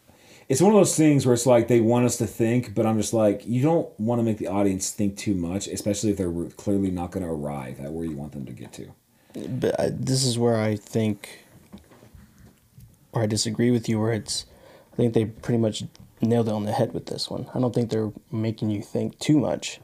it's 0.49 0.61
one 0.61 0.73
of 0.73 0.79
those 0.79 0.97
things 0.97 1.27
where 1.27 1.33
it's 1.35 1.45
like 1.45 1.67
they 1.67 1.79
want 1.79 2.05
us 2.05 2.17
to 2.17 2.25
think, 2.25 2.73
but 2.73 2.87
I'm 2.87 2.97
just 2.97 3.13
like 3.13 3.43
you 3.45 3.61
don't 3.61 3.87
want 3.99 4.19
to 4.19 4.23
make 4.23 4.39
the 4.39 4.47
audience 4.47 4.89
think 4.89 5.15
too 5.15 5.35
much, 5.35 5.67
especially 5.67 6.09
if 6.09 6.17
they're 6.17 6.33
clearly 6.57 6.89
not 6.89 7.11
going 7.11 7.23
to 7.23 7.31
arrive 7.31 7.79
at 7.79 7.91
where 7.91 8.03
you 8.03 8.17
want 8.17 8.31
them 8.31 8.47
to 8.47 8.51
get 8.51 8.73
to. 8.73 8.91
But 9.47 9.79
I, 9.79 9.89
this 9.93 10.25
is 10.25 10.39
where 10.39 10.59
I 10.59 10.75
think, 10.75 11.45
or 13.11 13.21
I 13.21 13.27
disagree 13.27 13.69
with 13.69 13.87
you, 13.87 13.99
where 13.99 14.11
it's, 14.11 14.47
I 14.93 14.95
think 14.95 15.13
they 15.13 15.25
pretty 15.25 15.59
much 15.59 15.83
nailed 16.19 16.47
it 16.47 16.51
on 16.51 16.65
the 16.65 16.71
head 16.71 16.95
with 16.95 17.05
this 17.05 17.29
one. 17.29 17.47
I 17.53 17.59
don't 17.59 17.73
think 17.73 17.91
they're 17.91 18.11
making 18.31 18.71
you 18.71 18.81
think 18.81 19.19
too 19.19 19.37
much. 19.37 19.79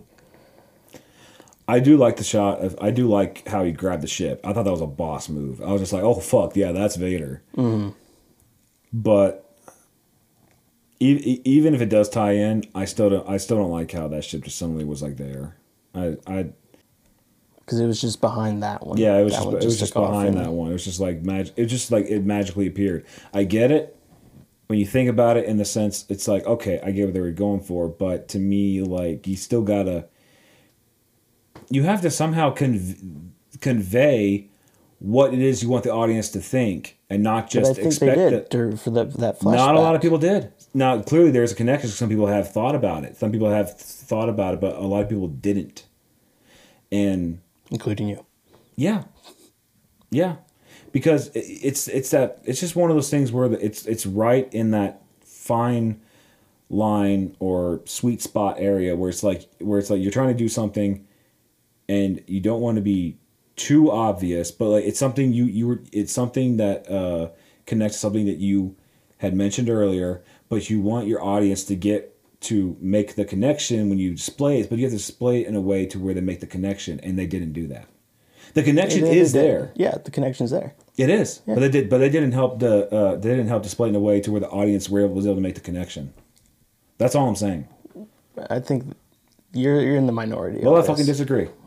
I 1.67 1.79
do 1.79 1.95
like 1.95 2.17
the 2.17 2.23
shot 2.23 2.61
of. 2.61 2.75
I 2.81 2.89
do 2.89 3.07
like 3.07 3.47
how 3.47 3.63
he 3.63 3.71
grabbed 3.71 4.01
the 4.03 4.07
ship. 4.07 4.39
I 4.43 4.53
thought 4.53 4.63
that 4.63 4.71
was 4.71 4.81
a 4.81 4.87
boss 4.87 5.29
move. 5.29 5.61
I 5.61 5.71
was 5.71 5.81
just 5.81 5.93
like, 5.93 6.03
oh 6.03 6.15
fuck, 6.15 6.55
yeah, 6.55 6.71
that's 6.71 6.95
Vader. 6.95 7.43
Mm-hmm. 7.55 7.89
But 8.93 9.44
even 10.99 11.73
if 11.73 11.81
it 11.81 11.89
does 11.89 12.09
tie 12.09 12.33
in, 12.33 12.63
I 12.73 12.85
still 12.85 13.09
don't. 13.09 13.29
I 13.29 13.37
still 13.37 13.57
don't 13.57 13.71
like 13.71 13.91
how 13.91 14.07
that 14.07 14.23
ship 14.23 14.43
just 14.43 14.57
suddenly 14.57 14.85
was 14.85 15.01
like 15.01 15.17
there. 15.17 15.55
I 15.93 16.17
I 16.27 16.49
because 17.59 17.79
it 17.79 17.87
was 17.87 17.99
just 17.99 18.21
behind 18.21 18.61
that 18.63 18.85
one. 18.85 18.97
yeah, 18.97 19.17
it 19.17 19.23
was 19.23 19.33
That 19.33 19.43
just, 19.43 19.55
it 19.55 19.65
was 19.65 19.79
just 19.79 19.93
behind 19.93 20.37
that 20.37 20.51
one. 20.51 20.69
It 20.69 20.73
was 20.73 20.85
just 20.85 20.99
like 20.99 21.23
mag. 21.23 21.51
It 21.55 21.65
just 21.65 21.91
like 21.91 22.05
it 22.05 22.23
magically 22.23 22.67
appeared. 22.67 23.05
I 23.33 23.43
get 23.43 23.71
it 23.71 23.97
when 24.67 24.79
you 24.79 24.85
think 24.85 25.09
about 25.09 25.37
it 25.37 25.45
in 25.45 25.57
the 25.57 25.65
sense 25.65 26.05
it's 26.09 26.27
like 26.27 26.45
okay, 26.45 26.79
I 26.83 26.91
get 26.91 27.05
what 27.05 27.13
they 27.13 27.21
were 27.21 27.31
going 27.31 27.61
for, 27.61 27.87
but 27.87 28.27
to 28.29 28.39
me, 28.39 28.81
like 28.81 29.27
you 29.27 29.35
still 29.35 29.63
gotta. 29.63 30.05
You 31.69 31.83
have 31.83 32.01
to 32.01 32.11
somehow 32.11 32.53
conv- 32.53 33.29
convey 33.59 34.49
what 34.99 35.33
it 35.33 35.39
is 35.39 35.63
you 35.63 35.69
want 35.69 35.83
the 35.83 35.91
audience 35.91 36.29
to 36.29 36.39
think, 36.39 36.99
and 37.09 37.23
not 37.23 37.45
But 37.51 37.57
I 37.57 37.59
just 37.61 37.75
think 37.75 37.87
expect 37.87 38.15
they 38.17 38.29
did 38.29 38.49
that. 38.51 38.79
for 38.79 38.91
that 38.91 39.13
that 39.13 39.39
flashback. 39.39 39.55
Not 39.55 39.75
a 39.75 39.79
lot 39.79 39.95
of 39.95 40.01
people 40.01 40.19
did. 40.19 40.51
Now, 40.75 41.01
clearly, 41.01 41.31
there's 41.31 41.53
a 41.53 41.55
connection. 41.55 41.89
Some 41.89 42.09
people 42.09 42.27
have 42.27 42.51
thought 42.51 42.75
about 42.75 43.05
it. 43.05 43.15
Some 43.15 43.31
people 43.31 43.49
have 43.49 43.79
thought 43.79 44.27
about 44.27 44.55
it, 44.55 44.59
but 44.59 44.75
a 44.75 44.81
lot 44.81 45.03
of 45.03 45.07
people 45.07 45.29
didn't. 45.29 45.85
And 46.91 47.39
including 47.71 48.09
you. 48.09 48.25
yeah, 48.75 49.05
yeah, 50.11 50.35
because 50.91 51.31
it's 51.33 51.87
it's 51.87 52.11
that 52.11 52.39
it's 52.43 52.59
just 52.59 52.75
one 52.75 52.89
of 52.89 52.97
those 52.97 53.09
things 53.09 53.31
where 53.31 53.51
it's 53.53 53.85
it's 53.85 54.05
right 54.05 54.53
in 54.53 54.71
that 54.71 55.01
fine 55.23 56.01
line 56.69 57.37
or 57.39 57.79
sweet 57.85 58.21
spot 58.21 58.57
area 58.59 58.97
where 58.97 59.09
it's 59.09 59.23
like 59.23 59.47
where 59.59 59.79
it's 59.79 59.89
like 59.89 60.01
you're 60.01 60.11
trying 60.11 60.27
to 60.27 60.37
do 60.37 60.49
something, 60.49 61.07
and 61.87 62.21
you 62.27 62.41
don't 62.41 62.59
want 62.59 62.75
to 62.75 62.81
be 62.81 63.17
too 63.55 63.89
obvious, 63.89 64.51
but 64.51 64.65
like 64.65 64.83
it's 64.83 64.99
something 64.99 65.31
you 65.31 65.45
you 65.45 65.67
were 65.67 65.81
it's 65.93 66.11
something 66.11 66.57
that 66.57 66.91
uh, 66.91 67.29
connects 67.65 67.95
to 67.95 67.99
something 68.01 68.25
that 68.25 68.39
you 68.39 68.75
had 69.19 69.33
mentioned 69.33 69.69
earlier, 69.69 70.21
but 70.55 70.69
you 70.69 70.79
want 70.79 71.05
your 71.05 71.21
audience 71.21 71.65
to 71.65 71.75
get 71.75 72.15
to 72.39 72.77
make 72.79 73.15
the 73.15 73.25
connection 73.25 73.89
when 73.89 73.97
you 73.97 74.11
display 74.11 74.61
it, 74.61 74.69
but 74.69 74.77
you 74.77 74.85
have 74.85 74.93
to 74.93 74.97
display 74.97 75.41
it 75.41 75.47
in 75.47 75.53
a 75.53 75.59
way 75.59 75.85
to 75.85 75.99
where 75.99 76.13
they 76.13 76.21
make 76.21 76.39
the 76.39 76.47
connection, 76.47 76.97
and 77.01 77.19
they 77.19 77.25
didn't 77.25 77.51
do 77.51 77.67
that. 77.67 77.89
The 78.53 78.63
connection 78.63 79.05
is 79.05 79.33
there. 79.33 79.73
Yeah, 79.75 79.97
the 79.97 80.11
connection's 80.11 80.51
there. 80.51 80.73
It 80.95 81.09
is, 81.09 81.41
but 81.45 81.59
they 81.59 81.67
did, 81.67 81.89
but 81.89 81.97
they 81.97 82.07
didn't 82.07 82.31
help 82.31 82.59
the 82.59 82.89
uh, 82.89 83.15
they 83.17 83.31
didn't 83.31 83.49
help 83.49 83.63
display 83.63 83.87
it 83.87 83.89
in 83.89 83.95
a 83.95 83.99
way 83.99 84.21
to 84.21 84.31
where 84.31 84.39
the 84.39 84.47
audience 84.47 84.87
were 84.87 85.03
able, 85.03 85.13
was 85.13 85.25
able 85.25 85.35
to 85.35 85.41
make 85.41 85.55
the 85.55 85.61
connection. 85.61 86.13
That's 86.99 87.15
all 87.15 87.27
I'm 87.27 87.35
saying. 87.35 87.67
I 88.49 88.61
think 88.61 88.95
you're 89.51 89.81
you're 89.81 89.97
in 89.97 90.05
the 90.05 90.13
minority. 90.13 90.61
Well, 90.63 90.77
I 90.77 90.79
of 90.79 90.87
fucking 90.87 91.05
disagree. 91.05 91.49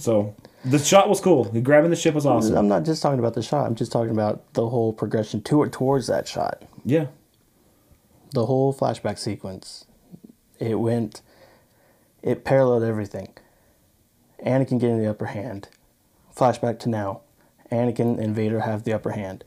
So 0.00 0.34
the 0.64 0.78
shot 0.78 1.10
was 1.10 1.20
cool. 1.20 1.44
The 1.44 1.60
grabbing 1.60 1.90
the 1.90 1.96
ship 1.96 2.14
was 2.14 2.24
awesome. 2.24 2.56
I'm 2.56 2.68
not 2.68 2.86
just 2.86 3.02
talking 3.02 3.18
about 3.18 3.34
the 3.34 3.42
shot. 3.42 3.66
I'm 3.66 3.74
just 3.74 3.92
talking 3.92 4.12
about 4.12 4.54
the 4.54 4.66
whole 4.66 4.94
progression 4.94 5.42
to 5.42 5.62
it 5.64 5.72
towards 5.72 6.06
that 6.06 6.26
shot. 6.26 6.62
Yeah, 6.86 7.08
The 8.32 8.46
whole 8.46 8.74
flashback 8.74 9.18
sequence. 9.18 9.86
It 10.58 10.78
went. 10.78 11.22
It 12.22 12.44
paralleled 12.44 12.82
everything. 12.82 13.34
Anakin 14.44 14.80
getting 14.80 14.98
the 14.98 15.10
upper 15.10 15.26
hand. 15.26 15.68
Flashback 16.36 16.78
to 16.80 16.88
now. 16.88 17.22
Anakin 17.72 18.18
and 18.18 18.34
Vader 18.34 18.60
have 18.60 18.84
the 18.84 18.92
upper 18.92 19.10
hand. 19.10 19.44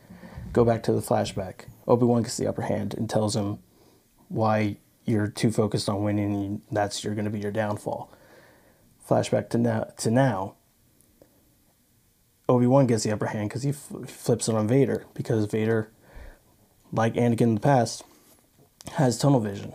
Go 0.53 0.65
back 0.65 0.83
to 0.83 0.91
the 0.91 1.01
flashback. 1.01 1.65
Obi 1.87 2.05
Wan 2.05 2.23
gets 2.23 2.37
the 2.37 2.47
upper 2.47 2.63
hand 2.63 2.93
and 2.93 3.09
tells 3.09 3.35
him 3.35 3.59
why 4.27 4.77
you're 5.05 5.27
too 5.27 5.51
focused 5.51 5.89
on 5.89 6.03
winning. 6.03 6.33
And 6.33 6.61
that's 6.71 7.03
you're 7.03 7.15
going 7.15 7.25
to 7.25 7.31
be 7.31 7.39
your 7.39 7.51
downfall. 7.51 8.11
Flashback 9.07 9.49
to 9.49 9.57
now. 9.57 9.91
To 9.97 10.11
now. 10.11 10.55
Obi 12.49 12.67
Wan 12.67 12.87
gets 12.87 13.03
the 13.03 13.11
upper 13.11 13.27
hand 13.27 13.49
because 13.49 13.63
he 13.63 13.69
f- 13.69 14.09
flips 14.09 14.49
it 14.49 14.55
on 14.55 14.67
Vader 14.67 15.05
because 15.13 15.45
Vader, 15.45 15.89
like 16.91 17.13
Anakin 17.13 17.41
in 17.41 17.55
the 17.55 17.61
past, 17.61 18.03
has 18.93 19.17
tunnel 19.17 19.39
vision, 19.39 19.73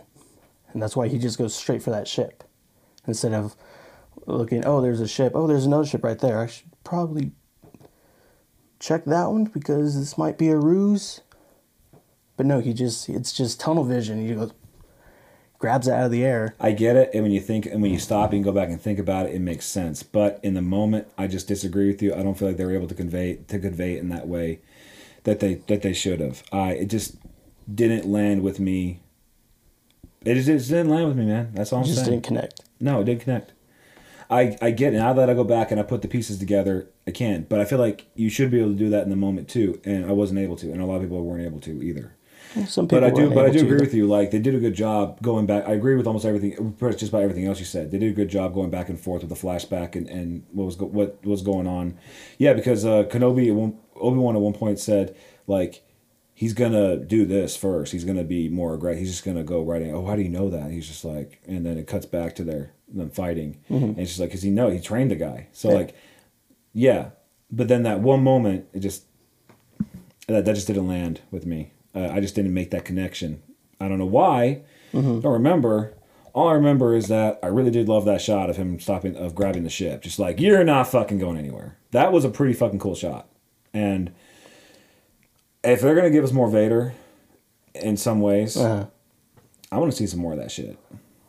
and 0.73 0.81
that's 0.81 0.95
why 0.95 1.07
he 1.07 1.17
just 1.17 1.37
goes 1.37 1.55
straight 1.55 1.81
for 1.81 1.91
that 1.91 2.07
ship 2.07 2.43
instead 3.05 3.33
of 3.33 3.55
looking. 4.25 4.65
Oh, 4.65 4.81
there's 4.81 4.99
a 4.99 5.07
ship. 5.07 5.33
Oh, 5.35 5.47
there's 5.47 5.65
another 5.65 5.85
ship 5.85 6.03
right 6.03 6.19
there. 6.19 6.39
I 6.39 6.47
should 6.47 6.67
probably 6.83 7.31
check 8.79 9.05
that 9.05 9.31
one 9.31 9.45
because 9.45 9.97
this 9.99 10.17
might 10.17 10.37
be 10.37 10.49
a 10.49 10.57
ruse. 10.57 11.21
But 12.35 12.45
no, 12.45 12.59
he 12.59 12.73
just 12.73 13.09
it's 13.09 13.33
just 13.33 13.59
tunnel 13.59 13.83
vision. 13.83 14.25
He 14.25 14.35
goes, 14.35 14.53
grabs 15.59 15.87
it 15.87 15.93
out 15.93 16.05
of 16.05 16.11
the 16.11 16.23
air. 16.23 16.55
I 16.59 16.71
get 16.71 16.95
it, 16.95 17.09
and 17.13 17.23
when 17.23 17.31
you 17.31 17.39
think 17.39 17.65
and 17.65 17.81
when 17.81 17.91
you 17.91 17.99
stop 17.99 18.33
and 18.33 18.43
go 18.43 18.51
back 18.51 18.69
and 18.69 18.79
think 18.79 18.99
about 18.99 19.25
it, 19.25 19.33
it 19.35 19.41
makes 19.41 19.65
sense. 19.65 20.03
But 20.03 20.39
in 20.43 20.53
the 20.53 20.61
moment, 20.61 21.07
I 21.17 21.27
just 21.27 21.47
disagree 21.47 21.87
with 21.87 22.01
you. 22.01 22.13
I 22.13 22.23
don't 22.23 22.37
feel 22.37 22.47
like 22.47 22.57
they 22.57 22.65
were 22.65 22.75
able 22.75 22.87
to 22.87 22.95
convey 22.95 23.37
to 23.47 23.59
convey 23.59 23.95
it 23.95 23.99
in 23.99 24.09
that 24.09 24.27
way 24.27 24.59
that 25.23 25.39
they 25.39 25.55
that 25.67 25.81
they 25.81 25.93
should 25.93 26.19
have. 26.19 26.43
I 26.51 26.73
it 26.73 26.85
just 26.85 27.15
didn't 27.73 28.05
land 28.05 28.41
with 28.41 28.59
me. 28.59 29.01
It 30.25 30.35
just, 30.35 30.49
it 30.49 30.57
just 30.57 30.69
didn't 30.69 30.89
land 30.89 31.07
with 31.07 31.17
me, 31.17 31.25
man. 31.25 31.51
That's 31.53 31.71
all 31.71 31.79
I'm 31.79 31.85
just 31.85 31.99
saying. 31.99 32.11
didn't 32.11 32.23
connect. 32.25 32.61
No, 32.79 33.01
it 33.01 33.05
didn't 33.05 33.21
connect. 33.21 33.53
I, 34.29 34.57
I 34.61 34.71
get 34.71 34.93
it. 34.93 34.97
Now 34.97 35.13
that 35.13 35.29
I 35.29 35.33
go 35.33 35.43
back 35.45 35.71
and 35.71 35.79
I 35.79 35.83
put 35.83 36.01
the 36.01 36.07
pieces 36.07 36.37
together, 36.37 36.89
I 37.07 37.11
can. 37.11 37.45
But 37.47 37.61
I 37.61 37.65
feel 37.65 37.79
like 37.79 38.07
you 38.15 38.29
should 38.29 38.51
be 38.51 38.59
able 38.59 38.71
to 38.71 38.75
do 38.75 38.89
that 38.89 39.03
in 39.03 39.09
the 39.09 39.15
moment 39.15 39.47
too, 39.47 39.79
and 39.85 40.05
I 40.05 40.11
wasn't 40.11 40.39
able 40.39 40.57
to, 40.57 40.71
and 40.71 40.81
a 40.81 40.85
lot 40.85 40.95
of 40.95 41.03
people 41.03 41.23
weren't 41.23 41.45
able 41.45 41.61
to 41.61 41.81
either. 41.81 42.13
Some 42.65 42.87
people 42.87 43.01
But 43.01 43.03
I 43.03 43.09
do, 43.11 43.29
but 43.29 43.45
I 43.45 43.49
do 43.49 43.59
agree 43.59 43.75
either. 43.75 43.79
with 43.85 43.93
you. 43.93 44.07
Like 44.07 44.31
they 44.31 44.39
did 44.39 44.55
a 44.55 44.59
good 44.59 44.73
job 44.73 45.21
going 45.21 45.45
back. 45.45 45.67
I 45.67 45.73
agree 45.73 45.95
with 45.95 46.07
almost 46.07 46.25
everything, 46.25 46.75
just 46.79 47.09
about 47.09 47.21
everything 47.21 47.45
else 47.45 47.59
you 47.59 47.65
said. 47.65 47.91
They 47.91 47.99
did 47.99 48.11
a 48.11 48.15
good 48.15 48.29
job 48.29 48.53
going 48.53 48.69
back 48.69 48.89
and 48.89 48.99
forth 48.99 49.21
with 49.21 49.29
the 49.29 49.35
flashback 49.35 49.95
and, 49.95 50.07
and 50.07 50.43
what 50.51 50.65
was 50.65 50.75
go, 50.75 50.85
what 50.85 51.23
was 51.25 51.41
going 51.41 51.67
on. 51.67 51.97
Yeah, 52.37 52.53
because 52.53 52.83
uh, 52.85 53.03
Kenobi, 53.03 53.49
Obi 53.95 54.17
Wan 54.17 54.35
at 54.35 54.41
one 54.41 54.53
point 54.53 54.79
said 54.79 55.15
like 55.45 55.83
he's 56.39 56.53
gonna 56.53 56.97
do 56.97 57.25
this 57.25 57.57
first. 57.57 57.91
He's 57.91 58.03
gonna 58.03 58.23
be 58.23 58.47
more 58.47 58.75
aggressive. 58.75 58.99
He's 58.99 59.09
just 59.09 59.25
gonna 59.25 59.43
go 59.43 59.63
right 59.63 59.81
in. 59.81 59.89
Oh, 59.95 60.05
how 60.05 60.15
do 60.15 60.21
you 60.21 60.29
know 60.29 60.51
that? 60.51 60.69
He's 60.69 60.87
just 60.87 61.03
like, 61.03 61.41
and 61.47 61.65
then 61.65 61.79
it 61.79 61.87
cuts 61.87 62.05
back 62.05 62.35
to 62.35 62.43
their 62.43 62.73
them 62.87 63.09
fighting, 63.09 63.57
and 63.69 63.97
it's 63.99 64.11
just 64.11 64.19
like 64.19 64.29
because 64.29 64.43
he 64.43 64.51
know 64.51 64.69
he 64.69 64.79
trained 64.79 65.09
the 65.09 65.15
guy. 65.15 65.47
So 65.51 65.69
Mm-hmm. 65.69 65.73
Yeah. 65.75 65.81
like, 65.83 65.95
yeah. 66.73 67.09
But 67.51 67.67
then 67.69 67.81
that 67.83 68.01
one 68.01 68.21
moment, 68.23 68.67
it 68.71 68.81
just 68.81 69.05
that, 70.27 70.45
that 70.45 70.53
just 70.53 70.67
didn't 70.67 70.87
land 70.87 71.21
with 71.31 71.45
me. 71.47 71.71
Uh, 71.95 72.09
I 72.11 72.19
just 72.19 72.35
didn't 72.35 72.53
make 72.53 72.69
that 72.71 72.85
connection. 72.85 73.41
I 73.81 73.87
don't 73.87 73.97
know 73.97 74.05
why. 74.05 74.61
Don't 74.93 75.25
remember. 75.25 75.93
All 76.33 76.49
I 76.49 76.53
remember 76.53 76.95
is 76.95 77.07
that 77.07 77.39
I 77.41 77.47
really 77.47 77.71
did 77.71 77.89
love 77.89 78.05
that 78.05 78.21
shot 78.21 78.49
of 78.49 78.57
him 78.57 78.79
stopping, 78.79 79.15
of 79.15 79.33
grabbing 79.33 79.63
the 79.63 79.69
ship. 79.71 80.03
Just 80.03 80.19
like 80.19 80.39
you're 80.39 80.63
not 80.63 80.87
fucking 80.87 81.17
going 81.17 81.37
anywhere. 81.37 81.77
That 81.91 82.11
was 82.11 82.23
a 82.25 82.29
pretty 82.29 82.53
fucking 82.53 82.79
cool 82.79 82.93
shot. 82.95 83.27
And 83.73 84.13
if 85.73 85.81
they're 85.81 85.95
gonna 85.95 86.09
give 86.09 86.23
us 86.23 86.31
more 86.31 86.49
Vader, 86.49 86.93
in 87.75 87.97
some 87.97 88.21
ways, 88.21 88.57
Uh-huh. 88.57 88.85
I 89.71 89.77
want 89.77 89.91
to 89.91 89.97
see 89.97 90.07
some 90.07 90.19
more 90.21 90.31
of 90.33 90.39
that 90.39 90.49
shit. 90.51 90.77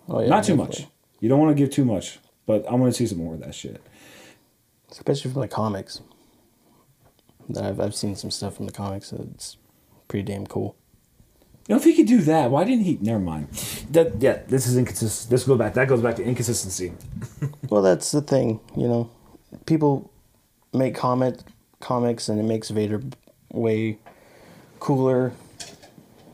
Oh, 0.08 0.20
yeah, 0.20 0.28
not 0.28 0.44
too 0.44 0.56
definitely. 0.56 0.84
much. 0.84 0.92
You 1.20 1.28
don't 1.28 1.40
want 1.40 1.56
to 1.56 1.60
give 1.62 1.70
too 1.72 1.84
much, 1.84 2.20
but 2.46 2.66
I 2.68 2.74
want 2.74 2.92
to 2.92 2.96
see 2.96 3.06
some 3.06 3.18
more 3.18 3.34
of 3.34 3.40
that 3.40 3.54
shit. 3.54 3.80
especially 4.90 5.30
from 5.30 5.42
the 5.42 5.48
comics. 5.48 6.00
That 7.50 7.64
I've 7.64 7.80
I've 7.80 7.94
seen 7.94 8.14
some 8.16 8.30
stuff 8.30 8.56
from 8.56 8.66
the 8.66 8.72
comics. 8.72 9.12
It's 9.12 9.56
pretty 10.06 10.22
damn 10.32 10.46
cool. 10.46 10.76
You 11.66 11.74
know, 11.74 11.76
if 11.76 11.84
he 11.84 11.94
could 11.94 12.06
do 12.06 12.22
that, 12.22 12.50
why 12.50 12.64
didn't 12.64 12.84
he? 12.84 12.98
Never 13.02 13.18
mind. 13.18 13.48
That 13.90 14.22
yeah, 14.22 14.40
this 14.48 14.66
is 14.66 14.76
inconsistent. 14.78 15.30
This 15.30 15.44
goes 15.44 15.58
back. 15.58 15.74
That 15.74 15.88
goes 15.88 16.00
back 16.00 16.16
to 16.16 16.22
inconsistency. 16.24 16.92
Well, 17.70 17.82
that's 17.82 18.10
the 18.12 18.22
thing, 18.22 18.60
you 18.76 18.88
know. 18.88 19.10
People 19.66 20.10
make 20.72 20.94
comic 20.94 21.34
comics, 21.80 22.30
and 22.30 22.40
it 22.40 22.44
makes 22.44 22.70
Vader 22.70 23.02
way 23.52 23.98
cooler, 24.80 25.32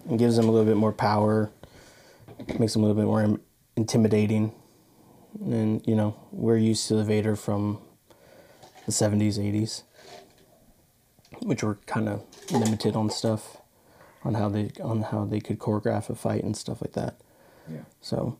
and 0.08 0.18
gives 0.18 0.36
them 0.36 0.48
a 0.48 0.50
little 0.50 0.66
bit 0.66 0.76
more 0.76 0.92
power, 0.92 1.50
makes 2.58 2.74
them 2.74 2.82
a 2.82 2.86
little 2.86 3.00
bit 3.00 3.06
more 3.06 3.22
im- 3.22 3.40
intimidating. 3.76 4.52
And 5.40 5.86
you 5.86 5.96
know, 5.96 6.16
we're 6.30 6.56
used 6.58 6.86
to 6.88 6.94
the 6.94 7.04
Vader 7.04 7.36
from 7.36 7.78
the 8.86 8.92
seventies, 8.92 9.38
eighties, 9.38 9.82
which 11.40 11.62
were 11.62 11.76
kind 11.86 12.08
of 12.08 12.22
limited 12.52 12.94
on 12.94 13.10
stuff, 13.10 13.56
on 14.22 14.34
how 14.34 14.48
they 14.48 14.70
on 14.82 15.02
how 15.02 15.24
they 15.24 15.40
could 15.40 15.58
choreograph 15.58 16.10
a 16.10 16.14
fight 16.14 16.44
and 16.44 16.56
stuff 16.56 16.80
like 16.80 16.92
that. 16.92 17.20
Yeah. 17.68 17.84
So, 18.00 18.38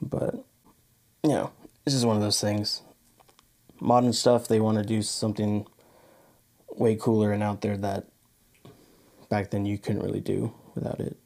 but 0.00 0.44
you 1.24 1.30
know, 1.30 1.50
this 1.84 1.94
is 1.94 2.04
one 2.04 2.16
of 2.16 2.22
those 2.22 2.40
things. 2.40 2.82
Modern 3.80 4.12
stuff, 4.12 4.46
they 4.46 4.60
want 4.60 4.78
to 4.78 4.84
do 4.84 5.02
something 5.02 5.66
way 6.76 6.94
cooler 6.94 7.32
and 7.32 7.42
out 7.42 7.62
there 7.62 7.76
that 7.76 8.06
back 9.32 9.50
then 9.50 9.64
you 9.64 9.78
couldn't 9.78 10.02
really 10.02 10.20
do 10.20 10.52
without 10.74 11.00
it 11.00 11.16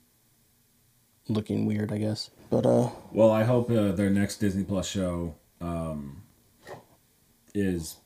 looking 1.29 1.67
weird, 1.67 1.93
I 1.93 1.99
guess. 1.99 2.31
But 2.51 2.65
uh, 2.65 2.89
Well, 3.11 3.33
I 3.33 3.43
hope 3.43 3.69
uh, 3.69 3.91
their 3.91 4.11
next 4.11 4.37
Disney 4.37 4.63
Plus 4.63 4.87
show 4.87 5.35
um, 5.61 6.23
is 7.53 7.97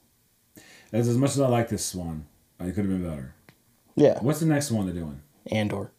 as 0.90 1.06
as 1.06 1.18
much 1.18 1.32
as 1.32 1.40
I 1.40 1.48
like 1.48 1.68
this 1.68 1.94
one. 1.94 2.24
It 2.58 2.74
could 2.74 2.86
have 2.86 2.88
been 2.88 3.04
better. 3.06 3.34
yeah, 3.94 4.18
What's 4.22 4.40
the 4.40 4.46
next 4.46 4.70
one 4.70 4.86
they're 4.86 4.94
doing? 4.94 5.20
Andor. 5.52 5.92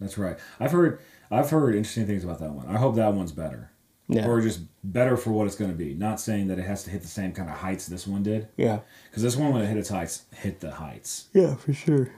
That's 0.00 0.18
right. 0.18 0.36
I've 0.60 0.72
heard 0.72 1.00
I've 1.30 1.48
heard 1.48 1.74
interesting 1.74 2.06
things 2.06 2.24
about 2.24 2.40
that 2.40 2.50
one. 2.50 2.66
I 2.68 2.76
hope 2.76 2.96
that 2.96 3.14
one's 3.14 3.32
better. 3.32 3.70
Yeah, 4.08 4.26
Or 4.28 4.40
just 4.40 4.60
better 4.84 5.16
for 5.16 5.32
what 5.32 5.46
it's 5.48 5.56
going 5.56 5.70
to 5.72 5.76
be. 5.76 5.92
Not 5.94 6.20
saying 6.20 6.46
that 6.46 6.58
it 6.60 6.64
has 6.64 6.84
to 6.84 6.90
hit 6.90 7.02
the 7.02 7.08
same 7.08 7.32
kind 7.32 7.50
of 7.50 7.56
heights 7.56 7.86
this 7.86 8.06
one 8.06 8.22
did. 8.22 8.46
yeah, 8.56 8.78
Because 9.10 9.22
this 9.24 9.34
one, 9.34 9.52
when 9.52 9.62
it 9.62 9.66
hit 9.66 9.76
its 9.76 9.88
heights, 9.88 10.22
hit 10.32 10.60
the 10.60 10.70
heights. 10.70 11.26
yeah, 11.32 11.56
for 11.56 11.72
sure. 11.72 12.12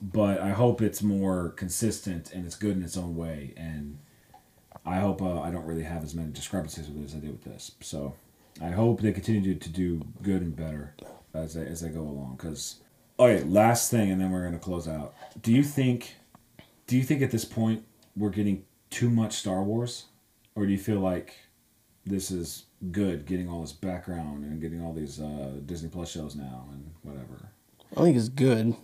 But 0.00 0.40
I 0.40 0.50
hope 0.50 0.80
it's 0.80 1.02
more 1.02 1.50
consistent 1.50 2.32
and 2.32 2.46
it's 2.46 2.56
good 2.56 2.76
in 2.76 2.82
its 2.82 2.96
own 2.96 3.14
way. 3.14 3.52
And 3.58 3.98
I 4.86 5.00
hope 5.00 5.20
uh, 5.20 5.40
I 5.42 5.50
don't 5.50 5.66
really 5.66 5.82
have 5.82 6.02
as 6.02 6.14
many 6.14 6.32
discrepancies 6.32 6.88
with 6.88 7.02
it 7.02 7.04
as 7.04 7.14
I 7.14 7.18
did 7.18 7.30
with 7.32 7.44
this. 7.44 7.72
So 7.82 8.14
I 8.62 8.70
hope 8.70 9.02
they 9.02 9.12
continue 9.12 9.52
to, 9.54 9.60
to 9.60 9.68
do 9.68 10.00
good 10.22 10.40
and 10.40 10.56
better 10.56 10.94
as 11.34 11.52
they, 11.54 11.66
as 11.66 11.82
they 11.82 11.90
go 11.90 12.00
along. 12.00 12.36
Because, 12.38 12.76
okay, 13.20 13.44
last 13.44 13.90
thing, 13.90 14.10
and 14.10 14.18
then 14.18 14.30
we're 14.30 14.40
going 14.42 14.54
to 14.54 14.58
close 14.58 14.88
out. 14.88 15.12
Do 15.42 15.52
you 15.52 15.62
think, 15.62 16.14
do 16.86 16.96
you 16.96 17.02
think 17.02 17.20
at 17.20 17.30
this 17.30 17.44
point 17.44 17.84
we're 18.16 18.30
getting 18.30 18.64
too 18.88 19.10
much 19.10 19.34
Star 19.34 19.62
Wars? 19.62 20.06
Or 20.58 20.66
do 20.66 20.72
you 20.72 20.78
feel 20.78 20.98
like 20.98 21.36
this 22.04 22.32
is 22.32 22.64
good 22.90 23.26
getting 23.26 23.48
all 23.48 23.60
this 23.60 23.70
background 23.70 24.42
and 24.42 24.60
getting 24.60 24.84
all 24.84 24.92
these 24.92 25.20
uh, 25.20 25.52
Disney 25.64 25.88
Plus 25.88 26.10
shows 26.10 26.34
now 26.34 26.66
and 26.72 26.90
whatever? 27.02 27.50
I 27.96 28.00
think 28.00 28.16
it's 28.16 28.28
good. 28.28 28.74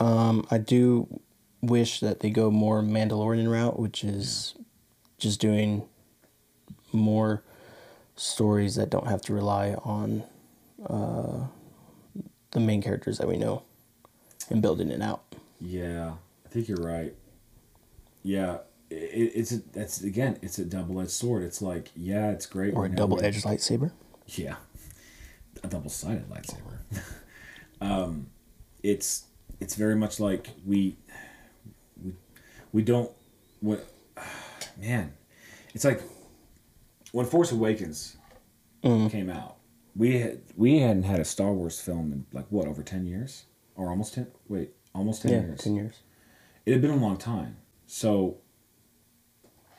Um, 0.00 0.44
I 0.50 0.58
do 0.58 1.20
wish 1.62 2.00
that 2.00 2.18
they 2.18 2.30
go 2.30 2.50
more 2.50 2.82
Mandalorian 2.82 3.48
route, 3.48 3.78
which 3.78 4.02
is 4.02 4.56
just 5.18 5.40
doing 5.40 5.88
more 6.92 7.44
stories 8.16 8.74
that 8.74 8.90
don't 8.90 9.06
have 9.06 9.22
to 9.22 9.32
rely 9.32 9.74
on 9.84 10.24
uh, 10.84 11.46
the 12.50 12.58
main 12.58 12.82
characters 12.82 13.18
that 13.18 13.28
we 13.28 13.36
know 13.36 13.62
and 14.50 14.60
building 14.60 14.90
it 14.90 15.00
out. 15.00 15.22
Yeah, 15.60 16.14
I 16.44 16.48
think 16.48 16.66
you're 16.66 16.78
right. 16.78 17.14
Yeah, 18.24 18.58
it, 18.90 19.32
it's 19.34 19.52
a, 19.52 19.58
that's 19.72 20.02
again, 20.02 20.38
it's 20.42 20.58
a 20.58 20.64
double 20.64 21.00
edged 21.00 21.10
sword. 21.10 21.42
It's 21.42 21.60
like, 21.62 21.90
yeah, 21.94 22.30
it's 22.30 22.46
great. 22.46 22.74
Or 22.74 22.86
a 22.86 22.88
double 22.88 23.22
edged 23.22 23.44
lightsaber. 23.44 23.92
Yeah, 24.26 24.56
a 25.62 25.68
double 25.68 25.90
sided 25.90 26.28
lightsaber. 26.28 26.78
um, 27.80 28.28
it's 28.82 29.26
it's 29.60 29.74
very 29.74 29.96
much 29.96 30.20
like 30.20 30.48
we 30.66 30.96
we 32.02 32.12
we 32.72 32.82
don't 32.82 33.10
what 33.60 33.84
man, 34.80 35.12
it's 35.74 35.84
like 35.84 36.02
when 37.12 37.26
Force 37.26 37.52
Awakens 37.52 38.16
came 38.82 39.30
out. 39.30 39.56
We 39.96 40.18
had 40.20 40.40
we 40.56 40.78
hadn't 40.78 41.02
had 41.04 41.18
a 41.20 41.24
Star 41.24 41.52
Wars 41.52 41.80
film 41.80 42.12
in 42.12 42.26
like 42.32 42.46
what 42.50 42.68
over 42.68 42.82
ten 42.82 43.04
years 43.06 43.44
or 43.74 43.90
almost 43.90 44.14
ten. 44.14 44.28
Wait, 44.48 44.70
almost 44.94 45.22
ten 45.22 45.32
Yeah, 45.32 45.40
years 45.40 45.60
ten 45.60 45.74
years. 45.74 46.02
it 46.64 46.72
had 46.72 46.80
been 46.82 46.92
a 46.92 46.96
long 46.96 47.16
time. 47.16 47.56
So 47.86 48.36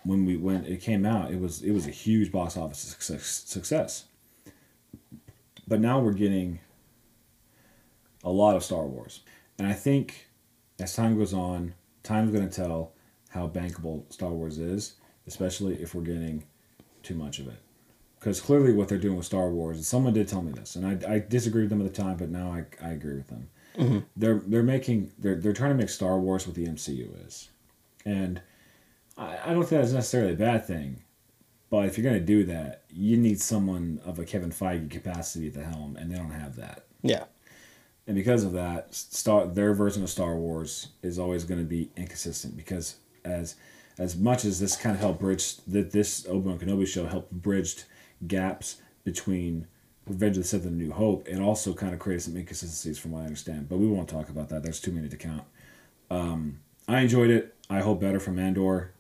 when 0.04 0.26
we 0.26 0.38
when 0.38 0.66
it 0.66 0.82
came 0.82 1.06
out, 1.06 1.32
it 1.32 1.40
was 1.40 1.62
it 1.62 1.72
was 1.72 1.88
a 1.88 1.92
huge 1.92 2.32
box 2.32 2.58
office 2.58 2.80
success. 2.80 3.44
success. 3.46 4.06
But 5.68 5.80
now 5.80 6.00
we're 6.00 6.14
getting 6.14 6.60
a 8.24 8.32
lot 8.32 8.56
of 8.56 8.64
Star 8.64 8.86
Wars, 8.86 9.22
and 9.58 9.68
I 9.68 9.74
think 9.74 10.28
as 10.80 10.96
time 10.96 11.18
goes 11.18 11.34
on, 11.34 11.74
time's 12.04 12.32
going 12.32 12.48
to 12.48 12.56
tell 12.56 12.94
how 13.30 13.48
bankable 13.48 14.12
Star 14.12 14.32
Wars 14.32 14.58
is, 14.58 14.96
especially 15.28 15.76
if 15.76 15.94
we're 15.94 16.02
getting 16.02 16.44
too 17.04 17.14
much 17.14 17.40
of 17.40 17.48
it. 17.48 17.62
Because 18.20 18.42
clearly, 18.42 18.74
what 18.74 18.90
they're 18.90 18.98
doing 18.98 19.16
with 19.16 19.26
Star 19.26 19.50
Wars, 19.50 19.78
and 19.78 19.86
someone 19.86 20.14
did 20.14 20.28
tell 20.28 20.42
me 20.42 20.52
this, 20.52 20.76
and 20.76 21.06
I, 21.06 21.14
I 21.14 21.20
disagreed 21.20 21.64
with 21.64 21.70
them 21.70 21.86
at 21.86 21.94
the 21.94 22.02
time, 22.02 22.18
but 22.18 22.30
now 22.30 22.52
I, 22.52 22.66
I 22.86 22.92
agree 22.92 23.16
with 23.16 23.28
them 23.28 23.50
mm-hmm. 23.80 24.00
they're 24.16 24.42
they're 24.46 24.64
making 24.64 25.12
they're 25.18 25.36
they're 25.36 25.54
trying 25.54 25.72
to 25.72 25.78
make 25.78 25.90
Star 25.90 26.20
Wars 26.20 26.46
what 26.46 26.56
the 26.56 26.68
MCU 26.68 27.26
is, 27.26 27.50
and 28.06 28.42
I, 29.20 29.38
I 29.46 29.54
don't 29.54 29.64
think 29.66 29.82
that's 29.82 29.92
necessarily 29.94 30.34
a 30.34 30.38
bad 30.38 30.66
thing, 30.66 31.04
but 31.70 31.86
if 31.86 31.98
you're 31.98 32.06
gonna 32.10 32.20
do 32.24 32.44
that, 32.46 32.84
you 32.90 33.18
need 33.18 33.40
someone 33.42 34.00
of 34.06 34.18
a 34.20 34.26
Kevin 34.26 34.50
Feige 34.52 34.90
capacity 34.90 35.48
at 35.48 35.54
the 35.54 35.64
helm, 35.64 35.96
and 35.98 36.12
they 36.12 36.16
don't 36.16 36.32
have 36.32 36.56
that, 36.56 36.86
Yeah. 37.04 37.26
and 38.08 38.16
because 38.16 38.44
of 38.44 38.54
that, 38.54 38.96
Star 38.96 39.46
their 39.46 39.74
version 39.74 40.02
of 40.04 40.10
Star 40.10 40.36
Wars 40.38 40.88
is 41.04 41.20
always 41.20 41.44
going 41.44 41.60
to 41.60 41.68
be 41.68 41.90
inconsistent 41.96 42.56
because 42.58 42.96
as 43.26 43.56
as 43.98 44.16
much 44.16 44.46
as 44.46 44.60
this 44.62 44.78
kind 44.78 44.96
of 44.96 45.02
helped 45.02 45.20
bridge 45.20 45.58
that 45.68 45.92
this 45.92 46.26
Obi 46.28 46.48
Wan 46.48 46.58
Kenobi 46.58 46.88
show 46.88 47.06
helped 47.06 47.32
bridge 47.34 47.84
gaps 48.28 48.78
between 49.04 49.68
Revenge 50.08 50.38
of 50.38 50.44
the 50.44 50.48
Sith 50.48 50.66
and 50.66 50.78
New 50.78 50.92
Hope, 50.94 51.28
it 51.28 51.40
also 51.40 51.74
kind 51.74 51.94
of 51.94 52.00
created 52.00 52.22
some 52.24 52.38
inconsistencies 52.38 52.98
from 52.98 53.12
what 53.12 53.22
I 53.22 53.26
understand. 53.26 53.68
But 53.70 53.78
we 53.78 53.88
won't 53.88 54.08
talk 54.10 54.30
about 54.30 54.48
that. 54.50 54.64
There's 54.64 54.80
too 54.80 54.92
many 54.94 55.10
to 55.10 55.18
count. 55.18 55.44
Um, 56.10 56.62
I 56.88 57.02
enjoyed 57.02 57.30
it. 57.30 57.54
I 57.70 57.82
hope 57.82 58.00
better 58.00 58.20
from 58.22 58.40
Andor. 58.40 58.92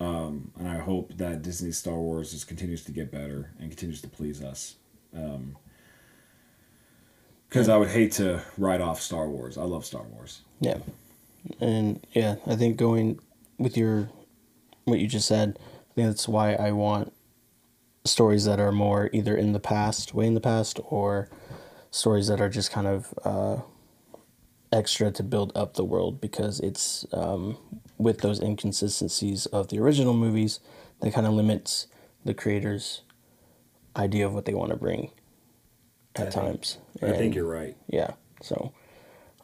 Um, 0.00 0.50
and 0.58 0.66
I 0.66 0.78
hope 0.78 1.16
that 1.18 1.42
Disney 1.42 1.72
Star 1.72 1.94
Wars 1.94 2.32
just 2.32 2.48
continues 2.48 2.84
to 2.84 2.92
get 2.92 3.12
better 3.12 3.52
and 3.60 3.68
continues 3.68 4.00
to 4.00 4.08
please 4.08 4.42
us. 4.42 4.76
Because 7.48 7.68
I 7.68 7.76
would 7.76 7.90
hate 7.90 8.12
to 8.12 8.42
write 8.56 8.80
off 8.80 9.00
Star 9.00 9.28
Wars. 9.28 9.58
I 9.58 9.64
love 9.64 9.84
Star 9.84 10.04
Wars. 10.04 10.40
Yeah. 10.60 10.78
And 11.60 12.04
yeah, 12.12 12.36
I 12.46 12.56
think 12.56 12.76
going 12.76 13.20
with 13.58 13.76
your 13.76 14.08
what 14.84 15.00
you 15.00 15.06
just 15.06 15.28
said, 15.28 15.58
I 15.58 15.94
think 15.94 16.08
that's 16.08 16.28
why 16.28 16.54
I 16.54 16.72
want 16.72 17.12
stories 18.04 18.44
that 18.46 18.58
are 18.58 18.72
more 18.72 19.10
either 19.12 19.36
in 19.36 19.52
the 19.52 19.60
past, 19.60 20.14
way 20.14 20.26
in 20.26 20.34
the 20.34 20.40
past, 20.40 20.80
or 20.84 21.28
stories 21.90 22.28
that 22.28 22.40
are 22.40 22.48
just 22.48 22.70
kind 22.72 22.86
of 22.86 23.12
uh, 23.24 23.58
extra 24.72 25.10
to 25.10 25.22
build 25.22 25.52
up 25.56 25.74
the 25.74 25.84
world 25.84 26.20
because 26.20 26.60
it's 26.60 27.04
um, 27.12 27.56
with 27.98 28.20
those 28.20 28.40
inconsistencies 28.40 29.46
of 29.46 29.68
the 29.68 29.78
original 29.78 30.14
movies 30.14 30.60
that 31.00 31.12
kind 31.12 31.26
of 31.26 31.32
limits 31.32 31.86
the 32.24 32.34
creators' 32.34 33.02
idea 33.96 34.26
of 34.26 34.32
what 34.34 34.44
they 34.44 34.54
want 34.54 34.70
to 34.70 34.76
bring 34.76 35.10
at 36.16 36.28
I 36.28 36.30
think- 36.30 36.44
times. 36.44 36.78
I 37.02 37.12
think 37.12 37.34
you're 37.34 37.46
right. 37.50 37.76
yeah. 37.88 38.12
So, 38.42 38.72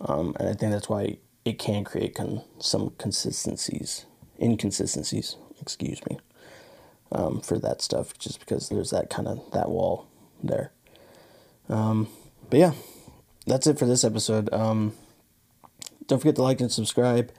um, 0.01 0.35
and 0.39 0.48
I 0.48 0.53
think 0.55 0.73
that's 0.73 0.89
why 0.89 1.19
it 1.44 1.59
can 1.59 1.85
create 1.85 2.15
con- 2.15 2.43
some 2.59 2.90
consistencies, 2.98 4.07
inconsistencies. 4.40 5.36
Excuse 5.61 6.05
me. 6.09 6.19
Um, 7.12 7.40
for 7.40 7.59
that 7.61 7.81
stuff, 7.82 8.19
just 8.19 8.40
because 8.40 8.69
there's 8.69 8.90
that 8.90 9.09
kind 9.11 9.27
of 9.28 9.40
that 9.53 9.70
wall 9.70 10.07
there. 10.43 10.73
Um, 11.69 12.09
but 12.51 12.59
yeah, 12.59 12.73
that's 13.47 13.66
it 13.66 13.78
for 13.78 13.86
this 13.86 14.03
episode. 14.05 14.53
Um, 14.53 14.93
don't 16.07 16.19
forget 16.19 16.37
to 16.37 16.43
like 16.43 16.61
and 16.61 16.70
subscribe 16.70 17.33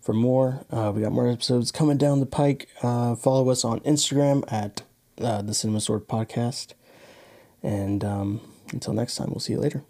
for 0.00 0.12
more. 0.12 0.64
Uh, 0.70 0.92
we 0.94 1.02
got 1.02 1.12
more 1.12 1.28
episodes 1.28 1.72
coming 1.72 1.96
down 1.96 2.20
the 2.20 2.26
pike. 2.26 2.68
Uh, 2.82 3.14
follow 3.14 3.48
us 3.48 3.64
on 3.64 3.80
Instagram 3.80 4.44
at 4.52 4.82
uh, 5.20 5.42
the 5.42 5.54
Cinema 5.54 5.80
Sword 5.80 6.06
Podcast. 6.06 6.74
And 7.62 8.04
um, 8.04 8.40
until 8.72 8.92
next 8.92 9.16
time, 9.16 9.30
we'll 9.30 9.40
see 9.40 9.54
you 9.54 9.60
later. 9.60 9.82